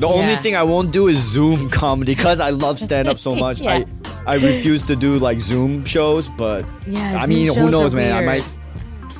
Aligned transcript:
The 0.00 0.06
only 0.06 0.36
thing 0.36 0.54
I 0.54 0.62
won't 0.62 0.92
do 0.92 1.08
is 1.08 1.18
Zoom 1.18 1.68
comedy 1.72 2.14
because 2.14 2.38
I 2.38 2.50
love 2.50 2.78
stand 2.78 3.08
up 3.08 3.18
so 3.18 3.34
much. 3.44 3.60
Yeah. 3.60 3.82
I 4.28 4.34
I 4.34 4.34
refuse 4.36 4.84
to 4.84 4.94
do 4.94 5.18
like 5.18 5.40
Zoom 5.40 5.84
shows, 5.84 6.28
but 6.28 6.64
Yeah, 6.86 7.20
I 7.20 7.26
mean, 7.26 7.52
who 7.52 7.68
knows, 7.68 7.96
man? 7.96 8.16
I 8.16 8.24
might, 8.24 8.44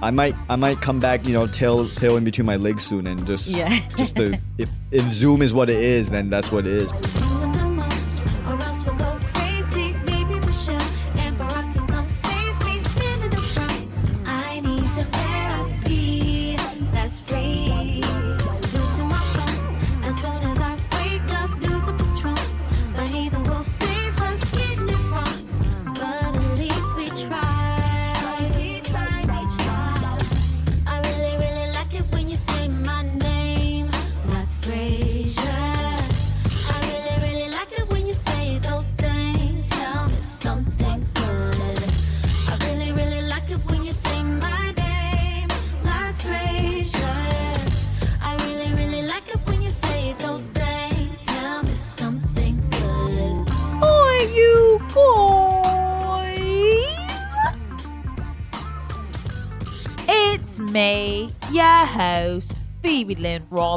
I 0.03 0.12
might, 0.12 0.37
I 0.49 0.54
might 0.54 0.80
come 0.80 1.01
back, 1.01 1.27
you 1.27 1.33
know, 1.33 1.49
tail 1.49 1.88
tail 1.88 2.17
in 2.17 2.22
between 2.22 2.46
my 2.46 2.54
legs 2.54 2.85
soon, 2.85 3.09
and 3.09 3.27
just, 3.27 3.51
Yeah. 3.56 3.77
just 3.96 4.14
the 4.14 4.38
if 4.59 4.71
if 4.93 5.03
Zoom 5.11 5.43
is 5.43 5.53
what 5.53 5.69
it 5.69 5.80
is, 5.83 6.11
then 6.11 6.30
that's 6.30 6.53
what 6.53 6.64
it 6.64 6.72
is. 6.75 6.92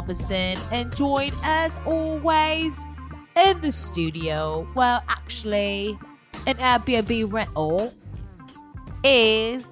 And 0.06 0.94
joined 0.96 1.34
as 1.44 1.78
always 1.86 2.76
in 3.36 3.60
the 3.60 3.70
studio, 3.70 4.66
well, 4.74 5.02
actually, 5.08 5.96
an 6.46 6.56
Airbnb 6.56 7.32
rental, 7.32 7.94
is 9.04 9.70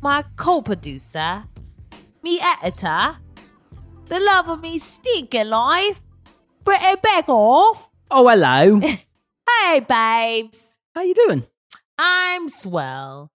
my 0.00 0.24
co 0.36 0.62
producer, 0.62 1.44
me 2.22 2.40
editor, 2.40 3.16
the 4.06 4.20
love 4.20 4.48
of 4.48 4.60
me 4.62 4.78
stinking 4.78 5.48
life, 5.48 6.00
Brittany 6.64 6.96
Beckoff. 6.96 7.88
Oh, 8.10 8.28
hello. 8.28 8.80
Hey, 9.64 9.80
babes. 9.80 10.78
How 10.94 11.02
you 11.02 11.14
doing? 11.14 11.44
I'm 11.98 12.48
swell. 12.48 13.30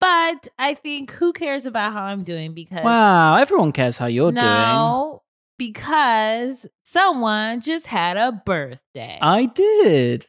But 0.00 0.48
I 0.58 0.74
think 0.74 1.12
who 1.12 1.32
cares 1.32 1.64
about 1.66 1.92
how 1.92 2.02
I'm 2.02 2.22
doing 2.24 2.52
because 2.52 2.84
Wow, 2.84 3.36
everyone 3.36 3.72
cares 3.72 3.96
how 3.98 4.06
you're 4.06 4.32
doing. 4.32 4.42
no, 4.42 5.21
because 5.66 6.66
someone 6.82 7.60
just 7.60 7.86
had 7.86 8.16
a 8.16 8.32
birthday. 8.32 9.18
I 9.22 9.46
did. 9.46 10.26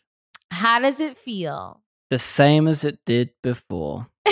how 0.51 0.79
does 0.79 0.99
it 0.99 1.17
feel? 1.17 1.81
The 2.09 2.19
same 2.19 2.67
as 2.67 2.85
it 2.85 2.99
did 3.05 3.31
before. 3.41 4.07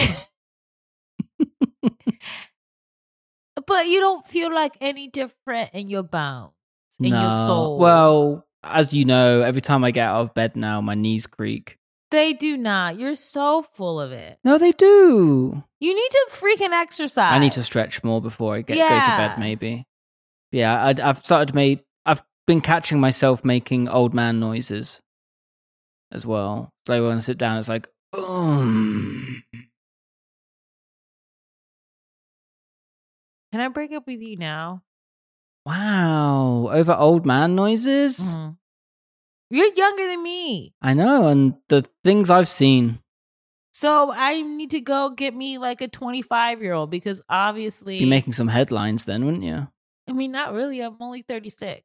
But 3.67 3.87
you 3.87 3.99
don't 3.99 4.25
feel 4.25 4.53
like 4.53 4.75
any 4.81 5.07
different 5.07 5.69
in 5.73 5.89
your 5.89 6.03
bones, 6.03 6.51
in 6.99 7.07
your 7.07 7.29
soul. 7.29 7.77
Well, 7.77 8.45
as 8.63 8.93
you 8.93 9.05
know, 9.05 9.41
every 9.41 9.61
time 9.61 9.83
I 9.83 9.91
get 9.91 10.07
out 10.07 10.21
of 10.21 10.33
bed 10.33 10.55
now, 10.55 10.81
my 10.81 10.95
knees 10.95 11.27
creak. 11.27 11.77
they 12.09 12.33
do 12.33 12.57
not. 12.57 12.97
You're 12.97 13.15
so 13.15 13.61
full 13.63 13.99
of 14.01 14.11
it. 14.11 14.39
No, 14.43 14.57
they 14.57 14.71
do. 14.73 15.63
You 15.79 15.95
need 15.95 16.09
to 16.11 16.27
freaking 16.31 16.71
exercise. 16.73 17.33
I 17.33 17.39
need 17.39 17.53
to 17.53 17.63
stretch 17.63 18.03
more 18.03 18.21
before 18.21 18.55
I 18.55 18.61
get 18.61 18.77
go 18.77 18.83
to 18.83 19.17
bed. 19.17 19.39
Maybe. 19.39 19.85
Yeah, 20.51 20.83
I, 20.83 20.95
I've 21.09 21.23
started 21.25 21.49
to 21.49 21.55
make. 21.55 21.83
I've 22.05 22.23
been 22.45 22.61
catching 22.61 22.99
myself 22.99 23.45
making 23.45 23.87
old 23.87 24.13
man 24.13 24.39
noises 24.39 25.01
as 26.11 26.25
well. 26.25 26.69
So 26.87 27.07
when 27.07 27.17
I 27.17 27.19
sit 27.19 27.37
down, 27.37 27.57
it's 27.57 27.69
like, 27.69 27.87
um. 28.13 29.43
Can 33.51 33.61
I 33.61 33.67
break 33.67 33.91
up 33.91 34.07
with 34.07 34.21
you 34.21 34.37
now? 34.37 34.81
Wow, 35.65 36.69
over 36.71 36.93
old 36.93 37.25
man 37.25 37.55
noises. 37.55 38.19
Mhm. 38.19 38.57
You're 39.49 39.73
younger 39.73 40.07
than 40.07 40.23
me. 40.23 40.73
I 40.81 40.93
know, 40.93 41.27
and 41.27 41.55
the 41.67 41.85
things 42.03 42.29
I've 42.29 42.47
seen. 42.47 42.99
So 43.73 44.11
I 44.11 44.41
need 44.41 44.71
to 44.71 44.81
go 44.81 45.09
get 45.09 45.35
me 45.35 45.57
like 45.57 45.81
a 45.81 45.87
25 45.87 46.61
year 46.61 46.73
old 46.73 46.89
because 46.89 47.21
obviously, 47.29 47.99
Be 47.99 48.05
making 48.05 48.33
some 48.33 48.47
headlines 48.47 49.05
then, 49.05 49.25
wouldn't 49.25 49.43
you? 49.43 49.67
I 50.11 50.13
mean, 50.13 50.33
not 50.33 50.53
really. 50.53 50.81
I'm 50.81 50.97
only 50.99 51.21
36. 51.21 51.81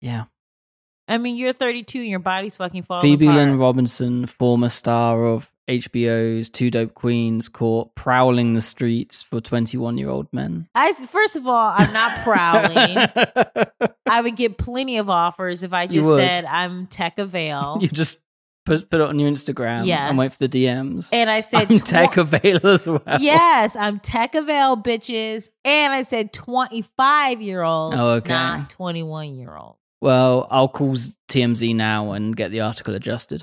Yeah. 0.00 0.24
I 1.06 1.18
mean, 1.18 1.36
you're 1.36 1.52
32 1.52 1.98
and 1.98 2.08
your 2.08 2.20
body's 2.20 2.56
fucking 2.56 2.84
falling 2.84 3.02
Phoebe 3.02 3.26
apart. 3.26 3.36
Lynn 3.36 3.58
Robinson, 3.58 4.24
former 4.24 4.70
star 4.70 5.26
of 5.26 5.50
HBO's 5.68 6.48
Two 6.48 6.70
Dope 6.70 6.94
Queens, 6.94 7.50
caught 7.50 7.94
prowling 7.94 8.54
the 8.54 8.62
streets 8.62 9.22
for 9.22 9.42
21 9.42 9.98
year 9.98 10.08
old 10.08 10.28
men. 10.32 10.68
I 10.74 10.94
first 10.94 11.36
of 11.36 11.46
all, 11.46 11.74
I'm 11.76 11.92
not 11.92 12.18
prowling. 12.20 12.96
I 14.08 14.22
would 14.22 14.36
get 14.36 14.56
plenty 14.56 14.96
of 14.96 15.10
offers 15.10 15.62
if 15.62 15.74
I 15.74 15.86
just 15.86 16.08
said 16.16 16.46
I'm 16.46 16.86
Tech 16.86 17.18
Avail. 17.18 17.78
you 17.82 17.88
just 17.88 18.20
put, 18.70 18.88
put 18.90 19.00
it 19.00 19.08
on 19.08 19.18
your 19.18 19.30
Instagram 19.30 19.80
and 19.90 20.16
wait 20.18 20.26
Yes. 20.26 20.36
for 20.38 20.46
the 20.46 20.64
DMs. 20.64 21.08
and 21.12 21.28
I 21.28 21.40
said 21.40 21.70
I'm 21.70 21.76
tw- 21.76 21.84
tech 21.84 22.16
avail 22.16 22.64
as 22.66 22.86
well. 22.86 23.02
Yes, 23.18 23.74
I'm 23.74 23.98
Tech 24.00 24.34
Avail, 24.34 24.76
bitches. 24.76 25.48
And 25.64 25.92
I 25.92 26.02
said 26.02 26.32
25 26.32 27.42
year 27.42 27.62
old, 27.62 27.94
Oh, 27.94 28.10
okay. 28.12 28.30
not 28.32 28.70
21 28.70 29.34
year 29.34 29.56
old. 29.56 29.76
Well, 30.00 30.46
I'll 30.50 30.68
call 30.68 30.94
TMZ 31.28 31.74
now 31.74 32.12
and 32.12 32.34
get 32.36 32.50
the 32.52 32.60
article 32.60 32.94
adjusted. 32.94 33.42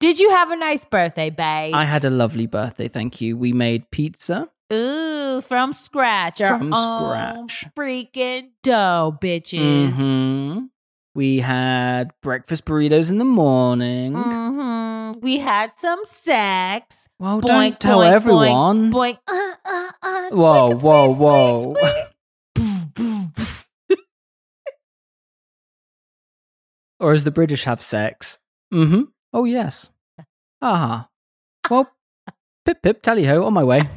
Did 0.00 0.18
you 0.18 0.30
have 0.30 0.50
a 0.50 0.56
nice 0.56 0.84
birthday, 0.84 1.30
babe? 1.30 1.74
I 1.74 1.84
had 1.84 2.04
a 2.04 2.10
lovely 2.10 2.46
birthday, 2.46 2.88
thank 2.88 3.20
you. 3.20 3.36
We 3.36 3.52
made 3.52 3.90
pizza. 3.92 4.48
Ooh, 4.72 5.40
from 5.42 5.72
scratch. 5.72 6.38
From 6.38 6.72
scratch. 6.72 7.66
freaking 7.76 8.48
dough, 8.62 9.16
bitches. 9.22 9.92
Mhm. 9.92 10.68
We 11.14 11.40
had 11.40 12.10
breakfast 12.22 12.64
burritos 12.64 13.10
in 13.10 13.18
the 13.18 13.24
morning. 13.24 14.14
Mhm. 14.14 15.20
We 15.20 15.38
had 15.38 15.72
some 15.78 16.00
sex. 16.04 17.08
Well, 17.18 17.40
Boink, 17.40 17.46
don't 17.46 17.80
tell 17.80 17.98
boink, 17.98 18.12
everyone. 18.12 18.90
Boink. 18.90 19.18
Uh, 19.30 19.54
uh, 19.64 19.90
uh, 20.02 20.28
Whoa, 20.30 20.70
squeak, 20.70 20.82
whoa, 20.82 21.14
whoa. 21.14 21.76
or 27.00 27.12
as 27.12 27.24
the 27.24 27.30
British 27.30 27.64
have 27.64 27.80
sex. 27.82 28.38
Mm-hmm. 28.72 29.02
Oh 29.32 29.44
yes. 29.44 29.90
Ah. 30.60 31.08
Well, 31.68 31.90
pip 32.64 32.82
pip 32.82 33.02
tally 33.02 33.24
ho 33.24 33.44
on 33.44 33.52
my 33.52 33.64
way. 33.64 33.82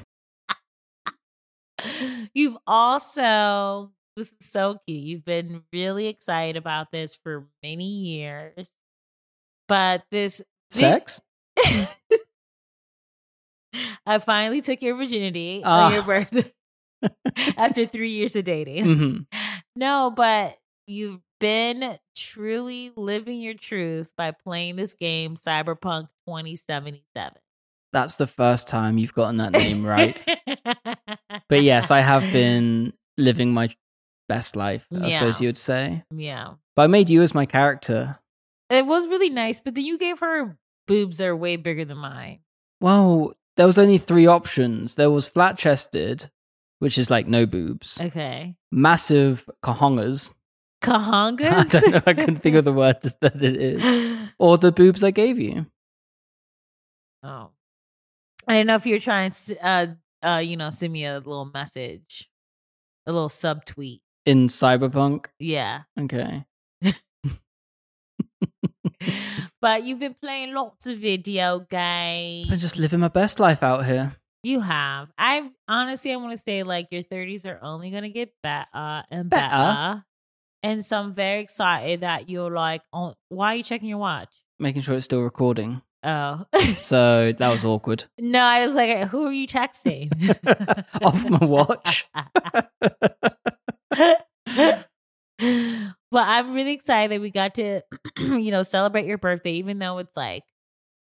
You've 2.34 2.58
also, 2.68 3.92
this 4.16 4.30
is 4.30 4.36
so 4.50 4.78
cute. 4.88 5.04
You've 5.04 5.26
been 5.26 5.64
really 5.74 6.08
excited 6.08 6.58
about 6.58 6.92
this 6.92 7.16
for 7.16 7.48
many 7.64 7.86
years. 7.90 8.74
But 9.68 10.04
this 10.12 10.42
Sex. 10.72 11.22
I 14.06 14.20
finally 14.20 14.62
took 14.62 14.82
your 14.82 14.96
virginity 14.96 15.62
Ah. 15.66 15.88
on 15.88 15.94
your 15.94 16.04
birthday 16.04 16.52
after 17.58 17.86
three 17.86 18.12
years 18.12 18.36
of 18.36 18.46
dating. 18.46 18.86
Mm-hmm. 18.86 19.38
No, 19.76 20.12
but 20.16 20.58
you've 20.88 21.20
been 21.40 21.98
truly 22.16 22.92
living 22.96 23.42
your 23.42 23.54
truth 23.56 24.12
by 24.18 24.32
playing 24.32 24.76
this 24.78 24.94
game, 24.94 25.36
Cyberpunk 25.36 26.08
2077. 26.28 27.34
That's 27.92 28.16
the 28.16 28.28
first 28.28 28.68
time 28.68 28.98
you've 28.98 29.14
gotten 29.14 29.38
that 29.38 29.52
name 29.54 29.86
right. 29.86 30.24
but 31.50 31.62
yes, 31.64 31.92
I 31.92 32.02
have 32.02 32.24
been 32.34 32.94
living 33.18 33.52
my 33.54 33.70
best 34.28 34.56
life. 34.56 34.88
I 34.94 35.08
Yeah. 35.08 35.20
suppose 35.20 35.42
you 35.42 35.48
would 35.48 35.58
say. 35.58 36.04
Yeah. 36.12 36.54
But 36.76 36.84
I 36.84 36.88
made 36.88 37.10
you 37.10 37.22
as 37.22 37.34
my 37.34 37.46
character. 37.46 38.20
It 38.70 38.86
was 38.86 39.08
really 39.08 39.30
nice, 39.30 39.60
but 39.60 39.76
then 39.76 39.86
you 39.86 39.98
gave 39.98 40.20
her 40.20 40.58
boobs 40.88 41.18
that 41.18 41.28
are 41.28 41.36
way 41.36 41.56
bigger 41.56 41.86
than 41.86 41.98
mine. 41.98 42.40
Well, 42.82 43.34
there 43.58 43.66
was 43.68 43.78
only 43.78 43.98
three 43.98 44.26
options. 44.28 44.96
There 44.96 45.10
was 45.12 45.28
flat 45.28 45.58
chested, 45.58 46.30
which 46.80 46.98
is 46.98 47.10
like 47.10 47.28
no 47.28 47.46
boobs. 47.46 48.00
Okay. 48.02 48.56
Massive 48.72 49.48
kahongas. 49.64 50.34
Kahongas? 50.84 51.76
I 51.76 51.80
don't 51.80 51.92
know. 51.92 52.02
I 52.06 52.14
couldn't 52.14 52.38
think 52.38 52.56
of 52.56 52.66
the 52.66 52.74
word 52.74 52.98
that 53.22 53.42
it 53.42 53.56
is. 53.56 54.30
Or 54.40 54.58
the 54.58 54.72
boobs 54.74 55.02
I 55.04 55.12
gave 55.12 55.40
you. 55.40 55.66
Oh. 57.24 57.52
I 58.48 58.54
didn't 58.56 58.68
know 58.68 58.76
if 58.76 58.86
you 58.86 58.96
were 58.96 59.00
trying 59.00 59.32
to, 59.32 59.66
uh, 59.66 59.88
uh, 60.22 60.38
you 60.38 60.58
know, 60.58 60.70
send 60.70 60.92
me 60.94 61.06
a 61.06 61.16
little 61.18 61.46
message, 61.46 62.30
a 63.08 63.12
little 63.14 63.30
subtweet. 63.30 64.02
In 64.26 64.48
Cyberpunk? 64.48 65.26
Yeah. 65.40 65.82
Okay. 66.00 66.46
but 69.62 69.84
you've 69.84 70.00
been 70.00 70.16
playing 70.16 70.54
lots 70.54 70.88
of 70.88 70.98
video 71.00 71.60
games. 71.60 72.50
I'm 72.52 72.58
just 72.58 72.78
living 72.78 73.00
my 73.02 73.08
best 73.08 73.40
life 73.40 73.62
out 73.62 73.86
here. 73.86 74.16
You 74.44 74.62
have. 74.62 75.10
I 75.18 75.50
honestly, 75.68 76.12
I 76.12 76.16
want 76.18 76.32
to 76.32 76.38
say 76.44 76.64
like 76.64 76.88
your 76.92 77.04
30s 77.04 77.46
are 77.46 77.60
only 77.62 77.90
gonna 77.92 78.10
get 78.10 78.32
better 78.44 79.04
and 79.12 79.30
Better? 79.30 79.50
better. 79.50 80.06
And 80.64 80.84
so 80.86 81.00
I'm 81.00 81.14
very 81.14 81.42
excited 81.42 82.02
that 82.02 82.28
you're 82.30 82.50
like, 82.52 82.82
oh, 82.92 83.14
why 83.30 83.54
are 83.54 83.56
you 83.58 83.64
checking 83.64 83.90
your 83.90 84.00
watch? 84.00 84.30
Making 84.60 84.82
sure 84.82 84.96
it's 84.96 85.06
still 85.06 85.22
recording. 85.22 85.82
Oh, 86.04 86.46
So 86.82 87.32
that 87.32 87.50
was 87.50 87.64
awkward. 87.66 88.06
no, 88.20 88.40
I 88.44 88.66
was 88.66 88.76
like, 88.76 89.08
who 89.08 89.26
are 89.28 89.32
you 89.34 89.48
texting? 89.48 90.10
Off 91.04 91.30
my 91.30 91.44
watch. 91.46 92.06
but 93.96 94.86
I'm 96.14 96.54
really 96.54 96.74
excited 96.74 97.12
that 97.16 97.22
we 97.22 97.30
got 97.32 97.56
to, 97.56 97.82
you 98.20 98.52
know, 98.52 98.64
celebrate 98.64 99.06
your 99.06 99.18
birthday, 99.18 99.54
even 99.54 99.80
though 99.80 99.98
it's 99.98 100.16
like 100.16 100.44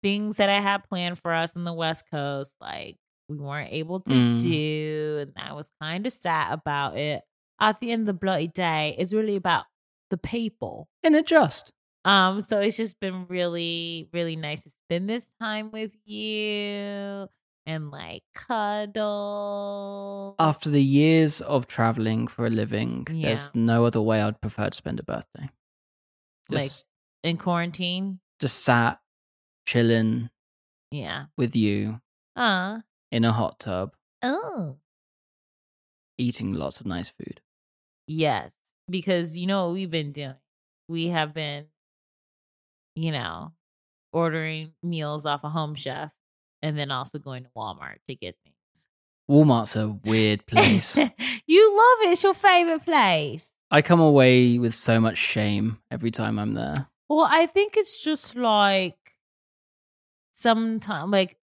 things 0.04 0.38
that 0.38 0.50
I 0.50 0.60
had 0.60 0.84
planned 0.88 1.20
for 1.20 1.34
us 1.34 1.56
in 1.56 1.64
the 1.64 1.74
West 1.74 2.06
Coast, 2.12 2.54
like 2.62 2.98
we 3.30 3.38
weren't 3.38 3.72
able 3.74 4.00
to 4.02 4.12
Mm. 4.14 4.42
do. 4.42 5.18
And 5.22 5.34
I 5.38 5.54
was 5.54 5.70
kind 5.82 6.06
of 6.06 6.14
sad 6.14 6.54
about 6.54 6.98
it. 6.98 7.24
At 7.60 7.80
the 7.80 7.92
end 7.92 8.02
of 8.02 8.06
the 8.08 8.14
bloody 8.14 8.48
day, 8.48 8.96
it's 8.98 9.14
really 9.14 9.36
about 9.36 9.66
the 10.10 10.18
people. 10.18 10.88
And 11.04 11.16
it 11.16 11.28
just. 11.28 11.72
Um, 12.04 12.42
so 12.42 12.60
it's 12.60 12.78
just 12.78 13.00
been 13.00 13.28
really, 13.28 14.10
really 14.12 14.36
nice 14.36 14.64
to 14.64 14.72
spend 14.72 15.08
this 15.08 15.30
time 15.40 15.70
with 15.72 15.92
you 16.04 17.28
and 17.66 17.92
like 17.92 18.24
cuddle. 19.32 20.36
After 20.40 20.70
the 20.70 20.84
years 20.84 21.42
of 21.42 21.68
traveling 21.68 22.28
for 22.28 22.46
a 22.46 22.50
living, 22.50 23.06
Yeah. 23.12 23.30
there's 23.30 23.50
no 23.54 23.86
other 23.86 24.02
way 24.02 24.22
I'd 24.22 24.42
prefer 24.42 24.70
to 24.70 24.76
spend 24.78 25.00
a 25.00 25.04
birthday. 25.04 25.50
Like- 26.50 26.72
in 27.24 27.38
quarantine. 27.38 28.20
just 28.40 28.64
sat, 28.64 29.00
chilling 29.68 30.30
Yeah. 30.90 31.28
with 31.38 31.56
you 31.56 32.02
Uh 32.36 32.82
in 33.12 33.24
a 33.26 33.32
hot 33.32 33.60
tub, 33.60 33.96
oh. 34.24 34.80
eating 36.18 36.54
lots 36.54 36.80
of 36.80 36.88
nice 36.88 37.10
food. 37.10 37.42
Yes. 38.08 38.52
Because 38.90 39.38
you 39.38 39.46
know 39.48 39.66
what 39.68 39.74
we've 39.74 39.92
been 39.92 40.12
doing? 40.12 40.36
We 40.88 41.08
have 41.10 41.34
been, 41.34 41.68
you 42.96 43.12
know, 43.12 43.54
ordering 44.12 44.74
meals 44.82 45.26
off 45.28 45.44
a 45.44 45.50
home 45.50 45.76
chef 45.76 46.12
and 46.62 46.78
then 46.78 46.92
also 46.92 47.20
going 47.20 47.44
to 47.44 47.50
Walmart 47.56 47.98
to 48.08 48.16
get 48.16 48.36
things. 48.44 48.56
Walmart's 49.30 49.76
a 49.76 49.88
weird 49.88 50.46
place. 50.46 50.98
you 50.98 51.06
love 51.08 52.08
it. 52.08 52.12
It's 52.12 52.24
your 52.24 52.34
favorite 52.34 52.84
place. 52.84 53.54
I 53.70 53.82
come 53.82 54.02
away 54.02 54.58
with 54.58 54.74
so 54.74 55.00
much 55.00 55.18
shame 55.18 55.78
every 55.90 56.12
time 56.12 56.38
I'm 56.38 56.54
there. 56.54 56.88
Well, 57.10 57.28
I 57.30 57.46
think 57.46 57.78
it's 57.78 58.02
just 58.04 58.36
like 58.36 58.98
sometime 60.34 61.12
like 61.12 61.38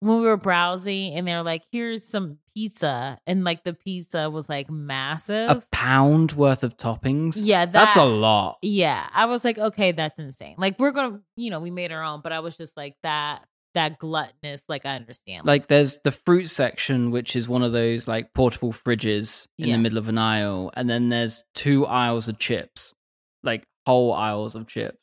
when 0.00 0.18
we 0.20 0.26
were 0.26 0.36
browsing 0.36 1.14
and 1.14 1.28
they're 1.28 1.42
like, 1.42 1.62
here's 1.70 2.04
some 2.04 2.38
pizza. 2.54 3.18
And 3.26 3.44
like 3.44 3.62
the 3.64 3.72
pizza 3.72 4.28
was 4.30 4.48
like 4.48 4.68
massive. 4.70 5.50
A 5.50 5.62
pound 5.70 6.32
worth 6.32 6.64
of 6.64 6.76
toppings? 6.76 7.34
Yeah, 7.38 7.66
That's 7.66 7.96
a 7.96 8.04
lot. 8.04 8.58
yeah. 8.62 9.06
I 9.12 9.26
was 9.26 9.44
like, 9.44 9.58
okay, 9.58 9.92
that's 9.92 10.18
insane. 10.18 10.56
Like 10.58 10.78
we're 10.80 10.90
gonna, 10.90 11.20
you 11.36 11.50
know, 11.50 11.60
we 11.60 11.70
made 11.70 11.92
our 11.92 12.02
own, 12.02 12.20
but 12.22 12.32
I 12.32 12.40
was 12.40 12.56
just 12.56 12.76
like 12.76 12.96
that 13.02 13.44
that 13.74 13.98
gluttonous, 13.98 14.62
like 14.68 14.84
I 14.86 14.96
understand. 14.96 15.46
Like 15.46 15.68
there's 15.68 15.98
the 16.04 16.10
fruit 16.12 16.46
section, 16.48 17.10
which 17.10 17.34
is 17.36 17.48
one 17.48 17.62
of 17.62 17.72
those 17.72 18.06
like 18.06 18.34
portable 18.34 18.72
fridges 18.72 19.46
in 19.58 19.68
Yeah. 19.68 19.76
the 19.76 19.82
middle 19.82 19.98
of 19.98 20.08
an 20.08 20.18
aisle, 20.18 20.70
and 20.74 20.88
then 20.90 21.08
there's 21.08 21.44
two 21.54 21.86
aisles 21.86 22.28
of 22.28 22.38
chips, 22.38 22.94
like 23.42 23.64
whole 23.86 24.12
aisles 24.12 24.54
of 24.54 24.66
chips. 24.66 24.98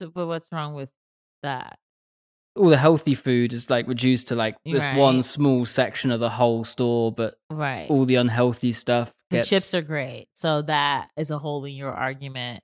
So- 0.00 0.10
but 0.10 0.26
what's 0.26 0.48
wrong 0.52 0.74
with 0.74 0.90
that? 1.42 1.78
All 2.56 2.70
the 2.70 2.78
healthy 2.78 3.14
food 3.14 3.52
is 3.52 3.68
like 3.68 3.86
reduced 3.86 4.28
to 4.28 4.34
like 4.34 4.56
this 4.64 4.84
one 4.96 5.22
small 5.22 5.66
section 5.66 6.10
of 6.10 6.20
the 6.20 6.30
whole 6.30 6.64
store, 6.64 7.12
but 7.12 7.34
Right. 7.50 7.86
all 7.90 8.06
the 8.06 8.14
unhealthy 8.14 8.72
stuff 8.72 9.12
the 9.28 9.42
chips 9.42 9.74
are 9.74 9.82
great. 9.82 10.28
So 10.34 10.62
that 10.62 11.10
is 11.16 11.30
a 11.30 11.38
hole 11.38 11.64
in 11.66 11.74
your 11.74 11.92
argument. 11.92 12.62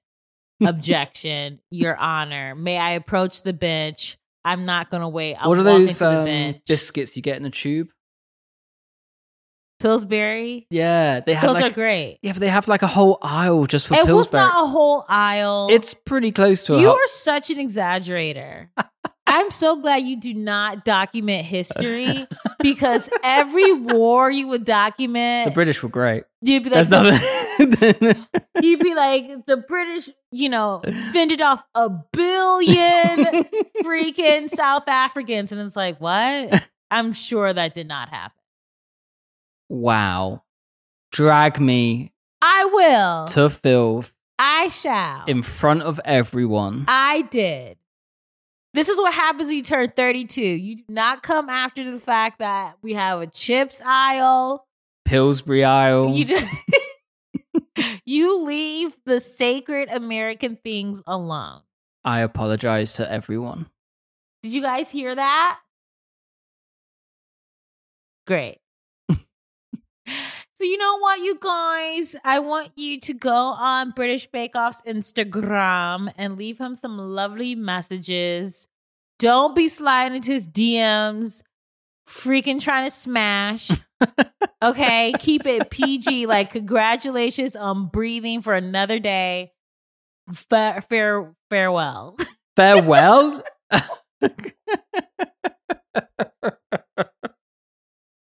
Objection, 0.65 1.61
Your 1.71 1.97
Honor. 1.97 2.55
May 2.55 2.79
I 2.79 2.93
approach 2.93 3.43
the 3.43 3.53
bench? 3.53 4.17
I'm 4.45 4.65
not 4.65 4.91
gonna 4.91 5.09
wait. 5.09 5.37
I'll 5.37 5.49
what 5.49 5.59
are 5.59 5.63
those 5.63 5.99
the 5.99 6.09
um, 6.55 6.55
biscuits 6.67 7.17
you 7.17 7.23
get 7.23 7.37
in 7.37 7.45
a 7.45 7.51
tube? 7.51 7.89
Pillsbury. 9.81 10.67
Yeah, 10.71 11.21
they 11.21 11.35
have 11.35 11.49
Those 11.51 11.61
like 11.61 11.73
are 11.73 11.75
great. 11.75 12.19
yeah, 12.23 12.33
but 12.33 12.39
they 12.41 12.49
have 12.49 12.69
like 12.69 12.83
a 12.83 12.87
whole 12.87 13.19
aisle 13.21 13.67
just 13.67 13.89
for 13.89 13.95
It 13.95 14.05
was 14.07 14.07
Pillsbury. 14.29 14.41
not 14.43 14.65
a 14.65 14.69
whole 14.69 15.05
aisle. 15.09 15.69
it's 15.73 15.93
pretty 15.93 16.31
close 16.31 16.63
to 16.65 16.75
a 16.75 16.81
you 16.81 16.87
whole- 16.87 16.97
are 16.97 17.07
such 17.09 17.51
an 17.51 17.57
exaggerator. 17.59 18.69
I'm 19.27 19.51
so 19.51 19.81
glad 19.81 19.99
you 19.99 20.21
do 20.21 20.35
not 20.35 20.85
document 20.85 21.47
history 21.47 22.27
because 22.61 23.09
every 23.25 23.73
war 23.73 24.31
you 24.31 24.49
would 24.49 24.65
document, 24.65 25.47
the 25.49 25.55
British 25.55 25.83
were 25.83 25.89
great. 25.89 26.25
you'd 26.43 26.63
be 26.65 26.71
like, 26.71 26.87
There's 26.89 26.91
nothing. 26.91 27.21
You'd 28.63 28.81
be 28.81 28.95
like, 28.95 29.47
the 29.47 29.57
British, 29.69 30.11
you 30.31 30.49
know, 30.49 30.83
fended 31.13 31.41
off 31.41 31.63
a 31.75 31.89
billion 31.91 33.45
freaking 33.85 34.49
South 34.51 34.89
Africans, 34.89 35.53
and 35.53 35.61
it's 35.61 35.77
like, 35.77 36.01
what? 36.01 36.67
I'm 36.91 37.13
sure 37.13 37.53
that 37.53 37.75
did 37.75 37.89
not 37.89 38.09
happen. 38.09 38.37
wow. 39.69 40.43
Drag 41.11 41.61
me 41.61 42.11
I 42.41 42.65
will. 42.73 43.27
to 43.27 43.51
filth 43.51 44.15
I 44.39 44.69
shall. 44.69 45.25
in 45.27 45.43
front 45.43 45.83
of 45.83 46.01
everyone. 46.07 46.87
I 46.89 47.23
did. 47.23 47.77
This 48.75 48.89
is 48.89 48.97
what 48.97 49.13
happens 49.13 49.49
when 49.49 49.59
you 49.59 49.63
turn 49.63 49.93
32. 49.95 50.41
You 50.41 50.77
do 50.77 50.83
not 50.89 51.23
come 51.23 51.51
after 51.51 51.89
the 51.91 51.99
fact 51.99 52.39
that 52.39 52.79
we 52.81 52.95
have 52.95 53.21
a 53.21 53.27
chips 53.27 53.83
aisle. 53.85 54.67
Pillsbury 55.05 55.65
aisle. 55.65 56.15
You 56.17 56.25
just 56.25 56.47
you 58.05 58.45
leave 58.45 58.97
the 59.05 59.21
sacred 59.21 59.89
American 59.91 60.57
things 60.57 61.03
alone. 61.07 61.61
I 62.05 62.21
apologize 62.21 62.95
to 62.95 63.11
everyone. 63.11 63.67
Did 64.43 64.53
you 64.53 64.63
guys 64.63 64.91
hear 64.91 65.15
that? 65.15 65.61
Great. 68.27 68.59
so 69.11 69.17
you 70.61 70.79
know 70.79 70.99
what, 70.99 71.21
you 71.21 71.39
guys? 71.41 72.17
I 72.25 72.41
want 72.41 72.73
you 72.77 73.01
to 73.01 73.15
go 73.15 73.35
on 73.35 73.91
British 73.91 74.27
Bake 74.27 74.55
Off's 74.55 74.83
Instagram 74.83 76.13
and 76.17 76.37
leave 76.37 76.59
him 76.59 76.75
some 76.75 76.99
lovely 76.99 77.55
messages. 77.55 78.67
Don't 79.19 79.55
be 79.55 79.69
sliding 79.69 80.17
into 80.17 80.33
his 80.33 80.49
DMs, 80.49 81.43
freaking 82.13 82.61
trying 82.61 82.85
to 82.85 82.91
smash. 82.91 83.71
Okay, 84.63 85.13
keep 85.19 85.47
it 85.47 85.71
PG. 85.71 86.27
Like, 86.27 86.53
congratulations 86.53 87.57
on 87.57 87.87
breathing 87.89 88.43
for 88.43 88.55
another 88.55 88.99
day. 89.01 89.53
Fa- 90.33 90.85
fare- 90.89 91.35
farewell. 91.51 92.17
Farewell. 92.55 93.43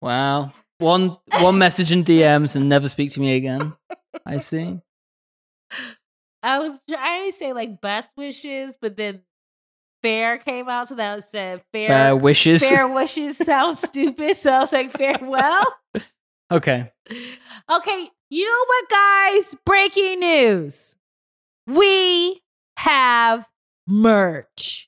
wow. 0.01 0.51
One 0.79 1.17
one 1.39 1.57
message 1.57 1.91
in 1.91 2.03
DMs 2.03 2.55
and 2.55 2.69
never 2.69 2.87
speak 2.87 3.11
to 3.13 3.19
me 3.19 3.35
again. 3.35 3.73
I 4.25 4.37
see. 4.37 4.79
I 6.43 6.59
was 6.59 6.83
trying 6.87 7.31
to 7.31 7.35
say 7.35 7.51
like 7.53 7.81
best 7.81 8.11
wishes, 8.15 8.77
but 8.79 8.95
then 8.95 9.21
fair 10.07 10.37
came 10.37 10.69
out, 10.69 10.87
so 10.87 10.95
that 10.95 11.23
said 11.25 11.61
fair 11.73 11.87
Fair 11.87 12.15
wishes. 12.15 12.67
fair 12.67 12.87
wishes 12.87 13.37
sounds 13.37 13.81
stupid. 13.87 14.37
So 14.37 14.51
I 14.51 14.59
was 14.59 14.71
like 14.71 14.91
farewell. 14.91 15.63
Okay. 16.49 16.89
Okay, 17.69 18.09
you 18.29 18.45
know 18.45 18.65
what, 18.67 18.89
guys? 18.89 19.53
Breaking 19.65 20.21
news. 20.21 20.95
We 21.67 22.41
have 22.77 23.45
merch. 23.85 24.87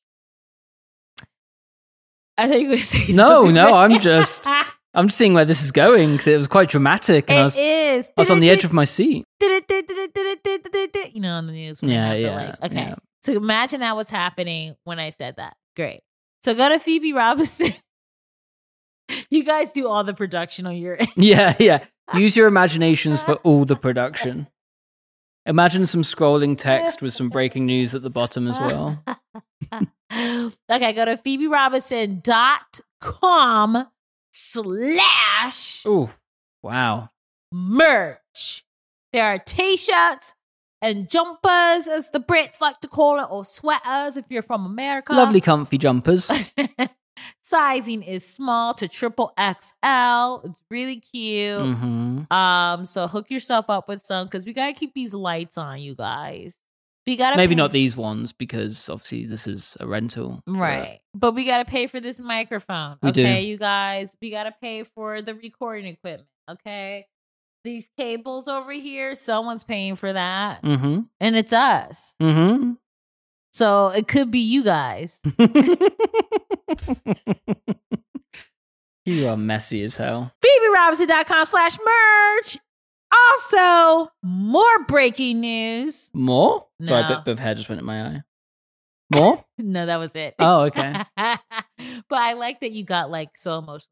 I 2.38 2.48
thought 2.48 2.62
you 2.62 2.68
were 2.70 2.76
going 2.76 2.78
to 2.78 2.84
say 2.86 3.12
No, 3.14 3.30
something. 3.44 3.56
no, 3.56 3.74
I'm 3.74 4.00
just- 4.00 4.46
I'm 4.94 5.08
just 5.10 5.18
seeing 5.18 5.34
where 5.34 5.44
this 5.44 5.62
is 5.62 5.72
going 5.74 6.14
because 6.14 6.28
it 6.28 6.38
was 6.38 6.48
quite 6.48 6.70
dramatic 6.70 7.30
and 7.30 7.40
I 7.40 7.44
was, 7.44 7.58
is. 7.60 8.08
I 8.18 8.22
was 8.22 8.32
on 8.32 8.40
the 8.40 8.50
edge 8.50 8.64
of 8.64 8.72
my 8.72 8.86
seat. 8.86 9.26
You 9.42 9.50
know, 11.22 11.34
on 11.36 11.46
the 11.48 11.52
news. 11.54 11.82
Yeah, 11.84 12.14
yeah, 12.14 12.36
like- 12.62 12.64
okay. 12.72 12.76
yeah. 12.76 12.96
So 13.22 13.34
imagine 13.34 13.82
that 13.82 13.96
was 13.96 14.10
happening 14.10 14.76
when 14.84 15.00
I 15.00 15.10
said 15.10 15.38
that. 15.38 15.56
Great. 15.76 16.02
So 16.42 16.54
go 16.54 16.70
to 16.70 16.80
Phoebe 16.80 17.14
Robinson. 17.14 17.74
you 19.30 19.44
guys 19.44 19.74
do 19.74 19.88
all 19.88 20.04
the 20.04 20.14
production 20.14 20.66
on 20.66 20.78
your 20.78 21.00
end. 21.00 21.10
Yeah, 21.16 21.56
yeah. 21.60 21.84
Use 22.16 22.36
your 22.36 22.48
imaginations 22.48 23.22
for 23.22 23.36
all 23.36 23.66
the 23.66 23.76
production. 23.76 24.48
Imagine 25.46 25.86
some 25.86 26.02
scrolling 26.04 26.58
text 26.58 27.02
with 27.02 27.14
some 27.14 27.30
breaking 27.30 27.66
news 27.66 27.96
at 27.96 28.04
the 28.04 28.10
bottom 28.10 28.48
as 28.48 28.60
well. 28.60 29.04
okay, 30.72 30.94
go 30.94 31.06
to 31.06 31.18
phoeberobinson.com 31.18 33.88
slash 34.32 35.86
Ooh, 35.88 36.10
wow. 36.62 37.10
merch. 37.52 38.64
There 39.12 39.26
are 39.26 39.40
t-shirts 39.40 40.34
and 40.82 41.10
jumpers, 41.10 41.88
as 41.88 42.10
the 42.12 42.20
Brits 42.20 42.62
like 42.62 42.80
to 42.82 42.88
call 42.88 43.20
it, 43.20 43.28
or 43.30 43.44
sweaters 43.46 44.18
if 44.18 44.26
you're 44.30 44.42
from 44.42 44.66
America. 44.66 45.14
Lovely, 45.14 45.42
comfy 45.42 45.78
jumpers. 45.78 46.32
Sizing 47.44 48.02
is 48.04 48.26
small 48.26 48.74
to 48.76 48.88
triple 48.88 49.34
XL. 49.38 50.48
It's 50.48 50.62
really 50.70 50.98
cute. 51.02 51.60
hmm 51.76 52.32
Um, 52.32 52.86
so 52.86 53.08
hook 53.08 53.30
yourself 53.30 53.66
up 53.70 53.90
with 53.90 54.02
some 54.02 54.26
because 54.28 54.46
we 54.46 54.54
gotta 54.54 54.74
keep 54.74 54.94
these 54.94 55.14
lights 55.14 55.58
on, 55.58 55.82
you 55.82 55.96
guys. 55.96 56.60
We 57.08 57.18
gotta 57.18 57.38
Maybe 57.38 57.56
pay- 57.56 57.58
not 57.58 57.72
these 57.72 57.98
ones 57.98 58.32
because 58.32 58.88
obviously 58.88 59.26
this 59.26 59.48
is 59.48 59.76
a 59.80 59.88
rental. 59.88 60.42
right, 60.48 61.00
but 61.16 61.34
we 61.34 61.46
gotta 61.46 61.66
pay 61.66 61.88
for 61.88 62.00
this 62.00 62.22
microphone. 62.22 62.98
We 63.02 63.12
do. 63.12 63.22
okay, 63.22 63.42
you 63.42 63.58
guys. 63.58 64.16
We 64.22 64.30
gotta 64.30 64.54
pay 64.62 64.84
for 64.84 65.22
the 65.22 65.34
recording 65.36 65.88
equipment. 65.88 66.30
Okay, 66.50 67.08
these 67.64 67.88
cables 67.98 68.48
over 68.48 68.72
here, 68.72 69.16
someone's 69.16 69.64
paying 69.64 69.96
for 69.96 70.12
that, 70.14 70.62
Mm-hmm. 70.64 71.02
and 71.20 71.36
it's 71.36 71.54
us. 71.54 72.16
Mm-hmm. 72.22 72.74
So 73.52 73.88
it 73.88 74.08
could 74.08 74.30
be 74.32 74.40
you 74.40 74.64
guys. 74.64 75.22
you 79.06 79.28
are 79.28 79.38
messy 79.38 79.84
as 79.84 79.98
hell. 79.98 80.32
PhoebeRobinson.com 80.44 81.46
slash 81.46 81.78
merch. 81.80 82.58
Also, 83.12 84.12
more 84.22 84.84
breaking 84.88 85.40
news. 85.42 86.12
More? 86.14 86.68
Sorry, 86.84 87.04
a 87.04 87.10
No. 87.10 87.16
bit, 87.16 87.26
bit 87.26 87.32
of 87.32 87.40
hair 87.40 87.56
just 87.56 87.70
went 87.70 87.80
in 87.82 87.86
my 87.86 88.04
eye. 88.06 88.24
More? 89.14 89.44
No, 89.62 89.86
that 89.88 89.98
was 89.98 90.16
it. 90.16 90.36
Oh, 90.40 90.62
okay. 90.68 90.94
but 91.18 91.38
I 92.12 92.34
like 92.34 92.62
that 92.62 92.72
you 92.72 92.84
got 92.86 93.12
like 93.12 93.38
so 93.38 93.58
emotional. 93.58 93.90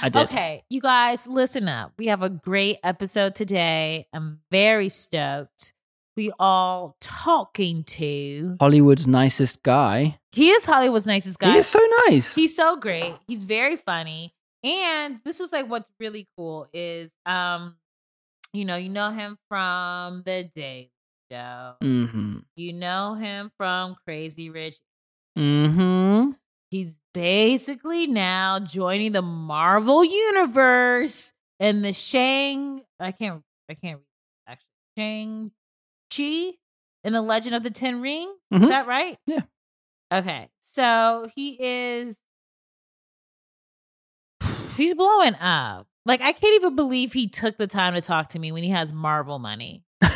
I 0.00 0.08
did. 0.08 0.22
Okay, 0.24 0.64
you 0.68 0.80
guys, 0.80 1.26
listen 1.26 1.68
up. 1.68 1.92
We 1.98 2.06
have 2.06 2.22
a 2.22 2.30
great 2.30 2.78
episode 2.82 3.34
today. 3.34 4.06
I'm 4.12 4.40
very 4.50 4.88
stoked. 4.88 5.72
We 6.16 6.32
are 6.38 6.94
talking 7.00 7.84
to. 7.84 8.56
Hollywood's 8.60 9.06
nicest 9.06 9.62
guy. 9.62 10.18
He 10.32 10.50
is 10.50 10.64
Hollywood's 10.64 11.06
nicest 11.06 11.38
guy. 11.38 11.52
He 11.52 11.58
is 11.58 11.66
so 11.66 11.80
nice. 12.08 12.34
He's 12.34 12.54
so 12.54 12.76
great. 12.76 13.14
He's 13.26 13.44
very 13.44 13.76
funny. 13.76 14.34
And 14.62 15.20
this 15.24 15.40
is 15.40 15.52
like 15.52 15.68
what's 15.68 15.90
really 16.00 16.26
cool 16.36 16.68
is 16.72 17.10
um, 17.26 17.76
you 18.52 18.64
know, 18.64 18.76
you 18.76 18.88
know 18.88 19.10
him 19.10 19.36
from 19.48 20.22
the 20.24 20.48
Daily 20.54 20.90
Show. 21.30 21.74
mm-hmm. 21.82 22.38
You 22.56 22.72
know 22.72 23.14
him 23.14 23.50
from 23.58 23.96
Crazy 24.04 24.50
Rich. 24.50 24.76
Mm-hmm. 25.36 26.03
He's 26.74 26.98
basically 27.12 28.08
now 28.08 28.58
joining 28.58 29.12
the 29.12 29.22
Marvel 29.22 30.04
universe 30.04 31.32
and 31.60 31.84
the 31.84 31.92
Shang 31.92 32.82
I 32.98 33.12
can't 33.12 33.42
I 33.70 33.74
can't 33.74 33.98
read 34.00 34.04
actually. 34.48 34.66
Shang 34.98 35.52
Chi 36.12 36.56
in 37.04 37.12
the 37.12 37.22
Legend 37.22 37.54
of 37.54 37.62
the 37.62 37.70
Ten 37.70 38.00
Rings. 38.00 38.34
Is 38.50 38.62
Mhm. 38.62 38.68
that 38.70 38.88
right? 38.88 39.16
Yeah. 39.24 39.42
Okay. 40.12 40.48
So 40.62 41.30
he 41.36 41.56
is 41.60 42.20
he's 44.76 44.94
blowing 44.94 45.36
up. 45.36 45.86
Like 46.04 46.22
I 46.22 46.32
can't 46.32 46.54
even 46.56 46.74
believe 46.74 47.12
he 47.12 47.28
took 47.28 47.56
the 47.56 47.68
time 47.68 47.94
to 47.94 48.00
talk 48.00 48.30
to 48.30 48.40
me 48.40 48.50
when 48.50 48.64
he 48.64 48.70
has 48.70 48.92
Marvel 48.92 49.38
money. 49.38 49.84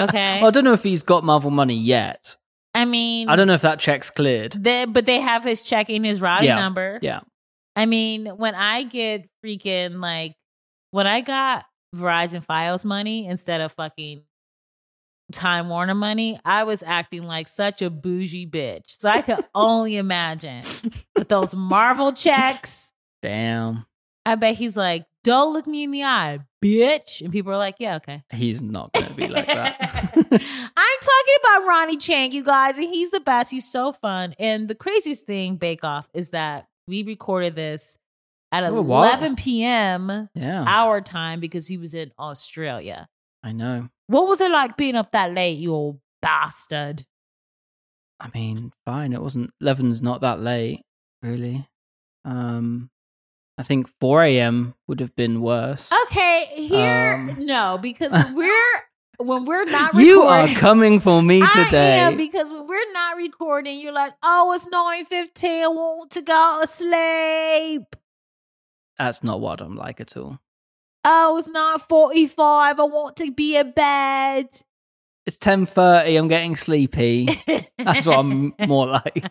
Okay. 0.00 0.40
Well, 0.40 0.48
I 0.48 0.50
don't 0.50 0.64
know 0.64 0.72
if 0.72 0.82
he's 0.82 1.02
got 1.02 1.22
Marvel 1.22 1.50
money 1.50 1.74
yet. 1.76 2.36
I 2.74 2.84
mean 2.84 3.28
I 3.28 3.36
don't 3.36 3.46
know 3.46 3.54
if 3.54 3.62
that 3.62 3.78
check's 3.80 4.10
cleared. 4.10 4.52
they, 4.52 4.84
but 4.86 5.04
they 5.04 5.20
have 5.20 5.44
his 5.44 5.60
checking 5.62 6.04
his 6.04 6.20
routing 6.20 6.46
Yeah. 6.48 6.56
number. 6.58 6.98
Yeah. 7.02 7.20
I 7.76 7.86
mean, 7.86 8.26
when 8.26 8.54
I 8.54 8.82
get 8.82 9.28
freaking 9.44 10.00
like 10.00 10.34
when 10.90 11.06
I 11.06 11.20
got 11.22 11.64
Verizon 11.96 12.44
Fios 12.44 12.84
money 12.84 13.26
instead 13.26 13.60
of 13.60 13.72
fucking 13.72 14.22
Time 15.32 15.68
Warner 15.70 15.94
money, 15.94 16.38
I 16.44 16.64
was 16.64 16.82
acting 16.82 17.22
like 17.24 17.48
such 17.48 17.80
a 17.80 17.88
bougie 17.88 18.46
bitch. 18.46 18.82
So 18.88 19.08
I 19.08 19.22
could 19.22 19.42
only 19.54 19.96
imagine 19.96 20.62
with 21.16 21.28
those 21.28 21.54
Marvel 21.54 22.12
checks. 22.12 22.92
Damn. 23.22 23.86
I 24.26 24.34
bet 24.34 24.56
he's 24.56 24.76
like, 24.76 25.06
"Don't 25.24 25.52
look 25.52 25.66
me 25.66 25.84
in 25.84 25.90
the 25.90 26.04
eye, 26.04 26.40
bitch," 26.64 27.20
and 27.22 27.30
people 27.32 27.52
are 27.52 27.58
like, 27.58 27.76
"Yeah, 27.78 27.96
okay." 27.96 28.22
He's 28.32 28.60
not 28.62 28.92
going 28.92 29.06
to 29.06 29.14
be 29.14 29.28
like 29.28 29.46
that. 29.46 29.76
I'm 30.14 30.20
talking 31.00 31.36
about 31.44 31.66
Ronny 31.68 31.96
Chieng, 31.96 32.32
you 32.32 32.42
guys, 32.44 32.78
and 32.78 32.86
he's 32.88 33.10
the 33.10 33.20
best. 33.20 33.50
He's 33.50 33.70
so 33.70 33.92
fun. 33.92 34.34
And 34.38 34.68
the 34.68 34.74
craziest 34.74 35.26
thing, 35.26 35.56
Bake 35.56 35.84
Off, 35.84 36.08
is 36.14 36.30
that 36.30 36.66
we 36.86 37.02
recorded 37.02 37.54
this 37.56 37.98
at 38.50 38.64
Oh, 38.64 38.82
wow. 38.82 39.02
11 39.04 39.36
p.m. 39.36 40.28
yeah. 40.34 40.64
our 40.66 41.00
time 41.00 41.40
because 41.40 41.66
he 41.66 41.78
was 41.78 41.94
in 41.94 42.12
Australia. 42.18 43.08
I 43.42 43.52
know. 43.52 43.88
What 44.08 44.28
was 44.28 44.40
it 44.40 44.50
like 44.50 44.76
being 44.76 44.94
up 44.94 45.12
that 45.12 45.32
late, 45.32 45.58
you 45.58 45.72
old 45.72 46.00
bastard? 46.20 47.04
I 48.20 48.30
mean, 48.34 48.72
fine. 48.84 49.12
It 49.12 49.22
wasn't 49.22 49.50
11's 49.62 50.02
not 50.02 50.20
that 50.20 50.38
late, 50.40 50.82
really. 51.22 51.66
Um, 52.24 52.90
I 53.62 53.64
think 53.64 53.86
4 54.00 54.24
a.m. 54.24 54.74
would 54.88 54.98
have 54.98 55.14
been 55.14 55.40
worse. 55.40 55.92
Okay, 56.06 56.46
here, 56.56 57.12
Um. 57.14 57.36
no, 57.38 57.78
because 57.80 58.10
we're 58.34 58.72
when 59.18 59.44
we're 59.44 59.64
not 59.66 59.94
you 59.94 60.22
are 60.22 60.48
coming 60.48 60.98
for 60.98 61.22
me 61.22 61.38
today. 61.52 62.00
I 62.00 62.08
am 62.08 62.16
because 62.16 62.50
when 62.50 62.66
we're 62.66 62.92
not 62.92 63.16
recording, 63.16 63.78
you're 63.78 63.92
like, 63.92 64.14
oh, 64.20 64.52
it's 64.52 64.66
nine 64.66 65.04
fifteen. 65.06 65.62
I 65.62 65.68
want 65.68 66.10
to 66.10 66.22
go 66.22 66.58
to 66.60 66.66
sleep. 66.66 67.94
That's 68.98 69.22
not 69.22 69.40
what 69.40 69.60
I'm 69.60 69.76
like 69.76 70.00
at 70.00 70.16
all. 70.16 70.40
Oh, 71.04 71.38
it's 71.38 71.46
nine 71.48 71.78
forty 71.78 72.26
five. 72.26 72.80
I 72.80 72.82
want 72.82 73.14
to 73.18 73.30
be 73.30 73.56
in 73.56 73.70
bed. 73.70 74.48
It's 75.24 75.36
10:30. 75.36 76.18
I'm 76.18 76.26
getting 76.26 76.56
sleepy. 76.56 77.28
That's 77.78 78.06
what 78.08 78.18
I'm 78.18 78.54
more 78.66 78.88
like. 78.88 79.24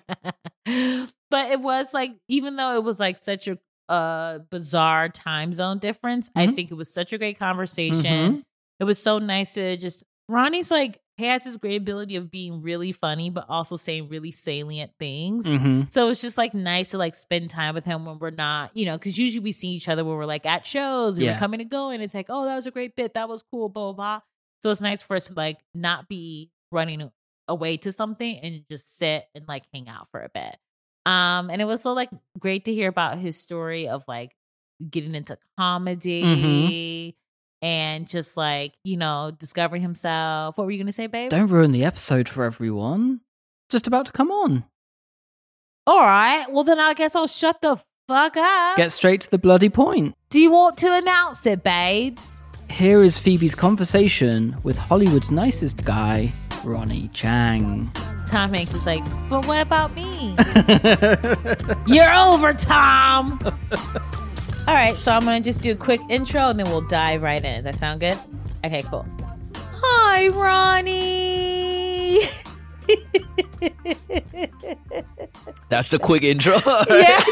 but 1.30 1.52
it 1.52 1.60
was 1.60 1.94
like, 1.94 2.12
even 2.30 2.56
though 2.56 2.76
it 2.76 2.84
was 2.86 2.98
like 2.98 3.18
such 3.18 3.50
a 3.50 3.58
uh, 3.92 4.40
bizarre 4.50 5.10
time 5.10 5.54
zone 5.54 5.78
difference, 5.80 6.32
I 6.36 6.48
Mhm. 6.48 6.56
think 6.56 6.72
it 6.72 6.76
was 6.76 6.92
such 6.94 7.14
a 7.14 7.18
great 7.18 7.38
conversation. 7.38 8.34
Mhm. 8.38 8.44
It 8.80 8.86
was 8.86 8.98
so 9.02 9.20
nice 9.20 9.54
to 9.56 9.78
just. 9.78 10.04
Ronny's 10.30 10.72
like 10.72 11.00
he 11.18 11.26
has 11.26 11.44
this 11.44 11.58
great 11.58 11.76
ability 11.82 12.16
of 12.16 12.32
being 12.32 12.62
really 12.64 12.92
funny, 12.92 13.30
but 13.30 13.46
also 13.50 13.76
saying 13.76 14.08
really 14.10 14.32
salient 14.32 14.92
things. 14.98 15.46
Mhm. 15.46 15.92
So 15.94 16.10
it's 16.10 16.22
just 16.22 16.38
like 16.38 16.54
nice 16.56 16.92
to 16.92 16.98
like 16.98 17.14
spend 17.16 17.50
time 17.52 17.76
with 17.76 17.86
him 17.86 18.06
when 18.06 18.18
we're 18.18 18.32
not, 18.32 18.76
you 18.76 18.86
know, 18.86 18.98
because 18.98 19.20
usually 19.20 19.44
we 19.44 19.52
see 19.52 19.68
each 19.68 19.88
other 19.90 20.04
when 20.04 20.16
we're 20.16 20.26
like 20.26 20.46
at 20.48 20.66
shows 20.66 21.18
and 21.18 21.26
Yeah. 21.26 21.34
we're 21.34 21.40
coming 21.40 21.62
and 21.62 21.70
going. 21.70 22.02
It's 22.02 22.14
like, 22.16 22.28
oh, 22.30 22.46
that 22.46 22.56
was 22.56 22.66
a 22.66 22.72
great 22.72 22.96
bit. 22.96 23.14
That 23.14 23.30
was 23.30 23.44
cool, 23.52 23.70
blah, 23.70 23.92
blah, 23.92 23.94
blah. 23.94 24.22
So 24.64 24.72
it's 24.72 24.82
nice 24.82 25.02
for 25.04 25.16
us 25.16 25.28
to 25.28 25.34
like 25.36 25.60
not 25.76 26.08
be 26.08 26.50
running 26.72 27.12
away 27.48 27.78
to 27.78 27.92
something 27.92 28.38
and 28.40 28.64
just 28.70 28.98
sit 28.98 29.26
and 29.36 29.46
like 29.48 29.64
hang 29.74 29.90
out 29.90 30.08
for 30.08 30.22
a 30.22 30.30
bit. 30.30 30.58
Um, 31.06 31.50
and 31.50 31.62
it 31.62 31.66
was 31.66 31.82
so 31.82 31.94
like 31.94 32.10
great 32.40 32.66
to 32.66 32.74
hear 32.74 32.90
about 32.90 33.18
his 33.18 33.40
story 33.40 33.88
of 33.88 34.04
like 34.08 34.36
getting 34.90 35.16
into 35.16 35.38
comedy 35.58 37.16
and 37.62 38.08
just 38.08 38.38
like, 38.38 38.74
you 38.84 38.98
know, 38.98 39.32
discovering 39.38 39.82
himself. 39.82 40.58
What 40.58 40.66
were 40.66 40.72
you 40.72 40.80
gonna 40.80 40.92
say, 40.92 41.08
babe? 41.08 41.30
Don't 41.32 41.48
ruin 41.48 41.72
the 41.72 41.86
episode 41.86 42.30
for 42.30 42.44
everyone. 42.44 43.22
Just 43.70 43.88
about 43.88 44.06
to 44.08 44.12
come 44.12 44.32
on. 44.32 44.64
All 45.88 46.02
right. 46.02 46.46
Well 46.52 46.64
then 46.64 46.80
I 46.80 46.94
guess 46.94 47.16
I'll 47.16 47.28
shut 47.28 47.62
the 47.62 47.78
fuck 48.08 48.38
up. 48.38 48.78
Get 48.78 48.92
straight 48.92 49.22
to 49.22 49.32
the 49.32 49.38
bloody 49.40 49.70
point. 49.70 50.16
Do 50.30 50.40
you 50.40 50.52
want 50.52 50.78
to 50.78 50.94
announce 50.94 51.46
it, 51.46 51.64
babes? 51.64 52.44
Here 52.70 53.04
is 53.04 53.18
Phoebe's 53.20 53.56
conversation 53.56 54.56
with 54.64 54.78
Hollywood's 54.78 55.30
nicest 55.32 55.84
guy, 55.84 56.32
Ronny 56.64 57.10
Chieng. 57.14 57.90
Tom 58.28 58.54
Hanks 58.54 58.74
is 58.74 58.86
like, 58.86 59.04
but 59.30 59.46
what 59.46 59.62
about 59.62 59.94
me? 59.96 60.36
You're 61.94 62.14
over, 62.14 62.54
Tom. 62.54 63.40
All 64.68 64.74
right, 64.76 64.96
so 64.96 65.12
I'm 65.12 65.26
gonna 65.26 65.42
just 65.42 65.62
do 65.62 65.72
a 65.72 65.76
quick 65.76 66.00
intro 66.10 66.50
and 66.50 66.60
then 66.60 66.68
we'll 66.68 66.82
dive 66.88 67.22
right 67.22 67.44
in. 67.44 67.64
Does 67.64 67.74
that 67.74 67.80
sound 67.80 68.00
good? 68.00 68.18
Okay, 68.64 68.82
cool. 68.84 69.06
Hi, 69.84 70.28
Ronnie. 70.30 72.20
That's 75.70 75.90
the 75.90 76.00
quick 76.00 76.24
intro. 76.24 76.58
yeah. 76.90 77.22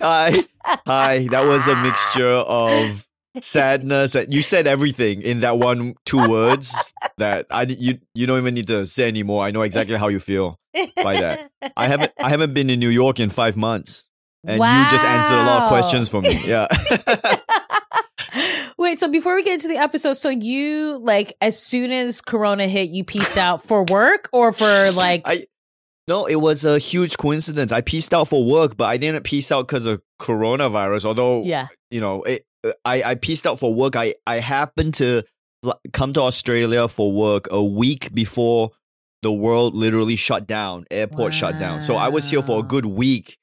Hi. 0.00 0.44
Hi. 0.86 1.26
That 1.30 1.44
was 1.46 1.66
a 1.68 1.76
mixture 1.76 2.26
of 2.28 3.06
sadness 3.40 4.16
you 4.28 4.42
said 4.42 4.66
everything 4.66 5.22
in 5.22 5.40
that 5.40 5.58
one 5.58 5.94
two 6.04 6.28
words 6.28 6.92
that 7.18 7.46
I 7.50 7.62
you 7.62 7.98
you 8.14 8.26
don't 8.26 8.38
even 8.38 8.54
need 8.54 8.68
to 8.68 8.86
say 8.86 9.08
anymore. 9.08 9.44
I 9.44 9.50
know 9.50 9.62
exactly 9.62 9.96
how 9.96 10.08
you 10.08 10.20
feel 10.20 10.58
by 10.96 11.20
that. 11.20 11.50
I 11.76 11.88
haven't 11.88 12.12
I 12.18 12.30
haven't 12.30 12.54
been 12.54 12.70
in 12.70 12.80
New 12.80 12.90
York 12.90 13.20
in 13.20 13.30
five 13.30 13.56
months. 13.56 14.06
And 14.46 14.58
you 14.58 14.90
just 14.90 15.04
answered 15.04 15.36
a 15.36 15.44
lot 15.44 15.62
of 15.62 15.68
questions 15.68 16.08
for 16.10 16.20
me. 16.20 16.38
Yeah. 16.44 16.68
Wait, 18.78 19.00
so 19.00 19.08
before 19.08 19.34
we 19.34 19.42
get 19.42 19.54
into 19.54 19.68
the 19.68 19.78
episode, 19.78 20.14
so 20.14 20.28
you 20.28 20.98
like 20.98 21.34
as 21.40 21.60
soon 21.60 21.90
as 21.90 22.20
Corona 22.20 22.66
hit, 22.66 22.90
you 22.90 23.04
pieced 23.04 23.38
out 23.38 23.64
for 23.64 23.84
work 23.84 24.28
or 24.32 24.52
for 24.52 24.90
like 24.92 25.22
I 25.24 25.46
no, 26.06 26.26
it 26.26 26.36
was 26.36 26.66
a 26.66 26.78
huge 26.78 27.16
coincidence. 27.16 27.72
I 27.72 27.80
pieced 27.80 28.12
out 28.12 28.28
for 28.28 28.44
work, 28.44 28.76
but 28.76 28.84
I 28.84 28.98
didn't 28.98 29.24
piece 29.24 29.50
out 29.50 29.66
because 29.66 29.86
of 29.86 30.02
coronavirus. 30.20 31.06
Although 31.06 31.44
yeah. 31.44 31.68
you 31.90 32.00
know, 32.00 32.22
it, 32.24 32.42
I 32.84 33.02
I 33.02 33.14
pieced 33.14 33.46
out 33.46 33.58
for 33.58 33.74
work. 33.74 33.96
I 33.96 34.14
I 34.26 34.38
happened 34.40 34.94
to 34.94 35.22
come 35.92 36.12
to 36.12 36.20
Australia 36.22 36.88
for 36.88 37.12
work 37.12 37.48
a 37.50 37.62
week 37.64 38.12
before 38.14 38.70
the 39.22 39.32
world 39.32 39.74
literally 39.74 40.16
shut 40.16 40.46
down. 40.46 40.84
Airport 40.90 41.32
shut 41.32 41.58
down. 41.58 41.82
So 41.82 41.96
I 41.96 42.08
was 42.08 42.28
here 42.30 42.42
for 42.42 42.60
a 42.60 42.62
good 42.62 42.84
week, 42.86 43.38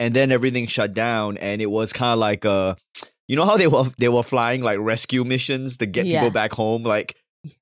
and 0.00 0.14
then 0.14 0.32
everything 0.32 0.66
shut 0.66 0.94
down, 0.94 1.36
and 1.38 1.60
it 1.60 1.70
was 1.70 1.92
kind 1.92 2.12
of 2.12 2.18
like 2.18 2.44
a, 2.46 2.76
you 3.28 3.36
know 3.36 3.44
how 3.44 3.56
they 3.58 3.66
were 3.66 3.84
they 3.98 4.08
were 4.08 4.22
flying 4.22 4.62
like 4.62 4.78
rescue 4.80 5.24
missions 5.24 5.76
to 5.78 5.86
get 5.86 6.06
Yeah. 6.06 6.20
people 6.20 6.30
back 6.32 6.52
home, 6.52 6.82
like. 6.82 7.16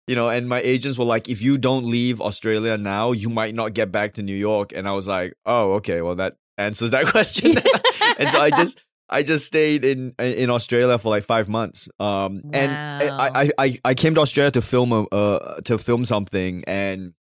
You 0.06 0.14
know, 0.14 0.30
and 0.30 0.49
my 0.49 0.62
agents 0.62 0.97
were 0.97 1.04
like, 1.04 1.28
if 1.28 1.42
you 1.42 1.59
don't 1.59 1.85
leave 1.85 2.18
Australia 2.23 2.78
now, 2.78 3.12
you 3.12 3.28
might 3.28 3.54
not 3.54 3.75
get 3.75 3.92
back 3.92 4.12
to 4.12 4.23
New 4.23 4.35
York. 4.37 4.73
And 4.75 4.88
I 4.88 4.92
was 4.92 5.06
like, 5.06 5.35
oh, 5.44 5.75
okay, 5.75 6.00
well, 6.00 6.14
that 6.14 6.37
answers 6.56 6.92
that 6.92 7.04
question. 7.14 7.59
and 8.18 8.30
so 8.30 8.40
I 8.40 8.49
just 8.49 8.83
I 9.18 9.23
just 9.23 9.47
stayed 9.47 9.85
in 9.85 10.14
in 10.18 10.50
Australia 10.50 10.99
for 10.99 11.09
like 11.11 11.25
five 11.25 11.49
months. 11.49 11.88
Um, 12.00 12.42
and 12.52 12.71
I, 12.73 13.50
I 13.59 13.78
I 13.90 13.94
came 13.94 14.14
to 14.16 14.21
Australia 14.21 14.50
to 14.52 14.62
film 14.62 14.92
a 14.92 15.02
uh 15.04 15.61
to 15.68 15.78
film 15.78 16.04
something, 16.04 16.64
and 16.66 17.14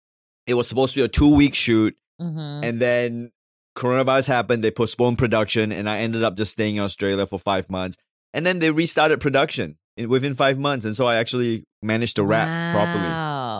it 0.47 0.55
was 0.55 0.67
supposed 0.69 0.95
to 0.95 1.01
be 1.01 1.05
a 1.05 1.09
two 1.09 1.35
week 1.35 1.55
shoot, 1.55 1.95
Mhm. 2.21 2.65
and 2.67 2.81
then 2.81 3.31
coronavirus 3.77 4.27
happened. 4.27 4.65
They 4.65 4.71
postponed 4.71 5.19
production, 5.19 5.73
and 5.73 5.89
I 5.89 6.01
ended 6.01 6.23
up 6.23 6.37
just 6.37 6.53
staying 6.53 6.77
in 6.77 6.83
Australia 6.83 7.27
for 7.27 7.39
five 7.39 7.71
months, 7.71 7.97
and 8.35 8.45
then 8.47 8.59
they 8.59 8.71
restarted 8.71 9.21
production 9.21 9.79
in, 9.97 10.09
within 10.09 10.35
five 10.35 10.59
months, 10.59 10.85
and 10.85 10.97
so 10.97 11.07
I 11.07 11.17
actually 11.17 11.65
managed 11.83 12.17
to 12.17 12.25
wrap 12.25 12.49
properly. 12.75 13.13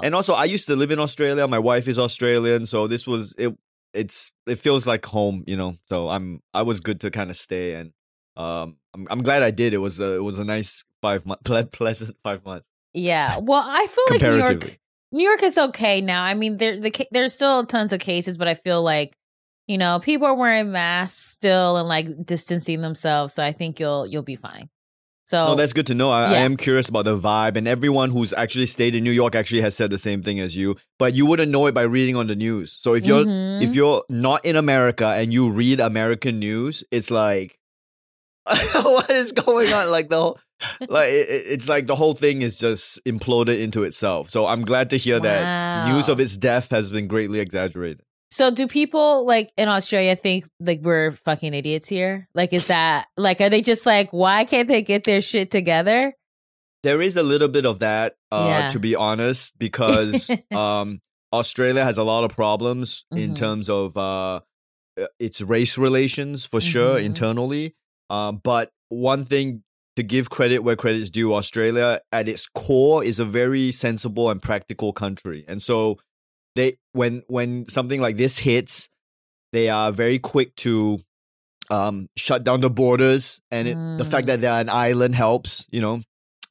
And 0.07 0.15
also, 0.15 0.35
I 0.35 0.45
used 0.47 0.67
to 0.67 0.77
live 0.77 0.91
in 0.91 0.99
Australia. 0.99 1.47
My 1.49 1.59
wife 1.59 1.87
is 1.89 1.99
Australian, 1.99 2.67
so 2.67 2.87
this 2.89 3.07
was 3.07 3.35
it. 3.39 3.55
It's 3.95 4.33
it 4.47 4.59
feels 4.59 4.87
like 4.87 5.05
home, 5.07 5.45
you 5.47 5.57
know. 5.57 5.77
So 5.89 6.09
I'm 6.09 6.41
I 6.55 6.63
was 6.63 6.81
good 6.81 7.01
to 7.01 7.11
kind 7.11 7.31
of 7.31 7.37
stay, 7.37 7.75
and 7.75 7.93
um, 8.37 8.77
I'm 8.95 9.07
I'm 9.11 9.23
glad 9.23 9.43
I 9.43 9.51
did. 9.51 9.75
It 9.75 9.79
was 9.79 10.01
a 10.01 10.15
it 10.17 10.23
was 10.23 10.39
a 10.39 10.45
nice 10.45 10.85
five 11.01 11.25
month 11.27 11.43
ple- 11.45 11.67
pleasant 11.67 12.17
five 12.23 12.45
months 12.45 12.69
yeah. 12.95 13.39
Well, 13.39 13.63
I 13.65 13.87
feel 13.87 14.05
like 14.11 14.21
New. 14.23 14.37
York 14.37 14.79
New 15.13 15.25
York 15.27 15.43
is 15.43 15.57
okay 15.59 16.01
now. 16.03 16.23
I 16.25 16.35
mean, 16.35 16.59
there 16.59 16.79
the 16.79 16.93
there's 17.11 17.33
still 17.33 17.65
tons 17.65 17.93
of 17.93 18.01
cases, 18.01 18.37
but 18.37 18.49
I 18.49 18.55
feel 18.55 18.83
like 18.83 19.15
you 19.67 19.79
know 19.79 19.99
people 20.01 20.27
are 20.27 20.35
wearing 20.35 20.73
masks 20.73 21.25
still 21.25 21.77
and 21.79 21.89
like 21.89 22.27
distancing 22.27 22.81
themselves. 22.83 23.33
So 23.35 23.43
I 23.43 23.53
think 23.53 23.81
you'll 23.81 24.07
you'll 24.07 24.23
be 24.23 24.37
fine. 24.37 24.69
So 25.25 25.47
No, 25.47 25.55
that's 25.55 25.73
good 25.73 25.87
to 25.87 25.95
know. 25.95 26.11
I, 26.11 26.33
I 26.33 26.39
am 26.39 26.57
curious 26.59 26.89
about 26.91 27.05
the 27.07 27.17
vibe, 27.17 27.57
and 27.57 27.67
everyone 27.67 28.11
who's 28.11 28.33
actually 28.35 28.67
stayed 28.67 28.95
in 28.95 29.05
New 29.05 29.13
York 29.13 29.35
actually 29.35 29.63
has 29.63 29.75
said 29.75 29.89
the 29.91 29.97
same 29.99 30.23
thing 30.23 30.41
as 30.41 30.55
you. 30.57 30.77
But 30.99 31.15
you 31.15 31.25
wouldn't 31.25 31.51
know 31.51 31.67
it 31.67 31.73
by 31.73 31.83
reading 31.83 32.17
on 32.17 32.27
the 32.27 32.37
news. 32.37 32.73
So 32.79 32.95
if 32.95 33.07
you're 33.07 33.25
Mhm. 33.25 33.63
if 33.63 33.75
you're 33.75 34.03
not 34.11 34.45
in 34.45 34.57
America 34.57 35.07
and 35.07 35.33
you 35.33 35.49
read 35.49 35.81
American 35.81 36.39
news, 36.39 36.85
it's 36.91 37.11
like, 37.11 37.59
what 38.75 39.11
is 39.11 39.33
going 39.33 39.73
on? 39.73 39.91
Like 39.91 40.09
the 40.09 40.21
whole, 40.21 40.39
like 40.89 41.09
it, 41.11 41.29
it- 41.29 41.47
it's 41.49 41.69
like 41.69 41.87
the 41.87 41.95
whole 41.95 42.15
thing 42.15 42.43
is 42.43 42.59
just 42.59 43.05
imploded 43.05 43.61
into 43.61 43.83
itself. 43.85 44.31
So 44.31 44.47
I'm 44.47 44.63
glad 44.65 44.91
to 44.91 44.97
hear 44.97 45.21
that 45.21 45.89
news 45.93 46.09
of 46.09 46.21
its 46.21 46.37
death 46.37 46.71
has 46.71 46.91
been 46.91 47.07
greatly 47.07 47.41
exaggerated. 47.41 48.03
So 48.31 48.51
do 48.51 48.67
people 48.67 49.27
like 49.27 49.53
in 49.59 49.69
Australia 49.69 50.17
think 50.17 50.47
like 50.59 50.81
we're 50.83 51.13
fucking 51.13 51.53
idiots 51.55 51.89
here? 51.89 52.29
Like 52.35 52.53
is 52.53 52.69
that 52.69 53.07
like 53.17 53.41
are 53.41 53.51
they 53.51 53.61
just 53.61 53.85
like 53.87 54.11
why 54.11 54.45
can't 54.45 54.69
they 54.69 54.83
get 54.83 55.05
their 55.05 55.21
shit 55.21 55.51
together? 55.51 56.15
There 56.83 57.01
is 57.03 57.17
a 57.17 57.23
little 57.23 57.49
bit 57.49 57.65
of 57.67 57.79
that, 57.81 58.17
uh, 58.33 58.47
Yeah. 58.49 58.69
to 58.71 58.81
be 58.81 58.97
honest, 58.97 59.57
because 59.59 60.29
um, 60.51 61.01
Australia 61.33 61.85
has 61.85 61.97
a 61.99 62.03
lot 62.03 62.25
of 62.25 62.35
problems 62.35 63.05
in 63.13 63.33
Mhm. 63.33 63.37
terms 63.37 63.69
of 63.69 63.97
uh, 63.97 64.41
uh, 65.01 65.07
its 65.21 65.41
race 65.43 65.79
relations 65.79 66.45
for 66.45 66.61
sure 66.61 66.99
Mhm. 66.99 67.05
internally. 67.05 67.75
Um, 68.13 68.41
but 68.45 68.71
one 68.91 69.25
thing 69.25 69.63
to 69.97 70.03
give 70.03 70.29
credit 70.31 70.61
where 70.61 70.77
credit 70.77 71.01
is 71.01 71.11
due, 71.11 71.35
Australia 71.35 72.01
at 72.13 72.29
its 72.29 72.47
core 72.47 73.03
is 73.03 73.19
a 73.19 73.25
very 73.25 73.73
sensible 73.73 74.31
and 74.31 74.41
practical 74.41 74.93
country, 74.93 75.45
and 75.49 75.63
so 75.63 75.99
they 76.55 76.77
when 76.93 77.23
when 77.29 77.67
something 77.69 78.01
like 78.01 78.17
this 78.17 78.39
hits, 78.39 78.89
they 79.53 79.69
are 79.69 79.91
very 79.93 80.19
quick 80.19 80.55
to 80.57 81.01
um, 81.71 82.09
shut 82.17 82.45
down 82.45 82.61
the 82.61 82.71
borders, 82.71 83.41
and 83.51 83.69
it, 83.69 83.77
the 83.99 84.05
fact 84.05 84.25
Mm. 84.25 84.27
that 84.27 84.41
they're 84.43 84.61
an 84.61 84.69
island 84.69 85.15
helps, 85.15 85.67
you 85.71 85.81
know. 85.81 86.03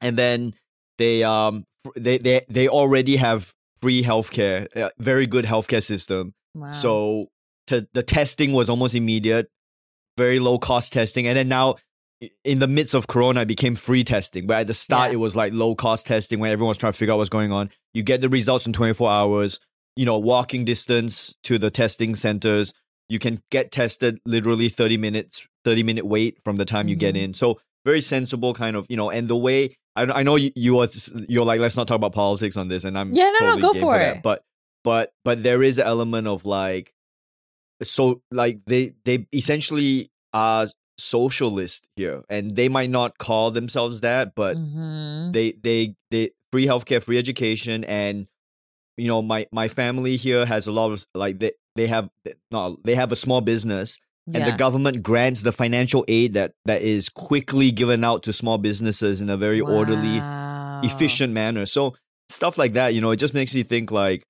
And 0.01 0.17
then 0.17 0.53
they 0.97 1.23
um 1.23 1.65
they 1.95 2.17
they 2.17 2.41
they 2.49 2.67
already 2.67 3.17
have 3.17 3.53
free 3.81 4.01
healthcare, 4.03 4.67
very 4.97 5.27
good 5.27 5.45
healthcare 5.45 5.83
system. 5.83 6.33
Wow. 6.55 6.71
So 6.71 7.27
to, 7.67 7.87
the 7.93 8.03
testing 8.03 8.51
was 8.53 8.69
almost 8.69 8.95
immediate, 8.95 9.47
very 10.21 10.39
low 10.39 10.57
cost 10.59 10.93
testing, 10.93 11.27
and 11.27 11.35
then 11.37 11.47
now 11.47 11.75
in 12.43 12.59
the 12.59 12.67
midst 12.67 12.93
of 12.93 13.07
Corona, 13.07 13.41
it 13.41 13.47
became 13.47 13.75
free 13.75 14.03
testing. 14.03 14.45
But 14.45 14.57
at 14.61 14.67
the 14.67 14.73
start, 14.75 15.09
Yeah. 15.09 15.15
it 15.15 15.19
was 15.19 15.35
like 15.35 15.53
low 15.53 15.73
cost 15.75 16.05
testing 16.05 16.39
where 16.39 16.51
everyone 16.51 16.69
was 16.69 16.77
trying 16.77 16.93
to 16.93 16.97
figure 16.97 17.13
out 17.13 17.17
what's 17.17 17.29
going 17.31 17.51
on. 17.51 17.71
You 17.95 18.03
get 18.03 18.21
the 18.21 18.29
results 18.29 18.65
in 18.67 18.73
24 18.73 19.09
hours. 19.09 19.59
You 19.95 20.05
know, 20.05 20.19
walking 20.19 20.63
distance 20.63 21.33
to 21.43 21.57
the 21.57 21.69
testing 21.71 22.15
centers. 22.15 22.73
You 23.09 23.19
can 23.19 23.41
get 23.51 23.71
tested 23.71 24.19
literally 24.25 24.69
30 24.69 24.97
minutes, 24.97 25.45
30 25.65 25.83
minute 25.83 26.05
wait 26.05 26.37
from 26.45 26.57
the 26.57 26.63
time 26.65 26.87
you 26.87 26.95
get 26.95 27.15
Mhm. 27.15 27.21
in. 27.23 27.33
So 27.33 27.59
very 27.85 28.01
sensible 28.01 28.53
kind 28.53 28.75
of, 28.77 28.85
you 28.87 28.95
know, 28.97 29.09
and 29.09 29.27
the 29.27 29.35
way 29.35 29.75
I, 29.97 30.03
I 30.03 30.23
know 30.23 30.35
you, 30.37 30.51
you 30.55 30.77
are, 30.79 30.87
you're 31.27 31.43
like, 31.43 31.59
let's 31.59 31.75
not 31.75 31.87
talk 31.87 31.95
about 31.97 32.13
politics 32.13 32.55
on 32.55 32.69
this. 32.69 32.83
And 32.85 32.97
I'm 32.97 33.13
Yeah, 33.13 33.31
no, 33.41 33.55
no, 33.55 33.73
go 33.73 33.73
for 33.79 33.97
that. 33.97 34.17
it. 34.17 34.23
But, 34.23 34.43
but, 34.85 35.11
but 35.25 35.43
there 35.43 35.61
is 35.63 35.79
an 35.79 35.87
element 35.87 36.27
of 36.27 36.45
like, 36.45 36.93
so 37.83 38.21
like 38.31 38.63
they 38.65 38.93
they 39.05 39.25
essentially 39.33 40.10
are 40.33 40.67
socialist 40.97 41.87
here 41.95 42.23
and 42.29 42.55
they 42.55 42.69
might 42.69 42.89
not 42.89 43.17
call 43.17 43.49
themselves 43.51 44.01
that 44.01 44.35
but 44.35 44.55
Mhm. 44.57 45.33
they 45.33 45.51
they 45.53 45.95
they 46.11 46.29
free 46.51 46.65
healthcare 46.67 47.01
free 47.01 47.17
education 47.17 47.83
and 47.85 48.27
you 48.97 49.07
know 49.07 49.21
my 49.21 49.47
my 49.51 49.67
family 49.67 50.15
here 50.15 50.45
has 50.45 50.67
a 50.67 50.71
lot 50.71 50.91
of 50.91 51.03
like 51.15 51.39
they 51.39 51.51
they 51.75 51.87
have 51.87 52.09
no 52.51 52.77
they 52.83 52.93
have 52.95 53.11
a 53.11 53.15
small 53.15 53.41
business 53.41 53.97
and 54.33 54.45
the 54.45 54.51
government 54.57 55.01
grants 55.01 55.41
the 55.41 55.51
financial 55.51 56.05
aid 56.07 56.33
that 56.33 56.53
that 56.65 56.81
is 56.83 57.09
quickly 57.09 57.71
given 57.71 58.03
out 58.03 58.21
to 58.23 58.31
small 58.31 58.57
businesses 58.59 59.21
in 59.21 59.29
a 59.29 59.37
very 59.37 59.59
orderly 59.59 60.23
efficient 60.83 61.33
manner. 61.33 61.65
So 61.65 61.95
stuff 62.29 62.57
like 62.57 62.73
that, 62.73 62.93
you 62.93 63.01
know, 63.01 63.11
it 63.11 63.17
just 63.17 63.33
makes 63.33 63.53
me 63.55 63.63
think 63.63 63.91
like 63.91 64.23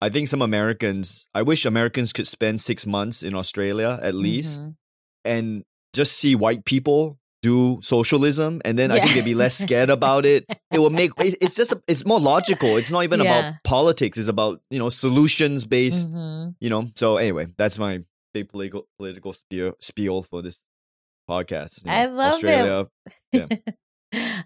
I 0.00 0.08
think 0.10 0.28
some 0.28 0.42
Americans 0.42 1.26
I 1.34 1.42
wish 1.42 1.64
Americans 1.66 2.12
could 2.12 2.26
spend 2.26 2.60
six 2.60 2.86
months 2.86 3.22
in 3.22 3.34
Australia 3.34 3.98
at 4.02 4.14
least 4.14 4.60
Mhm. 4.60 4.76
And 5.24 5.64
just 5.92 6.12
see 6.18 6.34
white 6.34 6.64
people 6.64 7.18
do 7.42 7.78
socialism 7.82 8.62
and 8.64 8.78
then 8.78 8.90
I 8.90 9.00
think 9.00 9.12
they'd 9.12 9.24
be 9.24 9.34
less 9.34 9.54
scared 9.58 9.90
about 9.90 10.24
it. 10.24 10.46
It 10.72 10.78
will 10.78 10.88
make 10.90 11.10
it's 11.18 11.54
just 11.56 11.74
it's 11.86 12.06
more 12.06 12.18
logical. 12.18 12.76
It's 12.78 12.90
not 12.90 13.04
even 13.04 13.20
Yeah. 13.20 13.26
about 13.38 13.54
politics, 13.64 14.16
it's 14.16 14.28
about, 14.28 14.60
you 14.70 14.78
know, 14.78 14.88
solutions 14.88 15.66
based, 15.66 16.10
Mhm. 16.10 16.54
you 16.60 16.70
know. 16.70 16.88
So 16.96 17.18
anyway, 17.18 17.48
that's 17.58 17.78
my 17.78 18.00
big 18.32 18.48
political 18.48 18.86
political 18.98 19.32
spiel, 19.34 19.74
spiel 19.78 20.22
for 20.22 20.40
this 20.42 20.62
podcast. 21.30 21.84
you 21.84 21.92
I 21.92 22.06
know, 22.06 22.12
love 22.14 22.32
it. 22.32 22.34
Australia. 22.34 22.88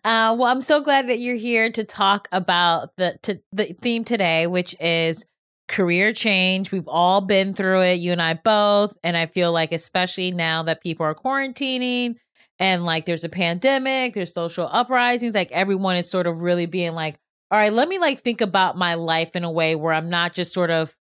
uh, 0.05 0.35
well, 0.39 0.45
I'm 0.45 0.61
so 0.61 0.81
glad 0.81 1.09
that 1.09 1.19
you're 1.19 1.37
here 1.37 1.71
to 1.71 1.85
talk 1.85 2.29
about 2.33 2.91
the 2.97 3.19
to, 3.23 3.41
the 3.53 3.77
theme 3.81 4.05
today, 4.05 4.47
which 4.47 4.75
is 4.81 5.25
career 5.69 6.13
change. 6.13 6.73
We've 6.73 6.89
all 6.89 7.21
been 7.21 7.55
through 7.55 7.83
it, 7.83 8.01
you 8.01 8.13
and 8.13 8.23
I 8.23 8.35
both, 8.35 8.97
and 9.05 9.17
I 9.17 9.27
feel 9.27 9.53
like 9.53 9.73
especially 9.73 10.33
now 10.33 10.63
that 10.65 10.83
people 10.83 11.07
are 11.07 11.15
quarantining 11.15 12.17
and 12.59 12.85
like 12.85 13.07
there's 13.07 13.25
a 13.25 13.29
pandemic, 13.29 14.15
there's 14.15 14.33
social 14.33 14.69
uprisings, 14.71 15.35
like 15.35 15.53
everyone 15.53 15.97
is 15.97 16.11
sort 16.11 16.27
of 16.27 16.41
really 16.41 16.67
being 16.67 16.93
like, 16.93 17.19
all 17.51 17.59
right, 17.59 17.73
let 17.73 17.89
me 17.89 17.99
like 17.99 18.23
think 18.23 18.41
about 18.41 18.77
my 18.77 18.95
life 18.95 19.37
in 19.37 19.45
a 19.45 19.51
way 19.51 19.75
where 19.77 19.93
I'm 19.93 20.11
not 20.11 20.33
just 20.33 20.53
sort 20.53 20.71
of 20.71 20.95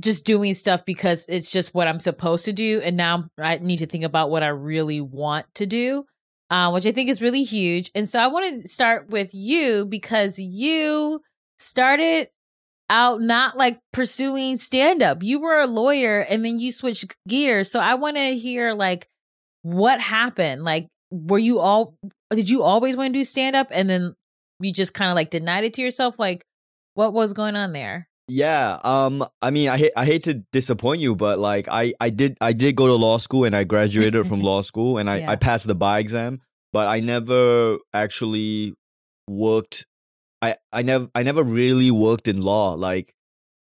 just 0.00 0.24
doing 0.24 0.54
stuff 0.54 0.84
because 0.84 1.26
it's 1.28 1.50
just 1.50 1.74
what 1.74 1.86
I'm 1.86 2.00
supposed 2.00 2.44
to 2.46 2.52
do. 2.52 2.80
And 2.80 2.96
now 2.96 3.28
I 3.38 3.58
need 3.58 3.78
to 3.78 3.86
think 3.86 4.04
about 4.04 4.30
what 4.30 4.42
I 4.42 4.48
really 4.48 5.00
want 5.00 5.46
to 5.56 5.66
do, 5.66 6.04
uh, 6.50 6.70
which 6.70 6.86
I 6.86 6.92
think 6.92 7.08
is 7.08 7.22
really 7.22 7.44
huge. 7.44 7.90
And 7.94 8.08
so 8.08 8.18
I 8.18 8.26
want 8.26 8.62
to 8.62 8.68
start 8.68 9.08
with 9.08 9.32
you 9.32 9.86
because 9.86 10.38
you 10.38 11.20
started 11.58 12.28
out 12.90 13.20
not 13.20 13.56
like 13.56 13.78
pursuing 13.92 14.56
stand 14.56 15.02
up. 15.02 15.22
You 15.22 15.40
were 15.40 15.60
a 15.60 15.66
lawyer 15.66 16.20
and 16.20 16.44
then 16.44 16.58
you 16.58 16.72
switched 16.72 17.16
gears. 17.28 17.70
So 17.70 17.80
I 17.80 17.94
want 17.94 18.16
to 18.16 18.36
hear 18.36 18.74
like 18.74 19.08
what 19.62 20.00
happened. 20.00 20.64
Like, 20.64 20.88
were 21.10 21.38
you 21.38 21.58
all, 21.58 21.94
did 22.30 22.50
you 22.50 22.62
always 22.62 22.96
want 22.96 23.12
to 23.12 23.18
do 23.18 23.24
stand 23.24 23.56
up 23.56 23.68
and 23.70 23.88
then 23.88 24.14
you 24.60 24.72
just 24.72 24.94
kind 24.94 25.10
of 25.10 25.16
like 25.16 25.30
denied 25.30 25.64
it 25.64 25.74
to 25.74 25.82
yourself? 25.82 26.16
Like, 26.18 26.42
what 26.94 27.12
was 27.12 27.32
going 27.32 27.56
on 27.56 27.72
there? 27.72 28.08
Yeah. 28.28 28.78
Um. 28.84 29.24
I 29.42 29.50
mean, 29.50 29.68
I 29.68 29.76
hate 29.76 29.92
I 29.96 30.04
hate 30.04 30.24
to 30.24 30.34
disappoint 30.52 31.00
you, 31.00 31.16
but 31.16 31.38
like 31.38 31.68
I 31.70 31.92
I 32.00 32.10
did 32.10 32.36
I 32.40 32.52
did 32.52 32.76
go 32.76 32.86
to 32.86 32.94
law 32.94 33.18
school 33.18 33.44
and 33.44 33.54
I 33.54 33.64
graduated 33.64 34.26
from 34.26 34.40
law 34.42 34.62
school 34.62 34.98
and 34.98 35.10
I 35.10 35.18
Yeah. 35.18 35.30
I 35.30 35.36
passed 35.36 35.66
the 35.66 35.74
bar 35.74 35.98
exam, 35.98 36.40
but 36.72 36.86
I 36.86 37.00
never 37.00 37.78
actually 37.92 38.74
worked. 39.28 39.86
I 40.42 40.56
I 40.72 40.82
never 40.82 41.08
I 41.14 41.22
never 41.22 41.42
really 41.42 41.90
worked 41.90 42.26
in 42.28 42.42
law. 42.42 42.74
Like 42.74 43.14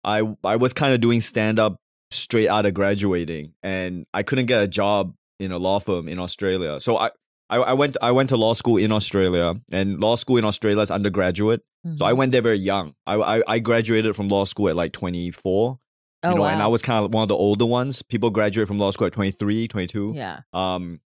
I 0.03 0.21
I 0.43 0.55
was 0.55 0.71
kind 0.73 0.93
of 0.93 1.01
doing 1.01 1.21
stand 1.21 1.59
up 1.59 1.77
straight 2.11 2.47
out 2.47 2.65
of 2.65 2.73
graduating, 2.73 3.53
and 3.63 4.05
I 4.13 4.23
couldn't 4.23 4.45
get 4.45 4.63
a 4.63 4.67
job 4.67 5.13
in 5.39 5.51
a 5.51 5.57
law 5.57 5.79
firm 5.79 6.07
in 6.07 6.19
Australia. 6.19 6.79
So 6.79 6.97
I 6.97 7.11
I, 7.49 7.57
I 7.57 7.73
went 7.73 7.97
I 8.01 8.11
went 8.11 8.29
to 8.29 8.37
law 8.37 8.53
school 8.53 8.77
in 8.77 8.91
Australia, 8.91 9.55
and 9.71 9.99
law 9.99 10.15
school 10.15 10.37
in 10.37 10.45
Australia 10.45 10.81
is 10.81 10.91
undergraduate. 10.91 11.61
So 11.95 12.05
I 12.05 12.11
Mhm. 12.13 12.17
went 12.17 12.31
there 12.33 12.41
very 12.41 12.59
young. 12.59 12.93
I, 13.07 13.15
I 13.15 13.43
I 13.47 13.59
graduated 13.59 14.15
from 14.15 14.27
law 14.27 14.43
school 14.45 14.69
at 14.69 14.75
like 14.75 14.91
24. 14.93 15.79
oh, 16.23 16.29
you 16.29 16.35
know, 16.35 16.41
wow. 16.41 16.47
and 16.49 16.61
I 16.61 16.67
was 16.67 16.81
kind 16.81 17.03
of 17.05 17.13
one 17.13 17.23
of 17.23 17.29
the 17.29 17.35
older 17.37 17.65
ones. 17.65 18.01
People 18.03 18.29
graduate 18.29 18.67
from 18.67 18.77
law 18.77 18.91
school 18.91 19.07
at 19.07 19.13
23, 19.13 19.67
22. 19.69 20.11
yeah. 20.15 20.41
Um, 20.53 20.99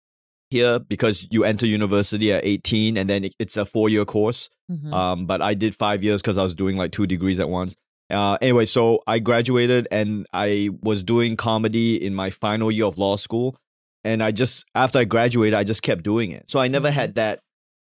here 0.51 0.79
because 0.79 1.27
you 1.31 1.45
enter 1.45 1.67
university 1.67 2.33
at 2.33 2.45
18, 2.45 2.97
and 2.97 3.09
then 3.09 3.25
it, 3.25 3.35
it's 3.39 3.57
a 3.57 3.65
four 3.65 3.89
year 3.89 4.05
course. 4.05 4.51
Mhm. 4.71 4.93
Um, 4.93 5.27
but 5.27 5.41
I 5.43 5.55
did 5.55 5.75
five 5.75 6.03
years 6.05 6.21
because 6.21 6.39
I 6.39 6.43
was 6.43 6.55
doing 6.55 6.77
like 6.77 6.93
two 6.93 7.07
degrees 7.07 7.41
at 7.41 7.49
once. 7.49 7.77
Uh, 8.11 8.37
anyway, 8.41 8.67
so 8.67 9.03
I 9.07 9.21
graduated 9.21 9.87
and 9.93 10.27
I 10.33 10.71
was 10.83 11.03
doing 11.05 11.37
comedy 11.37 12.05
in 12.05 12.15
my 12.15 12.31
final 12.31 12.71
year 12.71 12.87
of 12.87 12.99
law 12.99 13.17
school. 13.17 13.57
And 14.03 14.23
I 14.23 14.33
just, 14.33 14.65
after 14.75 14.99
I 14.99 15.05
graduated, 15.05 15.55
I 15.55 15.63
just 15.63 15.83
kept 15.83 16.03
doing 16.03 16.31
it. 16.33 16.51
So 16.51 16.59
I 16.59 16.67
never 16.69 16.91
had 16.91 17.15
that 17.15 17.41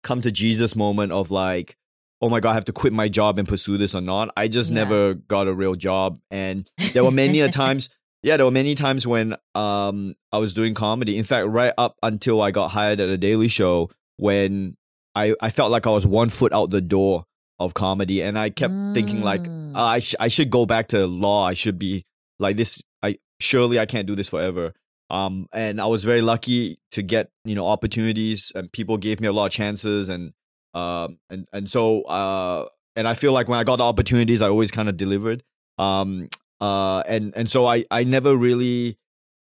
come 0.04 0.22
to 0.22 0.32
Jesus 0.32 0.76
moment 0.76 1.12
of 1.12 1.30
like, 1.32 1.76
oh 2.22 2.30
my 2.30 2.40
God, 2.40 2.52
I 2.52 2.54
have 2.56 2.66
to 2.66 2.72
quit 2.72 2.94
my 2.94 3.10
job 3.10 3.38
and 3.38 3.48
pursue 3.48 3.78
this 3.78 3.94
or 3.94 4.02
not. 4.02 4.30
I 4.36 4.48
just 4.48 4.72
Yeah. 4.72 4.84
never 4.84 5.14
got 5.14 5.48
a 5.48 5.54
real 5.54 5.76
job. 5.76 6.20
And 6.32 6.68
there 6.94 7.04
were 7.04 7.12
many 7.12 7.42
a 7.42 7.50
times, 7.64 7.90
yeah, 8.28 8.36
there 8.38 8.46
were 8.46 8.52
many 8.52 8.76
times 8.76 9.08
when 9.08 9.36
um 9.56 10.14
I 10.32 10.38
was 10.38 10.54
doing 10.54 10.74
comedy. 10.74 11.18
In 11.18 11.24
fact, 11.24 11.48
right 11.48 11.74
up 11.78 11.96
until 12.04 12.42
I 12.42 12.52
got 12.52 12.70
hired 12.72 13.00
at 13.00 13.10
a 13.10 13.18
Daily 13.18 13.48
Show, 13.48 13.90
when 14.18 14.76
I 15.16 15.34
I 15.42 15.50
felt 15.50 15.72
like 15.72 15.88
I 15.88 15.92
was 15.92 16.06
one 16.06 16.30
foot 16.30 16.52
out 16.54 16.70
the 16.70 16.82
door 16.82 17.24
of 17.60 17.74
comedy, 17.74 18.22
and 18.22 18.38
I 18.38 18.50
kept 18.50 18.74
thinking 18.94 19.22
like 19.22 19.42
Mm. 19.44 19.72
"Ah, 19.76 19.88
I 19.98 20.00
sh- 20.00 20.16
I 20.20 20.28
should 20.28 20.50
go 20.50 20.66
back 20.66 20.88
to 20.90 21.08
law. 21.08 21.46
I 21.48 21.54
should 21.54 21.80
be 21.80 22.04
like 22.40 22.56
this. 22.58 22.82
I 23.02 23.18
surely 23.40 23.80
I 23.80 23.86
can't 23.86 24.08
do 24.08 24.16
this 24.16 24.30
forever. 24.30 24.74
Um, 25.10 25.48
and 25.54 25.80
I 25.80 25.86
was 25.86 26.04
very 26.04 26.22
lucky 26.22 26.78
to 26.92 27.02
get 27.02 27.30
you 27.46 27.56
know 27.56 27.66
opportunities, 27.66 28.52
and 28.56 28.70
people 28.72 28.98
gave 28.98 29.20
me 29.22 29.28
a 29.28 29.34
lot 29.34 29.46
of 29.46 29.52
chances, 29.54 30.10
and 30.10 30.34
um, 30.74 31.18
and 31.30 31.48
and 31.54 31.70
so 31.70 32.02
uh, 32.04 32.68
and 32.98 33.08
I 33.08 33.14
feel 33.14 33.32
like 33.32 33.48
when 33.48 33.58
I 33.60 33.64
got 33.64 33.78
the 33.78 33.86
opportunities, 33.86 34.42
I 34.42 34.50
always 34.50 34.72
kind 34.72 34.90
of 34.90 34.98
delivered. 34.98 35.44
Um, 35.78 36.28
uh, 36.62 37.04
and 37.08 37.34
and 37.36 37.50
so 37.50 37.66
I 37.68 37.86
I 37.92 38.04
never 38.04 38.36
really 38.36 38.98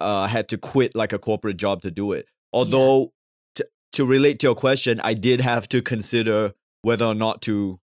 uh 0.00 0.26
had 0.26 0.48
to 0.48 0.58
quit 0.58 0.94
like 0.94 1.12
a 1.12 1.18
corporate 1.18 1.56
job 1.56 1.82
to 1.82 1.90
do 1.90 2.12
it. 2.12 2.26
Although 2.52 3.12
to 3.56 3.66
to 3.92 4.06
relate 4.06 4.38
to 4.40 4.48
your 4.48 4.54
question, 4.54 5.00
I 5.02 5.14
did 5.14 5.40
have 5.40 5.68
to 5.70 5.82
consider 5.82 6.54
whether 6.82 7.04
or 7.04 7.14
not 7.14 7.42
to, 7.42 7.80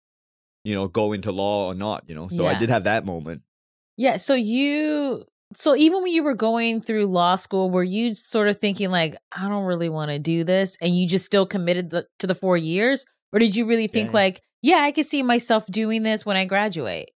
you 0.64 0.76
know, 0.76 0.88
go 0.88 1.14
into 1.14 1.32
law 1.32 1.68
or 1.68 1.76
not. 1.76 2.04
You 2.08 2.16
know, 2.16 2.28
so 2.28 2.46
I 2.48 2.58
did 2.58 2.70
have 2.70 2.84
that 2.86 3.06
moment. 3.06 3.44
Yeah. 3.98 4.18
So 4.18 4.34
you, 4.34 5.26
so 5.54 5.76
even 5.76 6.02
when 6.02 6.12
you 6.14 6.24
were 6.24 6.34
going 6.34 6.82
through 6.82 7.08
law 7.08 7.36
school, 7.36 7.70
were 7.70 7.84
you 7.84 8.16
sort 8.16 8.48
of 8.48 8.60
thinking 8.60 8.92
like, 8.92 9.18
I 9.32 9.50
don't 9.50 9.66
really 9.66 9.90
want 9.90 10.10
to 10.10 10.20
do 10.20 10.44
this, 10.44 10.78
and 10.82 10.98
you 10.98 11.06
just 11.08 11.26
still 11.26 11.46
committed 11.46 11.90
the, 11.90 12.08
to 12.20 12.28
the 12.28 12.36
four 12.36 12.56
years, 12.56 13.06
or 13.34 13.40
did 13.40 13.56
you 13.56 13.66
really 13.66 13.88
think 13.88 14.10
Yeah. 14.10 14.16
like, 14.16 14.42
yeah, 14.62 14.78
I 14.78 14.92
could 14.92 15.06
see 15.06 15.22
myself 15.22 15.66
doing 15.68 16.04
this 16.04 16.26
when 16.26 16.38
I 16.38 16.46
graduate? 16.46 17.12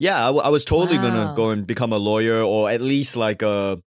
Yeah, 0.00 0.16
I, 0.22 0.26
w- 0.26 0.42
I 0.44 0.48
was 0.48 0.64
totally 0.64 0.96
gonna 0.98 1.32
go 1.34 1.50
and 1.50 1.66
become 1.66 1.92
a 1.92 1.98
lawyer 1.98 2.40
or 2.42 2.70
at 2.70 2.80
least 2.80 3.16
like 3.16 3.42
a 3.42 3.82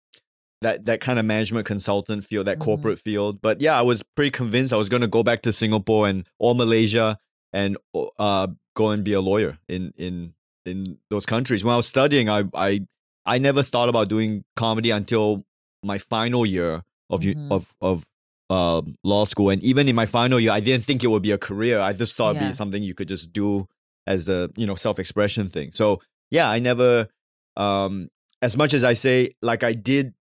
that 0.61 0.85
that 0.85 1.01
kind 1.01 1.17
of 1.19 1.25
management 1.25 1.65
consultant 1.65 2.25
field, 2.25 2.47
that 2.47 2.57
Mhm. 2.59 2.63
corporate 2.65 2.99
field. 2.99 3.41
But 3.41 3.61
yeah, 3.61 3.77
I 3.77 3.81
was 3.81 4.03
pretty 4.15 4.31
convinced 4.31 4.73
I 4.73 4.77
was 4.77 4.89
gonna 4.89 5.07
go 5.07 5.23
back 5.23 5.41
to 5.43 5.53
Singapore 5.53 6.07
and 6.09 6.27
or 6.39 6.53
Malaysia 6.55 7.17
and 7.53 7.77
uh 8.19 8.47
go 8.75 8.89
and 8.89 9.03
be 9.03 9.13
a 9.13 9.21
lawyer 9.21 9.57
in 9.69 9.93
in 9.97 10.33
in 10.65 10.97
those 11.09 11.25
countries. 11.25 11.63
When 11.63 11.73
I 11.73 11.77
was 11.77 11.87
studying, 11.87 12.29
I 12.29 12.43
I 12.53 12.81
I 13.25 13.37
never 13.37 13.63
thought 13.63 13.89
about 13.89 14.09
doing 14.09 14.43
comedy 14.55 14.91
until 14.91 15.45
my 15.83 15.97
final 15.97 16.45
year 16.45 16.83
of 17.09 17.23
u 17.23 17.35
Mhm. 17.35 17.51
of 17.51 17.75
of 17.81 18.05
um, 18.49 18.95
law 19.05 19.23
school, 19.23 19.49
and 19.49 19.63
even 19.63 19.87
in 19.87 19.95
my 19.95 20.05
final 20.05 20.37
year, 20.37 20.51
I 20.51 20.59
didn't 20.59 20.83
think 20.83 21.05
it 21.05 21.07
would 21.07 21.21
be 21.23 21.31
a 21.31 21.37
career. 21.37 21.79
I 21.79 21.93
just 21.93 22.17
thought 22.17 22.35
it'd 22.35 22.49
be 22.49 22.53
something 22.53 22.83
you 22.83 22.93
could 22.93 23.07
just 23.07 23.31
do 23.31 23.65
as 24.07 24.29
a 24.29 24.49
you 24.55 24.65
know 24.65 24.75
self 24.75 24.99
expression 24.99 25.47
thing. 25.49 25.71
So 25.73 26.01
yeah, 26.29 26.49
I 26.49 26.59
never 26.59 27.07
um 27.57 28.09
as 28.41 28.57
much 28.57 28.73
as 28.73 28.83
I 28.83 28.93
say 28.93 29.29
like 29.41 29.63
I 29.63 29.73
did 29.73 30.13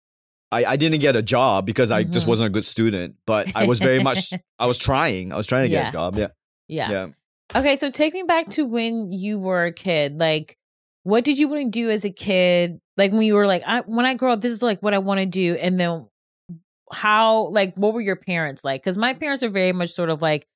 I, 0.52 0.64
I 0.64 0.76
didn't 0.76 1.00
get 1.00 1.14
a 1.14 1.22
job 1.22 1.64
because 1.64 1.92
I 1.92 2.02
just 2.02 2.26
Mhm. 2.26 2.30
wasn't 2.30 2.46
a 2.48 2.50
good 2.50 2.64
student, 2.64 3.14
but 3.24 3.54
I 3.54 3.64
was 3.66 3.78
very 3.78 4.02
much 4.02 4.32
I 4.58 4.66
was 4.66 4.78
trying. 4.78 5.32
I 5.32 5.36
was 5.36 5.46
trying 5.46 5.64
to 5.64 5.68
get 5.70 5.84
Yeah. 5.84 5.88
a 5.88 5.92
job. 5.92 6.16
Yeah. 6.18 6.26
Yeah. 6.66 6.90
Yeah. 6.90 7.08
Okay. 7.54 7.76
So 7.76 7.90
take 7.90 8.14
me 8.14 8.24
back 8.24 8.50
to 8.50 8.64
when 8.64 9.12
you 9.12 9.38
were 9.38 9.66
a 9.66 9.72
kid. 9.72 10.18
Like, 10.18 10.56
what 11.04 11.24
did 11.24 11.38
you 11.38 11.48
want 11.48 11.64
to 11.66 11.70
do 11.70 11.88
as 11.90 12.04
a 12.04 12.10
kid? 12.10 12.80
Like 12.96 13.12
when 13.12 13.22
you 13.22 13.34
were 13.34 13.46
like, 13.46 13.62
I, 13.66 13.80
when 13.82 14.06
I 14.06 14.14
grow 14.14 14.32
up, 14.32 14.40
this 14.40 14.52
is 14.52 14.62
like 14.62 14.82
what 14.82 14.92
I 14.92 14.98
want 14.98 15.20
to 15.20 15.26
do. 15.26 15.54
And 15.54 15.78
then 15.80 16.06
how, 16.92 17.48
like, 17.48 17.74
what 17.76 17.94
were 17.94 18.00
your 18.00 18.16
parents 18.16 18.64
like? 18.64 18.82
Because 18.82 18.98
my 18.98 19.14
parents 19.14 19.42
are 19.42 19.48
very 19.50 19.72
much 19.72 19.90
sort 19.90 20.10
of 20.10 20.20
like, 20.20 20.46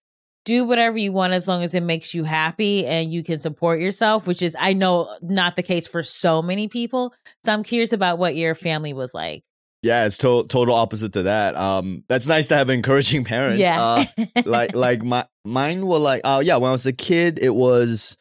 do 0.44 0.64
whatever 0.64 0.98
you 0.98 1.10
want 1.12 1.32
as 1.32 1.48
long 1.48 1.62
as 1.62 1.74
it 1.74 1.82
makes 1.82 2.12
you 2.14 2.24
happy 2.24 2.86
and 2.86 3.12
you 3.12 3.22
can 3.22 3.38
support 3.38 3.80
yourself, 3.80 4.26
which 4.26 4.42
is, 4.42 4.54
I 4.58 4.72
know, 4.74 5.16
not 5.22 5.56
the 5.56 5.62
case 5.62 5.86
for 5.88 6.02
so 6.02 6.42
many 6.42 6.68
people. 6.68 7.14
So 7.44 7.52
I'm 7.52 7.62
curious 7.62 7.92
about 7.92 8.18
what 8.18 8.36
your 8.36 8.54
family 8.54 8.92
was 8.92 9.14
like. 9.14 9.42
Yeah, 9.82 10.06
it's 10.06 10.16
to- 10.18 10.44
total 10.48 10.74
opposite 10.74 11.12
to 11.14 11.24
that. 11.24 11.56
Um 11.56 12.04
that's 12.08 12.26
nice 12.26 12.48
to 12.48 12.56
have 12.56 12.70
encouraging 12.78 13.24
parents. 13.24 13.62
Uh, 13.62 14.04
Yeah. 14.16 14.26
like 14.44 14.74
like 14.74 15.02
my 15.02 15.26
mine 15.44 15.86
were 15.86 15.98
like 15.98 16.22
oh 16.24 16.40
yeah 16.40 16.56
when 16.56 16.70
i 16.70 16.72
was 16.72 16.86
a 16.86 16.92
kid 16.92 17.38
it 17.42 17.54
was 17.54 18.16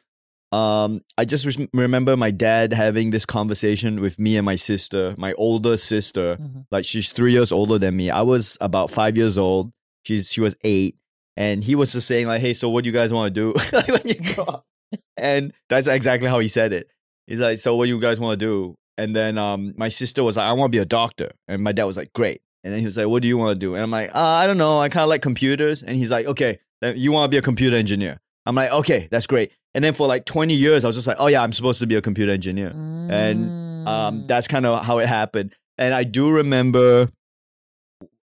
um 0.52 1.02
i 1.18 1.24
just 1.24 1.46
res- 1.46 1.68
remember 1.74 2.18
my 2.18 2.32
dad 2.32 2.74
having 2.74 3.12
this 3.12 3.26
conversation 3.26 4.02
with 4.02 4.20
me 4.20 4.36
and 4.36 4.46
my 4.46 4.56
sister 4.58 5.16
my 5.18 5.32
older 5.34 5.78
sister 5.78 6.36
Mhm. 6.36 6.66
like 6.70 6.84
she's 6.86 7.12
three 7.14 7.32
years 7.32 7.52
older 7.54 7.78
than 7.80 7.96
me 7.96 8.10
i 8.12 8.22
was 8.22 8.58
about 8.60 8.92
five 8.92 9.16
years 9.18 9.38
old 9.38 9.72
she's 10.06 10.32
she 10.32 10.42
was 10.42 10.56
eight 10.66 10.98
and 11.38 11.64
he 11.64 11.76
was 11.76 11.92
just 11.94 12.08
saying 12.08 12.28
like 12.28 12.42
hey 12.42 12.54
so 12.54 12.70
what 12.70 12.84
do 12.84 12.90
you 12.90 12.94
guys 12.94 13.12
want 13.14 13.34
to 13.34 13.42
do 13.42 13.54
like 13.74 13.88
when 13.88 14.02
you 14.06 14.34
grow 14.34 14.44
up 14.46 14.66
and 15.18 15.54
that's 15.70 15.88
exactly 15.88 16.28
how 16.30 16.40
he 16.40 16.48
said 16.48 16.74
it 16.74 16.88
he's 17.28 17.40
like 17.40 17.58
so 17.58 17.76
what 17.76 17.86
do 17.86 17.90
you 17.90 18.00
guys 18.00 18.20
want 18.20 18.40
to 18.40 18.46
do 18.46 18.76
and 18.98 19.16
then 19.16 19.38
um 19.38 19.74
my 19.78 19.90
sister 19.90 20.24
was 20.24 20.38
like 20.38 20.46
i 20.46 20.52
want 20.54 20.72
to 20.72 20.76
be 20.78 20.82
a 20.82 20.86
doctor 20.86 21.32
and 21.48 21.64
my 21.64 21.72
dad 21.72 21.86
was 21.86 21.98
like 21.98 22.12
great 22.14 22.42
and 22.66 22.72
then 22.72 22.80
he 22.80 22.86
was 22.86 22.96
like, 22.96 23.10
"What 23.10 23.22
do 23.22 23.28
you 23.28 23.36
want 23.38 23.60
to 23.60 23.60
do?" 23.60 23.74
And 23.74 23.84
I'm 23.84 23.92
like, 23.92 24.16
uh, 24.16 24.20
"I 24.22 24.48
don't 24.48 24.58
know. 24.58 24.80
I 24.80 24.88
kind 24.88 25.04
of 25.04 25.10
like 25.10 25.22
computers." 25.22 25.84
And 25.84 25.98
he's 25.98 26.10
like, 26.10 26.26
"Okay, 26.28 26.60
you 26.96 27.12
want 27.12 27.26
to 27.26 27.28
be 27.30 27.38
a 27.38 27.42
computer 27.42 27.76
engineer?" 27.76 28.22
I'm 28.46 28.56
like, 28.56 28.72
"Okay, 28.72 29.10
that's 29.12 29.28
great." 29.28 29.52
And 29.74 29.84
then 29.84 29.94
for 29.94 30.08
like 30.08 30.24
20 30.24 30.54
years, 30.54 30.86
I 30.86 30.88
was 30.88 30.96
just 30.96 31.06
like, 31.06 31.18
"Oh 31.20 31.28
yeah, 31.28 31.44
I'm 31.44 31.52
supposed 31.52 31.80
to 31.82 31.88
be 31.88 31.96
a 31.96 32.02
computer 32.02 32.32
engineer." 32.32 32.76
And 33.10 33.52
um, 33.86 34.20
Mm. 34.22 34.28
that's 34.28 34.48
kind 34.48 34.66
of 34.66 34.86
how 34.86 35.00
it 35.00 35.10
happened. 35.10 35.54
And 35.78 35.94
I 35.94 36.06
do 36.06 36.30
remember, 36.32 37.10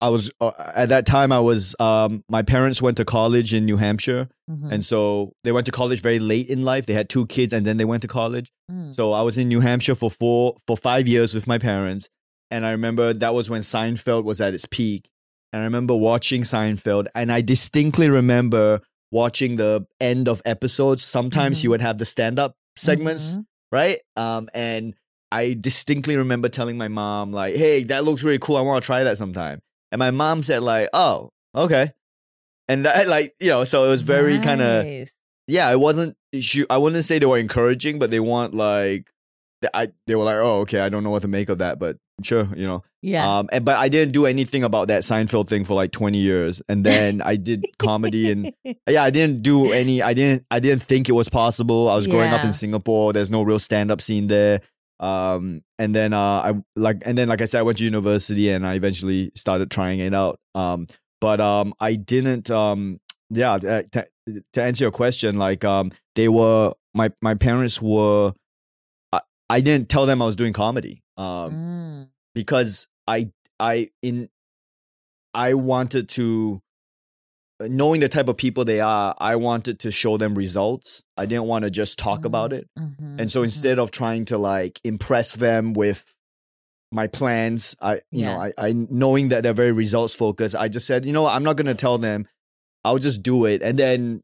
I 0.00 0.10
was 0.10 0.30
uh, 0.40 0.52
at 0.74 0.90
that 0.90 1.06
time. 1.06 1.32
I 1.32 1.40
was 1.40 1.74
um, 1.80 2.22
my 2.28 2.42
parents 2.42 2.80
went 2.80 2.96
to 2.98 3.04
college 3.04 3.52
in 3.52 3.64
New 3.66 3.76
Hampshire, 3.76 4.28
Mhm. 4.48 4.70
and 4.72 4.84
so 4.84 5.32
they 5.44 5.50
went 5.52 5.66
to 5.66 5.72
college 5.72 6.00
very 6.02 6.18
late 6.20 6.48
in 6.48 6.62
life. 6.62 6.86
They 6.86 6.94
had 6.94 7.08
two 7.08 7.26
kids, 7.26 7.52
and 7.52 7.66
then 7.66 7.76
they 7.78 7.84
went 7.84 8.02
to 8.02 8.08
college. 8.08 8.50
Mm. 8.70 8.94
So 8.94 9.12
I 9.12 9.22
was 9.22 9.36
in 9.38 9.48
New 9.48 9.60
Hampshire 9.60 9.96
for 9.96 10.10
four 10.10 10.54
for 10.66 10.76
five 10.76 11.08
years 11.08 11.34
with 11.34 11.46
my 11.48 11.58
parents, 11.58 12.08
and 12.50 12.64
I 12.64 12.70
remember 12.70 13.12
that 13.12 13.34
was 13.34 13.50
when 13.50 13.62
Seinfeld 13.62 14.24
was 14.24 14.40
at 14.40 14.54
its 14.54 14.66
peak. 14.70 15.08
And 15.52 15.62
I 15.62 15.64
remember 15.64 15.96
watching 15.96 16.42
Seinfeld, 16.42 17.06
and 17.14 17.32
I 17.32 17.40
distinctly 17.40 18.08
remember 18.10 18.80
watching 19.10 19.56
the 19.56 19.86
end 20.00 20.28
of 20.28 20.42
episodes. 20.44 21.02
Sometimes 21.02 21.58
Mhm. 21.58 21.62
he 21.62 21.68
would 21.68 21.80
have 21.80 21.96
the 21.98 22.04
stand 22.04 22.38
up 22.38 22.54
segments, 22.76 23.36
Mhm. 23.38 23.44
right? 23.72 23.98
Um, 24.16 24.48
and 24.54 24.94
I 25.32 25.56
distinctly 25.58 26.16
remember 26.16 26.48
telling 26.48 26.76
my 26.78 26.88
mom 26.88 27.32
like, 27.32 27.56
"Hey, 27.56 27.82
that 27.84 28.04
looks 28.04 28.22
really 28.22 28.38
cool. 28.38 28.56
I 28.56 28.60
want 28.60 28.82
to 28.82 28.86
try 28.86 29.02
that 29.04 29.18
sometime." 29.18 29.60
And 29.90 29.98
my 29.98 30.10
mom 30.10 30.42
said 30.42 30.62
like, 30.62 30.88
"Oh, 30.92 31.30
okay." 31.54 31.92
And 32.68 32.84
that, 32.84 33.08
like 33.08 33.34
you 33.40 33.48
know, 33.48 33.64
so 33.64 33.84
it 33.84 33.88
was 33.88 34.02
very 34.02 34.38
kind 34.38 34.60
of 34.60 35.08
yeah, 35.48 35.70
it 35.72 35.80
wasn't. 35.80 36.16
She, 36.38 36.66
I 36.68 36.76
wouldn't 36.76 37.02
say 37.04 37.18
they 37.18 37.26
were 37.26 37.38
encouraging, 37.38 37.98
but 37.98 38.10
they 38.10 38.20
want 38.20 38.54
like, 38.54 39.10
I 39.74 39.88
they 40.06 40.14
were 40.14 40.24
like, 40.24 40.36
oh, 40.36 40.60
okay, 40.60 40.80
I 40.80 40.90
don't 40.90 41.02
know 41.02 41.10
what 41.10 41.22
to 41.22 41.28
make 41.28 41.48
of 41.48 41.58
that, 41.58 41.78
but 41.78 41.96
sure, 42.22 42.48
you 42.54 42.66
know. 42.66 42.84
Yeah. 43.00 43.38
Um, 43.38 43.48
and 43.50 43.64
but 43.64 43.78
I 43.78 43.88
didn't 43.88 44.12
do 44.12 44.26
anything 44.26 44.62
about 44.62 44.88
that 44.88 45.02
Seinfeld 45.02 45.48
thing 45.48 45.64
for 45.64 45.72
like 45.72 45.90
twenty 45.90 46.18
years, 46.18 46.60
and 46.68 46.84
then 46.84 47.22
I 47.22 47.36
did 47.36 47.64
comedy, 47.78 48.30
and 48.30 48.52
yeah, 48.86 49.02
I 49.02 49.10
didn't 49.10 49.42
do 49.42 49.72
any. 49.72 50.02
I 50.02 50.12
didn't. 50.12 50.44
I 50.50 50.60
didn't 50.60 50.82
think 50.82 51.08
it 51.08 51.12
was 51.12 51.30
possible. 51.30 51.88
I 51.88 51.96
was 51.96 52.06
growing 52.06 52.32
up 52.32 52.44
in 52.44 52.52
Singapore. 52.52 53.14
There's 53.14 53.30
no 53.30 53.42
real 53.42 53.58
stand 53.58 53.90
up 53.90 54.02
scene 54.02 54.26
there. 54.26 54.60
Um, 55.00 55.62
and 55.78 55.94
then 55.94 56.12
uh, 56.12 56.18
I 56.18 56.54
like, 56.76 57.02
and 57.04 57.16
then 57.16 57.28
like 57.28 57.40
I 57.40 57.44
said, 57.44 57.60
I 57.60 57.62
went 57.62 57.78
to 57.78 57.84
university, 57.84 58.48
and 58.50 58.66
I 58.66 58.74
eventually 58.74 59.30
started 59.34 59.70
trying 59.70 60.00
it 60.00 60.14
out. 60.14 60.38
Um, 60.54 60.86
but 61.20 61.40
um, 61.40 61.74
I 61.80 61.94
didn't. 61.94 62.50
Um, 62.50 63.00
yeah, 63.30 63.52
uh, 63.54 63.82
to, 63.92 64.08
to 64.54 64.62
answer 64.62 64.84
your 64.84 64.90
question, 64.92 65.36
like 65.36 65.64
um, 65.64 65.92
they 66.14 66.28
were 66.28 66.72
my 66.94 67.10
my 67.22 67.34
parents 67.34 67.80
were. 67.80 68.32
I, 69.12 69.20
I 69.50 69.60
didn't 69.60 69.88
tell 69.88 70.06
them 70.06 70.20
I 70.22 70.26
was 70.26 70.36
doing 70.36 70.52
comedy. 70.52 71.02
Um, 71.16 71.52
Mm. 71.52 72.08
because 72.34 72.88
I 73.06 73.30
I 73.60 73.90
in 74.02 74.28
I 75.34 75.54
wanted 75.54 76.08
to 76.10 76.60
knowing 77.60 78.00
the 78.00 78.08
type 78.08 78.28
of 78.28 78.36
people 78.36 78.64
they 78.64 78.80
are, 78.80 79.14
I 79.18 79.36
wanted 79.36 79.80
to 79.80 79.90
show 79.90 80.16
them 80.16 80.34
results. 80.34 81.02
I 81.16 81.26
didn't 81.26 81.44
want 81.46 81.64
to 81.64 81.70
just 81.70 81.98
talk 81.98 82.24
about 82.24 82.52
it. 82.52 82.68
Mhm, 82.78 83.18
And 83.20 83.32
so 83.32 83.40
mhm. 83.40 83.44
instead 83.44 83.78
of 83.78 83.90
trying 83.90 84.24
to 84.26 84.38
like 84.38 84.80
impress 84.84 85.34
them 85.36 85.72
with 85.72 86.04
my 86.92 87.06
plans. 87.06 87.76
I 87.82 88.00
you 88.10 88.24
know 88.24 88.38
I, 88.40 88.52
I 88.56 88.72
knowing 88.72 89.28
that 89.28 89.42
they're 89.42 89.52
very 89.52 89.72
results 89.72 90.14
focused. 90.14 90.54
I 90.54 90.68
just 90.68 90.86
said 90.86 91.04
you 91.04 91.12
know 91.12 91.22
what, 91.22 91.34
I'm 91.34 91.42
not 91.44 91.56
gonna 91.56 91.74
tell 91.74 91.98
them. 91.98 92.26
I'll 92.84 92.98
just 92.98 93.22
do 93.22 93.44
it, 93.44 93.60
and 93.60 93.78
then 93.78 94.22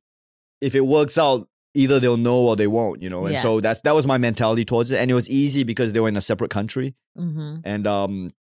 if 0.62 0.74
it 0.74 0.80
works 0.86 1.18
out, 1.18 1.46
either 1.74 2.00
they'll 2.00 2.16
know 2.16 2.38
or 2.48 2.56
they 2.56 2.66
won't. 2.68 3.02
You 3.02 3.10
know, 3.10 3.26
and 3.26 3.34
Yeah. 3.34 3.42
so 3.42 3.60
that's 3.60 3.82
that 3.82 3.94
was 3.94 4.06
my 4.06 4.16
mentality 4.16 4.64
towards 4.64 4.90
it, 4.92 4.96
and 4.98 5.10
it 5.10 5.14
was 5.14 5.28
easy 5.28 5.62
because 5.64 5.92
they 5.92 6.00
were 6.00 6.08
in 6.08 6.16
a 6.16 6.22
separate 6.22 6.50
country, 6.50 6.94
Mm-hmm. 7.18 7.56
and 7.64 7.86
um, 7.86 8.32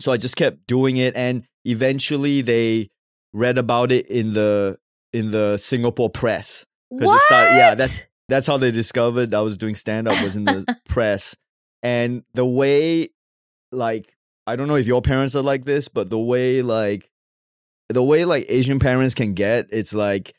so 0.00 0.10
I 0.12 0.16
just 0.16 0.36
kept 0.36 0.66
doing 0.66 0.96
it, 0.96 1.14
and 1.14 1.42
eventually 1.66 2.40
they 2.40 2.88
read 3.36 3.58
about 3.58 3.92
it 3.92 4.06
in 4.08 4.32
the 4.32 4.78
in 5.12 5.30
the 5.30 5.56
Singapore 5.56 6.10
press. 6.10 6.64
'Cause 6.90 7.02
it 7.02 7.06
What? 7.06 7.20
started- 7.22 7.56
yeah, 7.56 7.74
that's- 7.74 8.02
that's 8.28 8.46
how 8.46 8.56
they 8.56 8.70
discovered 8.70 9.34
I 9.34 9.40
was 9.40 9.56
doing 9.56 9.74
stand 9.76 10.08
up 10.08 10.20
was 10.22 10.36
in 10.36 10.44
the 10.44 10.64
press. 10.88 11.36
And 11.82 12.24
the 12.34 12.44
way 12.44 13.10
like 13.72 14.12
I 14.48 14.54
don't 14.56 14.68
know 14.68 14.76
if 14.76 14.86
your 14.86 15.02
parents 15.02 15.34
are 15.34 15.42
like 15.42 15.64
this, 15.64 15.88
but 15.88 16.08
the 16.10 16.18
way 16.18 16.62
like 16.62 17.10
the 17.88 18.02
way 18.02 18.24
like 18.24 18.46
Asian 18.48 18.78
parents 18.78 19.14
can 19.14 19.34
get, 19.34 19.66
it's 19.70 19.92
like 19.94 20.34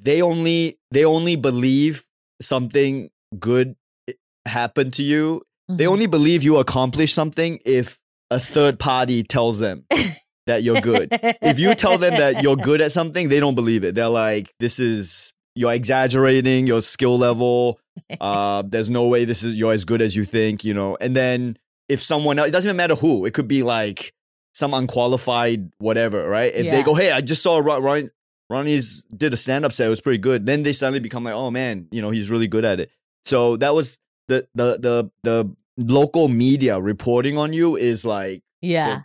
they 0.00 0.22
only 0.22 0.76
they 0.92 1.04
only 1.04 1.36
believe 1.36 2.04
something 2.40 3.10
good 3.38 3.74
i- 4.08 4.14
happened 4.46 4.92
to 4.94 5.02
you. 5.02 5.42
They 5.68 5.84
Mhm. 5.84 5.92
only 5.92 6.06
believe 6.06 6.42
you 6.42 6.56
accomplished 6.58 7.14
something 7.14 7.60
if 7.66 7.98
a 8.30 8.38
third 8.40 8.78
party 8.78 9.22
tells 9.22 9.58
them 9.58 9.84
that 10.48 10.62
you're 10.64 10.80
good 10.80 11.08
if 11.40 11.58
you 11.58 11.74
tell 11.74 11.96
them 11.96 12.14
that 12.18 12.42
you're 12.42 12.56
good 12.70 12.80
at 12.80 12.92
something, 12.92 13.28
they 13.28 13.40
don't 13.40 13.54
believe 13.54 13.84
it. 13.84 13.94
They're 13.94 14.08
like, 14.08 14.52
"This 14.60 14.78
is 14.78 15.32
you're 15.54 15.72
exaggerating 15.72 16.66
your 16.66 16.82
skill 16.82 17.16
level. 17.18 17.80
Uh, 18.20 18.62
there's 18.66 18.90
no 18.90 19.06
way 19.08 19.24
this 19.24 19.42
is 19.42 19.58
you're 19.58 19.72
as 19.72 19.84
good 19.84 20.02
as 20.02 20.14
you 20.16 20.24
think." 20.24 20.64
You 20.64 20.74
know. 20.74 20.96
And 21.00 21.14
then 21.16 21.56
if 21.88 22.02
someone 22.02 22.38
else, 22.38 22.48
it 22.48 22.52
doesn't 22.52 22.68
even 22.68 22.76
matter 22.76 22.94
who. 22.96 23.24
It 23.24 23.32
could 23.34 23.48
be 23.48 23.62
like 23.62 24.12
some 24.54 24.74
unqualified 24.74 25.70
whatever, 25.78 26.28
right? 26.28 26.52
If 26.54 26.64
Yeah. 26.66 26.76
they 26.76 26.82
go, 26.82 26.94
"Hey, 26.94 27.12
I 27.12 27.20
just 27.20 27.42
saw 27.42 27.58
Ron, 27.58 27.82
Ron, 27.82 28.08
Ronny's 28.50 29.04
did 29.16 29.32
a 29.32 29.36
stand 29.36 29.64
up 29.64 29.72
set. 29.72 29.86
It 29.86 29.90
was 29.90 30.00
pretty 30.00 30.18
good." 30.18 30.46
Then 30.46 30.62
they 30.62 30.72
suddenly 30.72 31.00
become 31.00 31.24
like, 31.24 31.34
"Oh 31.34 31.50
man, 31.50 31.88
you 31.90 32.00
know, 32.02 32.10
he's 32.10 32.30
really 32.30 32.48
good 32.48 32.64
at 32.64 32.80
it." 32.80 32.90
So 33.24 33.56
that 33.58 33.74
was 33.74 33.98
the 34.28 34.46
the 34.54 34.78
the 34.78 35.10
the 35.22 35.56
local 35.76 36.28
media 36.28 36.80
reporting 36.80 37.38
on 37.38 37.52
you 37.52 37.76
is 37.76 38.04
like 38.04 38.42
yeah. 38.60 39.02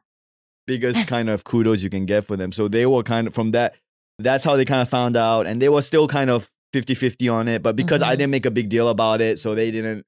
Biggest 0.67 1.07
kind 1.13 1.29
of 1.29 1.43
kudos 1.43 1.83
you 1.83 1.89
can 1.89 2.05
get 2.05 2.25
for 2.25 2.35
them. 2.37 2.51
So 2.51 2.67
they 2.67 2.85
were 2.85 3.03
kind 3.03 3.27
of 3.27 3.33
from 3.33 3.51
that 3.51 3.75
that's 4.19 4.43
how 4.43 4.55
they 4.55 4.65
kind 4.65 4.81
of 4.81 4.89
found 4.89 5.17
out 5.17 5.47
and 5.47 5.61
they 5.61 5.69
were 5.69 5.81
still 5.81 6.07
kind 6.07 6.29
of 6.29 6.49
50-50 6.73 7.31
on 7.33 7.47
it, 7.47 7.61
but 7.63 7.75
because 7.75 8.01
I 8.01 8.13
Mhm. 8.15 8.17
didn't 8.19 8.31
make 8.31 8.45
a 8.45 8.51
big 8.51 8.69
deal 8.69 8.87
about 8.89 9.21
it, 9.21 9.39
so 9.39 9.53
they 9.55 9.69
didn't 9.71 10.05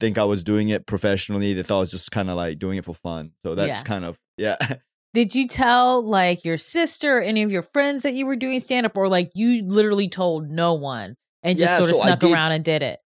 think 0.00 0.18
I 0.18 0.24
was 0.24 0.42
doing 0.42 0.68
it 0.68 0.86
professionally. 0.86 1.54
They 1.54 1.62
thought 1.62 1.78
I 1.78 1.80
was 1.80 1.90
just 1.90 2.10
kind 2.12 2.28
of 2.30 2.36
like 2.36 2.58
doing 2.58 2.76
it 2.78 2.84
for 2.84 2.94
fun. 2.94 3.32
So 3.42 3.54
that's 3.54 3.80
Yeah. 3.80 3.84
kind 3.88 4.04
of 4.04 4.18
yeah. 4.36 4.56
Did 5.14 5.34
you 5.34 5.48
tell 5.48 6.02
like 6.06 6.44
your 6.44 6.58
sister 6.58 7.18
or 7.18 7.20
any 7.22 7.42
of 7.42 7.50
your 7.50 7.62
friends 7.62 8.02
that 8.02 8.12
you 8.12 8.26
were 8.26 8.36
doing 8.36 8.60
stand 8.60 8.84
up 8.84 8.96
or 8.96 9.08
like 9.08 9.30
you 9.34 9.62
literally 9.66 10.08
told 10.10 10.50
no 10.50 10.74
one 10.74 11.16
and 11.42 11.58
just 11.58 11.70
Yeah, 11.70 11.78
sort 11.78 11.90
of 11.90 11.96
so 11.96 12.02
snuck 12.02 12.18
did- 12.20 12.32
around 12.32 12.52
and 12.52 12.62
did 12.64 12.82
it? 12.82 12.98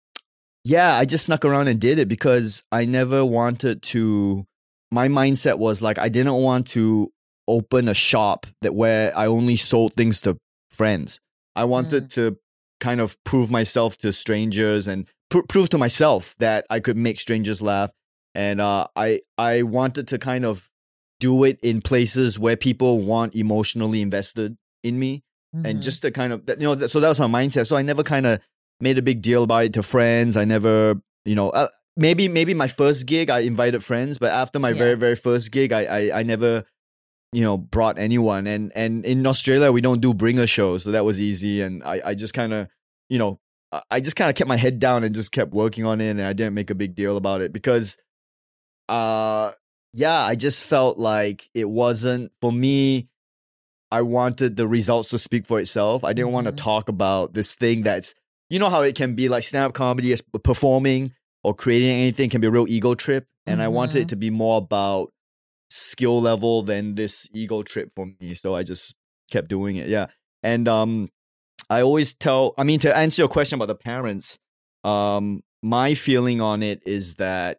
yeah, 0.64 0.96
I 0.96 1.04
just 1.04 1.26
snuck 1.26 1.44
around 1.44 1.68
and 1.68 1.80
did 1.80 1.98
it 1.98 2.08
because 2.08 2.64
I 2.72 2.84
never 2.84 3.24
wanted 3.24 3.82
to. 3.82 4.46
My 4.90 5.08
mindset 5.08 5.58
was 5.58 5.82
like 5.82 5.98
I 5.98 6.08
didn't 6.08 6.34
want 6.34 6.66
to 6.68 7.10
open 7.48 7.88
a 7.88 7.94
shop 7.94 8.46
that 8.62 8.74
where 8.74 9.16
I 9.16 9.26
only 9.26 9.56
sold 9.56 9.94
things 9.94 10.20
to 10.22 10.36
friends. 10.70 11.20
I 11.56 11.64
wanted 11.64 12.10
to 12.10 12.38
kind 12.80 13.00
of 13.00 13.16
prove 13.24 13.50
myself 13.50 13.98
to 13.98 14.12
strangers 14.12 14.86
and 14.86 15.06
pr- 15.30 15.40
prove 15.48 15.68
to 15.70 15.78
myself 15.78 16.34
that 16.38 16.66
I 16.70 16.80
could 16.80 16.96
make 16.96 17.20
strangers 17.20 17.60
laugh. 17.60 17.90
And 18.34 18.60
uh, 18.60 18.86
I 18.96 19.20
I 19.36 19.62
wanted 19.62 20.08
to 20.08 20.18
kind 20.18 20.44
of 20.44 20.68
do 21.18 21.44
it 21.44 21.58
in 21.62 21.82
places 21.82 22.38
where 22.38 22.56
people 22.56 23.00
want 23.00 23.34
emotionally 23.34 24.00
invested 24.00 24.56
in 24.82 24.98
me 24.98 25.22
Mhm. 25.54 25.66
and 25.66 25.82
just 25.82 26.02
to 26.02 26.12
kind 26.12 26.32
of 26.32 26.42
you 26.48 26.56
know 26.58 26.76
so 26.86 27.00
that 27.00 27.08
was 27.08 27.18
my 27.18 27.26
mindset 27.26 27.66
so 27.66 27.76
i 27.76 27.82
never 27.82 28.04
kind 28.04 28.24
of 28.24 28.38
made 28.80 28.98
a 28.98 29.02
big 29.02 29.20
deal 29.20 29.42
about 29.42 29.64
it 29.64 29.72
to 29.72 29.82
friends 29.82 30.36
i 30.36 30.44
never 30.44 30.94
you 31.24 31.34
know 31.34 31.50
uh, 31.50 31.66
maybe 32.00 32.26
maybe 32.28 32.54
my 32.54 32.66
first 32.66 33.06
gig 33.06 33.30
i 33.30 33.40
invited 33.40 33.84
friends 33.84 34.18
but 34.18 34.32
after 34.32 34.58
my 34.58 34.70
Yeah. 34.70 34.78
very 34.84 34.96
very 34.96 35.16
first 35.16 35.52
gig 35.52 35.70
I, 35.72 35.82
I 35.84 36.20
i 36.20 36.22
never 36.24 36.64
you 37.32 37.42
know 37.42 37.56
brought 37.58 37.98
anyone 37.98 38.46
and 38.46 38.72
and 38.74 39.04
in 39.04 39.26
australia 39.26 39.70
we 39.70 39.80
don't 39.80 40.00
do 40.00 40.12
bringer 40.14 40.46
shows 40.46 40.82
so 40.84 40.90
that 40.92 41.04
was 41.04 41.20
easy 41.20 41.60
and 41.60 41.84
i 41.84 42.00
i 42.10 42.14
just 42.14 42.34
kind 42.34 42.52
of 42.52 42.68
you 43.08 43.18
know 43.18 43.38
I- 43.90 44.00
just 44.00 44.16
kind 44.16 44.28
of 44.28 44.34
kept 44.34 44.48
my 44.48 44.56
head 44.56 44.80
down 44.80 45.04
and 45.04 45.14
just 45.14 45.30
kept 45.30 45.52
working 45.52 45.84
on 45.84 46.00
it 46.00 46.10
and 46.10 46.22
i 46.22 46.32
didn't 46.32 46.54
make 46.54 46.70
a 46.70 46.74
big 46.74 46.94
deal 46.96 47.16
about 47.16 47.40
it 47.40 47.52
because 47.52 47.96
uh 48.88 49.50
yeah 49.92 50.24
i 50.24 50.34
just 50.34 50.64
felt 50.64 50.98
like 50.98 51.48
it 51.54 51.68
wasn't 51.68 52.32
for 52.40 52.52
me 52.52 53.08
I 53.92 54.02
wanted 54.02 54.56
the 54.56 54.68
results 54.68 55.08
to 55.10 55.18
speak 55.18 55.44
for 55.46 55.58
itself. 55.58 56.04
I 56.04 56.12
didn't 56.12 56.30
want 56.30 56.46
Mhm. 56.46 56.50
to 56.56 56.62
talk 56.62 56.88
about 56.88 57.34
this 57.34 57.56
thing 57.56 57.82
that's, 57.82 58.14
you 58.48 58.60
know, 58.60 58.70
how 58.70 58.82
it 58.82 58.94
can 58.94 59.16
be 59.16 59.28
like 59.28 59.42
stand 59.42 59.64
up 59.64 59.72
comedy, 59.74 60.12
as 60.12 60.22
performing 60.44 61.12
or 61.42 61.54
creating 61.54 61.88
anything 61.90 62.30
can 62.30 62.40
be 62.40 62.46
a 62.46 62.50
real 62.50 62.66
ego 62.68 62.94
trip. 62.94 63.26
And 63.46 63.60
I 63.62 63.68
wanted 63.68 64.02
it 64.02 64.08
to 64.10 64.16
be 64.16 64.30
more 64.30 64.58
about 64.58 65.12
skill 65.70 66.20
level 66.20 66.62
than 66.62 66.94
this 66.94 67.28
ego 67.32 67.62
trip 67.62 67.90
for 67.96 68.06
me. 68.20 68.34
So 68.34 68.54
I 68.54 68.62
just 68.62 68.94
kept 69.30 69.48
doing 69.48 69.76
it. 69.76 69.88
Yeah. 69.88 70.06
And 70.42 70.68
um, 70.68 71.08
I 71.68 71.82
always 71.82 72.14
tell, 72.14 72.54
I 72.58 72.64
mean, 72.64 72.78
to 72.80 72.96
answer 72.96 73.22
your 73.22 73.28
question 73.28 73.56
about 73.56 73.66
the 73.68 73.74
parents, 73.74 74.38
um, 74.84 75.42
my 75.62 75.94
feeling 75.94 76.40
on 76.40 76.62
it 76.62 76.82
is 76.86 77.16
that 77.16 77.58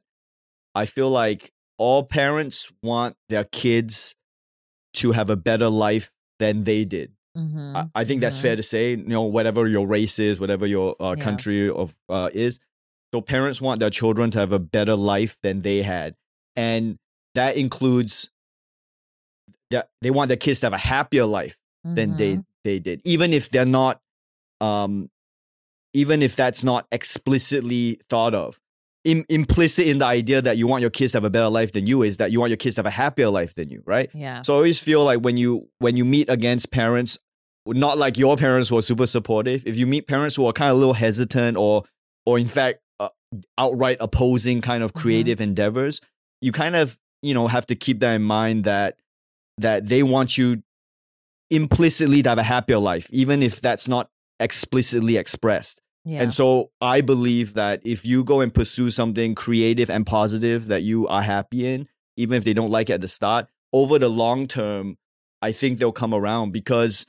I 0.73 0.85
feel 0.85 1.09
like 1.09 1.51
all 1.77 2.03
parents 2.03 2.71
want 2.81 3.15
their 3.29 3.43
kids 3.43 4.15
to 4.95 5.11
have 5.11 5.29
a 5.29 5.35
better 5.35 5.69
life 5.69 6.11
than 6.39 6.63
they 6.63 6.85
did. 6.85 7.13
Mhm. 7.37 7.75
I, 7.75 8.01
I 8.01 8.05
think 8.05 8.21
that's 8.21 8.37
Mhm. 8.39 8.41
fair 8.41 8.55
to 8.55 8.63
say. 8.63 8.91
You 8.91 8.97
know, 8.97 9.23
whatever 9.23 9.67
your 9.67 9.87
race 9.87 10.19
is, 10.19 10.39
whatever 10.39 10.65
your 10.67 10.95
uh, 11.01 11.15
Yeah. 11.17 11.23
country 11.23 11.69
of 11.69 11.95
uh, 12.09 12.29
is, 12.33 12.59
so 13.13 13.21
parents 13.21 13.61
want 13.61 13.79
their 13.79 13.89
children 13.89 14.31
to 14.31 14.39
have 14.39 14.51
a 14.51 14.59
better 14.59 14.95
life 14.95 15.37
than 15.43 15.61
they 15.61 15.81
had, 15.81 16.15
and 16.55 16.97
that 17.35 17.55
includes 17.57 18.29
that 19.71 19.89
they 20.01 20.11
want 20.11 20.27
their 20.27 20.37
kids 20.37 20.59
to 20.61 20.65
have 20.67 20.73
a 20.73 20.77
happier 20.77 21.25
life 21.25 21.57
than 21.83 22.15
they 22.17 22.35
Mhm. 22.37 22.45
they 22.63 22.77
did, 22.79 23.01
even 23.05 23.33
if 23.33 23.49
they're 23.49 23.65
not, 23.65 23.99
um, 24.59 25.09
even 25.93 26.21
if 26.21 26.35
that's 26.35 26.63
not 26.63 26.85
explicitly 26.91 27.99
thought 28.09 28.35
of. 28.35 28.59
Im- 29.03 29.25
implicit 29.29 29.87
in 29.87 29.97
the 29.97 30.05
idea 30.05 30.43
that 30.43 30.57
you 30.57 30.67
want 30.67 30.81
your 30.81 30.91
kids 30.91 31.11
to 31.13 31.17
have 31.17 31.23
a 31.23 31.29
better 31.31 31.49
life 31.49 31.71
than 31.71 31.87
you 31.87 32.03
is 32.03 32.17
that 32.17 32.31
you 32.31 32.39
want 32.39 32.51
your 32.51 32.57
kids 32.57 32.75
to 32.75 32.79
have 32.79 32.85
a 32.85 32.91
happier 32.91 33.29
life 33.29 33.55
than 33.55 33.71
you, 33.71 33.81
right? 33.87 34.11
Yeah. 34.13 34.43
So 34.43 34.53
I 34.53 34.57
always 34.57 34.79
feel 34.79 35.03
like 35.03 35.21
when 35.21 35.37
you 35.37 35.67
when 35.79 35.97
you 35.97 36.05
meet 36.05 36.29
against 36.29 36.69
parents, 36.69 37.17
not 37.65 37.97
like 37.97 38.17
your 38.19 38.37
parents 38.37 38.69
who 38.69 38.77
are 38.77 38.83
super 38.83 39.07
supportive. 39.07 39.65
If 39.65 39.75
you 39.75 39.87
meet 39.87 40.05
parents 40.07 40.35
who 40.35 40.45
are 40.45 40.53
kind 40.53 40.69
of 40.69 40.77
a 40.77 40.79
little 40.79 40.93
hesitant 40.93 41.57
or 41.57 41.83
or 42.27 42.37
in 42.37 42.47
fact 42.47 42.79
outright 43.57 43.97
opposing 43.99 44.61
kind 44.61 44.83
of 44.83 44.93
Mhm. 44.93 45.01
creative 45.01 45.41
endeavors, 45.41 46.01
you 46.41 46.51
kind 46.51 46.75
of 46.75 46.97
you 47.21 47.33
know 47.33 47.47
have 47.47 47.67
to 47.67 47.75
keep 47.75 47.99
that 47.99 48.13
in 48.15 48.23
mind 48.23 48.63
that 48.63 48.97
that 49.57 49.87
they 49.87 50.03
want 50.03 50.37
you 50.37 50.61
implicitly 51.49 52.23
to 52.23 52.29
have 52.29 52.37
a 52.37 52.43
happier 52.43 52.77
life, 52.79 53.07
even 53.11 53.43
if 53.43 53.61
that's 53.61 53.87
not 53.87 54.09
explicitly 54.39 55.17
expressed. 55.17 55.81
Yeah. 56.05 56.23
And 56.23 56.33
so 56.33 56.71
I 56.81 57.01
believe 57.01 57.53
that 57.53 57.81
if 57.83 58.05
you 58.05 58.23
go 58.23 58.41
and 58.41 58.53
pursue 58.53 58.89
something 58.89 59.35
creative 59.35 59.89
and 59.89 60.05
positive 60.05 60.67
that 60.67 60.81
you 60.81 61.07
are 61.07 61.21
happy 61.21 61.67
in, 61.67 61.87
even 62.17 62.37
if 62.37 62.43
they 62.43 62.53
don't 62.53 62.71
like 62.71 62.89
it 62.89 62.93
at 62.93 63.01
the 63.01 63.07
start, 63.07 63.47
over 63.73 63.99
the 63.99 64.09
long 64.09 64.47
term, 64.47 64.97
I 65.41 65.51
think 65.51 65.77
they'll 65.77 65.91
come 65.91 66.13
around 66.13 66.51
because, 66.51 67.05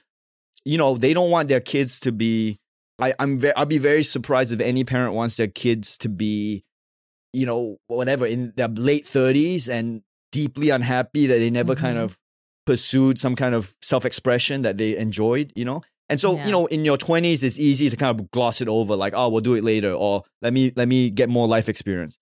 you 0.64 0.76
know, 0.76 0.96
they 0.96 1.14
don't 1.14 1.30
want 1.30 1.48
their 1.48 1.61
kids 1.61 2.00
to 2.00 2.12
be. 2.12 2.58
I, 3.00 3.14
I'm 3.18 3.38
ve- 3.38 3.52
I'll 3.57 3.66
be 3.66 3.78
very 3.78 4.05
surprised 4.05 4.52
if 4.52 4.61
any 4.61 4.85
parent 4.85 5.14
wants 5.14 5.37
their 5.37 5.48
kids 5.48 5.96
to 5.98 6.09
be, 6.09 6.64
you 7.33 7.46
know, 7.46 7.78
whatever 7.87 8.26
in 8.26 8.52
their 8.57 8.68
late 8.68 9.07
thirties 9.07 9.68
and 9.68 10.02
deeply 10.31 10.70
unhappy 10.70 11.26
that 11.26 11.38
they 11.38 11.50
never 11.50 11.74
kind 11.74 11.96
Mhm. 11.98 12.02
of 12.02 12.18
pursued 12.66 13.18
some 13.18 13.35
kind 13.35 13.55
of 13.55 13.74
self 13.83 14.05
expression 14.05 14.62
that 14.62 14.78
they 14.78 14.96
enjoyed, 14.96 15.52
you 15.57 15.64
know. 15.64 15.83
And 16.09 16.20
so, 16.20 16.37
Yeah. 16.37 16.46
you 16.46 16.52
know, 16.52 16.66
in 16.66 16.85
your 16.85 16.96
twenties, 16.98 17.42
it's 17.42 17.59
easy 17.59 17.88
to 17.90 17.96
kind 17.96 18.18
of 18.20 18.31
gloss 18.31 18.61
it 18.61 18.68
over, 18.68 18.94
like, 18.96 19.14
oh, 19.16 19.28
we'll 19.31 19.40
do 19.40 19.55
it 19.55 19.64
later, 19.64 19.92
or 19.92 20.22
let 20.42 20.52
me 20.52 20.72
let 20.76 20.87
me 20.88 21.11
get 21.11 21.28
more 21.28 21.48
life 21.48 21.68
experience. 21.68 22.18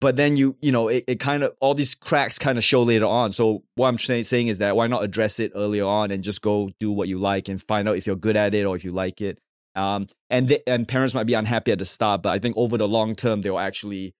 But 0.00 0.16
then 0.16 0.36
you, 0.36 0.56
you 0.62 0.72
know, 0.72 0.88
it, 0.88 1.04
it 1.06 1.20
kind 1.20 1.42
of 1.42 1.52
all 1.60 1.74
these 1.74 1.94
cracks 1.94 2.38
kind 2.38 2.56
of 2.56 2.64
show 2.64 2.82
later 2.82 3.04
on. 3.04 3.32
So 3.32 3.64
what 3.74 3.88
I'm 3.88 3.98
saying 3.98 4.22
saying 4.24 4.48
is 4.48 4.58
that 4.58 4.74
why 4.76 4.86
not 4.86 5.02
address 5.04 5.38
it 5.38 5.52
earlier 5.54 5.84
on 5.84 6.10
and 6.10 6.22
just 6.24 6.40
go 6.40 6.70
do 6.80 6.90
what 6.90 7.08
you 7.08 7.18
like 7.18 7.48
and 7.48 7.60
find 7.62 7.86
out 7.88 7.96
if 7.98 8.06
you're 8.06 8.16
good 8.16 8.36
at 8.36 8.54
it 8.54 8.64
or 8.64 8.76
if 8.76 8.84
you 8.84 8.92
like 8.92 9.20
it. 9.20 9.38
Um, 9.76 10.08
and 10.28 10.48
th- 10.48 10.62
and 10.66 10.86
parents 10.86 11.14
might 11.14 11.26
be 11.26 11.34
unhappy 11.34 11.72
at 11.72 11.78
the 11.78 11.84
start, 11.84 12.22
but 12.22 12.32
I 12.32 12.38
think 12.38 12.56
over 12.56 12.76
the 12.76 12.88
long 12.88 13.14
term 13.14 13.40
they'll 13.42 13.58
actually 13.58 14.14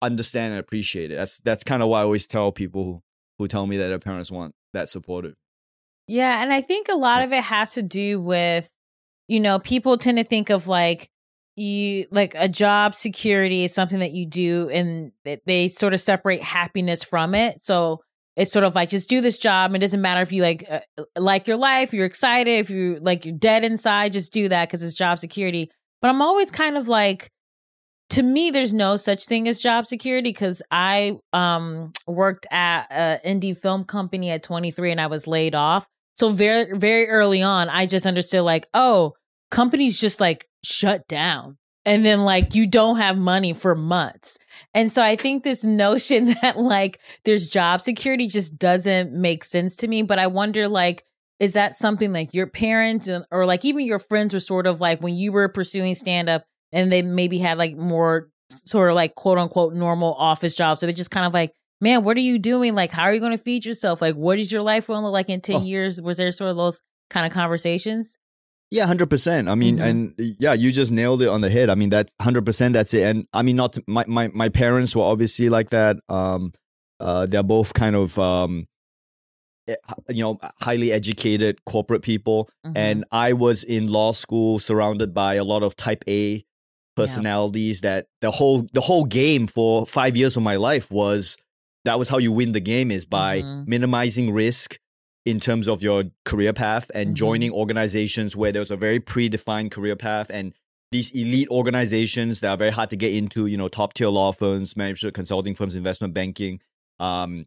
understand 0.00 0.52
and 0.52 0.60
appreciate 0.60 1.10
it. 1.10 1.16
That's 1.16 1.38
that's 1.40 1.64
kind 1.64 1.82
of 1.82 1.88
why 1.88 2.00
I 2.00 2.04
always 2.04 2.26
tell 2.26 2.52
people 2.52 2.84
who, 2.84 3.02
who 3.38 3.48
tell 3.48 3.66
me 3.66 3.76
that 3.78 3.88
their 3.88 3.98
parents 3.98 4.30
want 4.30 4.54
that 4.72 4.88
supportive. 4.88 5.34
Yeah, 6.08 6.42
and 6.42 6.52
I 6.52 6.60
think 6.60 6.88
a 6.88 6.94
lot 6.94 7.22
of 7.24 7.32
it 7.32 7.42
has 7.42 7.72
to 7.74 7.82
do 7.82 8.20
with, 8.20 8.70
you 9.28 9.40
know, 9.40 9.58
people 9.58 9.98
tend 9.98 10.18
to 10.18 10.24
think 10.24 10.50
of 10.50 10.66
like 10.66 11.10
you 11.56 12.06
like 12.10 12.34
a 12.36 12.48
job 12.48 12.94
security 12.94 13.64
is 13.64 13.74
something 13.74 13.98
that 14.00 14.12
you 14.12 14.26
do 14.26 14.68
and 14.70 15.12
they- 15.24 15.40
they 15.46 15.68
sort 15.68 15.94
of 15.94 16.00
separate 16.00 16.42
happiness 16.42 17.02
from 17.04 17.34
it. 17.34 17.64
So 17.64 18.00
it's 18.36 18.52
sort 18.52 18.64
of 18.64 18.74
like 18.74 18.88
just 18.88 19.08
do 19.08 19.20
this 19.20 19.38
job. 19.38 19.74
It 19.74 19.78
doesn't 19.78 20.00
matter 20.00 20.22
if 20.22 20.32
you 20.32 20.42
like 20.42 20.66
uh, 20.70 20.80
like 21.16 21.46
your 21.46 21.56
life, 21.56 21.92
you're 21.92 22.06
excited, 22.06 22.60
if 22.60 22.70
you 22.70 22.98
like 23.00 23.24
you're 23.24 23.36
dead 23.36 23.64
inside, 23.64 24.12
just 24.12 24.32
do 24.32 24.48
that 24.48 24.68
because 24.68 24.82
it's 24.82 24.94
job 24.94 25.18
security. 25.18 25.70
But 26.00 26.08
I'm 26.08 26.22
always 26.22 26.50
kind 26.50 26.76
of 26.76 26.88
like 26.88 27.30
to 28.10 28.22
me 28.22 28.50
there's 28.50 28.72
no 28.72 28.96
such 28.96 29.26
thing 29.26 29.48
as 29.48 29.58
job 29.58 29.86
security 29.86 30.30
because 30.30 30.62
I 30.70 31.18
um 31.32 31.92
worked 32.06 32.46
at 32.50 32.86
an 32.90 33.18
indie 33.24 33.56
film 33.56 33.84
company 33.84 34.30
at 34.30 34.42
23 34.42 34.92
and 34.92 35.00
I 35.00 35.06
was 35.06 35.26
laid 35.26 35.54
off. 35.54 35.86
So 36.14 36.30
very 36.30 36.76
very 36.76 37.08
early 37.08 37.42
on 37.42 37.68
I 37.68 37.86
just 37.86 38.06
understood 38.06 38.42
like 38.42 38.66
oh 38.72 39.12
companies 39.50 40.00
just 40.00 40.20
like 40.20 40.46
shut 40.64 41.06
down 41.06 41.58
and 41.84 42.04
then 42.06 42.24
like 42.24 42.54
you 42.54 42.66
don't 42.66 42.96
have 42.98 43.16
money 43.18 43.52
for 43.52 43.74
months. 43.74 44.38
And 44.74 44.92
so 44.92 45.02
I 45.02 45.16
think 45.16 45.42
this 45.42 45.64
notion 45.64 46.36
that 46.42 46.56
like 46.58 47.00
there's 47.24 47.48
job 47.48 47.80
security 47.82 48.26
just 48.28 48.58
doesn't 48.58 49.12
make 49.12 49.44
sense 49.44 49.76
to 49.76 49.88
me, 49.88 50.02
but 50.02 50.18
I 50.18 50.26
wonder 50.28 50.68
like 50.68 51.04
is 51.40 51.54
that 51.54 51.74
something 51.74 52.12
like 52.12 52.32
your 52.34 52.46
parents 52.46 53.08
and, 53.08 53.24
or 53.32 53.46
like 53.46 53.64
even 53.64 53.84
your 53.84 53.98
friends 53.98 54.32
were 54.32 54.38
sort 54.40 54.66
of 54.66 54.80
like 54.80 55.02
when 55.02 55.14
you 55.16 55.32
were 55.32 55.48
pursuing 55.48 55.94
stand 55.96 56.28
up 56.28 56.44
and 56.70 56.92
they 56.92 57.02
maybe 57.02 57.38
had 57.38 57.58
like 57.58 57.76
more 57.76 58.28
sort 58.64 58.90
of 58.90 58.94
like 58.94 59.14
quote 59.16 59.38
unquote 59.38 59.74
normal 59.74 60.14
office 60.14 60.54
jobs. 60.54 60.80
So 60.80 60.86
they're 60.86 60.94
just 60.94 61.10
kind 61.10 61.26
of 61.26 61.34
like 61.34 61.52
man 61.80 62.04
what 62.04 62.16
are 62.16 62.20
you 62.20 62.38
doing? 62.38 62.74
Like 62.76 62.92
how 62.92 63.02
are 63.02 63.14
you 63.14 63.18
going 63.20 63.36
to 63.36 63.42
feed 63.42 63.64
yourself? 63.64 64.00
Like 64.00 64.14
what 64.14 64.38
is 64.38 64.52
your 64.52 64.62
life 64.62 64.86
going 64.86 65.00
to 65.00 65.04
look 65.04 65.12
like 65.12 65.28
in 65.30 65.40
10 65.40 65.56
Oh. 65.56 65.62
years? 65.64 66.00
Was 66.00 66.16
there 66.16 66.30
sort 66.30 66.50
of 66.50 66.56
those 66.56 66.80
kind 67.10 67.26
of 67.26 67.32
conversations 67.32 68.16
Yeah, 68.72 68.86
hundred 68.86 69.10
percent. 69.10 69.48
I 69.50 69.54
mean, 69.54 69.76
Mhm. 69.76 69.84
and 69.88 70.14
yeah, 70.40 70.54
you 70.54 70.72
just 70.72 70.92
nailed 70.92 71.20
it 71.20 71.28
on 71.28 71.42
the 71.42 71.50
head. 71.50 71.68
I 71.68 71.74
mean, 71.74 71.90
that's 71.90 72.10
hundred 72.22 72.46
percent. 72.46 72.72
That's 72.72 72.94
it. 72.94 73.02
And 73.02 73.26
I 73.34 73.42
mean, 73.42 73.54
not 73.56 73.76
my 73.86 74.04
my 74.08 74.28
my 74.28 74.48
parents 74.48 74.96
were 74.96 75.02
obviously 75.04 75.50
like 75.50 75.68
that. 75.70 75.96
Um, 76.08 76.52
uh, 76.98 77.26
they're 77.26 77.42
both 77.42 77.74
kind 77.74 77.94
of 77.94 78.18
um, 78.18 78.64
eh, 79.68 79.74
you 80.08 80.22
know, 80.22 80.38
highly 80.62 80.90
educated 80.90 81.62
corporate 81.66 82.00
people, 82.02 82.48
Mhm. 82.66 82.72
and 82.74 83.04
I 83.12 83.34
was 83.34 83.62
in 83.62 83.88
law 83.88 84.12
school 84.12 84.58
surrounded 84.58 85.12
by 85.12 85.34
a 85.34 85.44
lot 85.44 85.62
of 85.62 85.76
Type 85.76 86.02
A 86.08 86.42
personalities. 86.96 87.82
That 87.82 88.06
the 88.22 88.30
whole 88.30 88.66
the 88.72 88.80
whole 88.80 89.04
game 89.04 89.46
for 89.46 89.84
five 89.86 90.16
years 90.16 90.36
of 90.38 90.42
my 90.42 90.56
life 90.56 90.90
was 90.90 91.36
that 91.84 91.98
was 91.98 92.08
how 92.08 92.16
you 92.18 92.32
win 92.32 92.52
the 92.52 92.60
game 92.60 92.90
is 92.90 93.04
by 93.04 93.42
Mhm. 93.42 93.66
minimizing 93.68 94.32
risk 94.32 94.78
in 95.24 95.38
terms 95.38 95.68
of 95.68 95.82
your 95.82 96.04
career 96.24 96.52
path 96.52 96.90
and 96.94 97.10
Mhm. 97.10 97.14
joining 97.14 97.52
organizations 97.52 98.34
where 98.36 98.50
there's 98.52 98.70
a 98.70 98.76
very 98.76 98.98
predefined 98.98 99.70
career 99.70 99.96
path 99.96 100.28
and 100.30 100.52
these 100.90 101.10
elite 101.12 101.48
organizations 101.48 102.40
that 102.40 102.50
are 102.50 102.56
very 102.56 102.70
hard 102.72 102.90
to 102.90 102.96
get 102.96 103.14
into, 103.14 103.46
you 103.46 103.56
know, 103.56 103.68
top 103.68 103.94
tier 103.94 104.08
law 104.08 104.32
firms, 104.32 104.76
management 104.76 105.14
consulting 105.14 105.54
firms, 105.54 105.74
investment 105.74 106.12
banking. 106.12 106.60
Um, 107.00 107.46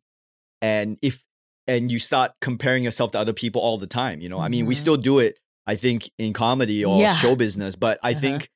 and 0.62 0.98
if 1.02 1.24
and 1.68 1.92
you 1.92 1.98
start 2.00 2.32
comparing 2.42 2.84
yourself 2.84 3.12
to 3.12 3.20
other 3.20 3.34
people 3.34 3.60
all 3.60 3.78
the 3.78 3.88
time, 3.88 4.22
you 4.22 4.30
know, 4.30 4.40
I 4.40 4.50
mean, 4.50 4.68
we 4.68 4.76
Mhm. 4.76 4.78
still 4.78 4.98
do 4.98 5.18
it, 5.20 5.40
I 5.66 5.76
think, 5.76 6.10
in 6.20 6.32
comedy 6.32 6.86
or 6.86 7.02
Yeah. 7.02 7.16
show 7.16 7.36
business, 7.36 7.76
but 7.76 8.00
I 8.04 8.12
Uh-huh. 8.12 8.22
think, 8.22 8.50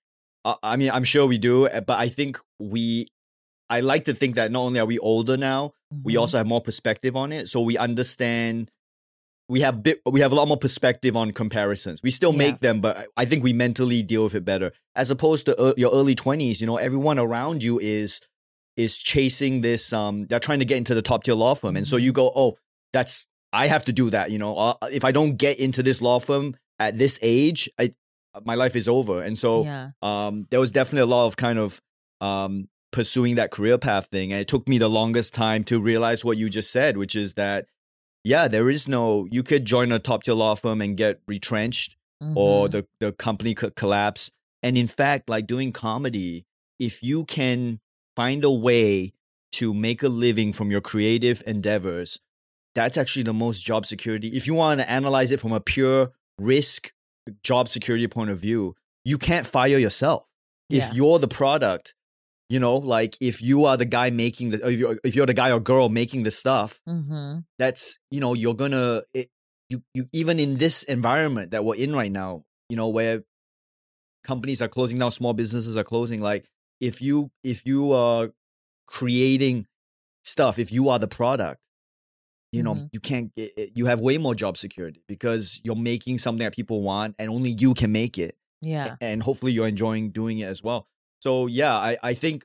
uh, 0.46 0.56
I 0.62 0.76
mean, 0.78 0.92
I'm 0.92 1.04
sure 1.04 1.26
we 1.26 1.40
do, 1.40 1.66
uh, 1.68 1.82
but 1.82 1.98
I 2.00 2.08
think 2.08 2.38
we, 2.60 3.08
I 3.68 3.80
like 3.82 4.06
to 4.06 4.14
think 4.14 4.36
that 4.36 4.52
not 4.52 4.62
only 4.62 4.80
are 4.80 4.86
we 4.86 5.00
older 5.00 5.38
now, 5.38 5.74
we 6.04 6.14
Mhm. 6.14 6.20
also 6.20 6.38
have 6.38 6.48
more 6.48 6.62
perspective 6.62 7.16
on 7.16 7.32
it 7.32 7.48
so 7.48 7.62
we 7.62 7.78
understand 7.78 8.70
we 9.50 9.62
have 9.62 9.82
bit 9.84 10.00
we 10.06 10.20
have 10.22 10.32
a 10.32 10.36
lot 10.36 10.48
more 10.48 10.58
perspective 10.58 11.18
on 11.18 11.32
comparisons 11.32 12.02
we 12.04 12.12
still 12.12 12.32
Yeah. 12.32 12.38
make 12.46 12.60
them 12.60 12.80
but 12.82 13.08
I- 13.18 13.26
think 13.26 13.44
we 13.44 13.52
mentally 13.54 14.02
deal 14.04 14.24
with 14.24 14.36
it 14.36 14.46
better 14.46 14.72
as 14.96 15.10
opposed 15.10 15.46
to 15.48 15.60
uh, 15.60 15.74
your 15.76 15.92
early 15.92 16.16
20s 16.16 16.62
you 16.62 16.68
know 16.68 16.78
everyone 16.78 17.18
around 17.20 17.64
you 17.64 17.80
is 17.80 18.22
is 18.78 18.98
chasing 18.98 19.62
this 19.62 19.92
um 19.92 20.26
they're 20.28 20.40
trying 20.40 20.60
to 20.60 20.66
get 20.66 20.78
into 20.78 20.94
the 20.96 21.02
top 21.02 21.24
tier 21.24 21.36
law 21.36 21.56
firm 21.56 21.76
and 21.76 21.88
so 21.88 21.96
Mm-hmm. 21.98 22.06
you 22.06 22.12
go 22.14 22.32
oh 22.36 22.58
that's 22.94 23.28
i 23.52 23.68
have 23.68 23.84
to 23.86 23.92
do 23.94 24.10
that 24.12 24.32
you 24.32 24.38
know 24.38 24.56
uh, 24.56 24.76
if 24.92 25.04
i 25.04 25.12
don't 25.12 25.36
get 25.38 25.60
into 25.60 25.82
this 25.84 26.02
law 26.02 26.20
firm 26.20 26.56
at 26.80 26.98
this 26.98 27.20
age 27.22 27.70
I, 27.80 27.92
my 28.46 28.56
life 28.56 28.76
is 28.76 28.88
over 28.88 29.22
and 29.22 29.38
so 29.38 29.64
yeah 29.64 29.90
um, 30.02 30.46
there 30.52 30.60
was 30.60 30.72
definitely 30.72 31.02
a 31.12 31.14
lot 31.18 31.26
of 31.28 31.36
kind 31.38 31.60
of 31.60 31.82
um, 32.22 32.68
pursuing 32.92 33.36
that 33.36 33.52
career 33.52 33.78
path 33.78 34.08
thing. 34.08 34.32
And 34.34 34.42
it 34.42 34.48
took 34.48 34.68
me 34.68 34.78
the 34.80 34.90
longest 34.90 35.34
time 35.36 35.64
to 35.66 35.80
realize 35.80 36.26
what 36.26 36.38
you 36.38 36.50
just 36.50 36.72
said, 36.72 36.98
which 36.98 37.16
is 37.16 37.36
that, 37.36 37.68
yeah, 38.24 38.48
there 38.48 38.70
is 38.70 38.88
no, 38.88 39.28
you 39.32 39.44
could 39.44 39.66
join 39.66 39.92
a 39.92 40.00
top 40.00 40.24
tier 40.24 40.34
law 40.34 40.56
firm 40.56 40.82
and 40.82 40.98
get 40.98 41.22
retrenched 41.28 41.96
or 42.36 42.68
Mhm. 42.68 42.72
the, 42.72 42.88
the 43.00 43.12
company 43.14 43.54
could 43.56 43.76
collapse. 43.76 44.32
And 44.62 44.78
in 44.78 44.88
fact, 44.88 45.30
like 45.30 45.48
doing 45.48 45.72
comedy, 45.72 46.46
if 46.80 47.02
you 47.02 47.24
can 47.26 47.80
find 48.16 48.44
a 48.44 48.52
way 48.52 49.14
to 49.54 49.74
make 49.74 50.04
a 50.04 50.10
living 50.10 50.52
from 50.54 50.70
your 50.70 50.82
creative 50.82 51.42
endeavors, 51.48 52.20
that's 52.76 52.98
actually 52.98 53.24
the 53.24 53.34
most 53.34 53.66
job 53.66 53.86
security. 53.86 54.28
If 54.36 54.48
you 54.48 54.54
want 54.54 54.80
to 54.82 54.90
analyze 54.90 55.32
it 55.32 55.40
from 55.40 55.54
a 55.54 55.60
pure 55.62 56.12
risk 56.38 56.92
job 57.42 57.70
security 57.70 58.08
point 58.08 58.30
of 58.32 58.40
view, 58.40 58.76
you 59.06 59.18
can't 59.18 59.48
fire 59.48 59.78
yourself. 59.78 60.26
If 60.70 60.78
Yeah. 60.80 60.92
you're 60.94 61.20
the 61.20 61.28
product, 61.28 61.96
you 62.50 62.60
know, 62.60 62.78
like 62.78 63.16
if 63.22 63.42
you 63.42 63.66
are 63.66 63.78
the 63.78 63.86
guy 63.86 64.10
making 64.10 64.50
the, 64.52 64.68
if 64.68 64.80
you're, 64.80 65.00
if 65.04 65.16
you're 65.16 65.26
the 65.28 65.34
guy 65.34 65.52
or 65.52 65.60
girl 65.60 65.88
making 65.90 66.24
the 66.24 66.32
stuff, 66.32 66.82
Mhm. 66.88 67.46
that's 67.60 68.00
you 68.12 68.20
know 68.20 68.34
you're 68.34 68.56
gonna 68.56 69.04
it, 69.14 69.30
you 69.70 69.84
you 69.94 70.06
even 70.14 70.40
in 70.40 70.58
this 70.58 70.84
environment 70.84 71.52
that 71.52 71.64
we're 71.64 71.76
in 71.76 71.94
right 71.96 72.12
now 72.12 72.44
you 72.70 72.76
know 72.76 72.90
where 72.90 73.24
companies 74.24 74.62
are 74.62 74.68
closing 74.68 74.98
down 74.98 75.12
small 75.12 75.34
businesses 75.34 75.78
are 75.78 75.84
closing 75.84 76.22
like 76.22 76.46
if 76.82 77.02
you 77.02 77.30
if 77.44 77.66
you 77.66 77.92
are 77.94 78.30
creating 78.88 79.66
stuff 80.24 80.60
if 80.60 80.72
you 80.72 80.90
are 80.90 81.00
the 81.00 81.08
product 81.08 81.62
you 82.52 82.64
know 82.64 82.76
Mhm. 82.76 82.90
you 82.92 83.00
can't 83.00 83.34
get 83.36 83.54
it, 83.58 83.72
you 83.76 83.86
have 83.86 84.00
way 84.02 84.18
more 84.18 84.34
job 84.36 84.58
security 84.58 85.04
because 85.08 85.62
you're 85.64 85.76
making 85.76 86.18
something 86.18 86.44
that 86.44 86.54
people 86.56 86.82
want 86.82 87.16
and 87.20 87.30
only 87.30 87.52
you 87.60 87.74
can 87.74 87.92
make 87.92 88.18
it 88.18 88.36
yeah 88.62 88.96
and 89.02 89.22
hopefully 89.24 89.52
you're 89.52 89.68
enjoying 89.68 90.12
doing 90.12 90.40
it 90.40 90.46
as 90.46 90.62
well. 90.64 90.88
So 91.22 91.48
yeah, 91.48 91.76
I, 91.76 91.98
I 92.02 92.14
think 92.14 92.44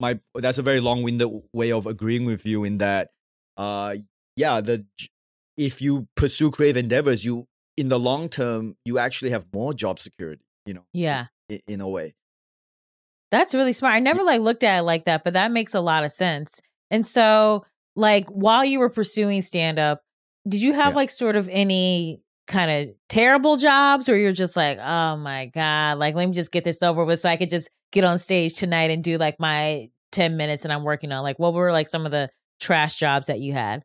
my 0.00 0.18
that's 0.34 0.58
a 0.58 0.62
very 0.62 0.80
long-winded 0.80 1.28
way 1.52 1.72
of 1.72 1.86
agreeing 1.86 2.24
with 2.24 2.44
you 2.46 2.64
in 2.64 2.78
that 2.78 3.10
uh 3.56 3.96
yeah, 4.36 4.60
the 4.60 4.84
if 5.56 5.80
you 5.80 6.08
pursue 6.16 6.50
creative 6.50 6.76
endeavors, 6.76 7.24
you 7.24 7.46
in 7.76 7.88
the 7.88 7.98
long 7.98 8.28
term 8.28 8.76
you 8.84 8.98
actually 8.98 9.30
have 9.30 9.46
more 9.52 9.72
job 9.74 9.98
security, 9.98 10.42
you 10.66 10.74
know, 10.74 10.84
yeah 10.92 11.26
in, 11.48 11.60
in 11.68 11.80
a 11.80 11.88
way. 11.88 12.14
That's 13.30 13.54
really 13.54 13.72
smart. 13.72 13.94
I 13.94 13.98
never 14.00 14.22
like 14.22 14.40
looked 14.40 14.62
at 14.62 14.80
it 14.80 14.82
like 14.82 15.06
that, 15.06 15.24
but 15.24 15.32
that 15.34 15.50
makes 15.50 15.74
a 15.74 15.80
lot 15.80 16.04
of 16.04 16.12
sense. 16.12 16.60
And 16.90 17.04
so, 17.04 17.64
like, 17.96 18.28
while 18.28 18.64
you 18.64 18.78
were 18.78 18.90
pursuing 18.90 19.42
stand 19.42 19.78
up, 19.78 20.02
did 20.48 20.60
you 20.62 20.72
have 20.72 20.92
Yeah. 20.92 20.96
like 20.96 21.10
sort 21.10 21.34
of 21.34 21.48
any 21.50 22.20
kind 22.46 22.70
of 22.70 22.94
terrible 23.08 23.56
jobs 23.56 24.08
where 24.08 24.18
you're 24.18 24.32
just 24.32 24.56
like, 24.56 24.78
oh 24.78 25.16
my 25.16 25.46
God, 25.46 25.98
like, 25.98 26.14
let 26.14 26.26
me 26.28 26.34
just 26.34 26.50
get 26.52 26.64
this 26.64 26.82
over 26.82 27.04
with 27.04 27.20
so 27.20 27.28
I 27.28 27.36
could 27.36 27.50
just 27.50 27.68
get 27.92 28.04
on 28.04 28.18
stage 28.18 28.54
tonight 28.54 28.90
and 28.90 29.02
do 29.02 29.16
like 29.18 29.38
my 29.40 29.88
10 30.12 30.36
minutes 30.36 30.64
and 30.64 30.72
I'm 30.72 30.84
working 30.84 31.10
on? 31.12 31.22
Like, 31.22 31.38
what 31.38 31.54
were 31.54 31.72
like 31.72 31.88
some 31.88 32.04
of 32.06 32.12
the 32.12 32.30
trash 32.60 32.96
jobs 32.96 33.26
that 33.28 33.40
you 33.40 33.52
had? 33.52 33.82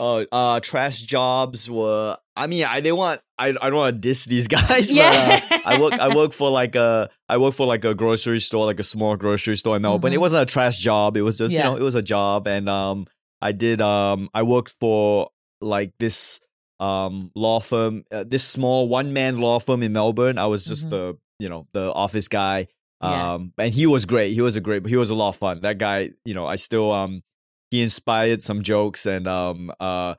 Uh, 0.00 0.24
uh, 0.30 0.60
trash 0.60 1.00
jobs 1.00 1.68
were. 1.68 2.16
I 2.36 2.46
mean, 2.46 2.64
I 2.64 2.80
they 2.80 2.92
want. 2.92 3.20
I 3.36 3.48
I 3.48 3.52
don't 3.68 3.74
want 3.74 3.96
to 3.96 4.00
diss 4.00 4.26
these 4.26 4.46
guys, 4.48 4.92
but 4.92 5.00
uh, 5.00 5.40
I 5.64 5.80
work. 5.80 5.92
I 5.94 6.14
work 6.14 6.32
for 6.32 6.50
like 6.50 6.76
a. 6.76 7.10
I 7.28 7.36
work 7.38 7.52
for 7.54 7.66
like 7.66 7.84
a 7.84 7.96
grocery 7.96 8.38
store, 8.38 8.64
like 8.64 8.78
a 8.78 8.84
small 8.84 9.16
grocery 9.16 9.56
store 9.56 9.74
in 9.74 9.82
Melbourne. 9.82 10.12
It 10.12 10.18
Mhm. 10.18 10.20
wasn't 10.20 10.48
a 10.48 10.52
trash 10.52 10.78
job. 10.78 11.16
It 11.16 11.22
was 11.22 11.38
just 11.38 11.52
Yeah. 11.52 11.64
you 11.64 11.70
know, 11.72 11.76
it 11.76 11.82
was 11.82 11.96
a 11.96 12.02
job, 12.02 12.46
and 12.46 12.68
um, 12.68 13.08
I 13.42 13.50
did 13.50 13.80
um, 13.80 14.30
I 14.32 14.44
worked 14.44 14.72
for 14.78 15.30
like 15.60 15.90
this 15.98 16.38
um 16.80 17.30
law 17.34 17.60
firm, 17.60 18.04
uh, 18.12 18.24
this 18.26 18.44
small 18.44 18.88
one 18.88 19.12
man 19.12 19.38
law 19.38 19.58
firm 19.58 19.82
in 19.82 19.92
Melbourne. 19.92 20.38
I 20.38 20.46
was 20.46 20.64
just 20.64 20.86
Mhm. 20.86 20.90
the 20.90 21.18
you 21.38 21.48
know 21.48 21.66
the 21.72 21.92
office 21.92 22.28
guy. 22.28 22.68
Yeah. 23.02 23.34
Um, 23.34 23.52
and 23.58 23.72
he 23.72 23.86
was 23.86 24.06
great. 24.06 24.32
He 24.32 24.40
was 24.40 24.56
a 24.56 24.60
great. 24.60 24.84
He 24.86 24.96
was 24.96 25.10
a 25.10 25.14
lot 25.14 25.28
of 25.30 25.36
fun. 25.36 25.60
That 25.62 25.78
guy, 25.78 26.10
you 26.24 26.34
know, 26.34 26.46
I 26.46 26.56
still 26.56 26.90
um, 26.92 27.22
he 27.70 27.82
inspired 27.82 28.42
some 28.42 28.62
jokes 28.62 29.06
and 29.06 29.26
um 29.28 29.70
uh 29.80 30.14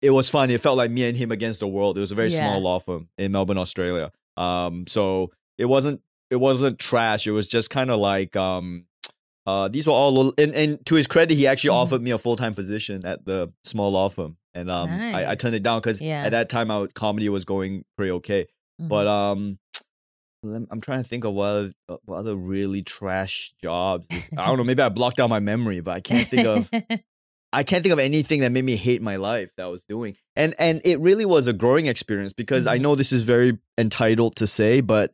it 0.00 0.10
was 0.10 0.28
fun. 0.30 0.50
It 0.50 0.60
felt 0.60 0.76
like 0.76 0.90
me 0.90 1.04
and 1.04 1.16
him 1.16 1.30
against 1.32 1.60
the 1.60 1.68
world. 1.68 1.96
It 1.96 2.00
was 2.00 2.12
a 2.12 2.16
very 2.16 2.28
Yeah. 2.30 2.38
small 2.38 2.60
law 2.60 2.78
firm 2.80 3.08
in 3.18 3.32
Melbourne, 3.32 3.58
Australia. 3.58 4.10
Um, 4.36 4.86
so 4.88 5.30
it 5.58 5.66
wasn't 5.66 6.00
it 6.30 6.36
wasn't 6.36 6.78
trash. 6.78 7.26
It 7.26 7.32
was 7.32 7.46
just 7.46 7.70
kind 7.70 7.90
of 7.90 7.98
like 8.00 8.34
um, 8.36 8.86
uh, 9.46 9.68
these 9.68 9.86
were 9.86 9.92
all 9.92 10.12
little, 10.12 10.34
and 10.38 10.54
and 10.54 10.84
to 10.86 10.94
his 10.94 11.06
credit, 11.08 11.34
he 11.36 11.46
actually 11.48 11.70
Mhm. 11.70 11.82
offered 11.82 12.02
me 12.02 12.10
a 12.12 12.18
full 12.18 12.36
time 12.36 12.54
position 12.54 13.04
at 13.04 13.24
the 13.26 13.52
small 13.64 13.90
law 13.92 14.08
firm, 14.08 14.36
and 14.54 14.70
um, 14.70 14.90
I, 14.90 15.32
I 15.32 15.34
turned 15.34 15.54
it 15.54 15.62
down 15.62 15.80
because 15.80 16.00
Yeah. 16.00 16.22
at 16.24 16.30
that 16.32 16.48
time, 16.48 16.70
our 16.70 16.86
comedy 16.88 17.28
was 17.28 17.44
going 17.44 17.84
pretty 17.96 18.12
okay. 18.12 18.46
Mhm. 18.80 18.88
But 18.88 19.06
um, 19.06 19.58
I'm 20.44 20.80
trying 20.80 21.02
to 21.02 21.08
think 21.08 21.24
of 21.24 21.34
what 21.34 21.44
other, 21.46 21.72
uh, 21.88 21.96
what 22.04 22.16
other 22.16 22.34
really 22.34 22.82
trash 22.82 23.54
jobs. 23.62 24.06
I 24.36 24.46
don't 24.46 24.58
know. 24.58 24.64
Maybe 24.64 24.82
I 24.82 24.88
blocked 24.88 25.20
out 25.20 25.30
my 25.30 25.38
memory, 25.38 25.80
but 25.80 25.92
I 25.92 26.00
can't 26.00 26.28
think 26.28 26.46
of. 26.46 26.70
I 27.54 27.62
can't 27.64 27.82
think 27.82 27.92
of 27.92 27.98
anything 27.98 28.40
that 28.40 28.50
made 28.50 28.64
me 28.64 28.76
hate 28.76 29.02
my 29.02 29.16
life 29.16 29.50
that 29.56 29.64
I 29.64 29.68
was 29.68 29.84
doing. 29.84 30.16
And 30.36 30.54
and 30.58 30.80
it 30.84 30.98
really 31.00 31.26
was 31.26 31.46
a 31.46 31.52
growing 31.52 31.86
experience 31.86 32.32
because 32.32 32.66
I 32.66 32.78
Mhm. 32.78 32.82
know 32.82 32.94
this 32.96 33.12
is 33.12 33.22
very 33.24 33.58
entitled 33.78 34.36
to 34.36 34.46
say, 34.46 34.80
but 34.80 35.12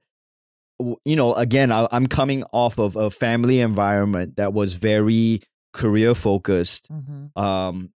you 1.05 1.17
know, 1.17 1.35
again, 1.35 1.73
I, 1.73 1.89
I'm 1.91 2.07
coming 2.07 2.45
off 2.53 2.79
of 2.79 2.95
a 2.95 3.11
family 3.11 3.59
environment 3.61 4.37
that 4.37 4.53
was 4.53 4.75
very 4.75 5.43
career 5.73 6.15
focused. 6.15 6.89
Mm-hmm. 6.91 7.37
Um, 7.39 7.93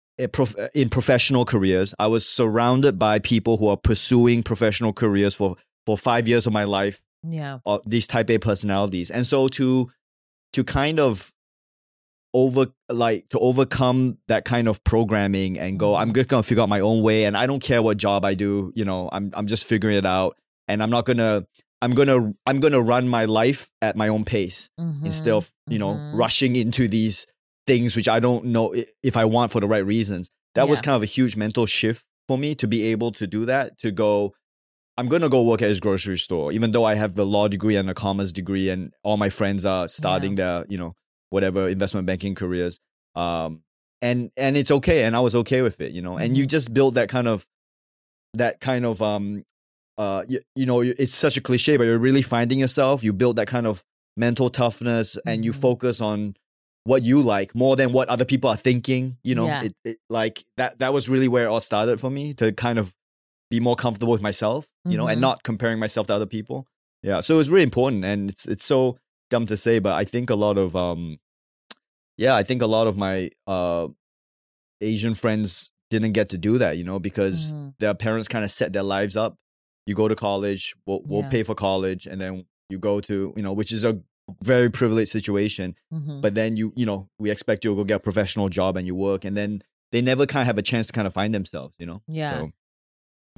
in, 0.73 0.89
professional 0.89 1.45
careers, 1.45 1.93
I 1.99 2.07
was 2.07 2.27
surrounded 2.27 2.97
by 2.99 3.19
people 3.19 3.57
who 3.57 3.67
are 3.67 3.77
pursuing 3.77 4.43
professional 4.43 4.93
careers 4.93 5.33
for 5.35 5.55
for 5.85 5.97
five 5.97 6.27
years 6.27 6.45
of 6.47 6.53
my 6.53 6.63
life. 6.65 7.01
Yeah. 7.27 7.59
Uh, 7.65 7.79
these 7.85 8.07
Type 8.07 8.29
A 8.29 8.37
personalities, 8.37 9.11
and 9.11 9.25
so 9.27 9.47
to 9.49 9.91
to 10.53 10.63
kind 10.63 10.99
of 10.99 11.33
over 12.33 12.67
like 12.89 13.27
to 13.29 13.39
overcome 13.39 14.17
that 14.27 14.45
kind 14.45 14.69
of 14.69 14.81
programming 14.85 15.59
and 15.59 15.77
go 15.77 15.95
i'm 15.97 16.11
Mhm. 16.11 16.15
just 16.15 16.29
gonna 16.29 16.43
figure 16.43 16.63
out 16.63 16.69
my 16.69 16.79
own 16.79 17.03
way 17.03 17.25
and 17.25 17.35
i 17.35 17.45
don't 17.45 17.61
care 17.61 17.81
what 17.81 17.97
job 17.97 18.23
i 18.23 18.33
do 18.35 18.71
you 18.73 18.85
know 18.85 19.09
i'm 19.11 19.31
i'm 19.33 19.47
just 19.47 19.65
figuring 19.65 19.97
it 19.97 20.05
out 20.05 20.37
and 20.69 20.81
i'm 20.81 20.89
not 20.89 21.05
gonna 21.05 21.45
i'm 21.81 21.93
gonna 21.93 22.31
i'm 22.45 22.61
gonna 22.61 22.81
run 22.81 23.05
my 23.09 23.25
life 23.25 23.69
at 23.81 23.97
my 23.97 24.07
own 24.07 24.23
pace 24.23 24.69
instead 25.03 25.33
of 25.33 25.51
you 25.67 25.77
know 25.77 25.93
mhm. 25.95 26.17
rushing 26.17 26.55
into 26.55 26.87
these 26.87 27.27
things 27.67 27.95
which 27.95 28.07
i 28.07 28.19
don't 28.19 28.45
know 28.45 28.73
if 29.03 29.15
i 29.17 29.25
want 29.25 29.51
for 29.51 29.59
the 29.59 29.67
right 29.67 29.85
reasons 29.85 30.29
that 30.55 30.67
was 30.67 30.81
kind 30.81 30.95
of 30.95 31.01
a 31.03 31.05
huge 31.05 31.35
mental 31.37 31.65
shift 31.65 32.03
for 32.27 32.37
me 32.37 32.55
to 32.55 32.67
be 32.67 32.83
able 32.85 33.11
to 33.11 33.27
do 33.27 33.45
that 33.45 33.77
to 33.77 33.91
go 33.91 34.33
i'm 34.97 35.07
gonna 35.07 35.29
go 35.29 35.43
work 35.43 35.61
at 35.61 35.69
his 35.69 35.79
grocery 35.79 36.17
store 36.17 36.51
even 36.51 36.71
though 36.71 36.83
i 36.85 36.95
have 36.95 37.15
the 37.15 37.25
law 37.25 37.47
degree 37.47 37.75
and 37.75 37.89
a 37.89 37.93
commerce 37.93 38.31
degree 38.31 38.69
and 38.69 38.93
all 39.03 39.17
my 39.17 39.29
friends 39.29 39.65
are 39.65 39.87
starting 39.87 40.35
their 40.35 40.65
you 40.69 40.77
know 40.77 40.93
whatever 41.29 41.69
investment 41.69 42.05
banking 42.07 42.35
careers 42.35 42.79
um 43.15 43.61
and 44.01 44.31
and 44.37 44.57
it's 44.57 44.71
okay 44.71 45.03
and 45.03 45.15
i 45.15 45.19
was 45.19 45.35
okay 45.35 45.61
with 45.61 45.79
it 45.81 45.91
you 45.91 46.01
know 46.01 46.17
and 46.17 46.35
you 46.37 46.45
Mhm. 46.45 46.49
just 46.49 46.73
build 46.73 46.95
that 46.95 47.09
kind 47.09 47.27
of 47.27 47.45
that 48.33 48.59
kind 48.59 48.85
of 48.85 49.01
um 49.01 49.43
uh 49.97 50.23
you, 50.27 50.39
you 50.55 50.65
know 50.65 50.81
it's 50.81 51.13
such 51.13 51.37
a 51.37 51.41
cliche 51.41 51.77
but 51.77 51.83
you're 51.83 51.99
really 51.99 52.21
finding 52.21 52.59
yourself 52.59 53.03
you 53.03 53.13
build 53.13 53.35
that 53.35 53.47
kind 53.47 53.67
of 53.67 53.83
mental 54.17 54.49
toughness 54.49 55.17
and 55.25 55.45
you 55.45 55.51
Mhm. 55.51 55.61
focus 55.61 56.01
on 56.01 56.35
what 56.83 57.03
you 57.03 57.21
like 57.21 57.53
more 57.53 57.75
than 57.75 57.91
what 57.91 58.09
other 58.09 58.25
people 58.25 58.49
are 58.49 58.57
thinking 58.57 59.17
you 59.23 59.35
know 59.35 59.45
Yeah. 59.45 59.63
it, 59.63 59.73
it 59.85 59.97
like 60.09 60.43
that 60.57 60.79
that 60.79 60.93
was 60.93 61.07
really 61.09 61.27
where 61.27 61.45
it 61.45 61.47
all 61.49 61.59
started 61.59 61.99
for 61.99 62.09
me 62.09 62.33
to 62.35 62.51
kind 62.51 62.79
of 62.79 62.95
be 63.51 63.59
more 63.59 63.75
comfortable 63.75 64.13
with 64.13 64.21
myself 64.21 64.67
you 64.85 64.97
know 64.97 65.05
Mhm. 65.05 65.11
and 65.13 65.21
not 65.21 65.43
comparing 65.43 65.77
myself 65.79 66.07
to 66.07 66.15
other 66.15 66.25
people 66.25 66.65
yeah 67.03 67.19
so 67.19 67.35
it 67.35 67.37
was 67.37 67.49
really 67.51 67.63
important 67.63 68.03
and 68.03 68.29
it's 68.31 68.47
it's 68.47 68.65
so 68.65 68.97
dumb 69.29 69.45
to 69.45 69.55
say 69.57 69.77
but 69.79 69.93
i 69.93 70.03
think 70.05 70.29
a 70.31 70.35
lot 70.35 70.57
of 70.57 70.75
um 70.75 71.19
yeah 72.17 72.33
i 72.35 72.43
think 72.43 72.61
a 72.61 72.67
lot 72.67 72.87
of 72.87 72.97
my 72.97 73.29
uh 73.47 73.87
asian 74.81 75.13
friends 75.15 75.71
didn't 75.89 76.13
get 76.13 76.29
to 76.29 76.37
do 76.37 76.57
that 76.57 76.77
you 76.77 76.83
know 76.83 76.99
because 76.99 77.53
Mhm. 77.53 77.73
their 77.79 77.93
parents 77.93 78.27
kind 78.27 78.43
of 78.43 78.51
set 78.51 78.73
their 78.73 78.83
lives 78.83 79.15
up 79.15 79.35
you 79.85 79.93
go 79.95 80.07
to 80.07 80.15
college 80.15 80.75
we'll, 80.87 81.01
we'll 81.05 81.21
Yeah. 81.23 81.29
pay 81.29 81.43
for 81.43 81.53
college 81.55 82.07
and 82.07 82.19
then 82.21 82.45
you 82.69 82.79
go 82.79 83.01
to 83.01 83.33
you 83.35 83.43
know 83.43 83.53
which 83.53 83.71
is 83.71 83.83
a 83.83 84.01
very 84.43 84.69
privileged 84.69 85.11
situation 85.11 85.75
Mhm. 85.93 86.21
but 86.21 86.35
then 86.35 86.55
you 86.55 86.71
you 86.75 86.85
know 86.85 87.09
we 87.19 87.29
expect 87.31 87.65
you 87.65 87.71
to 87.71 87.75
go 87.75 87.83
get 87.83 87.95
a 87.95 87.99
professional 87.99 88.49
job 88.49 88.77
and 88.77 88.87
you 88.87 88.95
work 88.95 89.25
and 89.25 89.35
then 89.35 89.61
they 89.91 90.01
never 90.01 90.25
kind 90.25 90.41
of 90.41 90.47
have 90.47 90.57
a 90.57 90.61
chance 90.61 90.87
to 90.87 90.93
kind 90.93 91.07
of 91.07 91.13
find 91.13 91.33
themselves 91.33 91.75
you 91.79 91.85
know 91.85 92.01
Yeah. 92.07 92.39
So, 92.39 92.51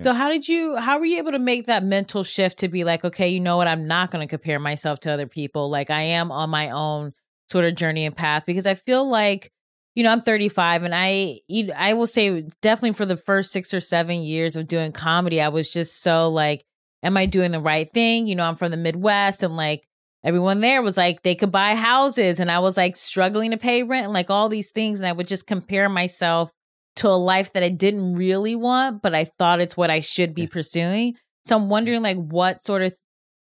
So 0.01 0.13
how 0.13 0.29
did 0.29 0.47
you 0.47 0.75
how 0.75 0.99
were 0.99 1.05
you 1.05 1.17
able 1.19 1.31
to 1.31 1.39
make 1.39 1.65
that 1.67 1.83
mental 1.83 2.23
shift 2.23 2.59
to 2.59 2.67
be 2.67 2.83
like, 2.83 3.03
okay, 3.05 3.29
you 3.29 3.39
know 3.39 3.57
what, 3.57 3.67
I'm 3.67 3.87
not 3.87 4.09
gonna 4.11 4.27
compare 4.27 4.59
myself 4.59 4.99
to 5.01 5.11
other 5.11 5.27
people. 5.27 5.69
Like 5.69 5.89
I 5.89 6.01
am 6.01 6.31
on 6.31 6.49
my 6.49 6.69
own 6.71 7.13
sort 7.49 7.65
of 7.65 7.75
journey 7.75 8.05
and 8.05 8.15
path 8.15 8.43
because 8.47 8.65
I 8.65 8.73
feel 8.73 9.07
like, 9.07 9.51
you 9.95 10.03
know, 10.03 10.09
I'm 10.11 10.21
35 10.21 10.83
and 10.83 10.93
I 10.95 11.41
I 11.77 11.93
will 11.93 12.07
say 12.07 12.47
definitely 12.61 12.93
for 12.93 13.05
the 13.05 13.17
first 13.17 13.51
six 13.51 13.73
or 13.73 13.79
seven 13.79 14.21
years 14.21 14.55
of 14.55 14.67
doing 14.67 14.91
comedy, 14.91 15.39
I 15.39 15.49
was 15.49 15.71
just 15.71 16.01
so 16.01 16.29
like, 16.29 16.65
am 17.03 17.15
I 17.15 17.27
doing 17.27 17.51
the 17.51 17.59
right 17.61 17.87
thing? 17.89 18.25
You 18.25 18.35
know, 18.35 18.45
I'm 18.45 18.55
from 18.55 18.71
the 18.71 18.77
Midwest 18.77 19.43
and 19.43 19.55
like 19.55 19.87
everyone 20.23 20.61
there 20.61 20.81
was 20.81 20.97
like 20.97 21.21
they 21.23 21.35
could 21.35 21.51
buy 21.51 21.75
houses 21.75 22.39
and 22.39 22.49
I 22.51 22.59
was 22.59 22.77
like 22.77 22.95
struggling 22.95 23.51
to 23.51 23.57
pay 23.57 23.83
rent 23.83 24.05
and 24.05 24.13
like 24.13 24.29
all 24.29 24.49
these 24.49 24.71
things 24.71 24.99
and 24.99 25.07
I 25.07 25.11
would 25.11 25.27
just 25.27 25.47
compare 25.47 25.89
myself 25.89 26.51
to 26.97 27.09
a 27.09 27.11
life 27.17 27.53
that 27.53 27.63
I 27.63 27.69
didn't 27.69 28.15
really 28.15 28.55
want, 28.55 29.01
but 29.01 29.15
I 29.15 29.25
thought 29.25 29.59
it's 29.59 29.75
what 29.75 29.89
I 29.89 29.99
should 29.99 30.33
be 30.35 30.47
pursuing. 30.47 31.15
So 31.45 31.55
I'm 31.55 31.67
wondering 31.69 32.01
like 32.01 32.17
what 32.17 32.63
sort 32.63 32.83
of 32.83 32.95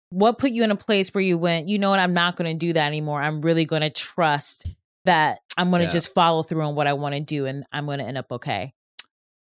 what 0.10 0.38
put 0.38 0.52
you 0.52 0.64
in 0.64 0.72
a 0.72 0.76
place 0.76 1.14
where 1.14 1.24
you 1.24 1.38
went, 1.38 1.68
you 1.68 1.80
know 1.80 1.90
what, 1.90 2.00
I'm 2.00 2.14
not 2.14 2.36
going 2.38 2.52
to 2.54 2.66
do 2.66 2.74
that 2.74 2.86
anymore. 2.88 3.22
I'm 3.22 3.42
really 3.42 3.66
going 3.66 3.82
to 3.82 3.90
trust 3.90 4.68
that 5.06 5.40
I'm 5.58 5.70
going 5.70 5.80
to 5.82 5.86
Yeah. 5.86 5.92
just 5.92 6.14
follow 6.14 6.44
through 6.44 6.62
on 6.62 6.76
what 6.76 6.88
I 6.88 6.94
want 6.94 7.16
to 7.16 7.22
do 7.22 7.46
and 7.46 7.66
I'm 7.72 7.86
going 7.86 8.00
to 8.00 8.06
end 8.06 8.18
up 8.18 8.32
okay. 8.32 8.74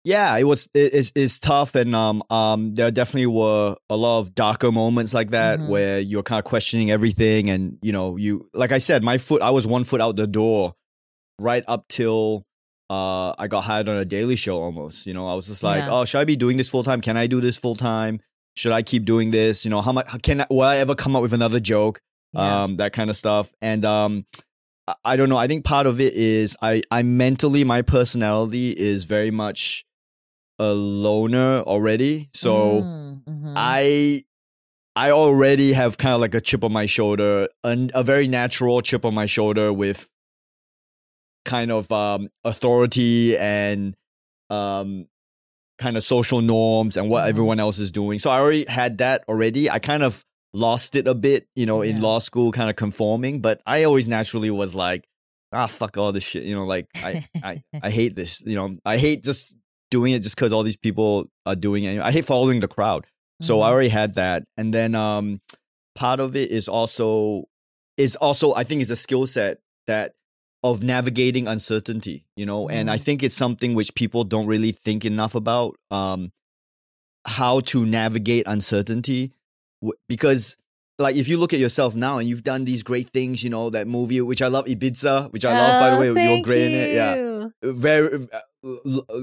Yeah 0.03 0.37
it 0.37 0.43
was 0.43 0.69
it, 0.73 0.93
it's, 0.93 1.11
it's 1.15 1.37
tough 1.39 1.75
and 1.75 1.93
um 1.95 2.23
um 2.29 2.73
there 2.75 2.91
definitely 2.91 3.25
were 3.27 3.75
a 3.89 3.97
lot 3.97 4.19
of 4.19 4.33
darker 4.35 4.71
moments 4.71 5.13
like 5.13 5.31
that 5.31 5.59
Mhm. 5.59 5.69
where 5.69 5.99
you're 5.99 6.23
kind 6.23 6.39
of 6.39 6.45
questioning 6.45 6.91
everything 6.91 7.49
and 7.49 7.77
you 7.81 7.91
know 7.91 8.15
you 8.17 8.49
like 8.53 8.71
i 8.71 8.77
said 8.77 9.03
my 9.03 9.17
foot 9.17 9.41
i 9.41 9.49
was 9.49 9.65
one 9.67 9.83
foot 9.83 10.01
out 10.01 10.15
the 10.15 10.27
door 10.27 10.73
right 11.39 11.63
up 11.67 11.87
till 11.89 12.43
uh 12.89 13.33
i 13.37 13.47
got 13.47 13.61
hired 13.63 13.89
on 13.89 13.97
a 13.97 14.05
daily 14.05 14.35
show 14.35 14.61
almost 14.61 15.05
you 15.05 15.13
know 15.13 15.27
i 15.27 15.33
was 15.33 15.47
just 15.47 15.63
like 15.63 15.85
Yeah. 15.85 15.91
oh 15.91 16.05
should 16.05 16.19
i 16.19 16.25
be 16.25 16.35
doing 16.35 16.57
this 16.57 16.69
full 16.69 16.83
time 16.83 17.01
can 17.01 17.17
i 17.17 17.27
do 17.27 17.41
this 17.41 17.57
full 17.57 17.75
time 17.75 18.19
should 18.55 18.71
i 18.71 18.81
keep 18.81 19.03
doing 19.03 19.31
this 19.31 19.65
you 19.65 19.71
know 19.71 19.81
how 19.81 19.91
much 19.91 20.07
can 20.21 20.41
I, 20.41 20.47
will 20.49 20.61
i 20.61 20.77
ever 20.77 20.95
come 20.95 21.15
up 21.15 21.21
with 21.21 21.33
another 21.33 21.59
joke 21.59 21.99
Yeah. 22.33 22.63
um 22.63 22.77
that 22.77 22.93
kind 22.93 23.09
of 23.09 23.17
stuff 23.17 23.51
and 23.61 23.83
um 23.83 24.25
I- 24.87 24.95
i 25.03 25.15
don't 25.17 25.27
know 25.29 25.37
i 25.37 25.47
think 25.47 25.65
part 25.65 25.85
of 25.85 25.99
it 25.99 26.13
is 26.13 26.55
i 26.61 26.81
i 26.91 27.01
mentally 27.03 27.63
my 27.65 27.81
personality 27.81 28.71
is 28.71 29.03
very 29.03 29.31
much 29.31 29.83
a 30.59 30.73
loner 30.73 31.59
already 31.61 32.29
so 32.33 32.81
Mm, 32.81 33.23
mhm. 33.29 33.53
i 33.55 34.23
i 34.95 35.11
already 35.11 35.73
have 35.73 35.97
kind 35.97 36.15
of 36.15 36.21
like 36.21 36.33
a 36.35 36.41
chip 36.41 36.63
on 36.63 36.71
my 36.73 36.85
shoulder 36.87 37.47
an, 37.63 37.91
a 37.93 38.03
very 38.03 38.27
natural 38.27 38.81
chip 38.81 39.05
on 39.05 39.13
my 39.13 39.25
shoulder 39.27 39.71
with 39.71 40.09
kind 41.45 41.71
of 41.71 41.91
um 41.91 42.29
authority 42.43 43.37
and 43.37 43.95
um 44.49 45.07
kind 45.77 45.95
of 45.95 46.03
social 46.03 46.41
norms 46.41 46.97
and 46.97 47.09
what 47.09 47.25
Mhm. 47.25 47.29
everyone 47.29 47.59
else 47.59 47.79
is 47.79 47.91
doing 47.91 48.19
so 48.19 48.31
i 48.31 48.39
already 48.39 48.65
had 48.67 48.97
that 48.97 49.23
already 49.29 49.69
i 49.69 49.79
kind 49.79 50.03
of 50.03 50.25
lost 50.53 50.95
it 50.95 51.07
a 51.07 51.13
bit 51.13 51.47
you 51.55 51.65
know 51.65 51.81
in 51.83 51.97
Yeah. 51.97 52.03
law 52.03 52.19
school 52.19 52.51
kind 52.51 52.69
of 52.69 52.75
conforming 52.75 53.41
but 53.41 53.61
i 53.65 53.83
always 53.83 54.07
naturally 54.07 54.49
was 54.49 54.75
like 54.75 55.07
ah 55.53 55.67
fuck 55.67 55.97
all 55.97 56.11
this 56.11 56.23
shit 56.23 56.43
you 56.43 56.55
know 56.55 56.65
like 56.65 56.87
i 56.95 57.23
i 57.43 57.63
i 57.81 57.89
hate 57.91 58.15
this 58.15 58.41
you 58.45 58.55
know 58.55 58.75
i 58.83 58.97
hate 58.97 59.23
just 59.23 59.55
doing 59.91 60.13
it 60.13 60.21
just 60.23 60.35
because 60.35 60.51
all 60.53 60.63
these 60.63 60.77
people 60.77 61.29
are 61.45 61.55
doing 61.55 61.83
it 61.83 61.99
i 62.01 62.11
hate 62.11 62.25
following 62.25 62.59
the 62.59 62.67
crowd 62.67 63.05
so 63.39 63.61
I 63.61 63.67
Mhm. 63.67 63.71
already 63.71 63.89
had 63.89 64.15
that. 64.15 64.45
And 64.57 64.73
then 64.73 64.95
um 64.95 65.39
part 65.93 66.19
of 66.19 66.35
it 66.35 66.49
is 66.49 66.67
also 66.67 67.43
is 67.95 68.15
also 68.15 68.55
I 68.55 68.63
think 68.63 68.81
is 68.81 68.89
a 68.89 68.95
skill 68.95 69.27
set 69.27 69.59
that 69.85 70.15
of 70.63 70.81
navigating 70.81 71.47
uncertainty, 71.47 72.25
you 72.35 72.47
know, 72.47 72.67
and 72.67 72.89
I 72.89 72.97
Mhm. 72.97 73.01
think 73.01 73.21
it's 73.23 73.35
something 73.37 73.75
which 73.75 73.93
people 73.93 74.23
don't 74.23 74.47
really 74.47 74.71
think 74.71 75.05
enough 75.05 75.35
about 75.35 75.75
um 75.91 76.31
how 77.25 77.59
to 77.59 77.85
navigate 77.85 78.45
uncertainty 78.47 79.33
W- 79.83 79.93
because 80.09 80.57
like 80.97 81.15
if 81.15 81.27
you 81.27 81.37
look 81.37 81.53
at 81.53 81.59
yourself 81.59 81.93
now 81.93 82.17
and 82.17 82.27
you've 82.27 82.43
done 82.43 82.65
these 82.65 82.81
great 82.81 83.07
things, 83.11 83.43
you 83.43 83.51
know, 83.51 83.69
that 83.69 83.87
movie 83.87 84.19
which 84.21 84.41
I 84.41 84.47
love 84.47 84.65
Ibiza, 84.65 85.31
which 85.31 85.45
I 85.45 85.53
love 85.53 85.77
by 85.77 85.91
the 85.91 85.95
Oh, 85.95 85.99
way, 85.99 86.23
you're 86.23 86.41
great 86.41 86.63
in 86.65 86.73
it. 86.73 86.91
Yeah 86.91 87.17
very 87.63 88.27
uh, 88.33 88.39